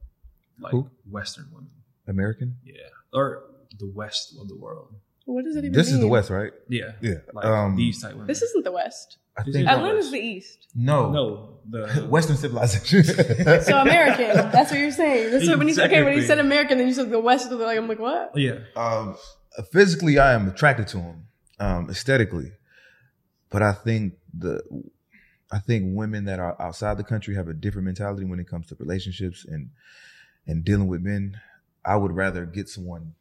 Like 0.59 0.71
Who? 0.71 0.89
Western 1.09 1.47
women. 1.53 1.69
American. 2.07 2.57
Yeah. 2.63 2.73
Or 3.13 3.43
the 3.79 3.91
West 3.93 4.35
of 4.39 4.47
the 4.47 4.55
world. 4.57 4.93
What 5.25 5.43
does 5.43 5.55
it 5.55 5.59
even 5.65 5.71
This 5.73 5.91
is 5.91 5.99
the? 5.99 6.07
West, 6.07 6.29
right? 6.29 6.53
Yeah. 6.69 6.91
Yeah. 7.01 7.15
Like 7.33 7.45
um, 7.45 7.75
these 7.75 8.01
type 8.01 8.11
women. 8.13 8.27
This 8.27 8.41
isn't 8.43 8.63
the 8.63 8.71
West. 8.71 9.17
I 9.37 9.43
This 9.43 9.55
think 9.55 9.67
is- 9.69 9.75
Atlanta's 9.75 10.11
the 10.11 10.19
East. 10.19 10.67
no, 10.75 11.11
no 11.11 11.49
the 11.69 11.87
Western 12.09 12.37
civilization. 12.37 13.03
So 13.63 13.79
American. 13.81 14.51
that's 14.51 14.69
what 14.71 14.79
you're 14.79 14.91
saying. 14.91 15.31
That's 15.31 15.47
what 15.49 15.57
when 15.57 15.67
you 15.67 15.73
said 15.73 15.87
okay 15.91 16.03
when 16.03 16.13
you 16.15 16.21
said 16.21 16.39
American, 16.39 16.77
then 16.77 16.87
you 16.87 16.93
said 16.93 17.09
the 17.09 17.19
West. 17.19 17.49
They're 17.49 17.57
like 17.57 17.77
I'm 17.77 17.87
like 17.87 17.99
what? 17.99 18.31
yeah. 18.35 18.59
um, 18.75 19.17
physically, 19.73 20.19
I 20.19 20.33
am 20.33 20.47
attracted 20.47 20.87
to 20.89 20.99
him, 20.99 21.27
um, 21.59 21.89
aesthetically, 21.89 22.51
but 23.55 23.63
I 23.63 23.71
think 23.71 24.15
the, 24.37 24.61
I 25.49 25.59
think 25.59 25.95
women 25.95 26.25
that 26.25 26.39
are 26.39 26.61
outside 26.61 26.97
the 26.97 27.05
country 27.05 27.35
have 27.35 27.47
a 27.47 27.53
different 27.53 27.85
mentality 27.85 28.25
when 28.25 28.37
it 28.37 28.49
comes 28.49 28.67
to 28.67 28.75
relationships 28.75 29.45
and, 29.47 29.69
and 30.45 30.65
dealing 30.65 30.87
with 30.87 31.01
men. 31.01 31.39
I 31.85 31.95
would 31.95 32.11
rather 32.11 32.45
get 32.45 32.67
someone 32.67 33.13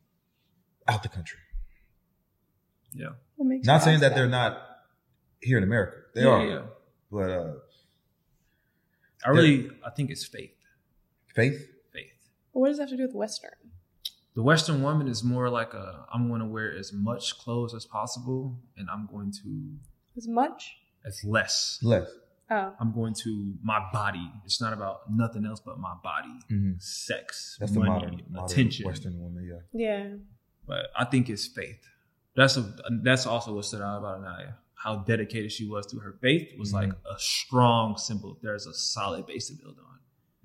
out 0.89 1.05
the 1.05 1.09
country. 1.09 1.39
Yeah. 2.93 3.11
What 3.37 3.47
makes 3.47 3.65
Not 3.65 3.85
saying 3.85 3.99
ask 3.99 4.01
that 4.01 4.17
they're 4.17 4.27
not 4.27 4.61
here 5.41 5.57
in 5.57 5.63
America. 5.63 5.99
They 6.17 6.23
yeah, 6.23 6.29
are, 6.29 6.47
yeah. 6.49 6.63
but 7.13 7.31
uh, 7.31 7.53
I 9.25 9.31
really 9.31 9.71
I 9.87 9.91
think 9.91 10.11
it's 10.11 10.25
faith. 10.25 10.57
faith. 11.33 11.65
Faith. 11.93 12.11
What 12.51 12.71
does 12.71 12.79
that 12.79 12.89
have 12.89 12.91
to 12.91 12.97
do 12.97 13.05
with 13.05 13.15
Western? 13.15 13.53
The 14.35 14.43
Western 14.43 14.83
woman 14.83 15.07
is 15.07 15.23
more 15.23 15.49
like 15.49 15.75
a 15.75 16.07
I'm 16.13 16.27
going 16.27 16.41
to 16.41 16.49
wear 16.49 16.77
as 16.77 16.93
much 16.93 17.39
clothes 17.39 17.73
as 17.73 17.85
possible, 17.85 18.59
and 18.77 18.89
I'm 18.91 19.07
going 19.07 19.31
to 19.45 19.79
As 20.17 20.29
much? 20.29 20.77
as 21.07 21.23
less. 21.23 21.79
Less. 21.83 22.09
Oh. 22.51 22.75
I'm 22.81 22.93
going 22.95 23.15
to 23.25 23.55
my 23.63 23.79
body. 23.93 24.27
It's 24.47 24.59
not 24.61 24.73
about 24.73 25.01
nothing 25.11 25.45
else 25.45 25.61
but 25.61 25.79
my 25.79 25.95
body, 26.03 26.39
Mhm. 26.51 26.81
sex, 26.83 27.57
That's 27.61 27.73
the 27.73 27.81
money, 27.81 27.91
modern, 27.91 28.23
modern 28.31 28.45
attention. 28.51 28.87
Western 28.87 29.19
woman. 29.21 29.45
Yeah. 29.45 29.61
Yeah. 29.73 30.17
But 30.67 30.87
I 30.97 31.05
think 31.05 31.29
it's 31.29 31.47
faith. 31.47 31.83
That's 32.37 32.57
a 32.57 32.63
that's 33.03 33.27
also 33.27 33.55
what 33.55 33.65
stood 33.67 33.83
out 33.83 33.99
about 33.99 34.19
Anaya. 34.25 34.55
How 34.75 34.97
dedicated 34.97 35.53
she 35.53 35.67
was 35.69 35.87
to 35.89 35.99
her 35.99 36.13
faith 36.21 36.59
was 36.59 36.71
Mhm. 36.71 36.75
like 36.75 36.91
a 36.93 37.19
strong 37.19 37.97
symbol. 37.99 38.39
There's 38.43 38.67
a 38.67 38.73
solid 38.75 39.27
base 39.27 39.49
to 39.49 39.55
build 39.55 39.79
on. 39.79 39.99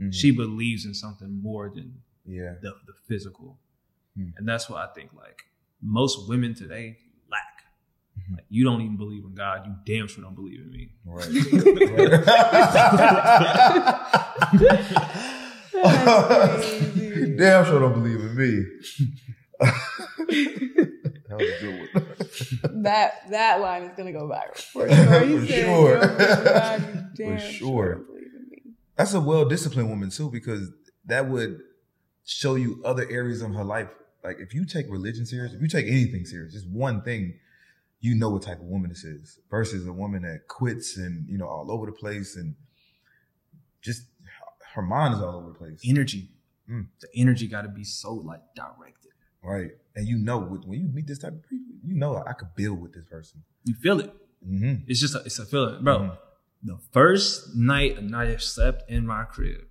Mhm. 0.08 0.14
She 0.14 0.32
believes 0.32 0.86
in 0.86 0.94
something 0.94 1.42
more 1.42 1.70
than 1.70 2.02
Yeah. 2.26 2.56
the, 2.62 2.72
the 2.86 2.94
physical. 3.08 3.60
Hmm. 4.16 4.30
And 4.38 4.48
that's 4.48 4.70
what 4.70 4.80
I 4.90 4.94
think 4.94 5.14
like 5.14 5.44
most 5.82 6.28
women 6.28 6.54
today 6.54 6.88
lack. 6.90 7.09
Like 8.32 8.46
you 8.50 8.64
don't 8.64 8.82
even 8.82 8.98
believe 8.98 9.24
in 9.24 9.34
God. 9.36 9.66
You 9.66 9.76
damn 9.86 10.08
sure 10.08 10.24
don't 10.24 10.36
believe 10.36 10.60
in 10.62 10.72
me. 10.72 10.90
Right. 11.06 11.26
Damn 17.38 17.66
sure 17.66 17.80
don't 17.80 17.94
believe 17.94 18.20
in 18.20 18.36
me. 18.36 18.66
that 19.60 21.38
was 21.38 21.50
a 21.50 21.62
good 21.62 21.90
one. 21.94 22.84
That 22.84 23.30
that 23.30 23.62
line 23.62 23.84
is 23.84 23.92
gonna 23.98 24.12
go 24.12 24.28
viral 24.28 24.58
for 24.58 24.90
sure. 24.90 25.06
sure. 25.06 25.26
He 25.26 25.38
He 25.40 25.48
said, 25.48 25.48
said, 25.48 25.66
sure. 25.66 26.00
God, 26.54 26.82
you 27.18 27.26
For 27.34 27.40
sure. 27.40 27.52
sure 27.52 27.94
don't 27.96 28.08
believe 28.08 28.32
in 28.36 28.50
me." 28.50 28.58
That's 28.96 29.14
a 29.14 29.22
well 29.22 29.46
disciplined 29.46 29.90
woman 29.90 30.10
too, 30.10 30.30
because 30.30 30.70
that 31.06 31.30
would 31.30 31.60
show 32.26 32.56
you 32.56 32.82
other 32.86 33.08
areas 33.10 33.42
of 33.42 33.54
her 33.54 33.64
life. 33.64 33.88
Like 34.24 34.38
if 34.40 34.54
you 34.54 34.66
take 34.66 34.90
religion 34.90 35.26
serious, 35.26 35.54
if 35.54 35.62
you 35.62 35.68
take 35.68 35.88
anything 35.88 36.26
serious, 36.26 36.54
just 36.54 36.68
one 36.70 37.02
thing, 37.04 37.36
you 38.02 38.16
know 38.16 38.30
what 38.30 38.44
type 38.44 38.60
of 38.60 38.66
woman 38.66 38.90
this 38.90 39.04
is. 39.04 39.40
Versus 39.50 39.86
a 39.88 39.94
woman 39.94 40.24
that 40.24 40.48
quits 40.48 40.98
and 40.98 41.28
you 41.28 41.38
know 41.38 41.48
all 41.48 41.72
over 41.72 41.86
the 41.86 41.92
place 41.92 42.36
and 42.36 42.56
just 43.82 44.04
her 44.74 44.82
mind 44.82 45.16
is 45.16 45.22
all 45.22 45.36
over 45.36 45.50
the 45.50 45.58
place. 45.58 45.82
Energy. 45.86 46.30
Mm. 46.70 46.88
The 47.02 47.08
energy 47.16 47.48
got 47.48 47.64
to 47.64 47.70
be 47.70 47.84
so 47.84 48.14
like 48.14 48.42
directed. 48.56 49.12
Right. 49.42 49.72
And 49.96 50.08
you 50.08 50.18
know 50.18 50.40
when 50.40 50.80
you 50.80 50.88
meet 50.88 51.08
this 51.08 51.20
type 51.20 51.34
of 51.34 51.50
people, 51.50 51.76
you 51.84 51.96
know 51.96 52.24
I 52.26 52.34
could 52.34 52.56
build 52.56 52.82
with 52.82 52.94
this 52.94 53.06
person. 53.06 53.44
You 53.64 53.74
feel 53.74 54.00
it. 54.00 54.14
Mm-hmm. 54.48 54.84
It's 54.88 55.00
just 55.00 55.16
a, 55.16 55.20
it's 55.20 55.40
a 55.40 55.46
feeling, 55.46 55.84
bro. 55.84 56.00
Mhm. 56.00 56.18
The 56.64 56.78
first 56.92 57.56
night 57.56 57.98
a 57.98 58.02
night 58.02 58.30
I 58.30 58.38
slept 58.38 58.90
in 58.90 59.08
my 59.08 59.24
crib, 59.24 59.62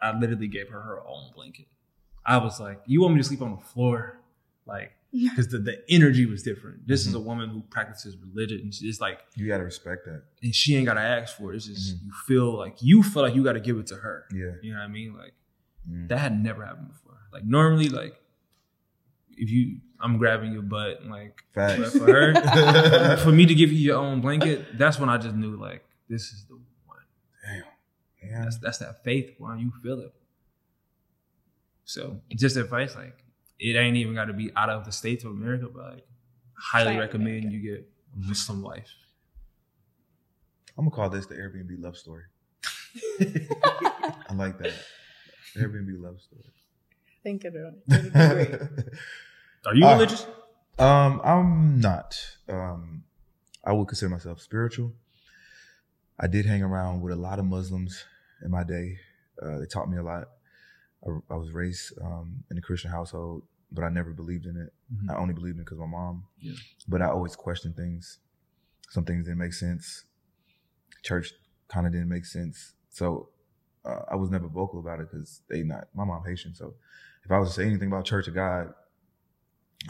I 0.00 0.16
literally 0.18 0.48
gave 0.48 0.68
her 0.68 0.80
her 0.80 1.00
own 1.06 1.30
blanket. 1.34 1.66
I 2.26 2.38
was 2.38 2.58
like, 2.60 2.80
"You 2.86 3.02
want 3.02 3.14
me 3.14 3.20
to 3.20 3.24
sleep 3.24 3.42
on 3.42 3.52
the 3.56 3.62
floor?" 3.62 4.18
Like, 4.66 4.92
because 5.14 5.48
the, 5.48 5.58
the 5.58 5.82
energy 5.88 6.26
was 6.26 6.42
different. 6.42 6.86
This 6.88 7.06
is 7.06 7.12
Mhm. 7.14 7.18
a 7.18 7.20
woman 7.20 7.48
who 7.50 7.60
practices 7.62 8.16
religion. 8.16 8.60
and 8.62 8.74
It's 8.82 9.00
like, 9.00 9.20
You 9.36 9.46
gotta 9.46 9.62
respect 9.64 10.04
that. 10.06 10.24
and 10.42 10.52
she 10.54 10.74
ain't 10.76 10.86
gotta 10.86 11.00
ask 11.00 11.36
for 11.36 11.52
it. 11.52 11.56
It's 11.56 11.66
just 11.66 11.96
Mhm. 11.96 12.06
you 12.06 12.12
feel 12.26 12.56
like 12.56 12.76
you 12.82 13.02
feel 13.02 13.22
like 13.22 13.34
you 13.34 13.44
gotta 13.44 13.60
give 13.60 13.78
it 13.78 13.86
to 13.88 13.96
her. 13.96 14.26
Yeah. 14.32 14.52
You 14.62 14.72
know 14.72 14.80
what 14.80 14.84
I 14.86 14.88
mean? 14.88 15.16
Like 15.16 15.34
Mm. 15.88 16.08
that 16.08 16.18
had 16.18 16.42
never 16.42 16.64
happened 16.64 16.88
before. 16.88 17.18
Like 17.32 17.44
normally, 17.44 17.88
like 17.88 18.20
if 19.36 19.50
you, 19.50 19.80
I'm 20.00 20.16
grabbing 20.18 20.52
your 20.52 20.62
butt, 20.62 21.00
and, 21.00 21.10
like 21.10 21.42
but 21.54 21.76
Facts. 21.78 21.96
for 21.98 22.06
her, 22.06 23.16
for 23.18 23.32
me 23.32 23.46
to 23.46 23.54
give 23.54 23.70
you 23.72 23.78
your 23.78 23.98
own 23.98 24.20
blanket, 24.20 24.78
that's 24.78 24.98
when 24.98 25.08
I 25.08 25.18
just 25.18 25.34
knew 25.34 25.56
like 25.56 25.84
this 26.08 26.32
is 26.32 26.44
the 26.46 26.54
one. 26.86 26.98
Damn. 27.44 27.64
Yeah. 28.22 28.44
That's 28.44 28.58
that's 28.58 28.78
that 28.78 29.02
faith, 29.04 29.34
why 29.38 29.56
you 29.58 29.72
feel 29.82 30.00
it. 30.00 30.12
So 31.84 32.20
just 32.30 32.56
advice, 32.56 32.94
like 32.94 33.23
it 33.66 33.76
ain't 33.78 33.96
even 33.96 34.14
got 34.14 34.26
to 34.26 34.32
be 34.34 34.50
out 34.56 34.68
of 34.70 34.84
the 34.84 34.92
states 34.92 35.24
of 35.24 35.30
America, 35.30 35.66
but 35.74 35.84
like 35.94 36.06
highly 36.56 36.90
China, 36.92 37.00
recommend 37.00 37.44
America. 37.44 37.56
you 37.56 37.60
get 37.72 37.88
Muslim 38.16 38.62
life. 38.62 38.90
I'm 40.76 40.84
gonna 40.84 40.94
call 40.96 41.08
this 41.10 41.26
the 41.26 41.34
Airbnb 41.36 41.80
love 41.82 41.96
story. 41.96 42.24
I 43.20 44.34
like 44.34 44.58
that. 44.58 44.72
Airbnb 45.56 46.00
love 46.02 46.20
story. 46.20 46.42
Think 47.22 47.44
of 47.44 47.54
it. 47.54 47.74
It'd 47.90 48.12
great. 48.12 48.60
Are 49.66 49.74
you 49.74 49.86
Uh, 49.86 49.92
religious? 49.94 50.26
Um, 50.78 51.20
I'm 51.24 51.80
not. 51.80 52.20
Um, 52.48 53.04
I 53.64 53.72
would 53.72 53.86
consider 53.88 54.10
myself 54.10 54.40
spiritual. 54.40 54.92
I 56.20 56.26
did 56.26 56.44
hang 56.46 56.62
around 56.62 57.00
with 57.00 57.12
a 57.12 57.16
lot 57.16 57.38
of 57.38 57.44
Muslims 57.44 58.04
in 58.42 58.50
my 58.50 58.62
day. 58.64 58.98
Uh, 59.40 59.58
they 59.58 59.66
taught 59.66 59.88
me 59.88 59.96
a 59.96 60.02
lot. 60.02 60.28
I, 61.06 61.10
I 61.30 61.36
was 61.36 61.50
raised 61.52 61.92
um, 62.02 62.44
in 62.50 62.58
a 62.58 62.60
Christian 62.60 62.90
household, 62.90 63.42
but 63.74 63.84
I 63.84 63.88
never 63.88 64.12
believed 64.12 64.46
in 64.46 64.56
it. 64.56 64.72
Mhm. 64.92 65.10
I 65.10 65.16
only 65.16 65.34
believed 65.34 65.56
in 65.56 65.62
it 65.62 65.64
because 65.64 65.78
my 65.78 65.86
mom. 65.86 66.24
Yeah. 66.38 66.54
But 66.88 67.02
I 67.02 67.06
always 67.06 67.36
questioned 67.36 67.76
things. 67.76 68.18
Some 68.90 69.04
things 69.04 69.24
didn't 69.24 69.38
make 69.38 69.52
sense. 69.52 70.04
Church 71.02 71.32
kind 71.68 71.86
of 71.86 71.92
didn't 71.92 72.08
make 72.08 72.24
sense. 72.24 72.74
So 72.90 73.30
uh, 73.84 74.02
I 74.10 74.16
was 74.16 74.30
never 74.30 74.48
vocal 74.48 74.78
about 74.80 75.00
it 75.00 75.10
because 75.10 75.42
they 75.48 75.62
not 75.62 75.88
my 75.94 76.04
mom 76.04 76.22
Haitian. 76.24 76.54
So 76.54 76.74
if 77.24 77.30
I 77.30 77.38
was 77.38 77.50
to 77.50 77.54
say 77.56 77.66
anything 77.66 77.88
about 77.88 78.04
Church 78.04 78.28
of 78.28 78.34
God, 78.34 78.72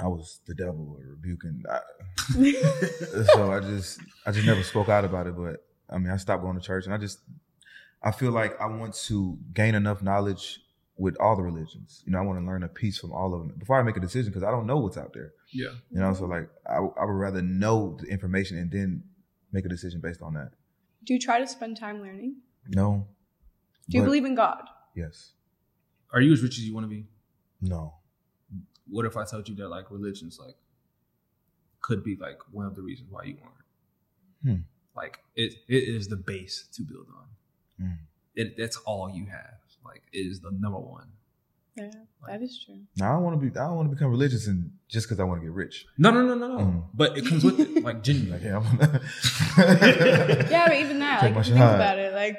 I 0.01 0.09
was 0.09 0.40
the 0.47 0.55
devil 0.55 0.97
or 0.98 1.06
rebuking. 1.11 1.62
I, 1.70 1.81
so 3.35 3.52
I 3.52 3.61
just 3.61 4.01
I 4.27 4.32
just 4.32 4.47
never 4.47 4.62
spoke 4.62 4.89
out 4.89 5.05
about 5.05 5.27
it. 5.27 5.36
But 5.36 5.65
I 5.89 5.98
mean, 5.98 6.11
I 6.11 6.16
stopped 6.16 6.43
going 6.43 6.59
to 6.59 6.65
church, 6.65 6.86
and 6.86 6.94
I 6.94 6.98
just 6.98 7.20
I 8.02 8.11
feel 8.11 8.32
like 8.32 8.61
I 8.61 8.66
want 8.66 8.94
to 9.06 9.39
gain 9.52 9.74
enough 9.74 10.02
knowledge 10.02 10.61
with 10.96 11.16
all 11.20 11.34
the 11.36 11.42
religions. 11.42 12.02
You 12.06 12.12
know, 12.12 12.18
I 12.18 12.22
want 12.22 12.38
to 12.40 12.46
learn 12.46 12.62
a 12.62 12.68
piece 12.68 12.98
from 12.98 13.12
all 13.12 13.34
of 13.34 13.40
them 13.40 13.54
before 13.58 13.78
I 13.78 13.82
make 13.82 13.96
a 13.96 14.00
decision 14.00 14.30
because 14.30 14.44
I 14.44 14.50
don't 14.50 14.66
know 14.66 14.78
what's 14.78 14.96
out 14.96 15.12
there. 15.12 15.32
Yeah. 15.52 15.70
You 15.90 16.00
know, 16.00 16.14
so 16.14 16.24
like 16.26 16.48
I, 16.68 16.76
I 16.76 17.04
would 17.04 17.12
rather 17.12 17.42
know 17.42 17.96
the 18.00 18.06
information 18.06 18.58
and 18.58 18.70
then 18.70 19.02
make 19.52 19.64
a 19.64 19.68
decision 19.68 20.00
based 20.00 20.22
on 20.22 20.34
that. 20.34 20.50
Do 21.04 21.12
you 21.14 21.20
try 21.20 21.40
to 21.40 21.46
spend 21.46 21.76
time 21.76 22.00
learning? 22.00 22.36
No. 22.68 23.06
Do 23.88 23.98
you 23.98 24.02
But- 24.02 24.06
believe 24.06 24.24
in 24.24 24.34
God? 24.34 24.62
Yes. 24.94 25.32
Are 26.12 26.20
you 26.20 26.32
as 26.32 26.42
rich 26.42 26.58
as 26.58 26.64
you 26.64 26.72
want 26.74 26.84
to 26.84 26.88
be? 26.88 27.06
No. 27.60 27.94
What 28.88 29.04
if 29.04 29.16
I 29.16 29.24
told 29.24 29.48
you 29.48 29.54
that 29.56 29.68
like 29.68 29.90
religions 29.90 30.38
like 30.38 30.54
could 31.80 32.04
be 32.04 32.16
like 32.16 32.38
one 32.52 32.66
of 32.66 32.74
the 32.76 32.82
reasons 32.82 33.10
why 33.10 33.24
you 33.24 33.36
aren't? 33.42 33.54
Hmm. 34.58 34.62
Like 34.96 35.18
it 35.34 35.54
it 35.66 35.82
is 35.88 36.06
the 36.08 36.16
base 36.16 36.68
to 36.74 36.82
build 36.82 37.06
on. 37.18 37.26
Hmm. 37.86 37.94
It 38.36 38.56
that's 38.56 38.76
all 38.78 39.10
you 39.10 39.26
have. 39.26 39.58
Like 39.85 40.02
is 40.12 40.40
the 40.40 40.51
number 40.51 40.78
one. 40.78 41.09
Yeah, 41.77 41.90
that 42.28 42.40
is 42.40 42.62
true. 42.65 42.81
Now 42.97 43.11
I 43.11 43.15
don't 43.16 43.24
want 43.24 43.40
to 43.40 43.47
be. 43.51 43.59
I 43.59 43.65
don't 43.66 43.77
want 43.77 43.90
to 43.90 43.94
become 43.97 44.11
religious 44.11 44.47
and 44.47 44.70
just 44.89 45.06
because 45.09 45.19
I 45.19 45.24
want 45.24 45.40
to 45.40 45.44
get 45.47 45.52
rich. 45.52 45.86
No, 45.98 46.11
no, 46.12 46.23
no, 46.23 46.35
no, 46.36 46.47
no. 46.56 46.65
Mhm. 46.65 46.85
But 46.94 47.19
it 47.19 47.27
comes 47.27 47.43
with 47.44 47.59
it, 47.59 47.82
like 47.82 47.97
Like, 47.97 48.43
yeah, 48.43 48.59
I'm 48.59 48.65
Yeah, 50.51 50.69
but 50.69 50.77
even 50.77 50.98
that, 51.01 51.20
Take 51.20 51.35
like 51.35 51.40
if 51.43 51.48
you 51.48 51.55
think 51.55 51.59
shot. 51.59 51.74
about 51.74 51.98
it, 51.98 52.15
like 52.15 52.39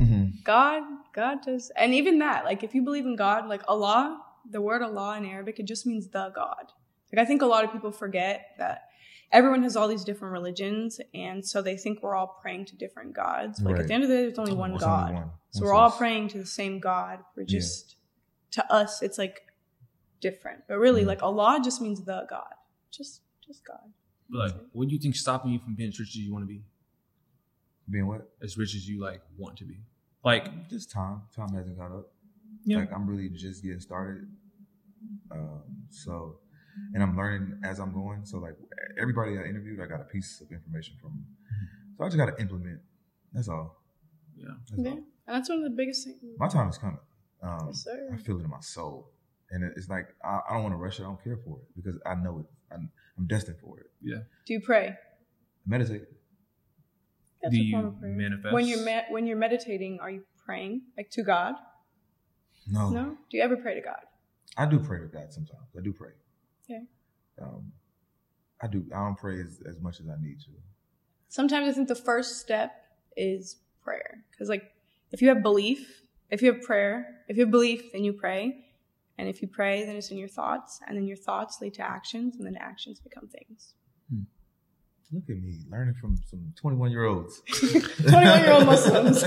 Mhm. 0.00 0.42
God, 0.42 0.82
God 1.12 1.42
does, 1.44 1.70
and 1.76 1.92
even 1.94 2.18
that, 2.20 2.44
like 2.46 2.62
if 2.62 2.74
you 2.74 2.82
believe 2.82 3.04
in 3.04 3.14
God, 3.14 3.46
like 3.46 3.62
Allah, 3.68 4.20
the 4.50 4.60
word 4.60 4.80
Allah 4.82 5.18
in 5.18 5.26
Arabic, 5.26 5.60
it 5.60 5.66
just 5.66 5.86
means 5.86 6.08
the 6.08 6.30
God. 6.34 6.72
Like 7.12 7.20
I 7.22 7.26
think 7.26 7.42
a 7.42 7.46
lot 7.46 7.64
of 7.64 7.72
people 7.72 7.92
forget 7.92 8.46
that 8.58 8.88
everyone 9.32 9.62
has 9.62 9.76
all 9.76 9.88
these 9.88 10.04
different 10.04 10.32
religions, 10.32 11.00
and 11.14 11.44
so 11.44 11.62
they 11.62 11.76
think 11.76 12.02
we're 12.02 12.14
all 12.14 12.38
praying 12.42 12.66
to 12.66 12.76
different 12.76 13.14
gods. 13.14 13.60
Like 13.60 13.74
Right. 13.74 13.80
at 13.82 13.88
the 13.88 13.94
end 13.94 14.02
of 14.04 14.08
the 14.10 14.16
day, 14.16 14.22
there's 14.26 14.38
only 14.38 14.52
one 14.52 14.70
There's 14.70 14.82
God. 14.82 15.08
only 15.08 15.20
one. 15.22 15.30
So 15.50 15.62
we're 15.64 15.74
all 15.74 15.90
praying 15.90 16.28
to 16.28 16.38
the 16.38 16.46
same 16.46 16.78
God. 16.80 17.20
We're 17.36 17.42
Yeah. 17.42 17.58
just 17.58 17.96
to 18.52 18.72
us, 18.72 19.02
it's 19.02 19.18
like 19.18 19.50
different, 20.20 20.64
but 20.68 20.76
really, 20.78 21.02
Mhm. 21.02 21.06
like 21.06 21.22
Allah 21.22 21.60
just 21.64 21.80
means 21.80 22.04
the 22.04 22.26
God, 22.28 22.54
just 22.90 23.22
just 23.46 23.64
God. 23.64 23.92
But, 24.30 24.38
like, 24.38 24.54
what 24.72 24.88
do 24.88 24.94
you 24.94 25.00
think 25.00 25.14
stopping 25.16 25.50
you 25.52 25.58
from 25.58 25.74
being 25.74 25.88
as 25.88 25.98
rich 25.98 26.10
as 26.10 26.16
you 26.16 26.32
want 26.32 26.44
to 26.44 26.46
be? 26.46 26.64
Being 27.90 28.06
what? 28.06 28.30
As 28.40 28.56
rich 28.56 28.74
as 28.74 28.88
you 28.88 29.00
like 29.00 29.20
want 29.36 29.56
to 29.58 29.64
be? 29.64 29.78
Like 30.24 30.68
Just 30.68 30.90
time. 30.90 31.22
Time 31.34 31.52
hasn't 31.52 31.76
caught 31.76 31.90
up. 31.92 32.12
Yeah. 32.64 32.78
Like 32.78 32.92
I'm 32.92 33.06
really 33.06 33.28
just 33.28 33.62
getting 33.62 33.80
started. 33.80 34.28
Um, 35.30 35.62
so, 35.90 36.38
and 36.94 37.02
I'm 37.02 37.16
learning 37.16 37.60
as 37.64 37.78
I'm 37.80 37.92
going. 37.92 38.24
So 38.24 38.38
like 38.38 38.56
everybody 39.00 39.38
I 39.38 39.44
interviewed, 39.44 39.80
I 39.80 39.86
got 39.86 40.00
a 40.00 40.04
piece 40.04 40.40
of 40.40 40.50
information 40.50 40.94
from. 41.00 41.24
So 41.96 42.04
I 42.04 42.08
just 42.08 42.16
got 42.18 42.26
to 42.26 42.40
implement. 42.40 42.80
That's 43.32 43.48
all. 43.48 43.76
yeah. 44.36 44.48
That's 44.70 44.82
Yeah, 44.82 44.90
all. 44.90 44.96
and 44.96 45.36
that's 45.36 45.48
one 45.48 45.58
of 45.58 45.64
the 45.64 45.70
biggest 45.76 46.04
things. 46.04 46.18
My 46.38 46.48
time 46.48 46.68
is 46.68 46.78
coming. 46.78 46.98
Um, 47.42 47.58
Yes, 47.68 47.84
sir. 47.84 48.08
I 48.12 48.16
feel 48.18 48.38
it 48.38 48.44
in 48.44 48.50
my 48.50 48.60
soul, 48.60 49.10
and 49.50 49.64
it's 49.76 49.88
like 49.88 50.06
I, 50.24 50.40
I 50.48 50.54
don't 50.54 50.62
want 50.62 50.74
to 50.74 50.78
rush 50.78 50.98
it. 51.00 51.02
I 51.02 51.06
don't 51.06 51.22
care 51.22 51.38
for 51.44 51.58
it 51.58 51.64
because 51.76 51.98
I 52.06 52.14
know 52.14 52.38
it. 52.40 52.46
I'm, 52.72 52.90
I'm 53.18 53.26
destined 53.26 53.58
for 53.60 53.78
it. 53.80 53.86
Yeah. 54.02 54.18
Do 54.46 54.52
you 54.54 54.60
pray? 54.60 54.96
Meditate. 55.66 56.02
That's 57.42 57.54
do 57.54 57.60
a 57.60 57.64
you 57.64 57.86
of 57.88 57.98
prayer. 58.00 58.12
manifest? 58.16 58.52
When 58.54 58.66
you're 58.66 58.84
me- 58.84 59.02
when 59.10 59.26
you're 59.26 59.36
meditating, 59.36 59.98
are 60.00 60.10
you 60.10 60.22
praying 60.46 60.82
like 60.96 61.10
to 61.10 61.22
God? 61.24 61.54
No, 62.70 62.90
No. 62.90 63.04
Do 63.30 63.36
you 63.36 63.42
ever 63.42 63.56
pray 63.56 63.74
to 63.74 63.80
God? 63.80 64.00
I 64.56 64.66
do 64.66 64.78
pray 64.78 65.00
to 65.00 65.06
God 65.06 65.32
sometimes. 65.32 65.66
I 65.76 65.80
do 65.82 65.92
pray. 65.92 66.10
Okay. 66.64 66.82
Um, 67.40 67.72
I 68.62 68.66
do. 68.68 68.84
I 68.94 68.98
don't 68.98 69.16
pray 69.16 69.40
as, 69.40 69.60
as 69.66 69.80
much 69.80 70.00
as 70.00 70.06
I 70.08 70.20
need 70.20 70.40
to. 70.40 70.50
Sometimes 71.28 71.68
I 71.68 71.72
think 71.72 71.88
the 71.88 71.94
first 71.94 72.40
step 72.40 72.72
is 73.16 73.56
prayer 73.82 74.22
because 74.30 74.48
like 74.48 74.70
if 75.10 75.20
you 75.20 75.28
have 75.28 75.42
belief, 75.42 76.02
if 76.30 76.42
you 76.42 76.52
have 76.52 76.62
prayer, 76.62 77.18
if 77.28 77.36
you 77.36 77.42
have 77.42 77.50
belief, 77.50 77.92
then 77.92 78.04
you 78.04 78.12
pray, 78.12 78.64
And 79.18 79.28
if 79.28 79.42
you 79.42 79.48
pray, 79.48 79.84
then 79.84 79.96
it's 79.96 80.10
in 80.10 80.18
your 80.18 80.28
thoughts, 80.28 80.80
and 80.86 80.96
then 80.96 81.06
your 81.06 81.16
thoughts 81.16 81.60
lead 81.60 81.74
to 81.74 81.82
actions, 81.82 82.36
and 82.36 82.46
then 82.46 82.56
actions 82.56 83.00
become 83.00 83.28
things. 83.28 83.74
Look 85.12 85.24
at 85.28 85.36
me 85.36 85.58
learning 85.70 85.94
from 86.00 86.16
some 86.24 86.54
21 86.56 86.90
year 86.90 87.04
olds. 87.04 87.42
21 88.08 88.40
year 88.40 88.52
old 88.52 88.64
Muslims. 88.64 89.24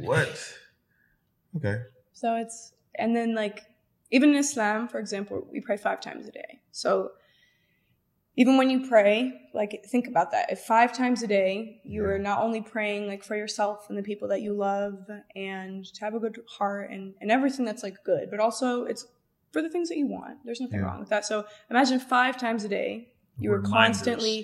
what? 0.00 0.54
Okay. 1.56 1.82
So 2.12 2.36
it's, 2.36 2.72
and 2.94 3.16
then 3.16 3.34
like, 3.34 3.64
even 4.16 4.30
in 4.30 4.36
Islam, 4.36 4.88
for 4.92 4.98
example, 5.04 5.36
we 5.52 5.60
pray 5.60 5.76
five 5.88 6.00
times 6.00 6.24
a 6.26 6.32
day. 6.42 6.52
So 6.82 6.90
even 8.42 8.54
when 8.58 8.68
you 8.74 8.86
pray, 8.94 9.16
like, 9.54 9.72
think 9.92 10.06
about 10.12 10.30
that. 10.32 10.52
If 10.54 10.60
five 10.60 10.90
times 10.92 11.22
a 11.22 11.26
day, 11.26 11.80
you 11.84 12.02
Yeah. 12.02 12.10
are 12.10 12.18
not 12.30 12.38
only 12.46 12.60
praying 12.60 13.02
like 13.12 13.22
for 13.28 13.36
yourself 13.42 13.78
and 13.88 13.96
the 14.00 14.02
people 14.10 14.28
that 14.28 14.42
you 14.46 14.52
love 14.52 14.98
and 15.34 15.84
to 15.94 16.00
have 16.04 16.14
a 16.14 16.20
good 16.24 16.38
heart 16.58 16.90
and, 16.90 17.14
and 17.20 17.30
everything 17.30 17.64
that's 17.68 17.82
like 17.82 17.98
good, 18.04 18.24
but 18.30 18.40
also 18.46 18.84
it's 18.84 19.02
for 19.52 19.62
the 19.62 19.70
things 19.70 19.88
that 19.90 19.96
you 20.02 20.06
want. 20.18 20.34
There's 20.44 20.60
nothing 20.60 20.80
Yeah. 20.80 20.86
wrong 20.86 21.00
with 21.00 21.08
that. 21.14 21.24
So 21.24 21.36
imagine 21.70 21.98
five 21.98 22.34
times 22.36 22.62
a 22.64 22.68
day, 22.80 22.90
you 23.38 23.52
are 23.52 23.60
constantly 23.60 24.36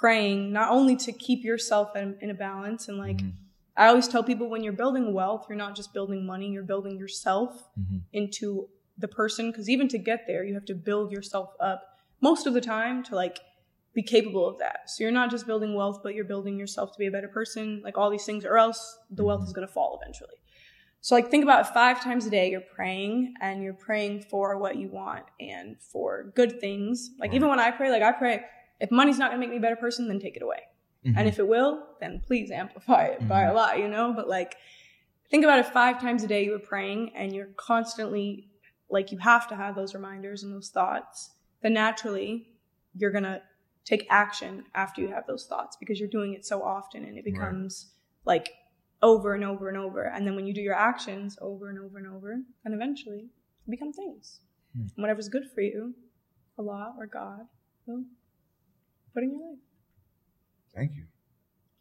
praying, 0.00 0.52
not 0.52 0.68
only 0.70 0.94
to 1.06 1.12
keep 1.26 1.40
yourself 1.44 1.88
in, 1.96 2.16
in 2.20 2.30
a 2.30 2.38
balance 2.48 2.88
and 2.88 2.96
like, 3.06 3.20
Mhm. 3.22 3.32
I 3.76 3.84
always 3.88 4.08
tell 4.08 4.22
people 4.30 4.46
when 4.48 4.62
you're 4.64 4.80
building 4.84 5.06
wealth, 5.20 5.42
you're 5.48 5.62
not 5.66 5.74
just 5.80 5.92
building 5.92 6.24
money, 6.32 6.48
you're 6.54 6.70
building 6.74 6.96
yourself 6.96 7.50
Mhm. 7.78 8.02
into 8.12 8.68
the 9.00 9.08
person. 9.08 9.50
Because 9.50 9.68
even 9.68 9.88
to 9.88 9.98
get 9.98 10.24
there, 10.26 10.44
you 10.44 10.54
have 10.54 10.64
to 10.66 10.74
build 10.74 11.10
yourself 11.10 11.50
up 11.60 11.82
most 12.20 12.46
of 12.46 12.54
the 12.54 12.60
time 12.60 13.02
to 13.04 13.14
like 13.14 13.40
be 13.94 14.02
capable 14.02 14.48
of 14.48 14.58
that. 14.58 14.88
So 14.88 15.02
you're 15.02 15.12
not 15.12 15.30
just 15.30 15.46
building 15.46 15.74
wealth, 15.74 16.00
but 16.02 16.14
you're 16.14 16.24
building 16.24 16.58
yourself 16.58 16.92
to 16.92 16.98
be 16.98 17.06
a 17.06 17.10
better 17.10 17.28
person, 17.28 17.80
like 17.82 17.98
all 17.98 18.10
these 18.10 18.24
things, 18.24 18.44
or 18.44 18.56
else 18.56 18.98
the 19.10 19.24
wealth 19.24 19.42
is 19.42 19.48
mm-hmm. 19.48 19.56
going 19.56 19.66
to 19.66 19.72
fall 19.72 19.98
eventually. 20.00 20.36
So 21.02 21.14
like 21.14 21.30
think 21.30 21.42
about 21.42 21.72
five 21.72 22.02
times 22.02 22.26
a 22.26 22.30
day 22.30 22.50
you're 22.50 22.60
praying 22.60 23.34
and 23.40 23.62
you're 23.62 23.72
praying 23.72 24.26
for 24.30 24.58
what 24.58 24.76
you 24.76 24.88
want 24.88 25.24
and 25.40 25.80
for 25.80 26.32
good 26.36 26.60
things. 26.60 27.10
Like 27.18 27.30
even 27.30 27.42
mm-hmm. 27.42 27.50
when 27.50 27.60
I 27.60 27.70
pray, 27.70 27.90
like 27.90 28.02
I 28.02 28.12
pray, 28.12 28.42
if 28.80 28.90
money's 28.90 29.18
not 29.18 29.30
going 29.30 29.40
to 29.40 29.46
make 29.46 29.50
me 29.50 29.56
a 29.56 29.60
better 29.60 29.76
person, 29.76 30.08
then 30.08 30.20
take 30.20 30.36
it 30.36 30.42
away. 30.42 30.60
Mhm. 31.04 31.08
And 31.08 31.16
mm-hmm. 31.16 31.28
if 31.28 31.38
it 31.38 31.48
will, 31.48 31.82
then 32.00 32.20
please 32.26 32.50
amplify 32.50 33.04
it 33.06 33.26
by 33.26 33.44
a 33.44 33.54
lot, 33.54 33.78
you 33.78 33.88
know? 33.88 34.12
But 34.14 34.28
like, 34.28 34.56
think 35.30 35.44
about 35.44 35.58
it 35.58 35.66
five 35.66 36.00
times 36.00 36.22
a 36.22 36.26
day 36.26 36.44
you 36.44 36.50
were 36.50 36.58
praying 36.58 37.12
and 37.14 37.34
you're 37.34 37.48
constantly, 37.56 38.49
like, 38.90 39.12
you 39.12 39.18
have 39.18 39.48
to 39.48 39.56
have 39.56 39.74
those 39.74 39.94
reminders 39.94 40.42
and 40.42 40.52
those 40.52 40.70
thoughts. 40.70 41.30
Then 41.62 41.74
naturally, 41.74 42.48
you're 42.94 43.10
going 43.10 43.24
to 43.24 43.40
take 43.84 44.06
action 44.10 44.64
after 44.74 45.00
you 45.00 45.08
have 45.08 45.26
those 45.26 45.46
thoughts 45.46 45.76
because 45.78 45.98
you're 45.98 46.08
doing 46.08 46.34
it 46.34 46.44
so 46.44 46.62
often 46.62 47.04
and 47.04 47.16
it 47.18 47.24
becomes 47.24 47.92
like 48.24 48.52
over 49.02 49.34
and 49.34 49.44
over 49.44 49.68
and 49.68 49.78
over. 49.78 50.04
And 50.04 50.26
then 50.26 50.36
when 50.36 50.46
you 50.46 50.54
do 50.54 50.60
your 50.60 50.74
actions 50.74 51.38
over 51.40 51.70
and 51.70 51.78
over 51.78 51.98
and 51.98 52.06
over, 52.06 52.32
and 52.64 52.74
eventually 52.74 53.28
become 53.68 53.92
things. 53.92 54.40
Hmm. 54.74 54.82
And 54.82 55.02
whatever's 55.02 55.28
good 55.28 55.44
for 55.54 55.62
you, 55.62 55.94
Allah 56.58 56.94
or 56.98 57.06
God 57.06 57.46
will 57.86 58.04
put 59.14 59.22
in 59.22 59.30
your 59.30 59.40
life. 59.40 59.58
Thank 60.74 60.96
you. 60.96 61.04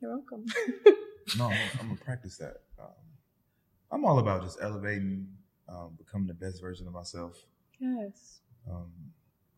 You're 0.02 0.12
welcome. 0.12 0.46
No, 1.38 1.46
I'm, 1.46 1.58
I'm 1.80 1.88
gonna 1.90 2.00
practice 2.00 2.38
that. 2.38 2.56
Um, 2.80 2.88
I'm 3.92 4.06
all 4.06 4.20
about 4.20 4.42
just 4.42 4.58
elevating, 4.62 5.28
um, 5.70 5.96
becoming 5.98 6.28
the 6.28 6.34
best 6.34 6.62
version 6.62 6.88
of 6.88 6.94
myself. 6.94 7.38
yes. 7.80 8.42
Um, 8.70 8.92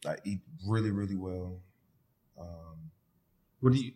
I 0.06 0.16
eat 0.24 0.40
really, 0.68 0.92
really 0.92 1.16
well. 1.16 1.60
Um, 2.40 2.92
What 3.60 3.74
do 3.74 3.80
you? 3.80 3.94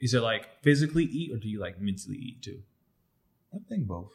Is 0.00 0.12
it 0.14 0.20
like 0.20 0.62
physically 0.62 1.04
eat, 1.04 1.32
or 1.32 1.38
do 1.38 1.48
you 1.48 1.58
like 1.60 1.80
mentally 1.80 2.16
eat 2.16 2.42
too? 2.42 2.62
I 3.54 3.58
think 3.68 3.86
both, 3.86 4.12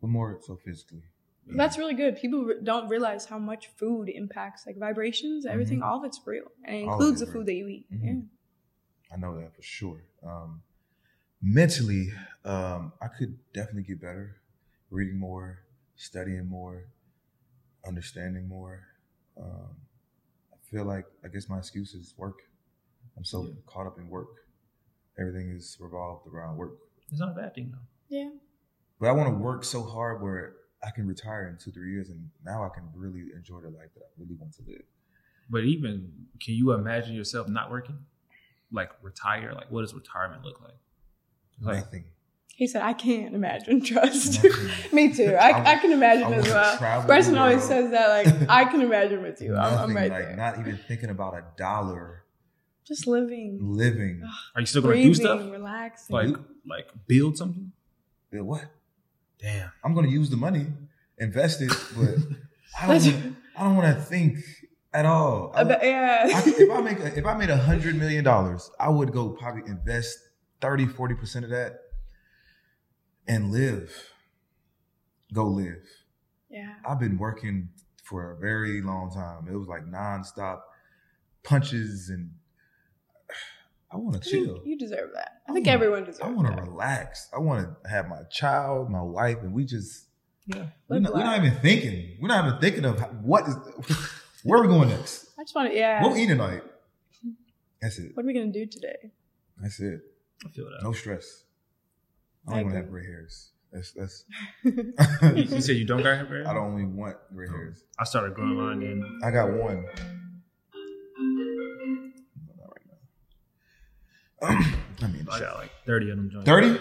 but 0.00 0.08
more 0.08 0.38
so 0.42 0.56
physically. 0.56 1.02
That's 1.46 1.78
really 1.78 1.94
good. 1.94 2.16
People 2.16 2.44
re- 2.44 2.60
don't 2.62 2.88
realize 2.88 3.24
how 3.26 3.38
much 3.38 3.68
food 3.76 4.08
impacts 4.08 4.66
like 4.66 4.78
vibrations, 4.78 5.44
everything. 5.46 5.80
Mhm. 5.80 5.84
All 5.86 5.98
of 5.98 6.04
it's 6.04 6.20
real, 6.26 6.50
and 6.64 6.76
it 6.76 6.82
includes 6.84 7.20
it 7.22 7.26
the 7.26 7.32
real. 7.32 7.40
food 7.40 7.46
that 7.46 7.54
you 7.54 7.68
eat. 7.68 7.86
Mhm. 7.92 8.04
Yeah. 8.06 9.14
I 9.14 9.16
know 9.18 9.38
that 9.40 9.54
for 9.54 9.62
sure. 9.62 10.02
Um, 10.22 10.62
mentally, 11.42 12.12
um, 12.44 12.92
I 13.00 13.08
could 13.08 13.38
definitely 13.52 13.82
get 13.84 14.00
better, 14.00 14.36
reading 14.90 15.18
more, 15.18 15.60
studying 16.00 16.46
more, 16.48 16.84
understanding 17.86 18.48
more. 18.48 18.80
Um, 19.40 19.76
I 20.52 20.56
feel 20.70 20.84
like 20.84 21.04
I 21.24 21.28
guess 21.28 21.48
my 21.48 21.58
excuse 21.58 21.94
is 21.94 22.14
work. 22.16 22.38
I'm 23.16 23.24
so 23.24 23.44
Yeah. 23.44 23.54
caught 23.66 23.86
up 23.86 23.98
in 23.98 24.08
work. 24.08 24.46
Everything 25.18 25.50
is 25.50 25.76
revolved 25.78 26.26
around 26.26 26.56
work. 26.56 26.78
It's 27.10 27.20
not 27.20 27.32
a 27.32 27.34
bad 27.34 27.54
thing 27.54 27.70
though. 27.72 27.86
Yeah. 28.08 28.30
But 28.98 29.08
I 29.08 29.12
want 29.12 29.28
to 29.30 29.34
work 29.38 29.64
so 29.64 29.82
hard 29.82 30.22
where 30.22 30.56
I 30.82 30.90
can 30.90 31.06
retire 31.06 31.48
in 31.48 31.58
two, 31.58 31.70
three 31.70 31.92
years, 31.92 32.08
and 32.08 32.30
now 32.44 32.64
I 32.64 32.70
can 32.70 32.88
really 32.94 33.32
enjoy 33.34 33.60
the 33.60 33.68
life 33.68 33.92
that 33.94 34.02
I 34.04 34.10
really 34.18 34.34
want 34.36 34.54
to 34.54 34.62
live. 34.62 34.82
But 35.50 35.64
even, 35.64 36.28
can 36.40 36.54
you 36.54 36.72
imagine 36.72 37.14
yourself 37.14 37.48
not 37.48 37.70
working? 37.70 37.98
Like 38.72 38.90
retire? 39.02 39.52
Like 39.52 39.70
what 39.70 39.82
does 39.82 39.92
retirement 39.92 40.44
look 40.44 40.60
like? 40.62 40.78
Like 41.60 41.84
Nothing. 41.84 42.04
He 42.60 42.66
said, 42.66 42.82
"I 42.82 42.92
can't 42.92 43.34
imagine 43.34 43.80
trust." 43.90 44.44
Me 44.92 45.12
too. 45.14 45.32
I 45.34 45.48
I, 45.50 45.72
I, 45.72 45.76
can 45.76 45.92
imagine 45.92 46.24
I 46.34 46.36
as 46.36 46.44
well. 46.46 46.76
travel 46.76 47.06
Bryson 47.06 47.38
always 47.38 47.64
says 47.64 47.90
that. 47.90 48.06
Like 48.16 48.50
I 48.50 48.66
can 48.66 48.82
imagine 48.82 49.22
with 49.22 49.40
you. 49.40 49.56
I'm, 49.56 49.78
I'm 49.90 49.96
right 49.96 50.10
like 50.10 50.26
there. 50.26 50.36
not 50.36 50.58
even 50.58 50.76
thinking 50.86 51.08
about 51.08 51.32
a 51.34 51.42
dollar 51.56 52.24
Just 52.86 53.06
living, 53.06 53.58
living. 53.62 54.22
are 54.54 54.60
you 54.60 54.66
still 54.66 54.82
gonna 54.82 55.02
do 55.02 55.14
stuff? 55.14 55.40
relaxing. 55.50 56.14
Like 56.14 56.36
like 56.68 56.86
build 57.06 57.38
something? 57.38 57.72
Yeah, 58.30 58.42
what? 58.42 58.66
Damn. 59.40 59.72
I'm 59.82 59.94
gonna 59.94 60.08
use 60.20 60.28
the 60.28 60.36
money, 60.36 60.66
invest 61.16 61.62
it, 61.62 61.72
but 61.96 62.14
I 62.78 62.86
don't. 62.86 63.04
wanna- 63.04 63.34
I 63.56 63.64
don't 63.64 63.76
want 63.76 63.96
to 63.96 64.02
think 64.02 64.36
at 64.92 65.06
all. 65.06 65.50
I, 65.54 65.64
but 65.64 65.82
yeah. 65.82 66.28
I- 66.34 66.42
if 66.46 66.70
I 66.70 66.80
make 66.82 67.00
a, 67.00 67.18
if 67.18 67.24
I 67.24 67.34
made 67.36 67.48
a 67.50 67.56
hundred 67.56 67.96
million 67.96 68.22
dollars, 68.22 68.70
I 68.78 68.90
would 68.90 69.12
go 69.12 69.30
probably 69.30 69.62
invest 69.66 70.18
30, 70.60 70.86
40 70.88 71.14
percent 71.14 71.44
of 71.46 71.50
that 71.52 71.79
and 73.30 73.50
live. 73.52 73.90
Go 75.32 75.46
live. 75.46 75.86
yeah. 76.50 76.74
I've 76.88 76.98
been 76.98 77.16
working 77.18 77.68
for 78.02 78.32
a 78.32 78.36
very 78.36 78.82
long 78.82 79.10
time. 79.12 79.46
It 79.52 79.56
was 79.56 79.68
like 79.68 79.84
nonstop 79.86 80.60
punches 81.44 82.08
and 82.10 82.30
I 83.92 83.96
want 83.96 84.20
to 84.22 84.28
chill. 84.30 84.60
You 84.64 84.76
deserve 84.76 85.10
that. 85.14 85.42
I 85.46 85.52
I 85.52 85.54
think 85.54 85.66
wanna- 85.66 85.74
everyone 85.74 86.00
deserves 86.04 86.18
that. 86.18 86.26
I 86.26 86.30
want 86.30 86.48
to 86.56 86.62
relax. 86.62 87.28
I 87.34 87.38
want 87.38 87.58
to 87.84 87.88
have 87.90 88.08
my 88.08 88.22
child, 88.30 88.90
my 88.90 89.02
wife, 89.02 89.38
and 89.42 89.52
we 89.52 89.64
just 89.64 90.06
Yeah. 90.46 90.66
we're 90.88 90.98
not, 91.00 91.14
we're 91.14 91.20
not 91.24 91.38
even 91.44 91.58
thinking. 91.60 92.18
We're 92.20 92.28
not 92.28 92.46
even 92.48 92.60
thinking 92.60 92.84
of 92.84 92.98
how- 92.98 93.08
what 93.22 93.46
is 93.48 93.54
where 94.42 94.58
are 94.60 94.62
we 94.62 94.68
going 94.68 94.88
next. 94.88 95.26
I 95.38 95.42
just 95.44 95.54
want 95.54 95.70
to. 95.70 95.76
Yeah. 95.76 96.02
What 96.02 96.12
we 96.14 96.22
eat 96.24 96.28
tonight. 96.28 96.62
That's 97.80 97.98
it. 97.98 98.10
What 98.14 98.24
are 98.24 98.26
we 98.26 98.34
gonna 98.34 98.52
do 98.52 98.66
today? 98.66 99.12
That's 99.62 99.78
it. 99.80 100.00
I 100.44 100.48
feel 100.50 100.64
that. 100.66 100.82
No 100.82 100.92
stress. 100.92 101.44
I 102.48 102.52
I 102.52 102.54
don't 102.62 102.72
want 102.72 102.76
agree. 102.78 102.80
have 102.82 102.90
gray 102.90 103.04
hairs. 103.06 103.50
That's 103.72 103.92
that's. 103.92 104.24
You 105.52 105.60
said 105.60 105.76
you 105.76 105.84
don't 105.84 106.02
got 106.02 106.26
hair? 106.28 106.44
I 106.46 106.52
don't 106.54 106.74
even 106.74 106.96
want 106.96 107.16
gray 107.34 107.46
Oh. 107.48 107.52
hairs. 107.52 107.84
I 107.98 108.04
started 108.04 108.34
growing 108.34 108.56
mine 108.56 108.82
in 108.82 109.20
I 109.24 109.30
got 109.30 109.50
one. 109.52 109.84
Not 112.58 112.68
right 112.68 112.86
now. 114.42 114.48
I 115.06 115.08
mean, 115.08 115.26
I 115.30 115.40
got 115.40 115.56
like 115.58 115.70
30 115.86 116.10
of 116.10 116.16
them 116.16 116.30
joints. 116.30 116.46
thirty. 116.46 116.78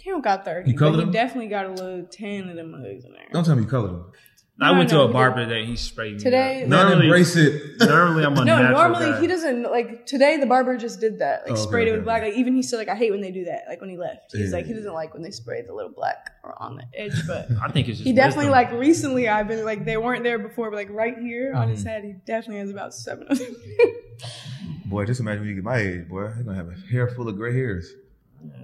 He 0.00 0.10
don't 0.10 0.24
got 0.24 0.44
thirty. 0.46 0.70
You 0.70 0.76
but 0.76 0.80
colored 0.80 0.94
he 0.96 1.00
them? 1.02 1.10
definitely 1.12 1.48
got 1.48 1.66
a 1.66 1.70
little 1.70 2.04
ten 2.06 2.48
of 2.48 2.56
them 2.56 2.70
mugs 2.70 3.04
in 3.04 3.12
there. 3.12 3.26
Don't 3.32 3.44
tell 3.44 3.54
me 3.56 3.62
you 3.62 3.68
colored 3.68 3.90
them. 3.90 4.12
I 4.60 4.72
No, 4.72 4.78
went 4.78 4.90
no, 4.90 5.04
to 5.06 5.10
a 5.10 5.12
barber 5.12 5.44
today. 5.46 5.64
He 5.66 5.76
sprayed 5.76 6.14
me. 6.14 6.18
Today- 6.20 6.62
up. 6.64 6.68
Not 6.68 6.88
normally, 6.88 7.06
embrace 7.06 7.36
it. 7.36 7.76
normally 7.80 8.24
I'm 8.24 8.36
a 8.36 8.44
No, 8.44 8.70
normally 8.70 9.10
guy. 9.12 9.20
he 9.20 9.26
doesn't 9.28 9.62
like 9.62 10.04
today. 10.04 10.36
The 10.36 10.46
barber 10.46 10.76
just 10.76 10.98
did 10.98 11.20
that, 11.20 11.42
like 11.42 11.50
Oh, 11.50 11.52
okay, 11.52 11.62
sprayed 11.62 11.86
it 11.86 11.90
okay, 11.92 11.96
with 11.98 12.04
black. 12.04 12.22
Like 12.22 12.34
even 12.34 12.54
he 12.54 12.62
said, 12.62 12.78
like 12.78 12.88
I 12.88 12.96
hate 12.96 13.12
when 13.12 13.20
they 13.20 13.30
do 13.30 13.44
that. 13.44 13.66
Like 13.68 13.80
when 13.80 13.88
he 13.88 13.96
left, 13.96 14.32
he's 14.32 14.50
Yeah. 14.50 14.56
like 14.56 14.66
he 14.66 14.72
doesn't 14.72 14.92
like 14.92 15.14
when 15.14 15.22
they 15.22 15.30
spray 15.30 15.62
the 15.62 15.72
little 15.72 15.92
black 15.92 16.32
or 16.42 16.60
on 16.60 16.74
the 16.76 16.82
edge. 16.98 17.12
But 17.26 17.48
I 17.62 17.68
think 17.70 17.86
it's 17.88 17.98
just 17.98 18.06
he 18.08 18.12
definitely 18.12 18.46
wisdom. 18.50 18.52
like 18.52 18.72
recently. 18.72 19.28
I've 19.28 19.46
been 19.46 19.64
like 19.64 19.84
they 19.84 19.96
weren't 19.96 20.24
there 20.24 20.40
before, 20.40 20.70
but 20.70 20.76
like 20.76 20.90
right 20.90 21.16
here 21.18 21.52
on 21.54 21.62
Mm-hmm. 21.68 21.70
his 21.70 21.84
head, 21.84 22.02
he 22.02 22.14
definitely 22.26 22.58
has 22.58 22.70
about 22.70 22.92
seven 22.94 23.28
of 23.30 23.38
them. 23.38 23.54
Boy, 24.86 25.04
just 25.04 25.20
imagine 25.20 25.40
when 25.42 25.50
you 25.50 25.54
get 25.54 25.64
my 25.64 25.76
age, 25.76 26.08
boy. 26.08 26.22
You're 26.22 26.42
gonna 26.44 26.56
have 26.56 26.68
a 26.70 26.74
hair 26.90 27.08
full 27.10 27.28
of 27.28 27.36
gray 27.36 27.52
hairs. 27.52 27.92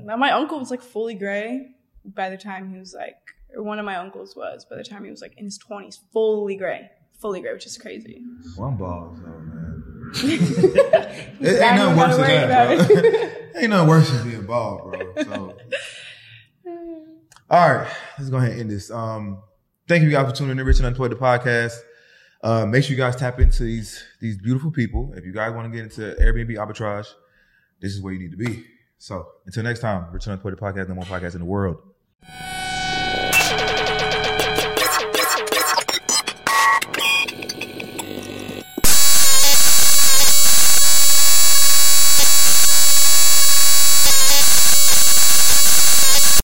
now 0.02 0.16
my 0.16 0.30
uncle 0.32 0.58
was 0.58 0.70
like 0.70 0.82
fully 0.82 1.14
gray 1.14 1.68
by 2.04 2.30
the 2.30 2.36
time 2.36 2.70
he 2.72 2.78
was 2.78 2.94
like, 2.94 3.16
or 3.56 3.62
one 3.62 3.78
of 3.78 3.84
my 3.84 3.96
uncles 3.96 4.34
was 4.36 4.64
by 4.64 4.76
the 4.76 4.84
time 4.84 5.04
he 5.04 5.10
was 5.10 5.22
like 5.22 5.34
in 5.36 5.44
his 5.44 5.58
twenties, 5.58 6.00
fully 6.12 6.56
gray, 6.56 6.90
fully 7.20 7.40
gray, 7.40 7.52
which 7.52 7.66
is 7.66 7.78
crazy. 7.78 8.22
One 8.56 8.76
balls, 8.76 9.18
though, 9.20 9.28
man. 9.28 9.82
it 10.16 11.62
ain't 11.62 11.76
nothing 11.76 11.96
worse 11.96 12.16
than 12.16 12.26
that, 12.26 12.88
bro. 12.88 13.30
ain't 13.60 13.70
nothing 13.70 13.88
worse 13.88 14.10
than 14.10 14.30
being 14.30 14.46
bald, 14.46 14.92
bro. 14.92 15.24
So, 15.24 15.56
all 17.50 17.74
right, 17.74 17.92
let's 18.18 18.30
go 18.30 18.36
ahead 18.36 18.52
and 18.52 18.60
end 18.60 18.70
this. 18.70 18.90
Um, 18.90 19.42
thank 19.88 20.02
you 20.02 20.10
guys 20.10 20.30
for 20.30 20.36
tuning 20.36 20.58
in, 20.58 20.64
Rich 20.64 20.78
and 20.78 20.86
Unemployed 20.86 21.12
the 21.12 21.16
podcast. 21.16 21.76
Uh, 22.42 22.66
make 22.66 22.84
sure 22.84 22.90
you 22.90 22.96
guys 22.96 23.16
tap 23.16 23.40
into 23.40 23.62
these 23.62 24.04
these 24.20 24.36
beautiful 24.38 24.70
people. 24.70 25.12
If 25.16 25.24
you 25.24 25.32
guys 25.32 25.52
want 25.52 25.72
to 25.72 25.76
get 25.76 25.84
into 25.84 26.20
Airbnb 26.20 26.56
arbitrage, 26.56 27.08
this 27.80 27.92
is 27.92 28.02
where 28.02 28.12
you 28.12 28.18
need 28.18 28.32
to 28.32 28.36
be. 28.36 28.64
So, 28.98 29.26
until 29.46 29.62
next 29.62 29.80
time, 29.80 30.12
Rich 30.12 30.26
and 30.26 30.32
Unemployed 30.32 30.56
the 30.56 30.60
podcast, 30.60 30.88
the 30.88 30.94
more 30.94 31.04
podcast 31.04 31.34
in 31.34 31.40
the 31.40 31.46
world. 31.46 31.78